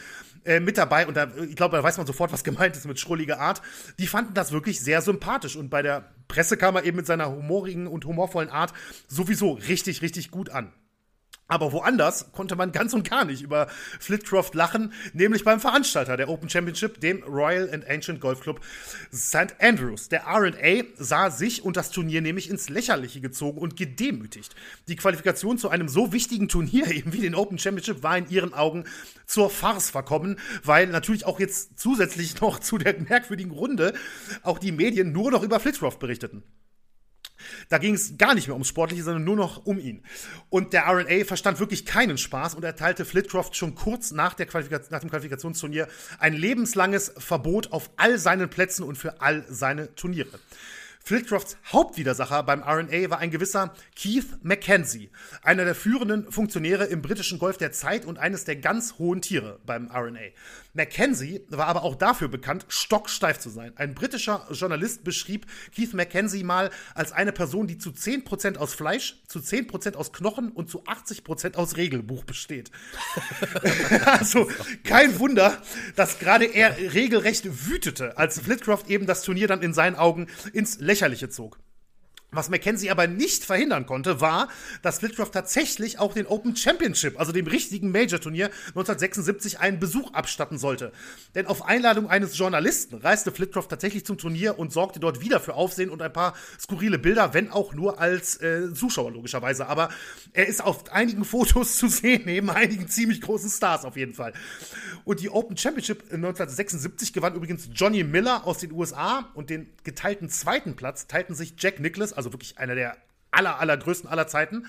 äh, 0.46 0.60
mit 0.60 0.78
dabei. 0.78 1.08
Und 1.08 1.16
da, 1.16 1.28
ich 1.50 1.56
glaube, 1.56 1.78
da 1.78 1.84
weiß 1.84 1.98
man 1.98 2.08
sofort, 2.08 2.32
was 2.32 2.44
gemeint 2.44 2.76
ist 2.76 2.86
mit 2.86 3.00
schrullige 3.00 3.40
Art. 3.40 3.62
Die 4.00 4.08
fanden 4.08 4.34
das 4.34 4.52
wirklich 4.52 4.80
sehr 4.80 5.02
sympathisch. 5.02 5.56
Und 5.56 5.70
bei 5.70 5.82
der 5.82 6.10
Presse 6.28 6.58
kam 6.58 6.76
er 6.76 6.84
eben 6.84 6.98
mit 6.98 7.06
seiner 7.06 7.30
humorigen 7.30 7.88
und 7.88 8.06
humorvollen 8.06 8.50
Art 8.50 8.74
sowieso 9.08 9.54
richtig, 9.54 10.02
richtig 10.02 10.32
gut 10.32 10.50
an. 10.50 10.74
Aber 11.48 11.74
woanders 11.74 12.32
konnte 12.32 12.56
man 12.56 12.72
ganz 12.72 12.94
und 12.94 13.08
gar 13.08 13.26
nicht 13.26 13.42
über 13.42 13.68
Flitcroft 14.00 14.56
lachen, 14.56 14.94
nämlich 15.12 15.44
beim 15.44 15.60
Veranstalter 15.60 16.16
der 16.16 16.30
Open 16.30 16.50
Championship, 16.50 17.02
dem 17.02 17.22
Royal 17.24 17.70
and 17.72 17.88
Ancient 17.88 18.22
Golf 18.22 18.40
Club 18.40 18.62
St. 19.14 19.56
Andrews. 19.60 20.08
Der 20.08 20.24
RA 20.26 20.84
sah 20.96 21.30
sich 21.30 21.64
und 21.64 21.76
das 21.76 21.92
Turnier 21.92 22.22
nämlich 22.22 22.50
ins 22.50 22.70
Lächerliche 22.70 23.20
gezogen 23.20 23.60
und 23.60 23.76
gedemütigt. 23.76 24.56
Die 24.88 24.96
Qualifikation 24.96 25.58
zu 25.58 25.68
einem 25.70 25.90
so 25.90 26.14
wichtigen 26.14 26.48
Turnier 26.48 26.88
eben 26.92 27.12
wie 27.12 27.22
den 27.22 27.36
Open 27.36 27.60
Championship 27.60 28.04
war 28.04 28.18
in 28.18 28.30
ihren 28.30 28.54
Augen 28.54 28.86
zur 29.26 29.50
Farce 29.50 29.90
verkommen, 29.90 30.40
weil 30.64 30.88
natürlich 30.88 31.26
auch 31.26 31.40
jetzt 31.40 31.78
zusätzlich 31.78 32.40
noch 32.42 32.60
zu 32.60 32.78
der 32.78 32.98
merkwürdigen 33.00 33.52
Runde 33.52 33.94
auch 34.44 34.60
die 34.60 34.72
Medien 34.72 35.12
nur 35.12 35.32
noch 35.32 35.44
über 35.44 35.60
Flitcroft 35.60 36.00
berichteten. 36.00 36.44
Da 37.70 37.78
ging 37.78 37.96
es 37.96 38.18
gar 38.18 38.36
nicht 38.36 38.48
mehr 38.48 38.56
ums 38.56 38.68
Sportliche, 38.68 39.04
sondern 39.04 39.24
nur 39.24 39.36
noch 39.36 39.66
um 39.66 39.80
ihn. 39.80 40.04
Und 40.50 40.74
der 40.74 40.88
RNA 40.88 41.26
verstand 41.26 41.60
wirklich 41.60 41.86
keinen 41.86 42.18
Spaß 42.18 42.56
und 42.56 42.64
erteilte 42.64 43.06
Flitcroft 43.06 43.56
schon 43.56 43.76
kurz 43.76 44.12
nach, 44.12 44.34
der 44.34 44.48
nach 44.90 45.00
dem 45.00 45.10
Qualifikationsturnier 45.10 45.88
ein 46.20 46.34
lebenslanges 46.34 47.14
Verbot 47.18 47.72
auf 47.72 47.90
all 47.98 48.18
seinen 48.18 48.50
Plätzen 48.50 48.84
und 48.84 48.98
für 48.98 49.22
all 49.22 49.46
seine 49.50 49.96
Turniere. 49.96 50.40
Flitcrofts 51.06 51.58
Hauptwidersacher 51.70 52.44
beim 52.44 52.64
RNA 52.64 53.10
war 53.10 53.20
ein 53.20 53.30
gewisser 53.30 53.74
Keith 53.94 54.38
Mackenzie, 54.42 55.10
einer 55.42 55.66
der 55.66 55.76
führenden 55.76 56.32
Funktionäre 56.32 56.86
im 56.86 57.02
britischen 57.02 57.40
Golf 57.40 57.58
der 57.58 57.74
Zeit 57.74 58.06
und 58.06 58.18
eines 58.20 58.46
der 58.46 58.56
ganz 58.56 58.98
hohen 59.00 59.22
Tiere 59.22 59.60
beim 59.66 59.92
RNA. 59.92 60.32
Mackenzie 60.74 61.46
war 61.50 61.68
aber 61.68 61.84
auch 61.84 61.96
dafür 61.96 62.28
bekannt, 62.28 62.66
stocksteif 62.68 63.38
zu 63.38 63.50
sein. 63.50 63.74
Ein 63.78 63.94
britischer 63.94 64.48
Journalist 64.52 65.04
beschrieb 65.04 65.46
Keith 65.76 65.94
Mackenzie 65.94 66.44
mal 66.44 66.72
als 66.96 67.12
eine 67.12 67.32
Person, 67.32 67.68
die 67.68 67.78
zu 67.78 67.92
10% 67.92 68.58
aus 68.58 68.74
Fleisch, 68.74 69.22
zu 69.28 69.40
10% 69.40 69.96
aus 69.96 70.12
Knochen 70.14 70.50
und 70.52 70.72
zu 70.72 70.84
80% 70.84 71.56
aus 71.56 71.78
Regelbuch 71.78 72.24
besteht. 72.24 72.72
also 74.06 74.50
kein 74.84 75.20
Wunder, 75.20 75.62
dass 75.96 76.18
gerade 76.18 76.46
er 76.46 76.76
regelrecht 76.78 77.68
wütete, 77.68 78.18
als 78.18 78.40
Flitcroft 78.40 78.90
eben 78.90 79.06
das 79.06 79.22
Turnier 79.22 79.48
dann 79.48 79.62
in 79.62 79.74
seinen 79.74 79.96
Augen 79.96 80.28
ins 80.54 80.80
Lächerliche 80.80 81.30
zog. 81.30 81.60
Was 82.34 82.50
Mackenzie 82.50 82.90
aber 82.90 83.08
nicht 83.08 83.46
verhindern 83.46 83.86
konnte, 83.86 84.22
war, 84.22 84.50
dass 84.82 85.00
Flitcroft 85.00 85.34
tatsächlich 85.34 86.00
auch 86.00 86.14
den 86.14 86.26
Open 86.28 86.56
Championship, 86.56 87.20
also 87.20 87.32
dem 87.32 87.48
richtigen 87.48 87.92
Major-Turnier 87.92 88.48
1976, 88.70 89.60
einen 89.60 89.80
Besuch 89.80 90.14
abstatten 90.14 90.58
sollte. 90.58 90.92
Denn 91.36 91.46
auf 91.46 91.66
Einladung 91.66 92.10
eines 92.10 92.38
Journalisten 92.38 92.96
reiste 92.98 93.32
Flitcroft 93.32 93.70
tatsächlich 93.70 94.06
zum 94.06 94.18
Turnier 94.18 94.58
und 94.60 94.72
sorgte 94.72 95.00
dort 95.00 95.22
wieder 95.22 95.40
für 95.40 95.54
Aufsehen 95.54 95.90
und 95.90 96.02
ein 96.02 96.12
paar 96.12 96.34
skurrile 96.60 97.00
Bilder, 97.00 97.34
wenn 97.34 97.52
auch 97.52 97.74
nur 97.74 98.00
als 98.00 98.42
äh, 98.42 98.74
Zuschauer 98.74 99.12
logischerweise. 99.12 99.68
Aber 99.68 99.90
er 100.34 100.48
ist 100.48 100.64
auf 100.64 100.92
einigen 100.92 101.26
Fotos 101.26 101.78
zu 101.78 101.88
sehen, 101.88 102.24
neben 102.26 102.50
einigen 102.50 102.88
ziemlich 102.88 103.22
großen 103.22 103.50
Stars 103.50 103.86
auf 103.86 103.96
jeden 103.96 104.14
Fall. 104.14 104.34
Und 105.06 105.20
die 105.20 105.30
Open 105.30 105.58
Championship 105.58 106.04
1976 106.12 107.14
gewann 107.14 107.36
übrigens 107.36 107.70
Johnny 107.74 108.04
Miller 108.04 108.46
aus 108.46 108.58
den 108.58 108.72
USA 108.72 109.30
und 109.34 109.50
den 109.50 109.68
geteilten 109.84 110.30
zweiten 110.30 110.76
Platz 110.76 111.08
teilten 111.08 111.36
sich 111.36 111.54
Jack 111.58 111.80
Nicklaus, 111.80 112.14
also 112.14 112.23
wirklich 112.32 112.58
einer 112.58 112.76
der 112.76 112.96
aller, 113.32 113.60
allergrößten 113.60 114.10
aller 114.10 114.28
Zeiten. 114.28 114.68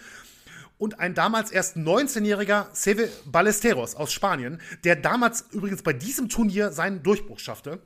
Und 0.76 0.98
ein 0.98 1.14
damals 1.14 1.52
erst 1.52 1.76
19-jähriger 1.76 2.66
Seve 2.72 3.08
Ballesteros 3.26 3.94
aus 3.94 4.12
Spanien, 4.12 4.60
der 4.82 4.96
damals 4.96 5.42
übrigens 5.52 5.82
bei 5.82 5.92
diesem 5.92 6.28
Turnier 6.28 6.72
seinen 6.72 7.02
Durchbruch 7.02 7.38
schaffte. 7.38 7.80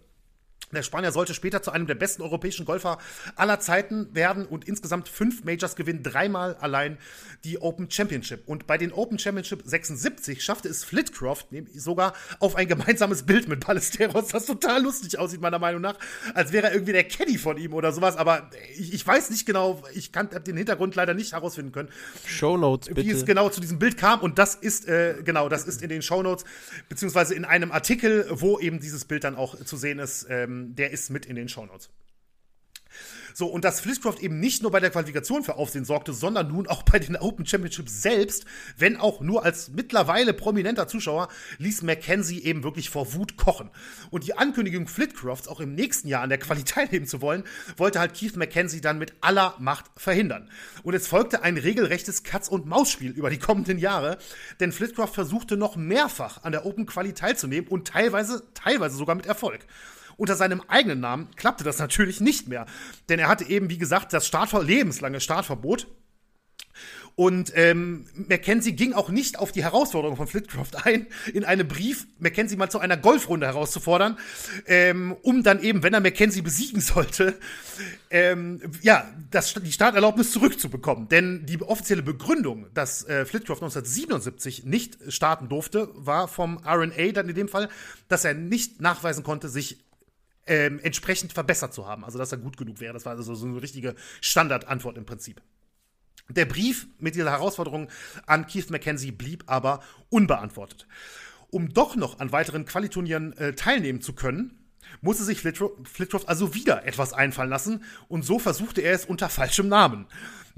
Der 0.73 0.83
Spanier 0.83 1.13
sollte 1.13 1.33
später 1.33 1.63
zu 1.63 1.71
einem 1.71 1.87
der 1.87 1.95
besten 1.95 2.23
europäischen 2.23 2.67
Golfer 2.67 2.99
aller 3.37 3.59
Zeiten 3.59 4.15
werden 4.15 4.47
und 4.47 4.67
insgesamt 4.69 5.09
fünf 5.09 5.45
Majors 5.45 5.77
gewinnen, 5.77 6.03
dreimal 6.03 6.57
allein 6.57 6.99
die 7.45 7.61
Open 7.61 7.91
Championship. 7.91 8.43
Und 8.47 8.67
bei 8.67 8.77
den 8.77 8.93
Open 8.93 9.19
Championship 9.19 9.63
76 9.65 10.43
schaffte 10.45 10.69
es 10.69 10.85
Flitcroft 10.85 11.47
sogar 11.75 12.13
auf 12.41 12.57
ein 12.57 12.69
gemeinsames 12.69 13.23
Bild 13.23 13.49
mit 13.49 13.67
Ballesteros, 13.67 14.29
das 14.29 14.47
total 14.47 14.83
lustig 14.83 15.19
aussieht, 15.19 15.41
meiner 15.41 15.59
Meinung 15.59 15.81
nach, 15.81 15.97
als 16.35 16.53
wäre 16.53 16.67
er 16.67 16.73
irgendwie 16.75 16.93
der 16.93 17.05
Caddy 17.05 17.39
von 17.39 17.57
ihm 17.57 17.73
oder 17.73 17.93
sowas. 17.93 18.17
Aber 18.17 18.51
ich, 18.77 18.93
ich 18.93 19.07
weiß 19.07 19.31
nicht 19.31 19.47
genau, 19.47 19.83
ich 19.95 20.13
kann 20.13 20.29
den 20.47 20.57
Hintergrund 20.57 20.95
leider 20.95 21.15
nicht 21.15 21.33
herausfinden 21.33 21.73
können. 21.73 21.89
Shownotes, 22.27 22.89
bitte. 22.89 23.05
Wie 23.05 23.11
es 23.11 23.25
genau 23.25 23.49
zu 23.49 23.61
diesem 23.61 23.79
Bild 23.79 23.97
kam. 23.97 24.21
Und 24.21 24.39
das 24.39 24.55
ist, 24.55 24.87
äh, 24.89 25.15
genau, 25.25 25.49
das 25.49 25.65
ist 25.65 25.83
in 25.83 25.89
den 25.89 26.03
Shownotes, 26.03 26.45
beziehungsweise 26.89 27.35
in 27.35 27.45
einem 27.45 27.73
Artikel, 27.73 28.27
wo 28.31 28.59
eben 28.59 28.81
dieses 28.81 29.05
Bild 29.05 29.25
dann 29.25 29.37
auch 29.37 29.57
zu 29.65 29.77
sehen 29.77 29.99
ist. 29.99 30.27
Ähm, 30.29 30.58
der 30.75 30.91
ist 30.91 31.11
mit 31.11 31.27
in 31.27 31.37
den 31.37 31.49
Shownotes. 31.49 31.91
So, 33.35 33.47
und 33.47 33.65
dass 33.65 33.81
Flitcroft 33.81 34.21
eben 34.21 34.41
nicht 34.41 34.63
nur 34.63 34.73
bei 34.73 34.81
der 34.81 34.91
Qualifikation 34.91 35.45
für 35.45 35.57
Aufsehen 35.57 35.85
sorgte, 35.85 36.13
sondern 36.13 36.49
nun 36.49 36.67
auch 36.67 36.83
bei 36.83 36.99
den 36.99 37.17
Open 37.17 37.47
Championships 37.47 38.03
selbst, 38.03 38.45
wenn 38.77 38.97
auch 38.97 39.21
nur 39.21 39.45
als 39.45 39.69
mittlerweile 39.69 40.33
prominenter 40.33 40.89
Zuschauer, 40.89 41.29
ließ 41.59 41.83
Mackenzie 41.83 42.43
eben 42.43 42.65
wirklich 42.65 42.91
vor 42.91 43.15
Wut 43.15 43.37
kochen. 43.37 43.71
Und 44.11 44.27
die 44.27 44.37
Ankündigung 44.37 44.89
Flitcrofts 44.89 45.47
auch 45.47 45.61
im 45.61 45.75
nächsten 45.75 46.09
Jahr 46.09 46.23
an 46.23 46.31
der 46.31 46.39
Qualität 46.39 46.69
teilnehmen 46.75 47.07
zu 47.07 47.21
wollen, 47.21 47.45
wollte 47.77 48.01
halt 48.01 48.15
Keith 48.15 48.37
Mackenzie 48.37 48.81
dann 48.81 48.99
mit 48.99 49.13
aller 49.21 49.55
Macht 49.59 49.87
verhindern. 49.97 50.51
Und 50.83 50.95
es 50.95 51.07
folgte 51.07 51.43
ein 51.43 51.57
regelrechtes 51.57 52.25
Katz-und-Maus-Spiel 52.25 53.13
über 53.13 53.31
die 53.31 53.39
kommenden 53.39 53.79
Jahre, 53.79 54.19
denn 54.59 54.73
Flitcroft 54.73 55.15
versuchte 55.15 55.57
noch 55.57 55.77
mehrfach 55.77 56.43
an 56.43 56.53
der 56.53 56.67
Open 56.67 56.87
Quali 56.87 57.13
teilzunehmen 57.13 57.69
und 57.69 57.87
teilweise, 57.87 58.43
teilweise 58.55 58.97
sogar 58.97 59.15
mit 59.15 59.27
Erfolg. 59.27 59.61
Unter 60.19 60.35
seinem 60.35 60.61
eigenen 60.67 60.99
Namen 60.99 61.29
klappte 61.37 61.63
das 61.65 61.79
natürlich 61.79 62.21
nicht 62.21 62.49
mehr. 62.49 62.67
Denn 63.09 63.21
er 63.21 63.29
hatte 63.29 63.45
eben, 63.45 63.71
wie 63.71 63.79
gesagt, 63.79 64.13
das 64.13 64.27
Startver 64.27 64.63
lebenslange 64.63 65.21
Startverbot. 65.21 65.87
Und 67.15 67.53
ähm, 67.57 68.07
Mackenzie 68.15 68.75
ging 68.77 68.93
auch 68.93 69.11
nicht 69.11 69.41
auf 69.41 69.51
die 69.51 69.65
Herausforderung 69.65 70.17
von 70.17 70.29
Flitcroft 70.29 70.87
ein, 70.87 71.09
in 71.33 71.45
einem 71.45 71.67
Brief 71.67 72.07
Mackenzie 72.21 72.57
mal 72.57 72.71
zu 72.71 72.79
einer 72.79 72.97
Golfrunde 72.97 73.47
herauszufordern, 73.47 74.19
ähm, 74.67 75.17
um 75.23 75.43
dann 75.43 75.61
eben, 75.61 75.83
wenn 75.83 75.95
er 75.95 76.01
Mackenzie 76.01 76.43
besiegen 76.43 76.81
sollte, 76.81 77.37
ähm, 78.11 78.61
ja, 78.83 79.05
das, 79.33 79.55
die 79.55 79.73
Starterlaubnis 79.73 80.31
zurückzubekommen. 80.31 81.09
Denn 81.09 81.45
die 81.45 81.61
offizielle 81.61 82.03
Begründung, 82.03 82.67
dass 82.75 83.05
äh, 83.05 83.25
Flitcroft 83.25 83.63
1977 83.63 84.65
nicht 84.65 84.99
starten 85.09 85.49
durfte, 85.49 85.91
war 85.95 86.29
vom 86.29 86.59
RNA 86.65 87.13
dann 87.13 87.29
in 87.29 87.35
dem 87.35 87.49
Fall, 87.49 87.69
dass 88.09 88.25
er 88.25 88.35
nicht 88.35 88.81
nachweisen 88.81 89.25
konnte, 89.25 89.49
sich 89.49 89.88
ähm, 90.49 90.81
entsprechend 90.81 91.33
verbessert 91.33 91.73
zu 91.73 91.87
haben. 91.87 92.05
Also, 92.05 92.19
dass 92.19 92.33
er 92.33 92.39
gut 92.39 92.57
genug 92.57 92.81
wäre. 92.81 92.93
Das 92.93 93.05
war 93.05 93.17
also 93.17 93.35
so 93.35 93.47
eine 93.47 93.63
richtige 93.63 93.95
Standardantwort 94.21 94.97
im 94.99 95.07
Prinzip. 95.07 95.41
Der 96.29 96.45
Brief 96.45 96.89
mit 96.99 97.15
dieser 97.15 97.31
Herausforderung 97.31 97.89
an 98.27 98.47
Keith 98.47 98.71
McKenzie 98.71 99.13
blieb 99.13 99.45
aber 99.47 99.83
unbeantwortet. 100.11 100.87
Um 101.51 101.73
doch 101.73 101.97
noch 101.97 102.21
an 102.21 102.33
weiteren 102.33 102.67
Qualiturnieren 102.67 103.33
äh, 103.39 103.55
teilnehmen 103.55 104.03
zu 104.03 104.13
können, 104.13 104.59
musste 105.01 105.25
sich 105.25 105.41
Flitcroft 105.41 106.29
also 106.29 106.55
wieder 106.55 106.87
etwas 106.87 107.13
einfallen 107.13 107.51
lassen 107.51 107.85
und 108.09 108.25
so 108.25 108.39
versuchte 108.39 108.81
er 108.81 108.95
es 108.95 109.05
unter 109.05 109.29
falschem 109.29 109.69
Namen 109.69 110.07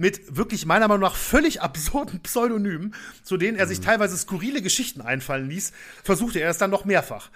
mit 0.00 0.34
wirklich 0.34 0.64
meiner 0.64 0.88
Meinung 0.88 1.02
nach 1.02 1.14
völlig 1.14 1.60
absurden 1.60 2.20
Pseudonymen, 2.22 2.94
zu 3.22 3.36
denen 3.36 3.58
er 3.58 3.66
sich 3.66 3.80
mhm. 3.80 3.84
teilweise 3.84 4.16
skurrile 4.16 4.62
Geschichten 4.62 5.02
einfallen 5.02 5.50
ließ, 5.50 5.72
versuchte 6.02 6.40
er 6.40 6.48
es 6.48 6.56
dann 6.56 6.70
noch 6.70 6.86
mehrfach. 6.86 7.28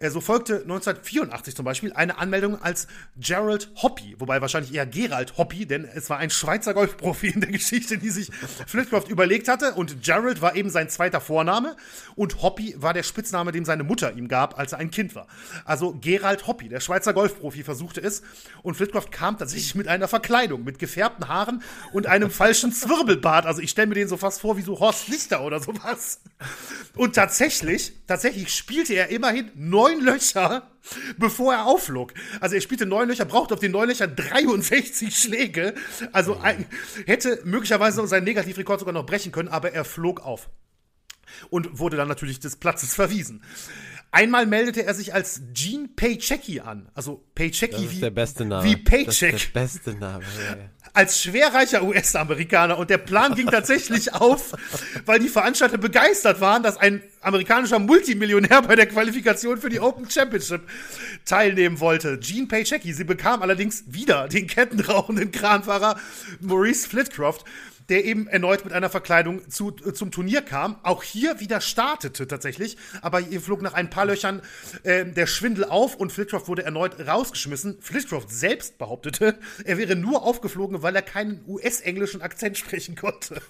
Äh, 0.00 0.10
so 0.10 0.20
folgte 0.20 0.54
1984 0.62 1.54
zum 1.54 1.64
Beispiel 1.64 1.92
eine 1.92 2.18
Anmeldung 2.18 2.60
als 2.60 2.88
Gerald 3.16 3.70
Hoppy, 3.76 4.16
wobei 4.18 4.40
wahrscheinlich 4.40 4.74
eher 4.74 4.84
Gerald 4.84 5.38
Hoppy, 5.38 5.64
denn 5.64 5.84
es 5.84 6.10
war 6.10 6.18
ein 6.18 6.30
Schweizer 6.30 6.74
Golfprofi 6.74 7.28
in 7.28 7.40
der 7.40 7.52
Geschichte, 7.52 7.98
die 7.98 8.10
sich 8.10 8.32
Flitcroft 8.66 9.08
überlegt 9.08 9.46
hatte 9.46 9.74
und 9.74 10.02
Gerald 10.02 10.42
war 10.42 10.56
eben 10.56 10.70
sein 10.70 10.88
zweiter 10.88 11.20
Vorname 11.20 11.76
und 12.16 12.42
Hoppy 12.42 12.74
war 12.78 12.94
der 12.94 13.04
Spitzname, 13.04 13.52
den 13.52 13.64
seine 13.64 13.84
Mutter 13.84 14.14
ihm 14.14 14.26
gab, 14.26 14.58
als 14.58 14.72
er 14.72 14.80
ein 14.80 14.90
Kind 14.90 15.14
war. 15.14 15.28
Also 15.64 15.92
Gerald 15.92 16.48
Hoppy, 16.48 16.68
der 16.68 16.80
Schweizer 16.80 17.14
Golfprofi, 17.14 17.62
versuchte 17.62 18.00
es 18.00 18.22
und 18.64 18.74
Flitcroft 18.74 19.12
kam 19.12 19.38
tatsächlich 19.38 19.76
mit 19.76 19.86
einer 19.86 20.08
Verkleidung, 20.08 20.64
mit 20.64 20.80
gefärbten 20.80 21.28
Haaren 21.28 21.62
und 21.92 22.07
einem 22.08 22.30
falschen 22.30 22.72
Zwirbelbart. 22.72 23.46
Also 23.46 23.60
ich 23.60 23.70
stelle 23.70 23.88
mir 23.88 23.94
den 23.94 24.08
so 24.08 24.16
fast 24.16 24.40
vor 24.40 24.56
wie 24.56 24.62
so 24.62 24.80
Horst 24.80 25.08
Lichter 25.08 25.42
oder 25.42 25.60
sowas. 25.60 26.20
Und 26.96 27.14
tatsächlich, 27.14 27.92
tatsächlich 28.06 28.54
spielte 28.54 28.94
er 28.94 29.08
immerhin 29.08 29.50
neun 29.54 30.00
Löcher, 30.00 30.70
bevor 31.16 31.54
er 31.54 31.66
aufflog. 31.66 32.14
Also 32.40 32.54
er 32.54 32.60
spielte 32.60 32.86
neun 32.86 33.08
Löcher, 33.08 33.24
brauchte 33.24 33.54
auf 33.54 33.60
den 33.60 33.72
neun 33.72 33.88
Löchern 33.88 34.16
63 34.16 35.16
Schläge. 35.16 35.74
Also 36.12 36.40
hätte 37.06 37.40
möglicherweise 37.44 38.06
seinen 38.06 38.24
Negativrekord 38.24 38.80
sogar 38.80 38.94
noch 38.94 39.06
brechen 39.06 39.32
können, 39.32 39.48
aber 39.48 39.72
er 39.72 39.84
flog 39.84 40.20
auf. 40.20 40.48
Und 41.50 41.78
wurde 41.78 41.96
dann 41.96 42.08
natürlich 42.08 42.40
des 42.40 42.56
Platzes 42.56 42.94
verwiesen. 42.94 43.42
Einmal 44.18 44.46
meldete 44.46 44.84
er 44.84 44.94
sich 44.94 45.14
als 45.14 45.42
Gene 45.54 45.90
Paychecki 45.94 46.58
an. 46.58 46.88
Also 46.92 47.24
Paychecki 47.36 47.76
das 47.76 47.82
ist 47.84 47.92
wie, 47.92 48.00
der 48.00 48.10
beste 48.10 48.44
Name. 48.44 48.64
wie 48.64 48.76
Paycheck. 48.76 49.30
Das 49.30 49.42
ist 49.42 49.54
der 49.54 49.60
beste 49.60 49.94
Name. 49.94 50.24
Ja. 50.24 50.56
Als 50.92 51.22
schwerreicher 51.22 51.84
US-Amerikaner. 51.84 52.78
Und 52.78 52.90
der 52.90 52.98
Plan 52.98 53.36
ging 53.36 53.46
tatsächlich 53.46 54.12
auf, 54.20 54.56
weil 55.06 55.20
die 55.20 55.28
Veranstalter 55.28 55.78
begeistert 55.78 56.40
waren, 56.40 56.64
dass 56.64 56.78
ein 56.78 57.00
amerikanischer 57.20 57.78
Multimillionär 57.78 58.62
bei 58.62 58.74
der 58.74 58.86
Qualifikation 58.86 59.58
für 59.58 59.68
die 59.68 59.78
Open 59.78 60.10
Championship 60.10 60.62
teilnehmen 61.24 61.78
wollte. 61.78 62.18
Gene 62.18 62.48
Paychecki. 62.48 62.92
Sie 62.92 63.04
bekam 63.04 63.40
allerdings 63.42 63.84
wieder 63.86 64.26
den 64.26 64.48
kettenrauchenden 64.48 65.30
Kranfahrer 65.30 65.96
Maurice 66.40 66.88
Flitcroft 66.88 67.44
der 67.88 68.04
eben 68.04 68.26
erneut 68.26 68.64
mit 68.64 68.72
einer 68.74 68.90
Verkleidung 68.90 69.48
zu, 69.48 69.74
äh, 69.84 69.92
zum 69.92 70.10
Turnier 70.10 70.42
kam. 70.42 70.78
Auch 70.82 71.02
hier 71.02 71.40
wieder 71.40 71.60
startete 71.60 72.26
tatsächlich, 72.26 72.76
aber 73.02 73.20
hier 73.20 73.40
flog 73.40 73.62
nach 73.62 73.74
ein 73.74 73.90
paar 73.90 74.06
Löchern 74.06 74.42
äh, 74.82 75.06
der 75.06 75.26
Schwindel 75.26 75.64
auf 75.64 75.94
und 75.96 76.12
Flitcroft 76.12 76.48
wurde 76.48 76.64
erneut 76.64 77.06
rausgeschmissen. 77.06 77.78
Flitcroft 77.80 78.30
selbst 78.30 78.78
behauptete, 78.78 79.38
er 79.64 79.78
wäre 79.78 79.96
nur 79.96 80.22
aufgeflogen, 80.22 80.82
weil 80.82 80.94
er 80.94 81.02
keinen 81.02 81.44
US-englischen 81.46 82.22
Akzent 82.22 82.58
sprechen 82.58 82.96
konnte. 82.96 83.40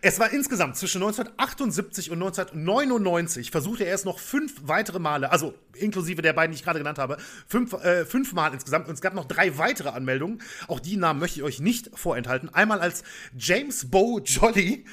es 0.00 0.18
war 0.18 0.32
insgesamt 0.32 0.76
zwischen 0.76 1.02
1978 1.02 2.10
und 2.10 2.22
1999 2.22 3.50
versuchte 3.50 3.84
er 3.84 3.94
es 3.94 4.04
noch 4.04 4.18
fünf 4.18 4.54
weitere 4.62 4.98
Male, 4.98 5.30
also 5.30 5.54
inklusive 5.76 6.22
der 6.22 6.32
beiden, 6.32 6.52
die 6.52 6.56
ich 6.56 6.64
gerade 6.64 6.78
genannt 6.78 6.98
habe, 6.98 7.16
fünf, 7.46 7.72
äh, 7.72 8.04
fünfmal 8.04 8.52
insgesamt. 8.52 8.88
Und 8.88 8.94
es 8.94 9.00
gab 9.00 9.14
noch 9.14 9.24
drei 9.24 9.58
weitere 9.58 9.90
Anmeldungen. 9.90 10.42
Auch 10.68 10.80
die 10.80 10.96
Namen 10.96 11.20
möchte 11.20 11.40
ich 11.40 11.44
euch 11.44 11.60
nicht 11.60 11.90
vorenthalten. 11.94 12.43
Einmal 12.48 12.80
als 12.80 13.04
James 13.36 13.90
Bow 13.90 14.20
Jolly, 14.20 14.84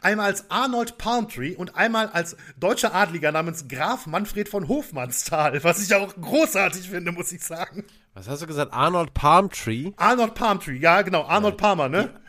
einmal 0.00 0.26
als 0.26 0.50
Arnold 0.50 0.98
Palmtree 0.98 1.54
und 1.54 1.76
einmal 1.76 2.08
als 2.08 2.36
deutscher 2.58 2.94
Adliger 2.94 3.32
namens 3.32 3.68
Graf 3.68 4.06
Manfred 4.06 4.48
von 4.48 4.68
Hofmannsthal, 4.68 5.62
was 5.64 5.82
ich 5.82 5.94
auch 5.94 6.14
großartig 6.14 6.88
finde, 6.88 7.12
muss 7.12 7.32
ich 7.32 7.42
sagen. 7.42 7.84
Was 8.14 8.28
hast 8.28 8.42
du 8.42 8.46
gesagt? 8.46 8.72
Arnold 8.72 9.14
Palmtree? 9.14 9.92
Arnold 9.96 10.34
Palmtree, 10.34 10.76
ja, 10.76 11.02
genau. 11.02 11.24
Arnold 11.24 11.56
Palmer, 11.56 11.88
ne? 11.88 12.20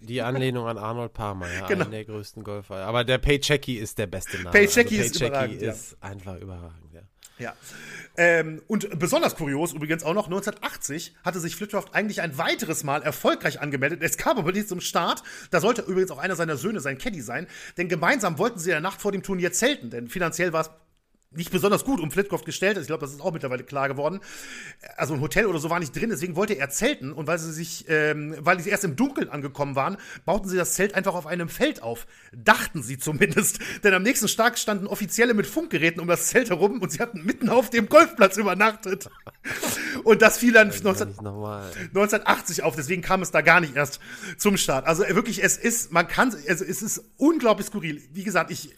Die, 0.00 0.22
Anlehnung 0.22 0.66
an 0.68 0.78
Arnold 0.78 1.12
Palmer, 1.12 1.52
ja, 1.52 1.66
genau. 1.66 1.82
einer 1.82 1.90
der 1.90 2.04
größten 2.04 2.44
Golfer. 2.44 2.76
Aber 2.86 3.02
der 3.04 3.18
Paychecki 3.18 3.74
ist 3.74 3.98
der 3.98 4.06
beste 4.06 4.36
Name. 4.36 4.50
Paychecki 4.50 4.98
also 4.98 5.10
ist 5.10 5.20
überragend. 5.20 5.62
ist 5.62 5.92
ja. 5.92 6.08
einfach 6.08 6.36
überragend, 6.36 6.92
ja. 6.92 7.02
Ja. 7.38 7.54
Ähm, 8.18 8.62
und 8.66 8.98
besonders 8.98 9.36
kurios 9.36 9.72
übrigens 9.72 10.02
auch 10.02 10.12
noch, 10.12 10.24
1980 10.24 11.14
hatte 11.24 11.38
sich 11.38 11.54
Flitcroft 11.54 11.94
eigentlich 11.94 12.20
ein 12.20 12.36
weiteres 12.36 12.82
Mal 12.82 13.00
erfolgreich 13.02 13.60
angemeldet. 13.60 14.00
Es 14.02 14.18
kam 14.18 14.38
aber 14.38 14.50
nicht 14.50 14.68
zum 14.68 14.80
Start. 14.80 15.22
Da 15.52 15.60
sollte 15.60 15.82
übrigens 15.82 16.10
auch 16.10 16.18
einer 16.18 16.34
seiner 16.34 16.56
Söhne 16.56 16.80
sein 16.80 16.98
Caddy 16.98 17.20
sein. 17.20 17.46
Denn 17.76 17.88
gemeinsam 17.88 18.38
wollten 18.38 18.58
sie 18.58 18.70
in 18.70 18.74
der 18.74 18.80
Nacht 18.80 19.00
vor 19.00 19.12
dem 19.12 19.22
Turnier 19.22 19.52
zelten. 19.52 19.90
Denn 19.90 20.08
finanziell 20.08 20.52
war 20.52 20.62
es 20.62 20.70
nicht 21.30 21.50
besonders 21.50 21.84
gut 21.84 22.00
um 22.00 22.10
Flitcroft 22.10 22.46
gestellt 22.46 22.78
ist. 22.78 22.84
Ich 22.84 22.86
glaube, 22.86 23.02
das 23.02 23.12
ist 23.12 23.20
auch 23.20 23.32
mittlerweile 23.32 23.62
klar 23.62 23.88
geworden. 23.88 24.20
Also 24.96 25.12
ein 25.12 25.20
Hotel 25.20 25.44
oder 25.44 25.58
so 25.58 25.68
war 25.68 25.78
nicht 25.78 25.94
drin, 25.94 26.08
deswegen 26.08 26.36
wollte 26.36 26.54
er 26.54 26.70
zelten 26.70 27.12
und 27.12 27.26
weil 27.26 27.38
sie 27.38 27.52
sich, 27.52 27.84
ähm, 27.88 28.34
weil 28.40 28.58
sie 28.60 28.70
erst 28.70 28.84
im 28.84 28.96
Dunkeln 28.96 29.28
angekommen 29.28 29.76
waren, 29.76 29.98
bauten 30.24 30.48
sie 30.48 30.56
das 30.56 30.72
Zelt 30.72 30.94
einfach 30.94 31.14
auf 31.14 31.26
einem 31.26 31.50
Feld 31.50 31.82
auf. 31.82 32.06
Dachten 32.32 32.82
sie 32.82 32.98
zumindest. 32.98 33.58
Denn 33.84 33.92
am 33.92 34.02
nächsten 34.02 34.26
Tag 34.26 34.58
standen 34.58 34.86
Offizielle 34.86 35.34
mit 35.34 35.46
Funkgeräten 35.46 36.00
um 36.00 36.08
das 36.08 36.28
Zelt 36.28 36.48
herum 36.48 36.80
und 36.80 36.92
sie 36.92 37.00
hatten 37.00 37.22
mitten 37.24 37.50
auf 37.50 37.68
dem 37.68 37.88
Golfplatz 37.88 38.36
übernachtet. 38.36 39.10
Und 40.04 40.22
das 40.22 40.38
fiel 40.38 40.52
dann 40.52 40.68
19, 40.68 41.08
1980 41.18 42.62
auf, 42.62 42.76
deswegen 42.76 43.02
kam 43.02 43.20
es 43.20 43.30
da 43.30 43.40
gar 43.40 43.60
nicht 43.60 43.74
erst 43.74 44.00
zum 44.36 44.56
Start. 44.56 44.86
Also 44.86 45.02
wirklich, 45.08 45.42
es 45.42 45.56
ist, 45.56 45.92
man 45.92 46.06
kann, 46.06 46.34
also 46.48 46.64
es 46.64 46.82
ist 46.82 47.02
unglaublich 47.16 47.66
skurril. 47.66 48.02
Wie 48.12 48.22
gesagt, 48.22 48.50
ich 48.50 48.74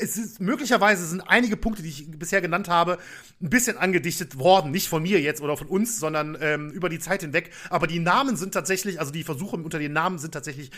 es 0.00 0.16
ist 0.16 0.40
möglicherweise 0.40 1.06
sind 1.06 1.20
einige 1.20 1.56
Punkte, 1.56 1.82
die 1.82 1.88
ich 1.88 2.10
bisher 2.10 2.40
genannt 2.40 2.68
habe, 2.68 2.98
ein 3.40 3.50
bisschen 3.50 3.76
angedichtet 3.76 4.38
worden, 4.38 4.70
nicht 4.70 4.88
von 4.88 5.02
mir 5.02 5.20
jetzt 5.20 5.40
oder 5.40 5.56
von 5.56 5.66
uns, 5.66 5.98
sondern 5.98 6.36
ähm, 6.40 6.70
über 6.70 6.88
die 6.88 6.98
Zeit 6.98 7.22
hinweg. 7.22 7.50
Aber 7.70 7.86
die 7.86 7.98
Namen 7.98 8.36
sind 8.36 8.52
tatsächlich, 8.52 9.00
also 9.00 9.12
die 9.12 9.24
Versuche 9.24 9.56
unter 9.56 9.78
den 9.78 9.92
Namen 9.92 10.18
sind 10.18 10.32
tatsächlich 10.32 10.70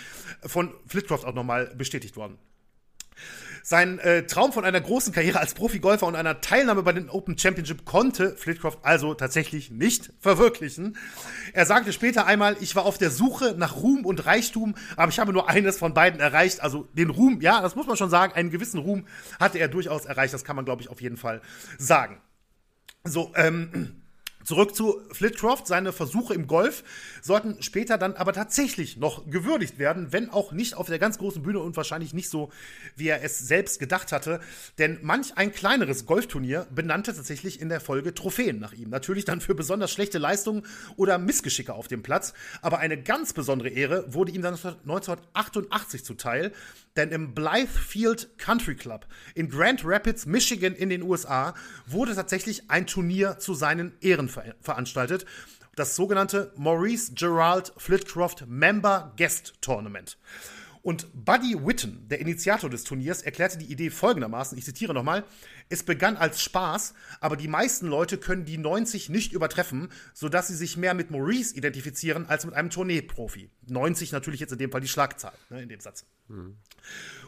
von 0.43 0.73
Flitcroft 0.87 1.25
auch 1.25 1.35
nochmal 1.35 1.73
bestätigt 1.77 2.17
worden. 2.17 2.39
Sein 3.69 3.99
äh, 3.99 4.25
Traum 4.29 4.53
von 4.53 4.65
einer 4.65 4.81
großen 4.81 5.13
Karriere 5.13 5.41
als 5.41 5.55
Profigolfer 5.55 6.07
und 6.07 6.15
einer 6.15 6.41
Teilnahme 6.41 6.85
bei 6.85 6.93
den 6.93 7.11
Open 7.11 7.37
Championship 7.37 7.85
konnte 7.85 8.37
Flitcroft 8.37 8.79
also 8.83 9.13
tatsächlich 9.13 9.73
nicht 9.73 10.13
verwirklichen. 10.21 10.97
Er 11.53 11.67
sagte 11.67 11.93
später 11.93 12.27
einmal, 12.29 12.57
ich 12.61 12.77
war 12.77 12.85
auf 12.85 12.97
der 12.97 13.11
Suche 13.11 13.57
nach 13.59 13.75
Ruhm 13.75 14.07
und 14.07 14.25
Reichtum, 14.25 14.77
aber 14.95 15.11
ich 15.11 15.19
habe 15.19 15.33
nur 15.33 15.49
eines 15.49 15.79
von 15.79 15.95
beiden 15.95 16.21
erreicht. 16.21 16.61
Also 16.61 16.87
den 16.93 17.11
Ruhm, 17.11 17.41
ja, 17.41 17.61
das 17.61 17.75
muss 17.75 17.89
man 17.89 17.97
schon 17.97 18.09
sagen, 18.09 18.35
einen 18.35 18.53
gewissen 18.53 18.79
Ruhm 18.79 19.09
hatte 19.41 19.59
er 19.59 19.67
durchaus 19.67 20.05
erreicht. 20.05 20.33
Das 20.33 20.45
kann 20.45 20.55
man, 20.55 20.65
glaube 20.65 20.83
ich, 20.83 20.89
auf 20.89 21.01
jeden 21.01 21.17
Fall 21.17 21.43
sagen. 21.77 22.21
So, 23.03 23.33
ähm, 23.35 24.01
Zurück 24.47 24.77
zu 24.77 25.03
Flitcroft. 25.11 25.67
Seine 25.67 25.93
Versuche 25.93 26.33
im 26.33 26.47
Golf 26.47 26.85
sollten 27.21 27.61
später 27.65 27.99
dann 27.99 28.15
aber 28.15 28.33
tatsächlich 28.33 28.97
noch 28.97 29.29
gewürdigt 29.29 29.81
werden, 29.81 30.13
wenn 30.13 30.31
auch 30.31 30.53
nicht 30.53 30.77
auf 30.77 30.87
der 30.87 31.01
ganz 31.01 31.19
großen 31.19 31.43
Bühne 31.43 31.59
und 31.59 31.77
wahrscheinlich 31.77 32.15
nicht 32.15 32.31
so, 32.31 32.53
wie 32.95 33.09
er 33.09 33.25
es 33.25 33.41
selbst 33.41 33.81
gedacht 33.81 34.13
hatte. 34.13 34.39
Denn 34.79 35.01
manch 35.03 35.37
ein 35.37 35.53
kleineres 35.53 36.07
Golfturnier 36.07 36.69
benannte 36.71 37.13
tatsächlich 37.13 37.61
in 37.61 37.69
der 37.69 37.81
Folge 37.81 38.15
Trophäen 38.15 38.61
nach 38.61 38.73
ihm. 38.73 38.89
Natürlich 38.89 39.25
dann 39.25 39.41
für 39.41 39.57
besonders 39.57 39.91
schlechte 39.91 40.19
Leistungen 40.19 40.65
oder 40.95 41.19
Missgeschicke 41.19 41.75
auf 41.75 41.89
dem 41.89 42.05
Platz. 42.05 42.33
Aber 42.63 42.79
eine 42.79 43.03
ganz 43.03 43.33
besondere 43.33 43.71
Ehre 43.71 44.15
wurde 44.15 44.31
ihm 44.31 44.43
dann 44.43 44.55
1988 44.55 46.05
zuteil, 46.05 46.53
denn 46.97 47.11
im 47.11 47.35
Blythefield 47.35 48.39
Country 48.39 48.77
Club 48.77 49.07
in 49.35 49.49
Grand 49.49 49.83
Rapids, 49.85 50.25
Michigan 50.25 50.75
in 50.75 50.89
den 50.89 51.03
USA 51.03 51.55
wurde 51.87 52.15
tatsächlich 52.15 52.71
ein 52.71 52.87
Turnier 52.87 53.41
zu 53.41 53.53
seinen 53.53 53.93
Ehren 54.01 54.29
ver 54.43 54.55
veranstaltet. 54.61 55.27
Das 55.75 55.97
sogenannte 55.97 56.53
Maurice 56.57 57.13
Gerald 57.15 57.73
Flitcroft 57.77 58.47
Member 58.47 59.13
Guest 59.17 59.55
Tournament. 59.61 60.19
Und 60.87 61.09
Buddy 61.13 61.57
Witten, 61.67 62.07
der 62.09 62.21
Initiator 62.21 62.71
des 62.71 62.85
Turniers, 62.85 63.21
erklärte 63.21 63.59
die 63.59 63.73
Idee 63.73 63.91
folgendermaßen, 63.91 64.57
ich 64.57 64.65
zitiere 64.65 64.95
nochmal, 64.95 65.25
es 65.69 65.83
begann 65.83 66.17
als 66.17 66.41
Spaß, 66.41 66.95
aber 67.19 67.37
die 67.37 67.49
meisten 67.49 67.89
Leute 67.89 68.19
können 68.19 68.45
die 68.45 68.57
90 68.57 69.09
nicht 69.09 69.33
übertreffen, 69.33 69.89
sodass 70.15 70.47
sie 70.47 70.55
sich 70.55 70.77
mehr 70.77 70.95
mit 70.95 71.11
Maurice 71.11 71.57
identifizieren 71.57 72.27
als 72.27 72.47
mit 72.47 72.55
einem 72.55 72.71
Tourneeprofi. 72.71 73.51
90 73.67 74.13
natürlich 74.13 74.39
jetzt 74.39 74.53
in 74.53 74.59
dem 74.59 74.71
Fall 74.71 74.81
die 74.81 74.87
Schlagzahl, 74.87 75.33
ne, 75.51 75.61
in 75.61 75.69
dem 75.69 75.81
Satz. 75.81 76.07
Mhm. 76.29 76.57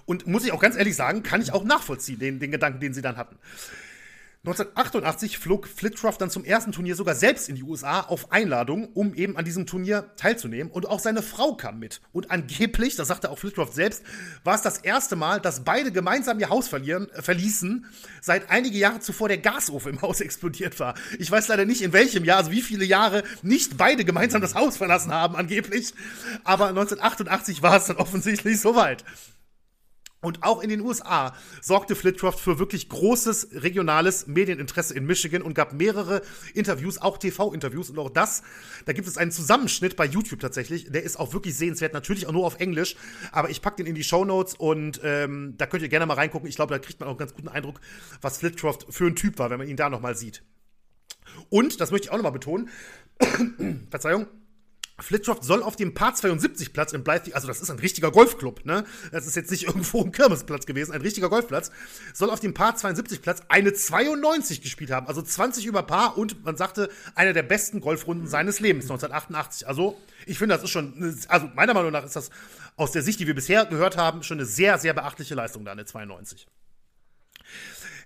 Und 0.05 0.29
muss 0.29 0.45
ich 0.45 0.53
auch 0.53 0.61
ganz 0.61 0.77
ehrlich 0.77 0.95
sagen, 0.95 1.25
kann 1.25 1.43
ich 1.43 1.53
auch 1.53 1.65
nachvollziehen, 1.65 2.21
den, 2.21 2.39
den 2.39 2.53
Gedanken, 2.53 2.79
den 2.79 2.95
sie 2.95 3.03
dann 3.03 3.17
hatten. 3.17 3.41
1988 4.45 5.37
flog 5.37 5.67
Flitcroft 5.67 6.21
dann 6.21 6.31
zum 6.31 6.45
ersten 6.45 6.71
Turnier 6.71 6.95
sogar 6.95 7.17
selbst 7.17 7.49
in 7.49 7.57
die 7.57 7.65
USA 7.65 8.03
auf 8.03 8.31
Einladung, 8.31 8.87
um 8.95 9.13
eben 9.15 9.37
an 9.37 9.45
diesem 9.45 9.67
Turnier 9.67 10.13
teilzunehmen. 10.17 10.73
Und 10.73 10.87
auch 10.87 11.01
seine 11.01 11.23
Frau 11.23 11.55
kam 11.55 11.81
mit. 11.81 12.01
Und 12.13 12.31
angeblich, 12.31 12.95
das 12.95 13.09
sagte 13.09 13.31
auch 13.31 13.39
Flitcroft 13.41 13.75
selbst, 13.75 14.05
war 14.45 14.55
es 14.55 14.63
das 14.63 14.79
erste 14.79 15.17
Mal, 15.17 15.41
dass 15.41 15.65
beide 15.65 15.91
gemeinsam 15.91 16.39
ihr 16.39 16.51
Haus 16.51 16.69
verlieren, 16.69 17.11
äh, 17.11 17.21
verließen, 17.21 17.87
seit 18.23 18.49
einige 18.49 18.79
Jahre 18.79 19.01
zuvor 19.01 19.27
der 19.27 19.39
Gasofen 19.39 19.95
im 19.95 20.03
Haus 20.03 20.21
explodiert 20.23 20.79
war. 20.79 20.95
Ich 21.19 21.29
weiß 21.29 21.49
leider 21.49 21.65
nicht, 21.65 21.83
in 21.83 21.93
welchem 21.93 22.25
Jahr, 22.25 22.39
also 22.39 22.53
wie 22.53 22.63
viele 22.63 22.85
Jahre 22.85 23.25
nicht 23.43 23.77
beide 23.77 24.05
gemeinsam 24.05 24.41
das 24.41 24.55
Haus 24.55 24.77
verlassen 24.77 25.13
haben, 25.13 25.35
angeblich. 25.35 25.95
Aber 26.45 26.69
1988 26.69 27.61
war 27.63 27.77
es 27.77 27.87
dann 27.87 27.97
offensichtlich 27.99 28.61
soweit. 28.61 29.05
Und 30.21 30.43
auch 30.43 30.61
in 30.63 30.69
den 30.69 30.81
USA 30.81 31.33
sorgte 31.63 31.95
Flitcroft 31.95 32.41
für 32.41 32.59
wirklich 32.59 32.89
großes 32.89 33.51
regionales 33.53 34.27
Medieninteresse 34.27 34.95
in 34.95 35.07
Michigan 35.07 35.43
und 35.43 35.55
gab 35.55 35.73
mehrere 35.73 36.23
Interviews, 36.55 36.99
auch 36.99 37.19
TV-Interviews. 37.19 37.91
Und 37.91 38.01
auch 38.01 38.11
das, 38.11 38.43
da 38.85 38.93
gibt 38.93 39.07
es 39.07 39.17
einen 39.17 39.31
Zusammenschnitt 39.31 39.95
bei 39.95 40.07
YouTube 40.07 40.41
tatsächlich. 40.41 40.91
Der 40.91 41.05
ist 41.05 41.21
auch 41.21 41.33
wirklich 41.33 41.57
sehenswert, 41.57 41.93
natürlich 41.93 42.27
auch 42.27 42.33
nur 42.33 42.45
auf 42.47 42.59
Englisch. 42.59 42.97
Aber 43.31 43.49
ich 43.51 43.63
packe 43.63 43.77
den 43.77 43.87
in 43.87 43.95
die 43.95 44.03
Show 44.03 44.25
Notes 44.25 44.55
und 44.55 45.01
ähm, 45.05 45.55
da 45.57 45.67
könnt 45.67 45.85
ihr 45.85 45.89
gerne 45.89 46.07
mal 46.07 46.15
reingucken. 46.15 46.49
Ich 46.49 46.57
glaube, 46.57 46.75
da 46.75 46.81
kriegt 46.81 46.99
man 46.99 47.09
auch 47.09 47.13
einen 47.13 47.19
ganz 47.19 47.35
guten 47.35 47.49
Eindruck, 47.49 47.81
was 48.21 48.39
Flitcroft 48.39 48.87
für 48.91 49.07
ein 49.07 49.15
Typ 49.15 49.39
war, 49.39 49.51
wenn 49.51 49.59
man 49.59 49.69
ihn 49.69 49.77
da 49.77 49.89
nochmal 49.89 50.17
sieht. 50.17 50.43
Und, 51.49 51.81
das 51.81 51.93
möchte 51.93 52.07
ich 52.07 52.11
auch 52.11 52.17
nochmal 52.17 52.33
betonen, 52.33 52.69
Verzeihung, 53.91 54.27
Flitcroft 55.01 55.45
soll 55.45 55.63
auf 55.63 55.77
dem 55.77 55.95
Par 55.95 56.15
72 56.15 56.73
Platz 56.73 56.93
in 56.93 57.05
Blythe, 57.05 57.35
also 57.35 57.47
das 57.47 57.61
ist 57.61 57.71
ein 57.71 57.79
richtiger 57.79 58.11
Golfclub, 58.11 58.65
ne? 58.65 58.85
Das 59.13 59.27
ist 59.27 59.37
jetzt 59.37 59.51
nicht 59.51 59.65
irgendwo 59.67 60.03
ein 60.03 60.13
Kirmesplatz 60.13 60.67
gewesen, 60.67 60.93
ein 60.93 61.01
richtiger 61.01 61.29
Golfplatz, 61.29 61.71
soll 62.13 62.31
auf 62.31 62.41
dem 62.41 62.55
Par 62.55 62.77
72 62.77 63.23
Platz 63.23 63.43
eine 63.49 63.73
92 63.73 64.61
gespielt 64.61 64.91
haben, 64.91 65.07
also 65.07 65.23
20 65.23 65.67
über 65.67 65.83
Par 65.83 66.19
und 66.19 66.45
man 66.45 66.57
sagte, 66.57 66.89
einer 67.15 67.33
der 67.33 67.45
besten 67.45 67.81
Golfrunden 67.81 68.27
seines 68.27 68.61
Lebens, 68.61 68.85
1988. 68.85 69.69
Also, 69.69 69.97
ich 70.27 70.39
finde, 70.39 70.55
das 70.55 70.65
ist 70.65 70.71
schon, 70.71 71.17
also 71.29 71.49
meiner 71.55 71.75
Meinung 71.75 71.93
nach 71.93 72.05
ist 72.05 72.17
das 72.17 72.31
aus 72.77 72.93
der 72.93 73.03
Sicht, 73.03 73.21
die 73.21 73.27
wir 73.27 73.35
bisher 73.35 73.67
gehört 73.67 73.97
haben, 73.97 74.23
schon 74.23 74.39
eine 74.39 74.47
sehr, 74.47 74.79
sehr 74.79 74.95
beachtliche 74.95 75.35
Leistung 75.35 75.65
da, 75.65 75.73
eine 75.73 75.85
92. 75.85 76.47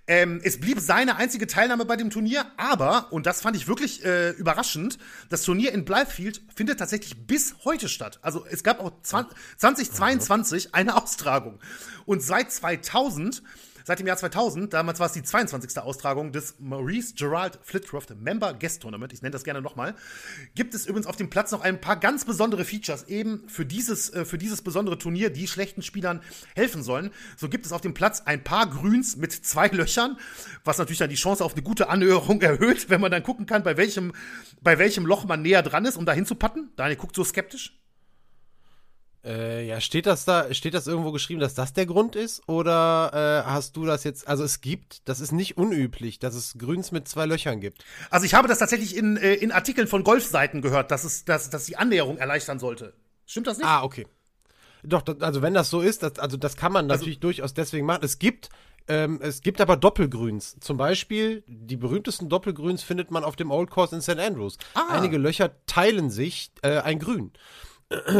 Ähm, 0.08 0.40
es 0.42 0.58
blieb 0.58 0.80
seine 0.80 1.16
einzige 1.16 1.46
Teilnahme 1.46 1.84
bei 1.84 1.96
dem 1.96 2.10
Turnier, 2.10 2.44
aber, 2.56 3.12
und 3.12 3.24
das 3.24 3.40
fand 3.40 3.56
ich 3.56 3.68
wirklich 3.68 4.04
äh, 4.04 4.30
überraschend, 4.30 4.98
das 5.28 5.42
Turnier 5.42 5.72
in 5.72 5.84
Blythefield 5.84 6.42
findet 6.54 6.80
tatsächlich 6.80 7.26
bis 7.26 7.54
heute 7.64 7.88
statt. 7.88 8.18
Also 8.20 8.44
es 8.50 8.64
gab 8.64 8.80
auch 8.80 8.90
20, 9.02 9.36
2022 9.58 10.74
eine 10.74 11.00
Austragung. 11.00 11.60
Und 12.04 12.20
seit 12.20 12.50
2000 12.50 13.42
Seit 13.84 13.98
dem 13.98 14.06
Jahr 14.06 14.16
2000, 14.16 14.72
damals 14.72 15.00
war 15.00 15.06
es 15.06 15.12
die 15.12 15.22
22. 15.22 15.78
Austragung 15.78 16.32
des 16.32 16.56
Maurice 16.58 17.14
Gerald 17.14 17.58
Flitcroft 17.62 18.14
Member 18.14 18.54
Guest 18.54 18.82
Tournament, 18.82 19.12
ich 19.12 19.22
nenne 19.22 19.32
das 19.32 19.44
gerne 19.44 19.60
nochmal, 19.60 19.94
gibt 20.54 20.74
es 20.74 20.86
übrigens 20.86 21.06
auf 21.06 21.16
dem 21.16 21.30
Platz 21.30 21.50
noch 21.50 21.62
ein 21.62 21.80
paar 21.80 21.96
ganz 21.96 22.24
besondere 22.24 22.64
Features 22.64 23.04
eben 23.08 23.48
für 23.48 23.66
dieses, 23.66 24.10
äh, 24.10 24.24
für 24.24 24.38
dieses 24.38 24.62
besondere 24.62 24.98
Turnier, 24.98 25.30
die 25.30 25.48
schlechten 25.48 25.82
Spielern 25.82 26.22
helfen 26.54 26.82
sollen. 26.82 27.10
So 27.36 27.48
gibt 27.48 27.66
es 27.66 27.72
auf 27.72 27.80
dem 27.80 27.94
Platz 27.94 28.22
ein 28.24 28.44
paar 28.44 28.68
Grüns 28.68 29.16
mit 29.16 29.32
zwei 29.32 29.68
Löchern, 29.68 30.16
was 30.64 30.78
natürlich 30.78 30.98
dann 30.98 31.10
die 31.10 31.16
Chance 31.16 31.44
auf 31.44 31.54
eine 31.54 31.62
gute 31.62 31.88
Annäherung 31.88 32.40
erhöht, 32.42 32.90
wenn 32.90 33.00
man 33.00 33.10
dann 33.10 33.22
gucken 33.22 33.46
kann, 33.46 33.62
bei 33.62 33.76
welchem, 33.76 34.12
bei 34.60 34.78
welchem 34.78 35.06
Loch 35.06 35.24
man 35.24 35.42
näher 35.42 35.62
dran 35.62 35.84
ist, 35.84 35.96
um 35.96 36.06
da 36.06 36.12
hinzupatten. 36.12 36.70
Daniel 36.76 36.96
guckt 36.96 37.16
so 37.16 37.24
skeptisch. 37.24 37.81
Äh, 39.24 39.66
ja, 39.66 39.80
steht 39.80 40.06
das 40.06 40.24
da, 40.24 40.52
steht 40.52 40.74
das 40.74 40.88
irgendwo 40.88 41.12
geschrieben, 41.12 41.40
dass 41.40 41.54
das 41.54 41.72
der 41.72 41.86
Grund 41.86 42.16
ist? 42.16 42.42
Oder 42.48 43.44
äh, 43.46 43.48
hast 43.48 43.76
du 43.76 43.84
das 43.84 44.02
jetzt, 44.02 44.26
also 44.26 44.42
es 44.42 44.60
gibt, 44.60 45.08
das 45.08 45.20
ist 45.20 45.30
nicht 45.30 45.56
unüblich, 45.56 46.18
dass 46.18 46.34
es 46.34 46.58
Grüns 46.58 46.90
mit 46.90 47.06
zwei 47.06 47.26
Löchern 47.26 47.60
gibt. 47.60 47.84
Also 48.10 48.26
ich 48.26 48.34
habe 48.34 48.48
das 48.48 48.58
tatsächlich 48.58 48.96
in, 48.96 49.16
äh, 49.16 49.34
in 49.34 49.52
Artikeln 49.52 49.86
von 49.86 50.02
Golfseiten 50.02 50.60
gehört, 50.60 50.90
dass 50.90 51.04
es, 51.04 51.24
dass, 51.24 51.50
dass 51.50 51.66
die 51.66 51.76
Annäherung 51.76 52.18
erleichtern 52.18 52.58
sollte. 52.58 52.94
Stimmt 53.24 53.46
das 53.46 53.58
nicht? 53.58 53.66
Ah, 53.66 53.84
okay. 53.84 54.06
Doch, 54.82 55.04
also 55.20 55.42
wenn 55.42 55.54
das 55.54 55.70
so 55.70 55.80
ist, 55.80 56.02
das, 56.02 56.18
also 56.18 56.36
das 56.36 56.56
kann 56.56 56.72
man 56.72 56.90
Also 56.90 57.02
natürlich 57.02 57.20
durchaus 57.20 57.54
deswegen 57.54 57.86
machen. 57.86 58.02
Es 58.02 58.18
gibt, 58.18 58.48
ähm, 58.88 59.20
es 59.22 59.40
gibt 59.40 59.60
aber 59.60 59.76
Doppelgrüns. 59.76 60.56
Zum 60.58 60.76
Beispiel, 60.76 61.44
die 61.46 61.76
berühmtesten 61.76 62.28
Doppelgrüns 62.28 62.82
findet 62.82 63.12
man 63.12 63.22
auf 63.22 63.36
dem 63.36 63.52
Old 63.52 63.70
Course 63.70 63.94
in 63.94 64.02
St. 64.02 64.18
Andrews. 64.18 64.58
Ah. 64.74 64.88
Einige 64.90 65.18
Löcher 65.18 65.52
teilen 65.66 66.10
sich 66.10 66.50
äh, 66.62 66.80
ein 66.80 66.98
Grün. 66.98 67.30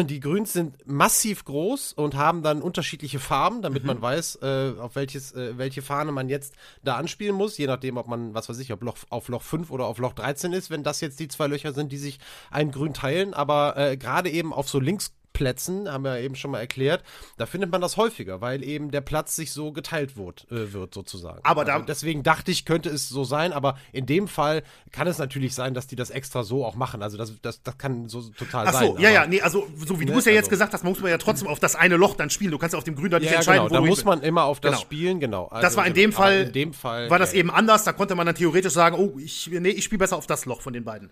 Die 0.05 0.21
Grüns 0.21 0.53
sind 0.53 0.87
massiv 0.87 1.45
groß 1.45 1.93
und 1.95 2.15
haben 2.15 2.43
dann 2.43 2.63
unterschiedliche 2.63 3.19
Farben, 3.19 3.63
damit 3.63 3.85
man 3.85 4.01
weiß, 4.03 4.39
äh, 4.43 4.73
auf 4.79 4.97
welches, 4.97 5.33
äh, 5.33 5.57
welche 5.57 5.83
Fahne 5.83 6.13
man 6.13 6.29
jetzt 6.29 6.55
da 6.83 6.97
anspielen 6.97 7.35
muss, 7.35 7.59
je 7.59 7.67
nachdem, 7.67 7.97
ob 7.97 8.07
man, 8.07 8.35
was 8.35 8.49
weiß 8.49 8.59
ich, 8.59 8.73
ob 8.73 8.83
Loch, 8.83 8.97
auf 9.11 9.29
Loch 9.29 9.43
5 9.43 9.71
oder 9.71 9.87
auf 9.87 9.99
Loch 9.99 10.13
13 10.15 10.53
ist, 10.53 10.71
wenn 10.71 10.83
das 10.83 11.01
jetzt 11.01 11.21
die 11.21 11.29
zwei 11.29 11.47
Löcher 11.47 11.73
sind, 11.73 11.93
die 11.93 11.99
sich 11.99 12.19
ein 12.51 12.71
Grün 12.71 12.95
teilen. 12.95 13.35
Aber 13.35 13.77
äh, 13.77 13.97
gerade 13.97 14.31
eben 14.31 14.53
auf 14.53 14.69
so 14.69 14.79
links 14.79 15.13
Plätzen, 15.33 15.91
haben 15.91 16.05
wir 16.05 16.19
ja 16.19 16.25
eben 16.25 16.35
schon 16.35 16.51
mal 16.51 16.61
erklärt, 16.61 17.03
da 17.39 17.47
findet 17.47 17.71
man 17.71 17.81
das 17.81 17.97
häufiger, 17.97 18.41
weil 18.41 18.63
eben 18.63 18.91
der 18.91 19.01
Platz 19.01 19.35
sich 19.37 19.53
so 19.53 19.73
geteilt 19.73 20.17
wird, 20.17 20.47
äh, 20.51 20.73
wird 20.73 20.93
sozusagen. 20.95 21.41
Aber 21.43 21.65
da- 21.65 21.75
also 21.75 21.87
deswegen 21.87 22.23
dachte 22.23 22.51
ich, 22.51 22.65
könnte 22.65 22.89
es 22.91 23.09
so 23.09 23.25
sein, 23.25 23.53
aber 23.53 23.77
in 23.93 24.07
dem 24.07 24.29
Fall 24.29 24.63
kann 24.93 25.07
es 25.07 25.19
natürlich 25.19 25.55
sein, 25.55 25.75
dass 25.75 25.87
die 25.87 25.97
das 25.97 26.11
extra 26.11 26.43
so 26.43 26.65
auch 26.65 26.75
machen. 26.75 27.03
Also 27.03 27.17
das, 27.17 27.33
das, 27.43 27.63
das 27.63 27.79
kann 27.79 28.09
so 28.09 28.23
total 28.23 28.67
Ach 28.69 28.73
sein. 28.75 28.87
so, 28.89 28.99
ja, 28.99 29.09
aber- 29.09 29.15
ja, 29.15 29.27
nee, 29.27 29.41
also 29.41 29.67
so 29.77 29.99
wie 30.01 30.05
du 30.07 30.13
Ne, 30.13 30.19
es 30.19 30.25
ja 30.27 30.33
jetzt 30.33 30.45
also- 30.45 30.51
gesagt 30.51 30.73
hast, 30.75 30.85
muss 30.85 31.01
man 31.01 31.11
ja 31.11 31.19
trotzdem 31.19 31.49
auf 31.49 31.59
das 31.61 31.75
eine 31.77 31.97
Loch 31.97 32.15
dann 32.17 32.31
spielen. 32.31 32.51
Du 32.51 32.59
kannst 32.59 32.75
ja 32.75 32.79
auf 32.79 32.85
dem 32.85 32.95
Grün 32.97 33.11
dann 33.11 33.23
nicht 33.23 33.31
Ja, 33.31 33.37
entscheiden, 33.39 33.65
genau, 33.69 33.75
da 33.75 33.81
du 33.81 33.87
muss 33.87 34.05
man 34.05 34.23
immer 34.23 34.45
auf 34.45 34.61
das 34.61 34.73
Genau. 34.73 34.83
spielen, 34.83 35.21
genau. 35.21 35.49
Das 35.51 35.65
Also, 35.65 35.77
war 35.79 35.87
in 35.87 35.95
genau. 35.95 36.05
dem 36.07 36.13
Fall, 36.13 36.41
in 36.43 36.53
dem 36.53 36.73
Fall 36.75 37.11
war 37.11 37.19
das 37.19 37.33
ja, 37.33 37.39
eben 37.41 37.51
anders. 37.51 37.85
Da 37.85 37.93
konnte 37.93 38.15
man 38.15 38.27
dann 38.27 38.35
theoretisch 38.35 38.73
sagen, 38.73 38.97
oh, 38.99 39.19
ich, 39.19 39.49
nee, 39.51 39.71
ich 39.71 39.85
spiele 39.85 39.99
besser 40.01 40.17
auf 40.17 40.27
das 40.27 40.45
Loch 40.47 40.61
von 40.61 40.73
den 40.73 40.85
beiden. 40.85 41.11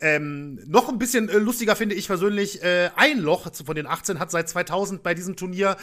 Ähm, 0.00 0.58
noch 0.66 0.88
ein 0.88 0.98
bisschen 0.98 1.28
äh, 1.28 1.38
lustiger 1.38 1.76
finde 1.76 1.94
ich 1.94 2.06
persönlich, 2.06 2.62
äh, 2.62 2.90
ein 2.96 3.18
Loch 3.20 3.48
von 3.56 3.74
den 3.74 3.86
18 3.86 4.18
hat 4.18 4.30
seit 4.30 4.48
2000 4.48 5.02
bei 5.02 5.14
diesem 5.14 5.36
Turnier 5.36 5.76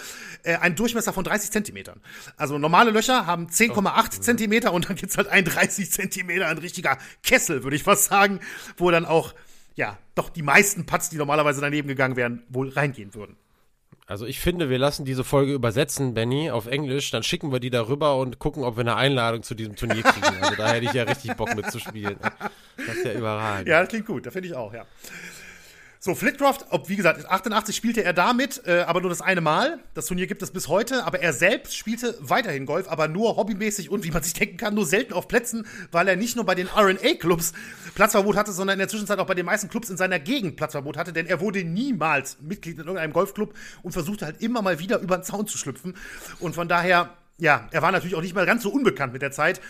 äh, 0.43 0.55
einen 0.55 0.75
Durchmesser 0.75 1.13
von 1.13 1.23
30 1.23 1.51
Zentimetern. 1.51 2.01
Also 2.37 2.57
normale 2.57 2.91
Löcher 2.91 3.25
haben 3.25 3.47
10,8 3.47 4.21
Zentimeter 4.21 4.73
und 4.73 4.89
dann 4.89 4.95
gibt's 4.95 5.17
halt 5.17 5.27
ein 5.27 5.45
30 5.45 5.91
Zentimeter, 5.91 6.47
ein 6.47 6.57
richtiger 6.57 6.97
Kessel, 7.23 7.63
würde 7.63 7.75
ich 7.75 7.83
fast 7.83 8.05
sagen, 8.05 8.39
wo 8.77 8.91
dann 8.91 9.05
auch, 9.05 9.33
ja, 9.75 9.97
doch 10.15 10.29
die 10.29 10.43
meisten 10.43 10.85
Putts, 10.85 11.09
die 11.09 11.17
normalerweise 11.17 11.61
daneben 11.61 11.87
gegangen 11.87 12.15
wären, 12.15 12.43
wohl 12.49 12.69
reingehen 12.69 13.13
würden. 13.13 13.37
Also 14.09 14.25
ich 14.25 14.39
finde, 14.39 14.71
wir 14.71 14.79
lassen 14.79 15.05
diese 15.05 15.23
Folge 15.23 15.53
übersetzen, 15.53 16.15
Benny, 16.15 16.49
auf 16.49 16.65
Englisch, 16.65 17.11
dann 17.11 17.21
schicken 17.21 17.51
wir 17.51 17.59
die 17.59 17.69
darüber 17.69 18.17
und 18.17 18.39
gucken, 18.39 18.63
ob 18.63 18.75
wir 18.75 18.81
eine 18.81 18.95
Einladung 18.95 19.43
zu 19.43 19.53
diesem 19.53 19.75
Turnier 19.75 20.01
kriegen. 20.01 20.35
Also 20.41 20.55
da 20.55 20.71
hätte 20.71 20.87
ich 20.87 20.93
ja 20.93 21.03
richtig 21.03 21.35
Bock 21.37 21.55
mitzuspielen. 21.55 22.17
Das 22.75 22.95
ist 22.95 23.05
ja 23.05 23.13
überragend. 23.13 23.67
Ja, 23.67 23.81
das 23.81 23.89
klingt 23.89 24.07
gut, 24.07 24.25
da 24.25 24.31
finde 24.31 24.47
ich 24.47 24.55
auch, 24.55 24.73
ja. 24.73 24.87
So, 26.01 26.15
Flitcroft, 26.15 26.67
ob, 26.69 26.87
wie 26.87 26.95
gesagt, 26.95 27.29
88 27.29 27.75
spielte 27.75 28.05
er 28.05 28.13
damit, 28.13 28.65
äh, 28.65 28.85
aber 28.87 29.01
nur 29.01 29.09
das 29.09 29.19
eine 29.19 29.41
Mal. 29.41 29.79
Das 29.95 30.05
Turnier 30.05 30.27
gibt 30.27 30.41
es 30.41 30.51
bis 30.51 30.69
heute, 30.69 31.05
aber 31.05 31.19
er 31.19 31.33
selbst 31.33 31.75
spielte 31.75 32.17
weiterhin 32.21 32.65
Golf, 32.65 32.87
aber 32.87 33.09
nur 33.09 33.35
hobbymäßig 33.35 33.89
und, 33.89 34.05
wie 34.05 34.11
man 34.11 34.23
sich 34.23 34.31
denken 34.31 34.55
kann, 34.55 34.75
nur 34.75 34.85
selten 34.85 35.11
auf 35.11 35.27
Plätzen, 35.27 35.67
weil 35.91 36.07
er 36.07 36.15
nicht 36.15 36.37
nur 36.37 36.45
bei 36.45 36.55
den 36.55 36.67
RNA-Clubs 36.67 37.51
Platzverbot 37.95 38.37
hatte, 38.37 38.53
sondern 38.53 38.75
in 38.75 38.79
der 38.79 38.87
Zwischenzeit 38.87 39.19
auch 39.19 39.25
bei 39.25 39.35
den 39.35 39.45
meisten 39.45 39.67
Clubs 39.67 39.89
in 39.89 39.97
seiner 39.97 40.19
Gegend 40.19 40.55
Platzverbot 40.55 40.95
hatte, 40.95 41.11
denn 41.11 41.25
er 41.25 41.41
wurde 41.41 41.65
niemals 41.65 42.37
Mitglied 42.39 42.75
in 42.75 42.85
irgendeinem 42.85 43.11
Golfclub 43.11 43.53
und 43.83 43.91
versuchte 43.91 44.23
halt 44.23 44.41
immer 44.41 44.61
mal 44.61 44.79
wieder 44.79 44.99
über 44.99 45.17
den 45.17 45.23
Zaun 45.23 45.47
zu 45.47 45.57
schlüpfen. 45.57 45.95
Und 46.39 46.55
von 46.55 46.69
daher 46.69 47.09
ja, 47.39 47.67
er 47.71 47.81
war 47.81 47.91
natürlich 47.91 48.15
auch 48.15 48.21
nicht 48.21 48.35
mal 48.35 48.45
ganz 48.45 48.63
so 48.63 48.69
unbekannt 48.69 49.13
mit 49.13 49.21
der 49.21 49.31
Zeit. 49.31 49.61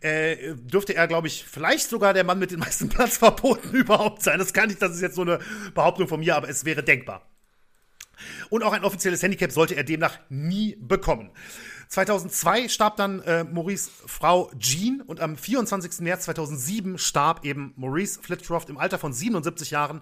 Äh, 0.00 0.54
dürfte 0.54 0.94
er, 0.94 1.06
glaube 1.06 1.28
ich, 1.28 1.44
vielleicht 1.44 1.88
sogar 1.88 2.14
der 2.14 2.24
Mann 2.24 2.38
mit 2.38 2.50
den 2.50 2.58
meisten 2.58 2.88
Platzverboten 2.90 3.72
überhaupt 3.72 4.22
sein. 4.22 4.38
Das 4.38 4.52
kann 4.52 4.68
nicht, 4.68 4.80
das 4.80 4.94
ist 4.94 5.02
jetzt 5.02 5.16
so 5.16 5.22
eine 5.22 5.38
Behauptung 5.74 6.08
von 6.08 6.20
mir, 6.20 6.36
aber 6.36 6.48
es 6.48 6.64
wäre 6.64 6.82
denkbar. 6.82 7.26
Und 8.48 8.62
auch 8.62 8.72
ein 8.72 8.84
offizielles 8.84 9.22
Handicap 9.22 9.52
sollte 9.52 9.76
er 9.76 9.84
demnach 9.84 10.18
nie 10.28 10.76
bekommen. 10.80 11.30
2002 11.88 12.68
starb 12.68 12.96
dann 12.96 13.20
äh, 13.22 13.42
Maurice 13.42 13.90
Frau 14.06 14.50
Jean 14.56 15.00
und 15.00 15.20
am 15.20 15.36
24. 15.36 16.00
März 16.00 16.24
2007 16.24 16.98
starb 16.98 17.44
eben 17.44 17.72
Maurice 17.76 18.20
Flitcroft 18.22 18.70
im 18.70 18.78
Alter 18.78 18.98
von 18.98 19.12
77 19.12 19.72
Jahren 19.72 20.00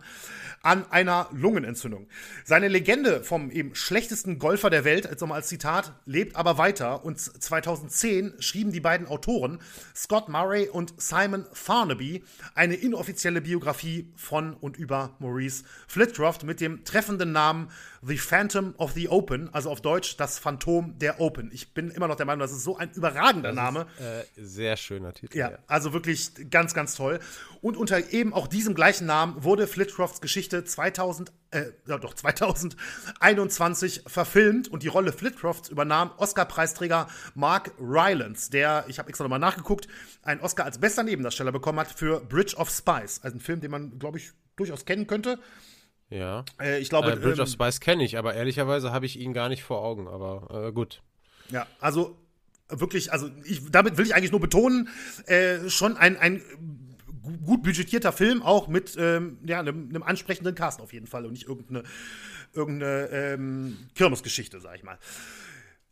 an 0.63 0.91
einer 0.91 1.29
Lungenentzündung. 1.33 2.09
Seine 2.45 2.69
Legende 2.69 3.23
vom 3.23 3.51
eben 3.51 3.75
schlechtesten 3.75 4.39
Golfer 4.39 4.71
der 4.71 4.85
Welt, 4.85 5.05
jetzt 5.05 5.21
nochmal 5.21 5.39
als 5.39 5.49
Zitat, 5.49 5.93
lebt 6.07 6.37
aber 6.37 6.59
weiter 6.59 7.05
und 7.05 7.19
2010 7.19 8.35
schrieben 8.41 8.73
die 8.73 8.81
beiden 8.81 9.07
Autoren 9.07 9.59
Scott 9.95 10.29
Murray 10.29 10.69
und 10.69 10.95
Simon 11.01 11.47
Farnaby 11.53 12.25
eine 12.55 12.75
inoffizielle 12.75 13.41
Biografie 13.41 14.13
von 14.17 14.55
und 14.55 14.77
über 14.77 15.17
Maurice 15.19 15.65
Flitcroft 15.87 16.45
mit 16.45 16.61
dem 16.61 16.85
treffenden 16.85 17.33
Namen 17.33 17.71
The 18.03 18.17
Phantom 18.17 18.75
of 18.79 18.93
the 18.93 19.09
Open, 19.09 19.53
also 19.53 19.71
auf 19.71 19.81
Deutsch 19.81 20.17
das 20.17 20.39
Phantom 20.39 20.99
der 20.99 21.21
Open. 21.21 21.51
Ich 21.53 21.75
bin 21.75 21.91
immer 21.91 22.07
noch 22.07 22.17
der 22.17 22.27
Meinung, 22.27 22.41
das 22.41 22.53
ist 22.53 22.63
so 22.63 22.77
ein 22.77 22.91
überragender 22.93 23.53
Name. 23.53 23.87
Äh, 23.99 24.25
sehr 24.37 24.77
schöner 24.77 25.13
Titel. 25.13 25.37
Ja, 25.37 25.59
also 25.67 25.93
wirklich 25.93 26.31
ganz, 26.51 26.75
ganz 26.75 26.95
toll. 26.95 27.19
Und 27.61 27.77
unter 27.77 28.13
eben 28.13 28.33
auch 28.33 28.47
diesem 28.47 28.75
gleichen 28.75 29.07
Namen 29.07 29.43
wurde 29.43 29.67
Flitcrofts 29.67 30.21
Geschichte 30.21 30.48
2000, 30.49 31.33
äh, 31.51 31.65
ja 31.87 31.99
doch 31.99 32.15
2021 32.15 34.03
verfilmt 34.07 34.69
und 34.69 34.83
die 34.83 34.89
Rolle 34.89 35.13
Flitcrofts 35.13 35.69
übernahm 35.69 36.11
Oscar-Preisträger 36.17 37.09
Mark 37.35 37.73
Rylance, 37.81 38.51
der, 38.51 38.85
ich 38.89 38.99
habe 38.99 39.09
extra 39.09 39.25
nochmal 39.25 39.39
nachgeguckt, 39.39 39.89
einen 40.23 40.41
Oscar 40.41 40.65
als 40.65 40.79
bester 40.79 41.03
Nebendarsteller 41.03 41.53
bekommen 41.53 41.79
hat 41.79 41.89
für 41.89 42.21
Bridge 42.21 42.57
of 42.57 42.71
Spies, 42.71 43.21
also 43.23 43.37
ein 43.37 43.41
Film, 43.41 43.61
den 43.61 43.71
man, 43.71 43.99
glaube 43.99 44.19
ich, 44.19 44.33
durchaus 44.57 44.85
kennen 44.85 45.07
könnte. 45.07 45.39
Ja. 46.11 46.45
Äh, 46.61 46.79
ich 46.79 46.89
glaube, 46.89 47.13
Äh, 47.13 47.17
Bridge 47.17 47.37
ähm, 47.37 47.43
of 47.43 47.49
Spice 47.49 47.81
kenne 47.81 48.05
ich, 48.05 48.19
aber 48.19 48.35
ehrlicherweise 48.35 48.93
habe 48.93 49.07
ich 49.07 49.19
ihn 49.19 49.33
gar 49.33 49.49
nicht 49.49 49.63
vor 49.63 49.83
Augen. 49.83 50.09
Aber 50.09 50.69
äh, 50.69 50.73
gut. 50.73 51.03
Ja, 51.51 51.67
also 51.81 52.19
wirklich, 52.69 53.13
also 53.13 53.31
ich, 53.45 53.71
damit 53.71 53.97
will 53.97 54.07
ich 54.07 54.15
eigentlich 54.15 54.31
nur 54.31 54.41
betonen, 54.41 54.89
äh, 55.27 55.69
schon 55.69 55.97
ein, 55.97 56.17
ein 56.17 56.43
gut 57.45 57.63
budgetierter 57.63 58.13
Film, 58.13 58.43
auch 58.43 58.69
mit 58.69 58.97
ähm, 58.99 59.39
ja, 59.45 59.61
einem, 59.61 59.89
einem 59.89 60.03
ansprechenden 60.03 60.55
Cast 60.55 60.81
auf 60.81 60.93
jeden 60.93 61.07
Fall 61.07 61.25
und 61.25 61.33
nicht 61.33 61.49
irgendeine, 61.49 61.83
irgendeine 62.53 63.09
ähm, 63.11 63.77
Kirmesgeschichte, 63.95 64.61
sag 64.61 64.77
ich 64.77 64.83
mal. 64.83 64.99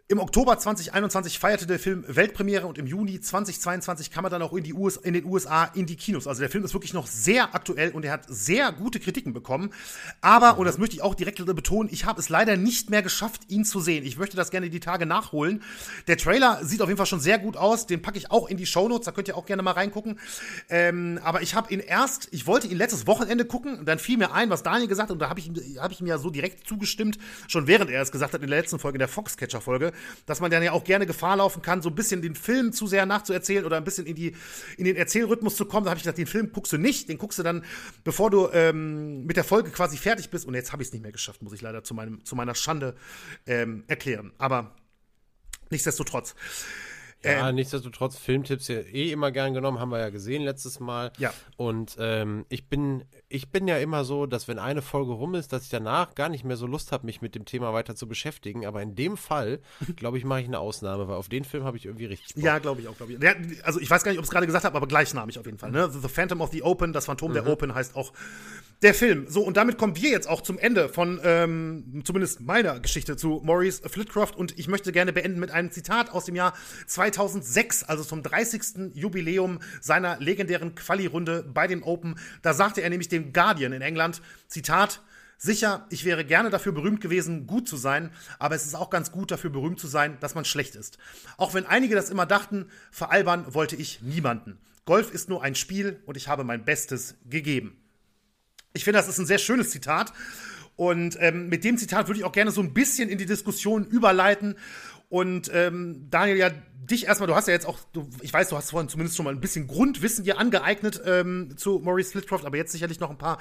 Im 0.08 0.20
Oktober 0.20 0.56
2021 0.56 1.40
feierte 1.40 1.66
der 1.66 1.80
Film 1.80 2.04
Weltpremiere 2.06 2.68
und 2.68 2.78
im 2.78 2.86
Juni 2.86 3.20
2022 3.20 4.12
kam 4.12 4.22
er 4.22 4.30
dann 4.30 4.40
auch 4.40 4.52
in, 4.52 4.72
US 4.72 4.98
in 4.98 5.14
den 5.14 5.24
USA 5.24 5.64
in 5.64 5.86
die 5.86 5.96
Kinos. 5.96 6.28
Also 6.28 6.42
der 6.42 6.48
Film 6.48 6.62
ist 6.62 6.74
wirklich 6.74 6.94
noch 6.94 7.08
sehr 7.08 7.56
aktuell 7.56 7.90
und 7.90 8.04
er 8.04 8.12
hat 8.12 8.22
sehr 8.28 8.70
gute 8.70 9.00
Kritiken 9.00 9.32
bekommen. 9.32 9.72
Aber, 10.20 10.58
und 10.58 10.64
das 10.66 10.78
möchte 10.78 10.94
ich 10.94 11.02
auch 11.02 11.16
direkt 11.16 11.44
betonen, 11.44 11.88
ich 11.92 12.04
habe 12.04 12.20
es 12.20 12.28
leider 12.28 12.56
nicht 12.56 12.88
mehr 12.88 13.02
geschafft, 13.02 13.50
ihn 13.50 13.64
zu 13.64 13.80
sehen. 13.80 14.04
Ich 14.04 14.16
möchte 14.16 14.36
das 14.36 14.52
gerne 14.52 14.70
die 14.70 14.78
Tage 14.78 15.06
nachholen. 15.06 15.60
Der 16.06 16.16
Trailer 16.16 16.64
sieht 16.64 16.82
auf 16.82 16.88
jeden 16.88 16.98
Fall 16.98 17.06
schon 17.06 17.18
sehr 17.18 17.40
gut 17.40 17.56
aus. 17.56 17.88
Den 17.88 18.00
packe 18.00 18.18
ich 18.18 18.30
auch 18.30 18.46
in 18.46 18.58
die 18.58 18.66
Shownotes, 18.66 19.06
da 19.06 19.10
könnt 19.10 19.26
ihr 19.26 19.36
auch 19.36 19.46
gerne 19.46 19.64
mal 19.64 19.72
reingucken. 19.72 20.20
Ähm, 20.68 21.18
aber 21.24 21.42
ich 21.42 21.56
habe 21.56 21.74
ihn 21.74 21.80
erst, 21.80 22.28
ich 22.30 22.46
wollte 22.46 22.68
ihn 22.68 22.78
letztes 22.78 23.08
Wochenende 23.08 23.44
gucken 23.44 23.80
und 23.80 23.88
dann 23.88 23.98
fiel 23.98 24.18
mir 24.18 24.32
ein, 24.32 24.50
was 24.50 24.62
Daniel 24.62 24.86
gesagt 24.86 25.08
hat 25.08 25.14
und 25.14 25.18
da 25.18 25.30
habe 25.30 25.40
ich, 25.40 25.50
hab 25.80 25.90
ich 25.90 26.00
ihm 26.00 26.06
ja 26.06 26.18
so 26.18 26.30
direkt 26.30 26.68
zugestimmt, 26.68 27.18
schon 27.48 27.66
während 27.66 27.90
er 27.90 28.02
es 28.02 28.12
gesagt 28.12 28.34
hat 28.34 28.40
in 28.40 28.48
der 28.48 28.60
letzten 28.60 28.78
Folge, 28.78 28.98
in 28.98 29.00
der 29.00 29.08
Foxcatcher-Folge 29.08 29.95
dass 30.27 30.40
man 30.40 30.51
dann 30.51 30.62
ja 30.62 30.73
auch 30.73 30.85
gerne 30.85 31.06
Gefahr 31.06 31.36
laufen 31.36 31.62
kann, 31.62 31.82
so 31.82 31.89
ein 31.89 31.94
bisschen 31.94 32.23
den 32.23 32.35
Film 32.35 32.73
zu 32.73 32.86
sehr 32.86 33.06
nachzuerzählen 33.06 33.64
oder 33.64 33.77
ein 33.77 33.85
bisschen 33.85 34.06
in, 34.06 34.14
die, 34.14 34.35
in 34.77 34.85
den 34.85 34.97
Erzählrhythmus 34.97 35.56
zu 35.56 35.66
kommen. 35.66 35.85
Da 35.85 35.90
habe 35.90 35.98
ich 35.98 36.05
gedacht, 36.05 36.18
den 36.18 36.27
Film 36.27 36.52
guckst 36.52 36.73
du 36.73 36.78
nicht, 36.78 37.09
den 37.09 37.18
guckst 37.18 37.39
du 37.39 37.43
dann, 37.43 37.64
bevor 38.05 38.31
du 38.31 38.48
ähm, 38.52 39.24
mit 39.27 39.36
der 39.36 39.44
Folge 39.44 39.70
quasi 39.70 39.97
fertig 39.97 40.31
bist. 40.31 40.47
Und 40.47 40.55
jetzt 40.55 40.73
habe 40.73 40.82
ich 40.82 40.89
es 40.89 40.93
nicht 40.93 41.02
mehr 41.02 41.12
geschafft, 41.12 41.43
muss 41.43 41.52
ich 41.52 41.62
leider 41.62 41.85
zu, 41.85 41.94
meinem, 41.94 42.24
zu 42.24 42.36
meiner 42.36 42.55
Schande 42.55 42.97
ähm, 43.47 43.85
erklären. 43.86 44.32
Aber 44.39 44.74
nichtsdestotrotz. 45.70 46.35
Ja, 47.27 47.48
ähm, 47.48 47.55
nichtsdestotrotz 47.55 48.16
Filmtipps 48.19 48.69
ja 48.69 48.78
eh 48.81 49.12
immer 49.12 49.32
gern 49.32 49.55
genommen, 49.55 49.81
haben 49.81 49.90
wir 49.90 49.98
ja 49.98 50.11
gesehen 50.11 50.43
letztes 50.43 50.81
Mal. 50.81 51.12
Ja. 51.19 51.32
Und 51.57 51.97
ähm, 51.98 52.47
ich 52.48 52.69
bin, 52.69 53.05
ich 53.28 53.51
bin 53.51 53.69
ja 53.69 53.78
immer 53.78 54.05
so, 54.05 54.27
dass 54.27 54.48
wenn 54.48 54.59
eine 54.59 54.82
Folge 54.82 55.12
rum 55.12 55.35
ist, 55.35 55.53
dass 55.53 55.65
ich 55.65 55.70
danach 55.70 56.15
gar 56.15 56.28
nicht 56.28 56.44
mehr 56.44 56.57
so 56.57 56.66
Lust 56.66 56.93
habe, 56.93 57.07
mich 57.07 57.23
mit 57.23 57.35
dem 57.35 57.44
Thema 57.44 57.73
weiter 57.73 57.97
zu 57.97 58.07
beschäftigen. 58.09 58.66
Aber 58.66 58.82
in 58.82 58.94
dem 58.94 59.16
Fall, 59.16 59.61
glaube 59.97 60.19
ich, 60.19 60.24
mache 60.24 60.40
ich 60.40 60.47
eine 60.47 60.59
Ausnahme, 60.59 61.09
weil 61.09 61.16
auf 61.16 61.28
den 61.28 61.44
Film 61.44 61.65
habe 61.65 61.77
ich 61.77 61.86
irgendwie 61.86 62.07
richtig 62.07 62.35
Bock. 62.35 62.44
Ja, 62.44 62.59
glaube 62.59 62.81
ich 62.81 62.89
auch, 62.89 62.97
glaube 62.97 63.12
ich. 63.12 63.19
Der, 63.19 63.36
also 63.62 63.81
ich 63.81 63.90
weiß 63.90 64.05
gar 64.05 64.12
nicht, 64.12 64.19
ob 64.19 64.24
ich 64.24 64.28
es 64.28 64.32
gerade 64.32 64.47
gesagt 64.47 64.65
habe, 64.65 64.77
aber 64.77 64.86
gleichnamig 64.86 65.39
auf 65.39 65.47
jeden 65.47 65.59
Fall. 65.59 65.70
Ne? 65.70 65.90
The 65.90 66.09
Phantom 66.09 66.40
of 66.40 66.51
the 66.53 66.62
Open, 66.62 66.93
das 66.93 67.07
Phantom 67.07 67.31
mhm. 67.31 67.35
der 67.35 67.47
Open 67.47 67.74
heißt 67.74 67.97
auch 67.97 68.12
der 68.82 68.94
Film. 68.94 69.27
So, 69.28 69.43
und 69.43 69.57
damit 69.57 69.78
kommen 69.78 69.97
wir 69.97 70.11
jetzt 70.11 70.28
auch 70.28 70.43
zum 70.43 70.59
Ende 70.59 70.89
von 70.89 71.20
ähm, 71.24 72.03
zumindest 72.05 72.40
meiner 72.40 72.78
Geschichte 72.81 73.16
zu 73.16 73.40
Maurice 73.43 73.89
Flitcroft. 73.89 74.36
Und 74.36 74.59
ich 74.59 74.69
möchte 74.69 74.93
gerne 74.93 75.12
beenden 75.12 75.40
mit 75.40 75.51
einem 75.51 75.70
Zitat 75.70 76.12
aus 76.12 76.27
dem 76.27 76.36
Jahr 76.36 76.53
2006, 77.16 77.84
also 77.84 78.05
zum 78.05 78.22
30. 78.22 78.93
Jubiläum 78.94 79.60
seiner 79.80 80.18
legendären 80.20 80.74
Quali-Runde 80.74 81.43
bei 81.43 81.66
den 81.66 81.82
Open. 81.82 82.18
Da 82.43 82.52
sagte 82.52 82.82
er 82.82 82.90
nämlich 82.90 83.09
dem 83.09 83.32
Guardian 83.32 83.72
in 83.72 83.82
England, 83.82 84.20
Zitat, 84.48 85.02
Sicher, 85.38 85.86
ich 85.90 86.06
wäre 86.06 86.24
gerne 86.24 86.48
dafür 86.48 86.72
berühmt 86.72 87.02
gewesen, 87.02 87.47
gut 87.47 87.68
zu 87.68 87.76
sein, 87.76 88.10
aber 88.38 88.55
es 88.55 88.64
ist 88.64 88.74
auch 88.74 88.88
ganz 88.88 89.12
gut 89.12 89.30
dafür 89.30 89.51
berühmt 89.51 89.78
zu 89.78 89.86
sein, 89.86 90.16
dass 90.20 90.34
man 90.34 90.47
schlecht 90.47 90.74
ist. 90.76 90.97
Auch 91.36 91.52
wenn 91.52 91.66
einige 91.66 91.94
das 91.94 92.09
immer 92.09 92.24
dachten, 92.24 92.70
veralbern 92.90 93.52
wollte 93.52 93.76
ich 93.76 94.01
niemanden. 94.01 94.59
Golf 94.86 95.10
ist 95.10 95.28
nur 95.28 95.43
ein 95.43 95.55
Spiel 95.55 96.01
und 96.06 96.16
ich 96.16 96.28
habe 96.28 96.43
mein 96.43 96.64
Bestes 96.64 97.16
gegeben. 97.28 97.76
Ich 98.72 98.84
finde, 98.84 98.98
das 98.98 99.09
ist 99.09 99.18
ein 99.18 99.26
sehr 99.26 99.38
schönes 99.38 99.70
Zitat. 99.70 100.14
Und 100.76 101.16
ähm, 101.20 101.48
mit 101.48 101.64
dem 101.64 101.78
Zitat 101.78 102.06
würde 102.06 102.20
ich 102.20 102.24
auch 102.24 102.32
gerne 102.32 102.51
so 102.51 102.60
ein 102.60 102.74
bisschen 102.74 103.09
in 103.09 103.16
die 103.16 103.26
Diskussion 103.26 103.84
überleiten. 103.86 104.56
Und 105.08 105.50
ähm, 105.52 106.08
Daniel, 106.10 106.36
ja, 106.36 106.50
dich 106.74 107.06
erstmal, 107.06 107.26
du 107.26 107.34
hast 107.34 107.48
ja 107.48 107.54
jetzt 107.54 107.66
auch, 107.66 107.78
du, 107.92 108.08
ich 108.22 108.32
weiß, 108.32 108.48
du 108.48 108.56
hast 108.56 108.70
vorhin 108.70 108.88
zumindest 108.88 109.16
schon 109.16 109.24
mal 109.24 109.34
ein 109.34 109.40
bisschen 109.40 109.66
Grundwissen 109.66 110.24
dir 110.24 110.38
angeeignet 110.38 111.00
ähm, 111.04 111.54
zu 111.56 111.80
Maurice 111.80 112.12
Flitcroft, 112.12 112.44
aber 112.44 112.56
jetzt 112.56 112.72
sicherlich 112.72 113.00
noch 113.00 113.10
ein 113.10 113.18
paar 113.18 113.38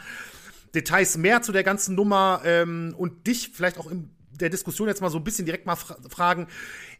Details 0.73 1.17
mehr 1.17 1.41
zu 1.41 1.51
der 1.51 1.63
ganzen 1.63 1.95
Nummer 1.95 2.41
ähm, 2.43 2.93
und 2.97 3.27
dich 3.27 3.51
vielleicht 3.53 3.77
auch 3.77 3.89
im 3.89 4.09
der 4.39 4.49
Diskussion 4.49 4.87
jetzt 4.87 5.01
mal 5.01 5.09
so 5.09 5.17
ein 5.17 5.23
bisschen 5.23 5.45
direkt 5.45 5.65
mal 5.65 5.75
fra 5.75 5.95
fragen. 6.09 6.47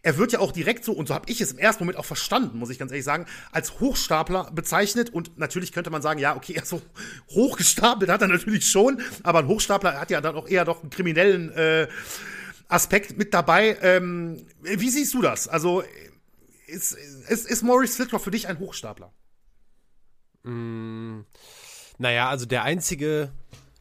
Er 0.02 0.18
wird 0.18 0.32
ja 0.32 0.40
auch 0.40 0.52
direkt 0.52 0.86
so, 0.86 0.94
und 0.94 1.08
so 1.08 1.14
habe 1.14 1.30
ich 1.30 1.42
es 1.42 1.52
im 1.52 1.58
ersten 1.58 1.84
Moment 1.84 1.98
auch 1.98 2.06
verstanden, 2.06 2.60
muss 2.60 2.70
ich 2.70 2.78
ganz 2.78 2.92
ehrlich 2.92 3.06
sagen, 3.06 3.26
als 3.52 3.80
Hochstapler 3.80 4.52
bezeichnet. 4.54 5.10
Und 5.10 5.38
natürlich 5.38 5.72
könnte 5.72 5.90
man 5.90 6.02
sagen, 6.02 6.20
ja, 6.20 6.36
okay, 6.36 6.62
so 6.64 6.82
hochgestapelt 7.30 8.10
hat 8.10 8.22
er 8.22 8.28
natürlich 8.28 8.68
schon, 8.68 9.02
aber 9.24 9.40
ein 9.40 9.48
Hochstapler 9.48 10.00
hat 10.00 10.12
ja 10.12 10.22
dann 10.22 10.36
auch 10.36 10.48
eher 10.48 10.66
doch 10.66 10.82
einen 10.82 10.90
kriminellen 10.90 11.52
äh, 11.52 11.88
Aspekt 12.68 13.18
mit 13.18 13.34
dabei. 13.34 13.78
Ähm, 13.82 14.48
wie 14.62 14.90
siehst 14.90 15.14
du 15.14 15.22
das? 15.22 15.48
Also 15.48 15.84
ist, 16.68 16.94
ist, 16.94 17.50
ist 17.50 17.64
Maurice 17.64 17.96
Flitcroft 17.96 18.24
für 18.24 18.32
dich 18.32 18.48
ein 18.48 18.60
Hochstapler? 18.60 19.14
Mm, 20.44 21.22
naja, 21.98 22.30
also 22.30 22.46
der 22.46 22.64
einzige 22.64 23.32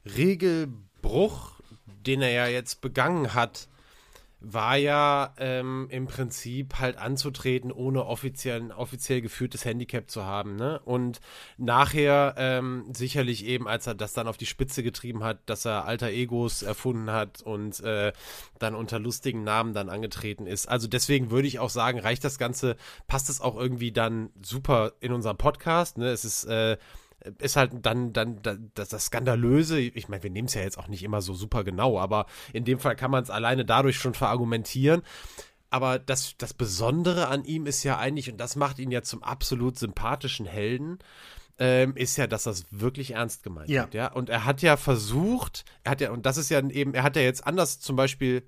Regelbruch, 0.04 1.60
den 2.06 2.22
er 2.22 2.30
ja 2.30 2.46
jetzt 2.46 2.80
begangen 2.80 3.34
hat, 3.34 3.68
war 4.46 4.76
ja 4.76 5.34
ähm, 5.38 5.86
im 5.90 6.06
Prinzip 6.06 6.78
halt 6.78 6.98
anzutreten, 6.98 7.72
ohne 7.72 8.04
offiziell, 8.04 8.70
offiziell 8.72 9.20
geführtes 9.20 9.64
Handicap 9.64 10.10
zu 10.10 10.24
haben. 10.24 10.56
Ne? 10.56 10.80
Und 10.84 11.20
nachher 11.56 12.34
ähm, 12.36 12.84
sicherlich 12.92 13.44
eben, 13.46 13.66
als 13.66 13.86
er 13.86 13.94
das 13.94 14.12
dann 14.12 14.28
auf 14.28 14.36
die 14.36 14.46
Spitze 14.46 14.82
getrieben 14.82 15.24
hat, 15.24 15.38
dass 15.46 15.64
er 15.64 15.86
alter 15.86 16.08
Egos 16.08 16.62
erfunden 16.62 17.10
hat 17.10 17.42
und 17.42 17.80
äh, 17.80 18.12
dann 18.58 18.74
unter 18.74 18.98
lustigen 18.98 19.44
Namen 19.44 19.72
dann 19.72 19.88
angetreten 19.88 20.46
ist. 20.46 20.68
Also 20.68 20.88
deswegen 20.88 21.30
würde 21.30 21.48
ich 21.48 21.58
auch 21.58 21.70
sagen, 21.70 21.98
reicht 21.98 22.24
das 22.24 22.38
Ganze, 22.38 22.76
passt 23.06 23.30
es 23.30 23.40
auch 23.40 23.56
irgendwie 23.56 23.92
dann 23.92 24.30
super 24.42 24.92
in 25.00 25.12
unserem 25.12 25.36
Podcast. 25.36 25.98
Ne? 25.98 26.08
Es 26.08 26.24
ist 26.24 26.44
äh, 26.44 26.76
ist 27.38 27.56
halt 27.56 27.72
dann, 27.82 28.12
dann, 28.12 28.42
dann 28.42 28.70
das, 28.74 28.88
das 28.88 29.06
Skandalöse, 29.06 29.80
ich 29.80 30.08
meine, 30.08 30.22
wir 30.22 30.30
nehmen 30.30 30.46
es 30.46 30.54
ja 30.54 30.62
jetzt 30.62 30.78
auch 30.78 30.88
nicht 30.88 31.02
immer 31.02 31.22
so 31.22 31.34
super 31.34 31.64
genau, 31.64 31.98
aber 31.98 32.26
in 32.52 32.64
dem 32.64 32.78
Fall 32.78 32.96
kann 32.96 33.10
man 33.10 33.22
es 33.22 33.30
alleine 33.30 33.64
dadurch 33.64 33.96
schon 33.96 34.14
verargumentieren. 34.14 35.02
Aber 35.70 35.98
das, 35.98 36.36
das 36.38 36.54
Besondere 36.54 37.28
an 37.28 37.44
ihm 37.44 37.66
ist 37.66 37.82
ja 37.82 37.98
eigentlich, 37.98 38.30
und 38.30 38.38
das 38.38 38.54
macht 38.54 38.78
ihn 38.78 38.92
ja 38.92 39.02
zum 39.02 39.24
absolut 39.24 39.76
sympathischen 39.76 40.46
Helden, 40.46 40.98
ähm, 41.58 41.96
ist 41.96 42.16
ja, 42.16 42.26
dass 42.26 42.44
das 42.44 42.66
wirklich 42.70 43.12
ernst 43.12 43.42
gemeint 43.42 43.70
ja. 43.70 43.82
hat, 43.82 43.94
ja. 43.94 44.12
Und 44.12 44.28
er 44.28 44.44
hat 44.44 44.62
ja 44.62 44.76
versucht, 44.76 45.64
er 45.82 45.92
hat 45.92 46.00
ja, 46.00 46.10
und 46.10 46.26
das 46.26 46.36
ist 46.36 46.50
ja 46.50 46.60
eben, 46.68 46.94
er 46.94 47.02
hat 47.02 47.16
ja 47.16 47.22
jetzt 47.22 47.46
anders 47.46 47.80
zum 47.80 47.96
Beispiel 47.96 48.42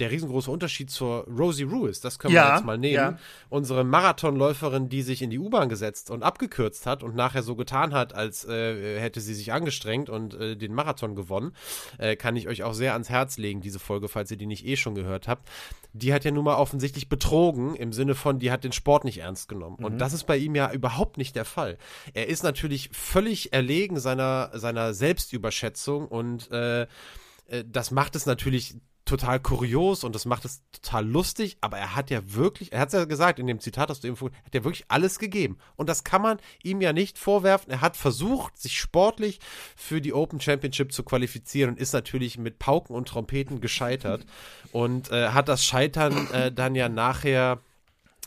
der 0.00 0.10
riesengroße 0.10 0.50
Unterschied 0.50 0.90
zur 0.90 1.26
Rosie 1.26 1.64
Ruiz, 1.64 2.00
das 2.00 2.18
können 2.18 2.34
ja, 2.34 2.48
wir 2.48 2.54
jetzt 2.54 2.64
mal 2.64 2.78
nehmen. 2.78 2.94
Ja. 2.94 3.18
Unsere 3.48 3.84
Marathonläuferin, 3.84 4.88
die 4.88 5.02
sich 5.02 5.22
in 5.22 5.30
die 5.30 5.38
U-Bahn 5.38 5.68
gesetzt 5.68 6.10
und 6.10 6.22
abgekürzt 6.22 6.86
hat 6.86 7.02
und 7.02 7.14
nachher 7.14 7.42
so 7.42 7.54
getan 7.54 7.92
hat, 7.92 8.14
als 8.14 8.44
äh, 8.46 8.98
hätte 8.98 9.20
sie 9.20 9.34
sich 9.34 9.52
angestrengt 9.52 10.08
und 10.08 10.34
äh, 10.34 10.56
den 10.56 10.74
Marathon 10.74 11.14
gewonnen, 11.14 11.52
äh, 11.98 12.16
kann 12.16 12.36
ich 12.36 12.48
euch 12.48 12.62
auch 12.62 12.74
sehr 12.74 12.94
ans 12.94 13.10
Herz 13.10 13.38
legen, 13.38 13.60
diese 13.60 13.78
Folge, 13.78 14.08
falls 14.08 14.30
ihr 14.30 14.36
die 14.36 14.46
nicht 14.46 14.66
eh 14.66 14.76
schon 14.76 14.94
gehört 14.94 15.28
habt. 15.28 15.48
Die 15.92 16.14
hat 16.14 16.24
ja 16.24 16.30
nun 16.30 16.44
mal 16.44 16.56
offensichtlich 16.56 17.08
betrogen, 17.08 17.74
im 17.74 17.92
Sinne 17.92 18.14
von, 18.14 18.38
die 18.38 18.50
hat 18.50 18.64
den 18.64 18.72
Sport 18.72 19.04
nicht 19.04 19.18
ernst 19.18 19.48
genommen. 19.48 19.76
Mhm. 19.78 19.84
Und 19.84 19.98
das 19.98 20.12
ist 20.12 20.24
bei 20.24 20.36
ihm 20.36 20.54
ja 20.54 20.72
überhaupt 20.72 21.18
nicht 21.18 21.36
der 21.36 21.44
Fall. 21.44 21.78
Er 22.14 22.28
ist 22.28 22.42
natürlich 22.42 22.90
völlig 22.92 23.52
erlegen 23.52 23.98
seiner, 23.98 24.50
seiner 24.54 24.94
Selbstüberschätzung 24.94 26.08
und 26.08 26.50
äh, 26.50 26.82
äh 26.82 27.64
das 27.66 27.90
macht 27.90 28.16
es 28.16 28.26
natürlich 28.26 28.76
total 29.10 29.40
kurios 29.40 30.04
und 30.04 30.14
das 30.14 30.24
macht 30.24 30.44
es 30.44 30.62
total 30.72 31.06
lustig, 31.06 31.58
aber 31.60 31.78
er 31.78 31.96
hat 31.96 32.10
ja 32.10 32.20
wirklich, 32.32 32.72
er 32.72 32.80
hat 32.80 32.88
es 32.88 32.94
ja 32.94 33.04
gesagt 33.04 33.38
in 33.38 33.46
dem 33.46 33.58
Zitat, 33.58 33.90
das 33.90 34.00
du 34.00 34.06
eben 34.06 34.16
vorhin, 34.16 34.38
hat 34.44 34.54
ja 34.54 34.64
wirklich 34.64 34.84
alles 34.88 35.18
gegeben. 35.18 35.58
Und 35.76 35.88
das 35.88 36.04
kann 36.04 36.22
man 36.22 36.38
ihm 36.62 36.80
ja 36.80 36.92
nicht 36.92 37.18
vorwerfen. 37.18 37.70
Er 37.72 37.80
hat 37.80 37.96
versucht, 37.96 38.56
sich 38.56 38.78
sportlich 38.78 39.40
für 39.76 40.00
die 40.00 40.14
Open 40.14 40.40
Championship 40.40 40.92
zu 40.92 41.02
qualifizieren 41.02 41.72
und 41.72 41.80
ist 41.80 41.92
natürlich 41.92 42.38
mit 42.38 42.58
Pauken 42.58 42.94
und 42.94 43.08
Trompeten 43.08 43.60
gescheitert 43.60 44.24
und 44.72 45.10
äh, 45.10 45.30
hat 45.30 45.48
das 45.48 45.64
Scheitern 45.64 46.30
äh, 46.32 46.52
dann 46.52 46.74
ja 46.74 46.88
nachher 46.88 47.60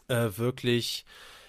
äh, 0.09 0.29
wirklich 0.35 1.05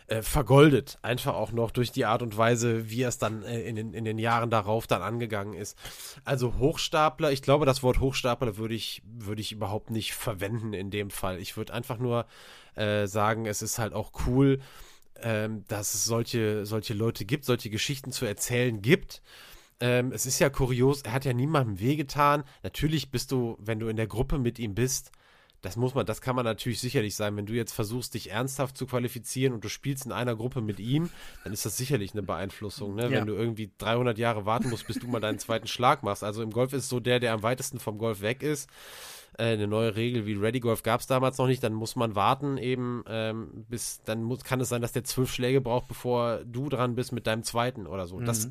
äh, 0.06 0.22
vergoldet. 0.22 0.98
Einfach 1.02 1.34
auch 1.34 1.52
noch 1.52 1.70
durch 1.70 1.90
die 1.90 2.04
Art 2.04 2.22
und 2.22 2.36
Weise, 2.36 2.90
wie 2.90 3.02
er 3.02 3.08
es 3.08 3.18
dann 3.18 3.42
äh, 3.42 3.62
in, 3.62 3.76
den, 3.76 3.94
in 3.94 4.04
den 4.04 4.18
Jahren 4.18 4.50
darauf 4.50 4.86
dann 4.86 5.02
angegangen 5.02 5.54
ist. 5.54 5.78
Also 6.24 6.54
Hochstapler, 6.58 7.32
ich 7.32 7.42
glaube, 7.42 7.66
das 7.66 7.82
Wort 7.82 8.00
Hochstapler 8.00 8.56
würde 8.56 8.74
ich, 8.74 9.02
würde 9.06 9.40
ich 9.40 9.52
überhaupt 9.52 9.90
nicht 9.90 10.14
verwenden 10.14 10.72
in 10.72 10.90
dem 10.90 11.10
Fall. 11.10 11.38
Ich 11.38 11.56
würde 11.56 11.72
einfach 11.72 11.98
nur 11.98 12.26
äh, 12.74 13.06
sagen, 13.06 13.46
es 13.46 13.62
ist 13.62 13.78
halt 13.78 13.94
auch 13.94 14.12
cool, 14.26 14.60
ähm, 15.22 15.64
dass 15.68 15.94
es 15.94 16.04
solche, 16.04 16.66
solche 16.66 16.94
Leute 16.94 17.24
gibt, 17.24 17.44
solche 17.44 17.70
Geschichten 17.70 18.12
zu 18.12 18.26
erzählen 18.26 18.82
gibt. 18.82 19.22
Ähm, 19.80 20.12
es 20.12 20.26
ist 20.26 20.38
ja 20.38 20.50
kurios, 20.50 21.02
er 21.02 21.12
hat 21.12 21.24
ja 21.24 21.32
niemandem 21.32 21.80
wehgetan. 21.80 22.44
Natürlich 22.62 23.10
bist 23.10 23.32
du, 23.32 23.56
wenn 23.58 23.80
du 23.80 23.88
in 23.88 23.96
der 23.96 24.06
Gruppe 24.06 24.38
mit 24.38 24.58
ihm 24.58 24.74
bist, 24.74 25.12
das 25.64 25.76
muss 25.76 25.94
man, 25.94 26.04
das 26.04 26.20
kann 26.20 26.36
man 26.36 26.44
natürlich 26.44 26.78
sicherlich 26.78 27.16
sein. 27.16 27.36
Wenn 27.36 27.46
du 27.46 27.54
jetzt 27.54 27.72
versuchst, 27.72 28.12
dich 28.12 28.30
ernsthaft 28.30 28.76
zu 28.76 28.86
qualifizieren 28.86 29.54
und 29.54 29.64
du 29.64 29.68
spielst 29.68 30.04
in 30.04 30.12
einer 30.12 30.36
Gruppe 30.36 30.60
mit 30.60 30.78
ihm, 30.78 31.08
dann 31.42 31.54
ist 31.54 31.64
das 31.64 31.78
sicherlich 31.78 32.12
eine 32.12 32.22
Beeinflussung. 32.22 32.94
Ne? 32.94 33.04
Ja. 33.04 33.10
Wenn 33.10 33.26
du 33.26 33.34
irgendwie 33.34 33.70
300 33.78 34.18
Jahre 34.18 34.44
warten 34.44 34.68
musst, 34.68 34.86
bis 34.86 34.98
du 34.98 35.08
mal 35.08 35.20
deinen 35.20 35.38
zweiten 35.38 35.66
Schlag 35.66 36.02
machst. 36.02 36.22
Also 36.22 36.42
im 36.42 36.50
Golf 36.50 36.74
ist 36.74 36.84
es 36.84 36.88
so 36.90 37.00
der, 37.00 37.18
der 37.18 37.32
am 37.32 37.42
weitesten 37.42 37.78
vom 37.78 37.96
Golf 37.96 38.20
weg 38.20 38.42
ist. 38.42 38.68
Äh, 39.38 39.54
eine 39.54 39.66
neue 39.66 39.96
Regel 39.96 40.26
wie 40.26 40.34
Ready 40.34 40.60
Golf 40.60 40.82
gab 40.82 41.00
es 41.00 41.06
damals 41.06 41.38
noch 41.38 41.46
nicht. 41.46 41.62
Dann 41.62 41.72
muss 41.72 41.96
man 41.96 42.14
warten 42.14 42.58
eben, 42.58 43.02
ähm, 43.08 43.64
bis 43.66 44.02
dann 44.04 44.22
muss, 44.22 44.44
kann 44.44 44.60
es 44.60 44.68
sein, 44.68 44.82
dass 44.82 44.92
der 44.92 45.04
zwölf 45.04 45.32
Schläge 45.32 45.62
braucht, 45.62 45.88
bevor 45.88 46.44
du 46.44 46.68
dran 46.68 46.94
bist 46.94 47.12
mit 47.12 47.26
deinem 47.26 47.42
zweiten 47.42 47.86
oder 47.86 48.06
so. 48.06 48.18
Mhm. 48.18 48.26
Das 48.26 48.50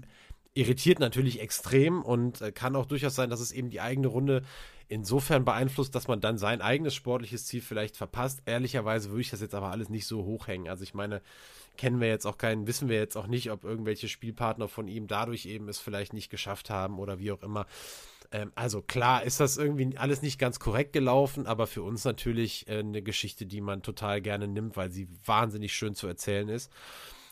irritiert 0.56 1.00
natürlich 1.00 1.42
extrem 1.42 2.02
und 2.02 2.42
äh, 2.42 2.52
kann 2.52 2.76
auch 2.76 2.86
durchaus 2.86 3.16
sein, 3.16 3.30
dass 3.30 3.40
es 3.40 3.52
eben 3.52 3.70
die 3.70 3.82
eigene 3.82 4.08
Runde 4.08 4.44
insofern 4.88 5.46
beeinflusst, 5.46 5.96
dass 5.96 6.08
man 6.08 6.22
dann 6.22 6.38
sein 6.38 6.62
eigenes 6.62 6.94
sportliches 6.94 7.46
Ziel 7.46 7.62
vielleicht 7.62 7.98
verpasst. 7.98 8.44
Ehrlicherweise 8.46 9.10
würde 9.10 9.22
ich 9.22 9.32
das 9.32 9.42
jetzt 9.42 9.56
aber 9.56 9.72
alles 9.72 9.90
nicht 9.90 10.06
so 10.06 10.24
hochhängen. 10.24 10.68
Also 10.70 10.84
ich 10.84 10.94
meine, 10.94 11.22
kennen 11.78 12.00
wir 12.00 12.08
jetzt 12.08 12.28
auch 12.28 12.38
keinen, 12.38 12.68
wissen 12.68 12.90
wir 12.90 12.98
jetzt 12.98 13.18
auch 13.18 13.28
nicht, 13.28 13.50
ob 13.50 13.64
irgendwelche 13.64 14.08
Spielpartner 14.08 14.68
von 14.68 14.88
ihm 14.88 15.08
dadurch 15.08 15.46
eben 15.46 15.68
es 15.70 15.80
vielleicht 15.80 16.14
nicht 16.14 16.30
geschafft 16.30 16.70
haben 16.70 17.00
oder 17.00 17.18
wie 17.18 17.32
auch 17.32 17.42
immer. 17.42 17.66
Ähm, 18.32 18.52
also 18.54 18.82
klar 18.82 19.24
ist 19.24 19.40
das 19.40 19.58
irgendwie 19.58 19.98
alles 19.98 20.22
nicht 20.22 20.38
ganz 20.38 20.60
korrekt 20.60 20.94
gelaufen, 20.94 21.48
aber 21.48 21.66
für 21.66 21.82
uns 21.82 22.04
natürlich 22.06 22.68
äh, 22.68 22.80
eine 22.80 23.02
Geschichte, 23.02 23.46
die 23.46 23.62
man 23.62 23.82
total 23.82 24.22
gerne 24.22 24.48
nimmt, 24.48 24.78
weil 24.78 24.92
sie 24.92 25.08
wahnsinnig 25.26 25.74
schön 25.74 25.96
zu 25.96 26.08
erzählen 26.08 26.50
ist. 26.50 26.72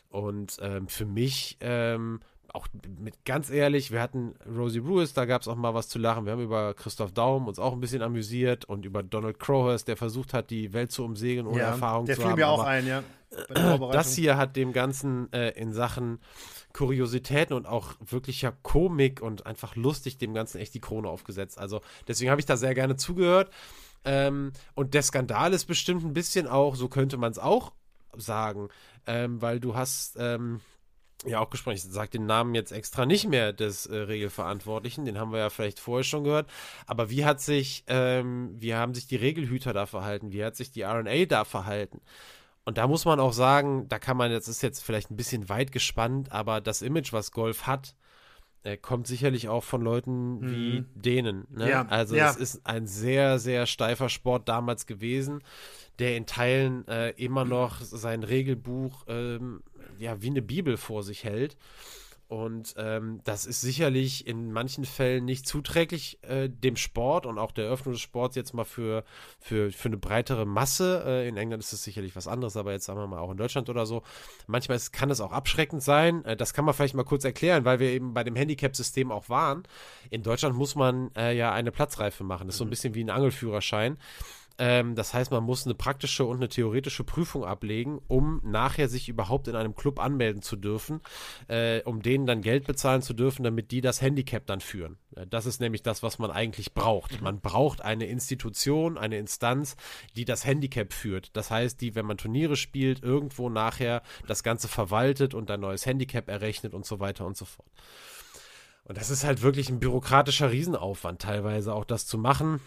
Und 0.10 0.58
ähm, 0.62 0.88
für 0.88 1.06
mich 1.06 1.58
ähm, 1.62 2.20
auch 2.54 2.68
mit 3.00 3.26
ganz 3.26 3.50
ehrlich, 3.50 3.92
wir 3.92 4.02
hatten 4.02 4.36
Rosie 4.46 4.80
Lewis, 4.80 5.14
da 5.14 5.26
gab 5.26 5.42
es 5.42 5.48
auch 5.48 5.56
mal 5.56 5.74
was 5.74 5.90
zu 5.90 6.00
lachen. 6.00 6.26
Wir 6.26 6.34
haben 6.34 6.42
über 6.42 6.74
Christoph 6.74 7.12
Daum 7.12 7.48
uns 7.48 7.60
auch 7.60 7.74
ein 7.74 7.80
bisschen 7.80 8.02
amüsiert 8.02 8.66
und 8.66 8.86
über 8.86 9.04
Donald 9.04 9.40
Crowhurst, 9.40 9.88
der 9.88 9.98
versucht 9.98 10.34
hat, 10.34 10.50
die 10.50 10.74
Welt 10.74 10.92
zu 10.92 11.04
umsegeln 11.04 11.48
ohne 11.48 11.60
ja, 11.60 11.68
Erfahrung 11.70 12.06
der 12.06 12.16
zu 12.16 12.22
fiel 12.22 12.32
haben. 12.32 12.40
mir 12.40 12.48
auch 12.48 12.64
ein, 12.64 12.88
ja. 12.88 13.04
das 13.92 14.14
hier 14.16 14.38
hat 14.38 14.56
dem 14.56 14.74
Ganzen 14.74 15.32
äh, 15.34 15.50
in 15.52 15.74
Sachen 15.74 16.20
Kuriositäten 16.74 17.56
und 17.56 17.66
auch 17.66 17.96
wirklicher 18.00 18.54
Komik 18.64 19.22
und 19.22 19.46
einfach 19.46 19.76
lustig 19.76 20.18
dem 20.18 20.34
Ganzen 20.34 20.60
echt 20.60 20.74
die 20.74 20.80
Krone 20.80 21.10
aufgesetzt. 21.10 21.58
Also 21.58 21.82
deswegen 22.08 22.32
habe 22.32 22.42
ich 22.42 22.46
da 22.46 22.58
sehr 22.58 22.74
gerne 22.74 22.96
zugehört. 22.96 23.52
Ähm, 24.04 24.52
und 24.74 24.94
der 24.94 25.04
Skandal 25.04 25.54
ist 25.54 25.66
bestimmt 25.66 26.04
ein 26.04 26.14
bisschen 26.14 26.48
auch, 26.48 26.76
so 26.76 26.88
könnte 26.88 27.18
man 27.18 27.32
es 27.32 27.40
auch 27.40 27.72
sagen, 28.18 28.70
ähm, 29.06 29.42
weil 29.42 29.60
du 29.60 29.76
hast 29.76 30.18
ähm, 30.20 30.60
ja 31.26 31.40
auch 31.40 31.50
gesprochen, 31.50 31.76
ich 31.76 31.84
sage 31.84 32.12
den 32.12 32.26
Namen 32.26 32.56
jetzt 32.56 32.72
extra 32.72 33.06
nicht 33.06 33.28
mehr 33.28 33.54
des 33.54 33.86
äh, 33.86 33.96
Regelverantwortlichen, 33.96 35.06
den 35.06 35.20
haben 35.20 35.32
wir 35.32 35.40
ja 35.40 35.50
vielleicht 35.50 35.80
vorher 35.80 36.04
schon 36.04 36.24
gehört, 36.24 36.50
aber 36.88 37.10
wie 37.10 37.26
hat 37.26 37.42
sich, 37.42 37.84
ähm, 37.88 38.56
wie 38.58 38.74
haben 38.74 38.94
sich 38.94 39.08
die 39.08 39.18
Regelhüter 39.18 39.74
da 39.74 39.86
verhalten, 39.86 40.32
wie 40.32 40.44
hat 40.44 40.56
sich 40.56 40.72
die 40.72 40.84
RNA 40.84 41.26
da 41.26 41.46
verhalten? 41.46 42.02
Und 42.64 42.78
da 42.78 42.88
muss 42.88 43.06
man 43.06 43.20
auch 43.20 43.34
sagen, 43.34 43.88
da 43.88 43.98
kann 44.00 44.18
man, 44.18 44.32
das 44.32 44.48
ist 44.48 44.62
jetzt 44.62 44.84
vielleicht 44.84 45.12
ein 45.12 45.16
bisschen 45.16 45.50
weit 45.50 45.72
gespannt, 45.72 46.32
aber 46.32 46.62
das 46.62 46.82
Image, 46.82 47.12
was 47.12 47.32
Golf 47.32 47.66
hat, 47.66 47.96
äh, 48.64 48.78
kommt 48.78 49.08
sicherlich 49.08 49.50
auch 49.50 49.64
von 49.64 49.82
Leuten 49.82 50.40
wie 50.42 50.86
denen. 50.94 51.48
Ne? 51.50 51.70
Ja, 51.70 51.86
also 51.88 52.16
ja. 52.16 52.30
es 52.30 52.36
ist 52.36 52.62
ein 52.66 52.86
sehr, 52.86 53.40
sehr 53.40 53.66
steifer 53.66 54.10
Sport 54.10 54.48
damals 54.48 54.86
gewesen, 54.86 55.44
der 55.98 56.16
in 56.16 56.28
Teilen 56.28 56.88
äh, 56.88 57.10
immer 57.12 57.44
noch 57.44 57.82
sein 57.82 58.22
Regelbuch 58.22 59.06
ähm, 59.08 59.64
ja 60.02 60.22
wie 60.22 60.30
eine 60.30 60.42
Bibel 60.42 60.78
vor 60.78 61.04
sich 61.04 61.24
hält. 61.24 61.58
Und 62.32 62.76
ähm, 62.78 63.20
das 63.26 63.46
ist 63.46 63.60
sicherlich 63.60 64.26
in 64.26 64.54
manchen 64.54 64.86
Fällen 64.86 65.26
nicht 65.26 65.46
zuträglich 65.46 66.18
äh, 66.24 66.48
dem 66.48 66.78
Sport 66.78 67.26
und 67.26 67.38
auch 67.38 67.52
der 67.52 67.66
Eröffnung 67.66 67.92
des 67.92 68.02
Sports 68.02 68.38
jetzt 68.38 68.54
mal 68.54 68.64
für, 68.64 69.04
für, 69.42 69.70
für 69.70 69.90
eine 69.90 69.98
breitere 69.98 70.46
Masse. 70.46 71.04
Äh, 71.06 71.28
in 71.28 71.36
England 71.36 71.62
ist 71.62 71.74
es 71.74 71.84
sicherlich 71.84 72.16
was 72.16 72.30
anderes, 72.30 72.56
aber 72.56 72.72
jetzt 72.72 72.86
sagen 72.86 73.00
wir 73.00 73.08
mal 73.08 73.20
auch 73.20 73.32
in 73.32 73.38
Deutschland 73.38 73.70
oder 73.70 73.86
so. 73.86 74.02
Manchmal 74.48 74.78
ist, 74.78 74.94
kann 74.94 75.10
es 75.10 75.20
auch 75.20 75.34
abschreckend 75.34 75.84
sein. 75.84 76.24
Äh, 76.24 76.38
das 76.38 76.54
kann 76.54 76.64
man 76.64 76.74
vielleicht 76.74 76.96
mal 76.96 77.04
kurz 77.04 77.26
erklären, 77.26 77.66
weil 77.66 77.82
wir 77.82 77.90
eben 77.90 78.14
bei 78.14 78.24
dem 78.24 78.38
Handicap-System 78.38 79.12
auch 79.12 79.28
waren. 79.28 79.64
In 80.10 80.24
Deutschland 80.24 80.56
muss 80.56 80.76
man 80.76 81.12
äh, 81.18 81.36
ja 81.36 81.52
eine 81.52 81.74
Platzreife 81.74 82.24
machen. 82.24 82.48
Das 82.48 82.56
ist 82.56 82.60
so 82.60 82.64
ein 82.64 82.70
bisschen 82.70 82.96
wie 82.96 83.04
ein 83.04 83.10
Angelführerschein. 83.10 83.98
Ähm, 84.62 84.94
das 84.94 85.16
heißt, 85.16 85.32
man 85.32 85.44
muss 85.44 85.66
eine 85.66 85.74
praktische 85.74 86.24
und 86.24 86.38
eine 86.38 86.48
theoretische 86.48 87.04
Prüfung 87.04 87.44
ablegen, 87.44 88.00
um 88.08 88.42
nachher 88.44 88.90
sich 88.90 89.10
überhaupt 89.10 89.48
in 89.48 89.56
einem 89.56 89.74
Club 89.76 90.00
anmelden 90.00 90.44
zu 90.44 90.56
dürfen, 90.56 91.02
äh, 91.48 91.82
um 91.82 92.04
denen 92.04 92.28
dann 92.28 92.44
Geld 92.44 92.68
bezahlen 92.68 93.02
zu 93.02 93.16
dürfen, 93.16 93.44
damit 93.44 93.72
die 93.72 93.82
das 93.82 94.02
Handicap 94.02 94.46
dann 94.46 94.62
führen. 94.62 95.00
Äh, 95.16 95.26
Das 95.26 95.48
ist 95.48 95.62
nämlich 95.62 95.82
das, 95.82 96.04
was 96.04 96.20
man 96.20 96.30
eigentlich 96.30 96.76
braucht. 96.76 97.22
Man 97.22 97.40
braucht 97.42 97.82
eine 97.82 98.06
Institution, 98.06 99.00
eine 99.00 99.18
Instanz, 99.18 99.78
die 100.16 100.26
das 100.26 100.46
Handicap 100.46 100.94
führt. 100.94 101.36
Das 101.36 101.50
heißt, 101.50 101.82
die, 101.82 101.96
wenn 101.96 102.06
man 102.06 102.20
Turniere 102.20 102.56
spielt, 102.56 103.02
irgendwo 103.02 103.50
nachher 103.50 104.04
das 104.28 104.44
Ganze 104.44 104.68
verwaltet 104.68 105.34
und 105.34 105.50
ein 105.50 105.60
neues 105.60 105.88
Handicap 105.88 106.30
errechnet 106.30 106.76
und 106.76 106.86
so 106.86 107.00
weiter 107.00 107.26
und 107.26 107.36
so 107.36 107.46
fort. 107.46 107.72
Und 108.84 108.98
das 108.98 109.10
ist 109.10 109.24
halt 109.24 109.42
wirklich 109.42 109.70
ein 109.70 109.80
bürokratischer 109.80 110.52
Riesenaufwand, 110.52 111.22
teilweise 111.22 111.74
auch 111.74 111.86
das 111.86 112.06
zu 112.06 112.20
machen. 112.20 112.60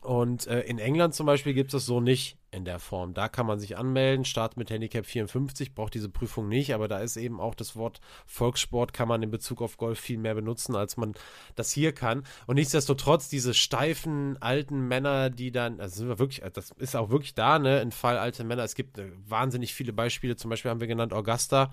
Und 0.00 0.46
äh, 0.46 0.60
in 0.62 0.78
England 0.78 1.14
zum 1.14 1.26
Beispiel 1.26 1.54
gibt 1.54 1.68
es 1.68 1.72
das 1.72 1.86
so 1.86 2.00
nicht 2.00 2.36
in 2.52 2.64
der 2.64 2.78
Form. 2.78 3.14
Da 3.14 3.28
kann 3.28 3.46
man 3.46 3.58
sich 3.58 3.76
anmelden, 3.76 4.24
startet 4.24 4.58
mit 4.58 4.70
Handicap 4.70 5.06
54, 5.06 5.74
braucht 5.74 5.94
diese 5.94 6.08
Prüfung 6.08 6.48
nicht, 6.48 6.74
aber 6.74 6.86
da 6.86 6.98
ist 6.98 7.16
eben 7.16 7.40
auch 7.40 7.54
das 7.54 7.76
Wort 7.76 8.00
Volkssport 8.26 8.92
kann 8.92 9.08
man 9.08 9.22
in 9.22 9.30
Bezug 9.30 9.62
auf 9.62 9.78
Golf 9.78 9.98
viel 9.98 10.18
mehr 10.18 10.34
benutzen, 10.34 10.76
als 10.76 10.96
man 10.96 11.14
das 11.54 11.72
hier 11.72 11.92
kann. 11.92 12.24
Und 12.46 12.56
nichtsdestotrotz, 12.56 13.28
diese 13.28 13.54
steifen 13.54 14.40
alten 14.40 14.86
Männer, 14.86 15.30
die 15.30 15.50
dann, 15.50 15.80
also 15.80 15.96
sind 15.96 16.08
wir 16.08 16.18
wirklich, 16.18 16.42
das 16.52 16.70
ist 16.72 16.94
auch 16.94 17.10
wirklich 17.10 17.34
da, 17.34 17.58
ne, 17.58 17.80
ein 17.80 17.92
Fall 17.92 18.18
alte 18.18 18.44
Männer. 18.44 18.64
Es 18.64 18.74
gibt 18.74 18.98
äh, 18.98 19.10
wahnsinnig 19.26 19.74
viele 19.74 19.92
Beispiele, 19.92 20.36
zum 20.36 20.50
Beispiel 20.50 20.70
haben 20.70 20.80
wir 20.80 20.88
genannt 20.88 21.12
Augusta, 21.14 21.72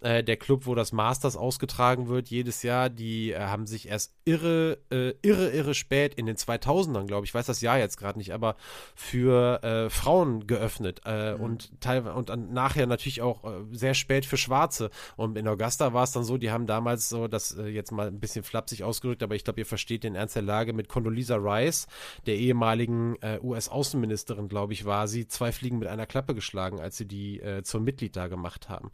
äh, 0.00 0.22
der 0.22 0.36
Club, 0.36 0.66
wo 0.66 0.74
das 0.74 0.92
Masters 0.92 1.36
ausgetragen 1.36 2.08
wird 2.08 2.28
jedes 2.28 2.62
Jahr, 2.62 2.90
die 2.90 3.32
äh, 3.32 3.40
haben 3.40 3.66
sich 3.66 3.88
erst 3.88 4.12
irre, 4.24 4.78
äh, 4.90 5.14
irre, 5.22 5.50
irre 5.50 5.74
spät 5.74 6.14
in 6.14 6.26
den 6.26 6.36
2000ern, 6.36 7.06
glaube 7.06 7.24
ich, 7.24 7.30
ich 7.30 7.34
weiß 7.34 7.46
das 7.46 7.60
Jahr 7.60 7.78
jetzt 7.78 7.96
gerade 7.98 8.18
nicht, 8.18 8.32
aber 8.32 8.56
für 8.94 9.62
äh, 9.62 9.90
Frauen 10.18 10.46
geöffnet 10.46 11.02
äh, 11.04 11.32
und 11.34 11.80
teilweise 11.80 12.14
und 12.14 12.28
dann 12.28 12.52
nachher 12.52 12.86
natürlich 12.86 13.22
auch 13.22 13.44
äh, 13.44 13.64
sehr 13.70 13.94
spät 13.94 14.26
für 14.26 14.36
Schwarze. 14.36 14.90
Und 15.16 15.38
in 15.38 15.46
Augusta 15.46 15.92
war 15.92 16.04
es 16.04 16.12
dann 16.12 16.24
so, 16.24 16.38
die 16.38 16.50
haben 16.50 16.66
damals 16.66 17.08
so, 17.08 17.28
das 17.28 17.56
äh, 17.56 17.66
jetzt 17.66 17.92
mal 17.92 18.08
ein 18.08 18.18
bisschen 18.18 18.42
flapsig 18.42 18.82
ausgedrückt, 18.82 19.22
aber 19.22 19.34
ich 19.34 19.44
glaube, 19.44 19.60
ihr 19.60 19.66
versteht 19.66 20.04
den 20.04 20.14
Ernst 20.14 20.34
der 20.34 20.42
Lage 20.42 20.72
mit 20.72 20.88
Condoleezza 20.88 21.36
Rice, 21.36 21.86
der 22.26 22.36
ehemaligen 22.36 23.16
äh, 23.20 23.38
US-Außenministerin, 23.42 24.48
glaube 24.48 24.72
ich, 24.72 24.84
war 24.84 25.06
sie, 25.08 25.28
zwei 25.28 25.52
Fliegen 25.52 25.78
mit 25.78 25.88
einer 25.88 26.06
Klappe 26.06 26.34
geschlagen, 26.34 26.80
als 26.80 26.96
sie 26.96 27.06
die 27.06 27.40
äh, 27.40 27.62
zum 27.62 27.84
Mitglied 27.84 28.16
da 28.16 28.26
gemacht 28.26 28.68
haben. 28.68 28.90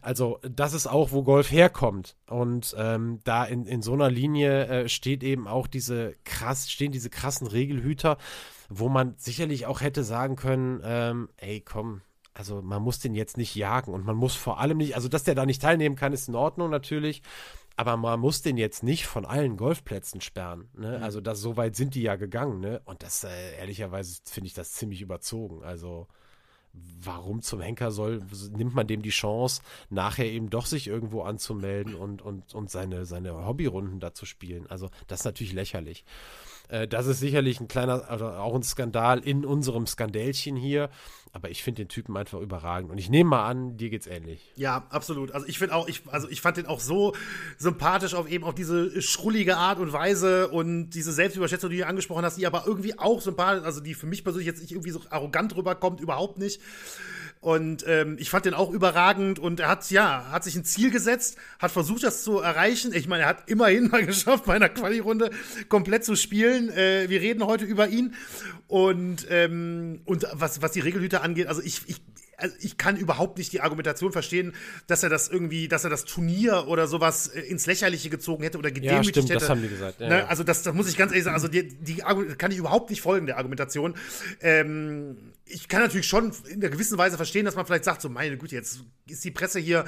Also 0.00 0.38
das 0.48 0.74
ist 0.74 0.86
auch, 0.86 1.10
wo 1.10 1.22
Golf 1.22 1.50
herkommt. 1.50 2.16
Und 2.28 2.74
ähm, 2.78 3.18
da 3.24 3.44
in, 3.44 3.66
in 3.66 3.82
so 3.82 3.92
einer 3.92 4.10
Linie 4.10 4.66
äh, 4.66 4.88
steht 4.88 5.22
eben 5.22 5.48
auch 5.48 5.66
diese 5.66 6.14
krass, 6.24 6.70
stehen 6.70 6.92
diese 6.92 7.10
krassen 7.10 7.46
Regelhüter, 7.46 8.16
wo 8.78 8.88
man 8.88 9.14
sicherlich 9.18 9.66
auch 9.66 9.80
hätte 9.80 10.04
sagen 10.04 10.36
können, 10.36 10.80
ähm, 10.84 11.28
ey, 11.36 11.60
komm, 11.60 12.02
also 12.34 12.62
man 12.62 12.82
muss 12.82 12.98
den 12.98 13.14
jetzt 13.14 13.36
nicht 13.36 13.54
jagen 13.54 13.92
und 13.92 14.04
man 14.04 14.16
muss 14.16 14.34
vor 14.34 14.58
allem 14.58 14.78
nicht, 14.78 14.96
also 14.96 15.08
dass 15.08 15.24
der 15.24 15.34
da 15.34 15.46
nicht 15.46 15.62
teilnehmen 15.62 15.96
kann, 15.96 16.12
ist 16.12 16.28
in 16.28 16.34
Ordnung 16.34 16.70
natürlich, 16.70 17.22
aber 17.76 17.96
man 17.96 18.20
muss 18.20 18.42
den 18.42 18.56
jetzt 18.56 18.82
nicht 18.82 19.06
von 19.06 19.24
allen 19.24 19.56
Golfplätzen 19.56 20.20
sperren. 20.20 20.68
Ne? 20.74 21.00
Also 21.02 21.20
das, 21.20 21.40
so 21.40 21.56
weit 21.56 21.76
sind 21.76 21.94
die 21.94 22.02
ja 22.02 22.16
gegangen, 22.16 22.60
ne? 22.60 22.80
Und 22.84 23.02
das, 23.02 23.24
äh, 23.24 23.56
ehrlicherweise 23.58 24.20
finde 24.24 24.46
ich 24.46 24.54
das 24.54 24.72
ziemlich 24.72 25.00
überzogen. 25.00 25.62
Also 25.62 26.06
warum 26.72 27.42
zum 27.42 27.60
Henker 27.60 27.90
soll, 27.90 28.22
nimmt 28.52 28.74
man 28.74 28.86
dem 28.86 29.02
die 29.02 29.10
Chance, 29.10 29.62
nachher 29.90 30.26
eben 30.26 30.48
doch 30.48 30.66
sich 30.66 30.86
irgendwo 30.86 31.22
anzumelden 31.22 31.94
und, 31.94 32.22
und, 32.22 32.54
und 32.54 32.70
seine, 32.70 33.04
seine 33.04 33.46
Hobbyrunden 33.46 34.00
da 34.00 34.14
zu 34.14 34.24
spielen. 34.24 34.66
Also 34.68 34.88
das 35.06 35.20
ist 35.20 35.24
natürlich 35.24 35.52
lächerlich. 35.52 36.04
Äh, 36.68 36.88
das 36.88 37.06
ist 37.06 37.20
sicherlich 37.20 37.60
ein 37.60 37.68
kleiner, 37.68 38.08
also 38.08 38.26
auch 38.26 38.54
ein 38.54 38.62
Skandal 38.62 39.20
in 39.20 39.44
unserem 39.44 39.86
Skandälchen 39.86 40.56
hier. 40.56 40.90
Aber 41.34 41.48
ich 41.48 41.62
finde 41.62 41.84
den 41.84 41.88
Typen 41.88 42.14
einfach 42.16 42.40
überragend. 42.40 42.90
Und 42.90 42.98
ich 42.98 43.08
nehme 43.08 43.30
mal 43.30 43.48
an, 43.48 43.78
dir 43.78 43.88
geht's 43.88 44.06
ähnlich. 44.06 44.52
Ja, 44.54 44.86
absolut. 44.90 45.32
Also 45.32 45.46
ich 45.46 45.58
finde 45.58 45.74
auch, 45.74 45.88
ich, 45.88 46.02
also 46.08 46.28
ich 46.28 46.42
fand 46.42 46.58
den 46.58 46.66
auch 46.66 46.80
so 46.80 47.14
sympathisch 47.56 48.12
auf 48.12 48.28
eben 48.28 48.44
auf 48.44 48.54
diese 48.54 49.00
schrullige 49.00 49.56
Art 49.56 49.78
und 49.78 49.94
Weise 49.94 50.48
und 50.48 50.90
diese 50.90 51.10
Selbstüberschätzung, 51.10 51.70
die 51.70 51.78
du 51.78 51.86
angesprochen 51.86 52.24
hast, 52.24 52.36
die 52.36 52.46
aber 52.46 52.64
irgendwie 52.66 52.98
auch 52.98 53.22
sympathisch, 53.22 53.64
also 53.64 53.80
die 53.80 53.94
für 53.94 54.06
mich 54.06 54.24
persönlich 54.24 54.46
jetzt 54.46 54.60
nicht 54.60 54.72
irgendwie 54.72 54.90
so 54.90 55.00
arrogant 55.08 55.56
rüberkommt, 55.56 56.00
überhaupt 56.00 56.38
nicht. 56.38 56.60
Und 57.42 57.84
ähm, 57.88 58.18
ich 58.20 58.30
fand 58.30 58.44
den 58.44 58.54
auch 58.54 58.70
überragend 58.70 59.40
und 59.40 59.58
er 59.58 59.68
hat, 59.68 59.90
ja, 59.90 60.26
hat 60.30 60.44
sich 60.44 60.54
ein 60.54 60.64
Ziel 60.64 60.92
gesetzt, 60.92 61.36
hat 61.58 61.72
versucht, 61.72 62.04
das 62.04 62.22
zu 62.22 62.38
erreichen. 62.38 62.94
Ich 62.94 63.08
meine, 63.08 63.24
er 63.24 63.28
hat 63.30 63.50
immerhin 63.50 63.88
mal 63.90 64.06
geschafft, 64.06 64.44
bei 64.44 64.54
einer 64.54 64.68
Quali-Runde 64.68 65.30
komplett 65.68 66.04
zu 66.04 66.14
spielen. 66.14 66.70
Äh, 66.70 67.08
wir 67.08 67.20
reden 67.20 67.44
heute 67.44 67.64
über 67.64 67.88
ihn. 67.88 68.14
Und, 68.68 69.26
ähm, 69.28 70.02
und 70.04 70.24
was, 70.32 70.62
was 70.62 70.70
die 70.70 70.78
Regelhüter 70.80 71.24
angeht, 71.24 71.48
also 71.48 71.60
ich, 71.62 71.82
ich, 71.88 72.00
also 72.36 72.54
ich 72.60 72.76
kann 72.76 72.96
überhaupt 72.96 73.38
nicht 73.38 73.52
die 73.52 73.60
Argumentation 73.60 74.12
verstehen, 74.12 74.54
dass 74.86 75.02
er 75.02 75.08
das 75.08 75.28
irgendwie, 75.28 75.66
dass 75.66 75.82
er 75.82 75.90
das 75.90 76.04
Turnier 76.04 76.68
oder 76.68 76.86
sowas 76.86 77.26
äh, 77.26 77.40
ins 77.40 77.66
Lächerliche 77.66 78.08
gezogen 78.08 78.44
hätte 78.44 78.56
oder 78.56 78.70
gedemütigt 78.70 79.10
stimmt, 79.10 79.30
hätte. 79.30 79.40
das 79.40 79.48
haben 79.48 79.62
die 79.62 79.68
gesagt, 79.68 80.00
ja, 80.00 80.08
ne? 80.08 80.18
ja. 80.18 80.26
Also 80.26 80.44
das, 80.44 80.62
das 80.62 80.74
muss 80.74 80.88
ich 80.88 80.96
ganz 80.96 81.10
ehrlich 81.10 81.24
sagen, 81.24 81.34
also 81.34 81.48
die, 81.48 81.66
die 81.66 81.96
kann 81.96 82.52
ich 82.52 82.58
überhaupt 82.58 82.90
nicht 82.90 83.02
folgen, 83.02 83.26
der 83.26 83.38
Argumentation. 83.38 83.94
Ähm, 84.40 85.16
ich 85.44 85.68
kann 85.68 85.82
natürlich 85.82 86.06
schon 86.06 86.32
in 86.48 86.60
einer 86.60 86.70
gewissen 86.70 86.96
Weise 86.98 87.16
verstehen, 87.16 87.44
dass 87.44 87.56
man 87.56 87.66
vielleicht 87.66 87.84
sagt, 87.84 88.00
so 88.00 88.08
meine 88.08 88.38
Güte, 88.38 88.54
jetzt 88.54 88.80
ist 89.08 89.24
die 89.24 89.30
Presse 89.30 89.58
hier 89.58 89.84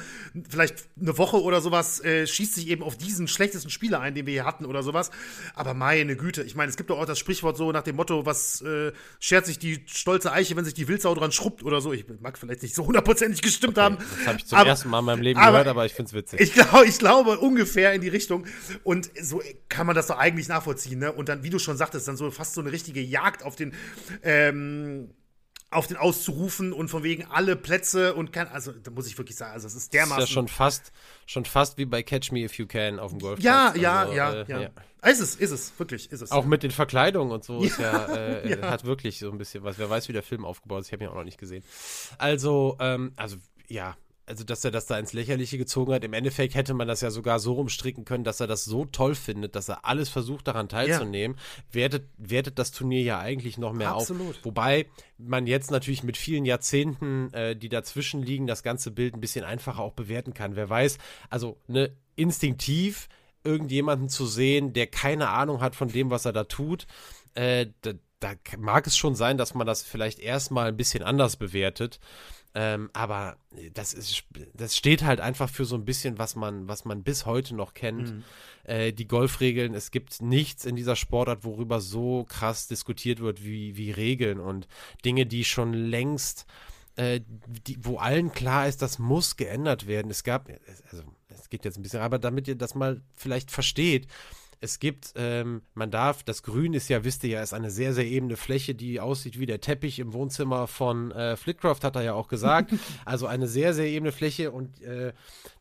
vielleicht 0.51 0.89
eine 1.01 1.17
Woche 1.17 1.41
oder 1.41 1.61
sowas, 1.61 2.03
äh, 2.05 2.27
schießt 2.27 2.55
sich 2.57 2.69
eben 2.69 2.83
auf 2.83 2.97
diesen 2.99 3.29
schlechtesten 3.29 3.71
Spieler 3.71 4.01
ein, 4.01 4.15
den 4.15 4.27
wir 4.27 4.33
hier 4.33 4.45
hatten 4.45 4.67
oder 4.67 4.83
sowas. 4.83 5.11
Aber 5.55 5.73
meine 5.73 6.17
Güte, 6.17 6.43
ich 6.43 6.55
meine, 6.55 6.71
es 6.71 6.77
gibt 6.77 6.91
doch 6.91 6.99
auch 6.99 7.07
das 7.07 7.19
Sprichwort 7.19 7.57
so 7.57 7.73
nach 7.73 7.83
dem 7.83 7.97
Motto, 7.97 8.27
was 8.27 8.61
äh, 8.63 8.93
schert 9.21 9.47
sich 9.47 9.59
die 9.59 9.85
stolze 9.87 10.33
Eiche, 10.33 10.57
wenn 10.57 10.65
sich 10.65 10.75
die 10.75 10.89
Wildsau 10.89 11.15
dran 11.15 11.33
schrubbt 11.33 11.63
oder 11.63 11.81
so. 11.81 11.93
Ich 11.93 12.05
mag 12.21 12.37
vielleicht 12.37 12.63
nicht 12.63 12.75
so 12.75 12.85
hundertprozentig 12.87 13.41
gestimmt 13.41 13.79
haben. 13.79 13.97
Das 14.19 14.27
habe 14.27 14.39
ich 14.39 14.47
zum 14.47 14.59
Aber- 14.59 14.69
ersten 14.69 14.91
Mal 14.91 14.99
in 14.99 15.05
meinem 15.05 15.23
Leben 15.23 15.39
aber 15.41 15.53
gehört, 15.53 15.69
aber 15.69 15.87
ich 15.87 15.95
find's 15.95 16.13
witzig. 16.13 16.41
Ich 16.41 16.53
glaube, 16.53 16.85
ich 16.87 16.99
glaube 16.99 17.39
ungefähr 17.39 17.95
in 17.95 18.01
die 18.01 18.09
Richtung. 18.09 18.47
Und 18.83 19.11
so 19.23 19.41
kann 19.69 19.87
man 19.87 19.95
das 19.97 20.09
doch 20.09 20.19
eigentlich 20.19 20.49
nachvollziehen, 20.49 20.99
ne? 20.99 21.13
Und 21.13 21.29
dann, 21.29 21.43
wie 21.43 21.51
du 21.51 21.59
schon 21.59 21.77
sagtest, 21.77 22.09
dann 22.09 22.17
so 22.17 22.31
fast 22.31 22.55
so 22.55 22.61
eine 22.61 22.73
richtige 22.73 23.01
Jagd 23.01 23.45
auf 23.45 23.57
den, 23.57 23.73
ähm, 24.23 25.11
auf 25.75 25.87
den 25.87 25.97
auszurufen 25.97 26.73
und 26.73 26.89
von 26.89 27.03
wegen 27.03 27.25
alle 27.27 27.57
Plätze 27.57 28.15
und 28.15 28.33
kann, 28.33 28.49
also 28.49 28.73
da 28.73 28.91
muss 28.91 29.07
ich 29.07 29.19
wirklich 29.19 29.37
sagen, 29.37 29.53
also 29.53 29.67
es 29.67 29.75
ist 29.75 29.77
Das 29.77 29.85
ist 29.85 29.93
dermaßen. 29.95 30.21
ja 30.21 30.27
schon 30.27 30.49
fast, 30.49 30.93
schon 31.27 31.45
fast 31.45 31.77
wie 31.79 31.85
bei 31.85 32.03
Catch 32.03 32.33
Me 32.33 32.41
If 32.41 32.55
You 32.59 32.67
Can 32.67 32.99
auf 32.99 33.11
dem 33.11 33.19
Golfplatz. 33.21 33.45
ja, 33.45 33.75
ja, 33.77 34.01
Also, 34.01 34.13
ja, 34.15 34.33
äh, 34.33 34.71
ja, 35.03 35.11
Ist 35.11 35.21
es, 35.21 35.35
ist 35.37 35.51
es, 35.51 35.73
wirklich, 35.79 36.11
ist 36.13 36.21
es. 36.23 36.31
Auch 36.31 36.45
mit 36.45 36.63
den 36.63 36.71
Verkleidungen 36.71 37.33
und 37.33 37.45
so 37.45 37.63
ist 37.63 37.79
ja, 37.79 38.07
äh, 38.15 38.59
Ja. 38.61 38.71
hat 38.71 38.85
wirklich 38.85 39.19
so 39.19 39.31
ein 39.31 39.39
bisschen 39.39 39.63
was. 39.65 39.79
Wer 39.79 39.91
weiß, 39.91 40.09
wie 40.09 40.13
der 40.13 40.23
Film 40.23 40.45
aufgebaut 40.45 40.81
ist. 40.83 40.87
Ich 40.89 40.93
habe 40.93 41.05
ihn 41.05 41.11
auch 41.11 41.15
noch 41.17 41.25
nicht 41.25 41.39
gesehen. 41.39 41.63
Also, 42.19 42.77
ähm, 42.81 43.13
also 43.17 43.37
ja, 43.69 43.97
also 44.27 44.45
dass 44.45 44.65
er 44.65 44.71
das 44.71 44.87
da 44.87 44.99
ins 44.99 45.13
Lächerliche 45.13 45.59
gezogen 45.59 45.93
hat. 45.93 46.05
Im 46.05 46.13
Endeffekt 46.13 46.55
hätte 46.55 46.75
man 46.75 46.89
das 46.89 47.01
ja 47.01 47.11
sogar 47.11 47.39
so 47.39 47.53
rumstricken 47.55 48.05
können, 48.05 48.25
dass 48.25 48.41
er 48.41 48.47
das 48.47 48.65
so 48.65 48.85
toll 48.85 49.15
findet, 49.15 49.55
dass 49.55 49.69
er 49.69 49.85
alles 49.85 50.09
versucht, 50.09 50.49
daran 50.49 50.69
teilzunehmen. 50.69 51.37
Wertet, 51.71 52.09
wertet 52.17 52.59
das 52.59 52.71
Turnier 52.71 53.03
ja 53.03 53.19
eigentlich 53.19 53.59
noch 53.59 53.73
mehr 53.73 53.93
Absolut. 53.93 54.37
auf. 54.37 54.45
Wobei 54.45 54.87
man 55.19 55.47
jetzt 55.47 55.71
natürlich 55.71 56.03
mit 56.03 56.17
vielen 56.17 56.45
Jahrzehnten, 56.45 57.33
äh, 57.33 57.55
die 57.55 57.69
dazwischen 57.69 58.23
liegen, 58.23 58.47
das 58.47 58.63
ganze 58.63 58.91
Bild 58.91 59.15
ein 59.15 59.21
bisschen 59.21 59.45
einfacher 59.45 59.81
auch 59.81 59.93
bewerten 59.93 60.35
kann. 60.35 60.57
Wer 60.57 60.69
weiß, 60.69 60.99
also 61.29 61.59
ne, 61.67 61.93
instinktiv 62.17 63.09
irgendjemanden 63.45 64.09
zu 64.09 64.27
sehen, 64.27 64.73
der 64.73 64.87
keine 64.87 65.29
Ahnung 65.29 65.61
hat 65.61 65.77
von 65.77 65.89
dem, 65.89 66.11
was 66.11 66.25
er 66.25 66.33
da 66.33 66.45
tut, 66.45 66.87
äh, 67.35 67.67
da, 67.83 67.93
da 68.21 68.33
mag 68.59 68.87
es 68.87 68.97
schon 68.97 69.15
sein, 69.15 69.37
dass 69.37 69.55
man 69.55 69.67
das 69.67 69.83
vielleicht 69.83 70.19
erstmal 70.19 70.69
ein 70.69 70.77
bisschen 70.77 71.03
anders 71.03 71.37
bewertet. 71.37 72.01
Ähm, 72.57 72.89
aber 72.93 73.37
das 73.73 73.95
ist, 73.95 74.25
das 74.55 74.77
steht 74.77 75.03
halt 75.03 75.21
einfach 75.21 75.51
für 75.51 75.65
so 75.65 75.75
ein 75.75 75.85
bisschen, 75.85 76.19
was 76.19 76.37
man, 76.37 76.69
was 76.69 76.85
man 76.85 77.03
bis 77.03 77.27
heute 77.27 77.55
noch 77.57 77.75
kennt. 77.75 78.25
Äh, 78.63 78.93
die 78.93 79.09
Golfregeln, 79.09 79.75
es 79.75 79.91
gibt 79.91 80.23
nichts 80.23 80.65
in 80.65 80.77
dieser 80.77 80.95
Sportart, 80.95 81.45
worüber 81.45 81.81
so 81.81 82.25
krass 82.29 82.69
diskutiert 82.69 83.19
wird 83.21 83.45
wie, 83.45 83.77
wie 83.77 83.91
Regeln 83.91 84.39
und 84.39 84.69
Dinge, 85.05 85.27
die 85.27 85.45
schon 85.45 85.73
längst, 85.73 86.47
äh, 86.97 87.21
die, 87.67 87.77
wo 87.85 87.99
allen 87.99 88.33
klar 88.33 88.69
ist, 88.69 88.83
das 88.83 89.01
muss 89.01 89.37
geändert 89.37 89.89
werden. 89.89 90.11
Es 90.11 90.23
gab, 90.23 90.49
also 90.91 91.03
es 91.29 91.51
geht 91.51 91.65
jetzt 91.65 91.77
ein 91.77 91.83
bisschen, 91.83 92.01
aber 92.01 92.21
damit 92.21 92.47
ihr 92.47 92.55
das 92.55 92.77
mal 92.77 93.03
vielleicht 93.17 93.51
versteht, 93.51 94.07
es 94.65 94.79
gibt, 94.79 95.13
ähm, 95.15 95.61
man 95.75 95.91
darf, 95.91 96.23
das 96.23 96.43
Grün 96.43 96.73
ist 96.73 96.89
ja, 96.89 97.05
wisst 97.05 97.23
ihr 97.25 97.31
ja, 97.31 97.43
ist 97.43 97.53
eine 97.53 97.71
sehr, 97.71 97.93
sehr 97.93 98.07
ebene 98.07 98.37
Fläche, 98.37 98.75
die 98.75 98.99
aussieht 98.99 99.39
wie 99.39 99.45
der 99.45 99.61
Teppich 99.61 99.99
im 99.99 100.15
Wohnzimmer 100.15 100.67
von 100.67 101.13
äh, 101.13 101.37
Flitcroft, 101.37 101.85
hat 101.85 101.97
er 101.97 102.03
ja 102.03 102.15
auch 102.15 102.29
gesagt. 102.29 102.73
also 103.05 103.27
eine 103.27 103.47
sehr, 103.47 103.75
sehr 103.75 103.87
ebene 103.87 104.11
Fläche 104.11 104.51
und 104.51 104.81
äh, 104.81 105.13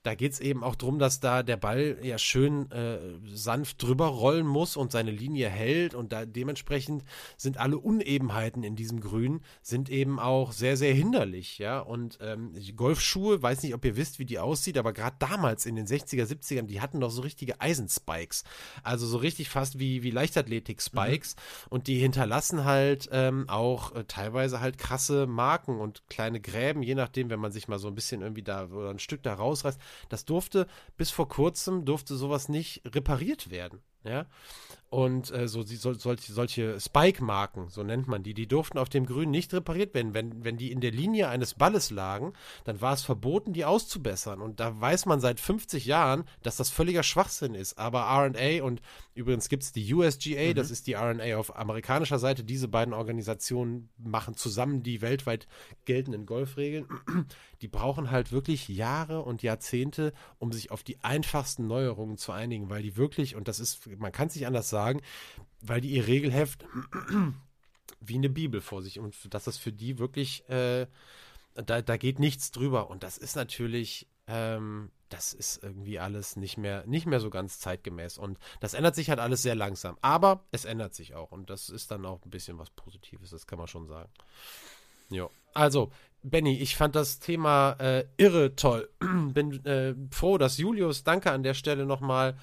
da 0.04 0.16
geht 0.16 0.34
es 0.34 0.40
eben 0.40 0.64
auch 0.64 0.76
darum, 0.76 1.00
dass 1.00 1.20
da 1.22 1.44
der 1.44 1.58
Ball 1.58 1.98
ja 2.02 2.18
schön 2.18 2.70
äh, 2.72 3.00
sanft 3.34 3.82
drüber 3.82 4.08
rollen 4.08 4.46
muss 4.46 4.76
und 4.76 4.92
seine 4.92 5.12
Linie 5.12 5.50
hält 5.50 5.96
und 5.96 6.12
da 6.12 6.26
dementsprechend 6.26 7.04
sind 7.38 7.58
alle 7.58 7.78
Unebenheiten 7.78 8.64
in 8.64 8.76
diesem 8.76 9.00
Grün 9.00 9.42
sind 9.62 9.90
eben 9.90 10.20
auch 10.20 10.52
sehr, 10.52 10.76
sehr 10.76 10.94
hinderlich, 10.94 11.58
ja. 11.58 11.80
Und 11.80 12.18
ähm, 12.22 12.54
Golfschuhe, 12.76 13.42
weiß 13.42 13.64
nicht, 13.64 13.74
ob 13.74 13.86
ihr 13.86 13.96
wisst, 13.96 14.20
wie 14.20 14.26
die 14.26 14.40
aussieht, 14.40 14.78
aber 14.78 14.92
gerade 14.92 15.16
damals 15.20 15.66
in 15.66 15.76
den 15.76 15.88
60er, 15.88 16.26
70ern, 16.26 16.64
die 16.64 16.82
hatten 16.82 17.00
doch 17.00 17.12
so 17.12 17.22
richtige 17.22 17.62
Eisenspikes. 17.62 18.44
Also 18.84 19.08
so 19.08 19.18
richtig 19.18 19.50
fast 19.50 19.80
wie, 19.80 20.04
wie 20.04 20.12
Leichtathletik-Spikes. 20.12 21.36
Und 21.70 21.88
die 21.88 21.98
hinterlassen 22.00 22.66
halt 22.66 23.08
ähm, 23.12 23.48
auch 23.48 23.96
äh, 23.96 24.04
teilweise 24.04 24.60
halt 24.60 24.78
krasse 24.78 25.28
Marken 25.28 25.80
und 25.80 26.04
kleine 26.10 26.42
Gräben, 26.42 26.84
je 26.84 26.96
nachdem, 26.96 27.30
wenn 27.30 27.40
man 27.40 27.54
sich 27.54 27.70
mal 27.70 27.80
so 27.80 27.88
ein 27.88 27.96
bisschen 27.96 28.22
irgendwie 28.22 28.44
da 28.44 28.66
oder 28.66 28.90
ein 28.90 29.00
Stück 29.00 29.24
da 29.24 29.34
rausreißt. 29.34 29.80
Das 30.10 30.26
durfte 30.26 30.68
bis 30.98 31.11
vor 31.11 31.28
kurzem 31.28 31.86
durfte 31.86 32.15
sowas 32.15 32.49
nicht 32.49 32.82
repariert 32.86 33.49
werden. 33.49 33.82
Ja. 34.04 34.26
Und 34.94 35.32
äh, 35.32 35.48
so 35.48 35.64
sol, 35.64 35.98
solche, 35.98 36.32
solche 36.32 36.80
Spike-Marken, 36.80 37.70
so 37.70 37.82
nennt 37.82 38.08
man 38.08 38.22
die, 38.22 38.36
die 38.36 38.46
durften 38.46 38.78
auf 38.78 38.90
dem 38.90 39.08
Grün 39.08 39.32
nicht 39.32 39.52
repariert 39.52 39.96
werden. 39.96 40.14
Wenn, 40.14 40.44
wenn 40.44 40.56
die 40.56 40.72
in 40.72 40.82
der 40.82 40.92
Linie 40.92 41.30
eines 41.30 41.56
Balles 41.56 41.90
lagen, 41.90 42.34
dann 42.64 42.80
war 42.80 42.94
es 42.94 43.02
verboten, 43.02 43.54
die 43.54 43.66
auszubessern. 43.66 44.40
Und 44.40 44.60
da 44.60 44.80
weiß 44.80 45.08
man 45.08 45.20
seit 45.20 45.40
50 45.40 45.88
Jahren, 45.88 46.26
dass 46.44 46.58
das 46.58 46.70
völliger 46.70 47.02
Schwachsinn 47.02 47.56
ist. 47.56 47.80
Aber 47.80 48.02
RNA 48.02 48.64
und 48.64 48.84
übrigens 49.16 49.50
gibt 49.50 49.64
es 49.64 49.72
die 49.72 49.92
USGA, 49.92 50.54
das 50.54 50.70
ist 50.70 50.86
die 50.86 50.94
RNA 50.94 51.38
auf 51.38 51.56
amerikanischer 51.56 52.20
Seite. 52.20 52.44
Diese 52.44 52.68
beiden 52.68 52.94
Organisationen 52.94 53.90
machen 53.98 54.36
zusammen 54.36 54.84
die 54.84 55.02
weltweit 55.02 55.48
geltenden 55.86 56.28
Golfregeln. 56.28 56.86
Die 57.64 57.68
brauchen 57.68 58.12
halt 58.12 58.32
wirklich 58.32 58.68
Jahre 58.68 59.24
und 59.24 59.42
Jahrzehnte, 59.42 60.14
um 60.38 60.52
sich 60.52 60.70
auf 60.70 60.84
die 60.84 61.04
einfachsten 61.04 61.66
Neuerungen 61.66 62.18
zu 62.18 62.32
einigen, 62.32 62.70
weil 62.70 62.84
die 62.84 62.96
wirklich, 62.96 63.36
und 63.36 63.48
das 63.48 63.60
ist, 63.60 63.90
man 63.98 64.11
kann 64.11 64.28
es 64.28 64.36
nicht 64.36 64.48
anders 64.48 64.70
sagen, 64.70 65.02
weil 65.61 65.82
die 65.82 65.91
ihr 65.91 66.07
Regelheft 66.07 66.65
wie 67.99 68.15
eine 68.15 68.30
Bibel 68.30 68.61
vor 68.61 68.82
sich 68.82 68.99
und 68.99 69.34
dass 69.34 69.45
das 69.45 69.57
für 69.57 69.72
die 69.72 69.98
wirklich, 69.98 70.48
äh, 70.49 70.88
da, 71.56 71.82
da 71.82 71.98
geht 71.98 72.20
nichts 72.20 72.52
drüber. 72.52 72.90
Und 72.90 73.03
das 73.03 73.18
ist 73.18 73.36
natürlich, 73.36 74.07
ähm, 74.28 74.91
das 75.10 75.34
ist 75.34 75.64
irgendwie 75.64 75.99
alles 75.99 76.36
nicht 76.36 76.57
mehr, 76.57 76.86
nicht 76.86 77.06
mehr 77.06 77.20
so 77.20 77.30
ganz 77.30 77.60
zeitgemäß. 77.60 78.18
Und 78.18 78.38
das 78.60 78.74
ändert 78.74 78.95
sich 78.95 79.10
halt 79.10 79.20
alles 79.20 79.41
sehr 79.41 79.56
langsam. 79.56 79.98
Aber 80.02 80.44
es 80.52 80.65
ändert 80.65 80.95
sich 80.95 81.14
auch. 81.14 81.32
Und 81.32 81.49
das 81.49 81.70
ist 81.70 81.91
dann 81.91 82.06
auch 82.06 82.24
ein 82.26 82.30
bisschen 82.30 82.57
was 82.57 82.70
Positives, 82.72 83.30
das 83.30 83.48
kann 83.48 83.60
man 83.60 83.68
schon 83.68 83.88
sagen. 83.88 84.10
Ja. 85.10 85.30
Also, 85.53 85.91
Benny, 86.24 86.57
ich 86.57 86.76
fand 86.76 86.95
das 86.95 87.20
Thema 87.20 87.74
äh, 87.80 88.06
irre 88.18 88.56
toll. 88.56 88.90
Bin 88.99 89.64
äh, 89.65 89.94
froh, 90.11 90.38
dass 90.38 90.57
Julius, 90.57 91.03
danke 91.03 91.32
an 91.32 91.44
der 91.44 91.53
Stelle 91.53 91.86
nochmal, 91.86 92.38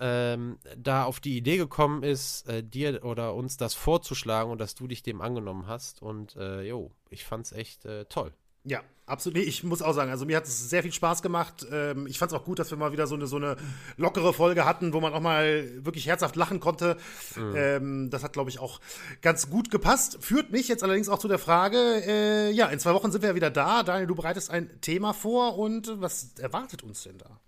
ähm, 0.00 0.58
da 0.76 1.04
auf 1.04 1.20
die 1.20 1.36
Idee 1.36 1.56
gekommen 1.56 2.02
ist, 2.02 2.48
äh, 2.48 2.62
dir 2.62 3.04
oder 3.04 3.34
uns 3.34 3.56
das 3.56 3.74
vorzuschlagen 3.74 4.50
und 4.50 4.60
dass 4.60 4.74
du 4.74 4.86
dich 4.86 5.02
dem 5.02 5.20
angenommen 5.20 5.66
hast. 5.66 6.02
Und 6.02 6.36
äh, 6.36 6.62
jo, 6.62 6.92
ich 7.10 7.24
fand's 7.24 7.52
echt 7.52 7.84
äh, 7.84 8.04
toll. 8.06 8.32
Ja, 8.68 8.82
absolut. 9.06 9.38
Nee, 9.38 9.44
ich 9.44 9.62
muss 9.62 9.80
auch 9.80 9.92
sagen, 9.92 10.10
also 10.10 10.26
mir 10.26 10.36
hat 10.36 10.44
es 10.44 10.68
sehr 10.68 10.82
viel 10.82 10.92
Spaß 10.92 11.22
gemacht. 11.22 11.64
Ähm, 11.70 12.08
ich 12.08 12.18
fand 12.18 12.32
es 12.32 12.38
auch 12.38 12.44
gut, 12.44 12.58
dass 12.58 12.68
wir 12.70 12.76
mal 12.76 12.90
wieder 12.90 13.06
so 13.06 13.14
eine, 13.14 13.28
so 13.28 13.36
eine 13.36 13.56
lockere 13.96 14.32
Folge 14.32 14.64
hatten, 14.64 14.92
wo 14.92 15.00
man 15.00 15.14
auch 15.14 15.20
mal 15.20 15.84
wirklich 15.84 16.08
herzhaft 16.08 16.34
lachen 16.34 16.58
konnte. 16.58 16.96
Ähm, 17.36 18.10
das 18.10 18.24
hat, 18.24 18.32
glaube 18.32 18.50
ich, 18.50 18.58
auch 18.58 18.80
ganz 19.22 19.50
gut 19.50 19.70
gepasst. 19.70 20.18
Führt 20.20 20.50
mich 20.50 20.66
jetzt 20.66 20.82
allerdings 20.82 21.08
auch 21.08 21.20
zu 21.20 21.28
der 21.28 21.38
Frage, 21.38 21.78
äh, 21.78 22.50
ja, 22.50 22.66
in 22.66 22.80
zwei 22.80 22.92
Wochen 22.92 23.12
sind 23.12 23.22
wir 23.22 23.28
ja 23.30 23.34
wieder 23.36 23.50
da. 23.50 23.84
Daniel, 23.84 24.08
du 24.08 24.16
bereitest 24.16 24.50
ein 24.50 24.80
Thema 24.80 25.14
vor 25.14 25.58
und 25.58 26.00
was 26.00 26.34
erwartet 26.40 26.82
uns 26.82 27.04
denn 27.04 27.18
da? 27.18 27.40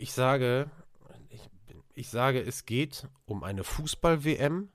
Ich 0.00 0.12
sage, 0.14 0.70
ich, 1.28 1.42
ich 1.94 2.08
sage, 2.08 2.40
es 2.40 2.64
geht 2.64 3.06
um 3.26 3.44
eine 3.44 3.64
Fußball-WM 3.64 4.70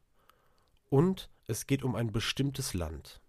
und 0.89 1.29
es 1.47 1.65
geht 1.65 1.83
um 1.83 1.95
ein 1.95 2.11
bestimmtes 2.11 2.75
Land. 2.75 3.21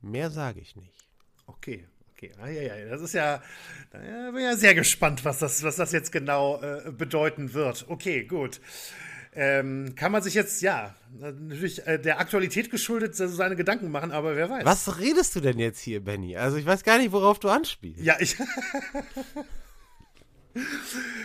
Mehr 0.00 0.30
sage 0.30 0.58
ich 0.58 0.74
nicht. 0.74 1.06
Okay, 1.46 1.86
okay. 2.10 2.32
Ah, 2.40 2.48
ja, 2.48 2.62
ja, 2.74 2.88
das 2.88 3.02
ist 3.02 3.12
ja, 3.12 3.40
da 3.92 3.98
bin 4.32 4.42
ja 4.42 4.56
sehr 4.56 4.74
gespannt, 4.74 5.24
was 5.24 5.38
das, 5.38 5.62
was 5.62 5.76
das 5.76 5.92
jetzt 5.92 6.10
genau 6.10 6.60
äh, 6.60 6.90
bedeuten 6.90 7.54
wird. 7.54 7.86
Okay, 7.88 8.24
gut. 8.24 8.60
Ähm, 9.32 9.94
kann 9.94 10.10
man 10.10 10.22
sich 10.22 10.34
jetzt, 10.34 10.60
ja, 10.60 10.96
natürlich 11.12 11.86
äh, 11.86 12.00
der 12.00 12.18
Aktualität 12.18 12.68
geschuldet 12.68 13.14
so 13.14 13.28
seine 13.28 13.54
Gedanken 13.54 13.92
machen, 13.92 14.10
aber 14.10 14.34
wer 14.34 14.50
weiß. 14.50 14.64
Was 14.64 14.98
redest 14.98 15.36
du 15.36 15.40
denn 15.40 15.60
jetzt 15.60 15.78
hier, 15.78 16.02
Benny? 16.02 16.36
Also 16.36 16.56
ich 16.56 16.66
weiß 16.66 16.82
gar 16.82 16.98
nicht, 16.98 17.12
worauf 17.12 17.38
du 17.38 17.48
anspielst. 17.48 18.00
Ja, 18.00 18.16
ich, 18.18 18.36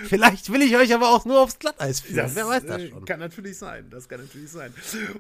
Vielleicht 0.04 0.52
will 0.52 0.62
ich 0.62 0.76
euch 0.76 0.94
aber 0.94 1.10
auch 1.10 1.26
nur 1.26 1.42
aufs 1.42 1.58
Glatteis 1.58 2.02
führen. 2.02 2.30
Wer 2.34 2.48
weiß 2.48 2.64
das 2.66 2.90
schon. 2.90 3.06
Kann 3.06 3.20
natürlich 3.20 3.58
sein, 3.58 3.88
das 3.90 4.08
kann 4.08 4.22
natürlich 4.22 4.52
sein. 4.52 4.72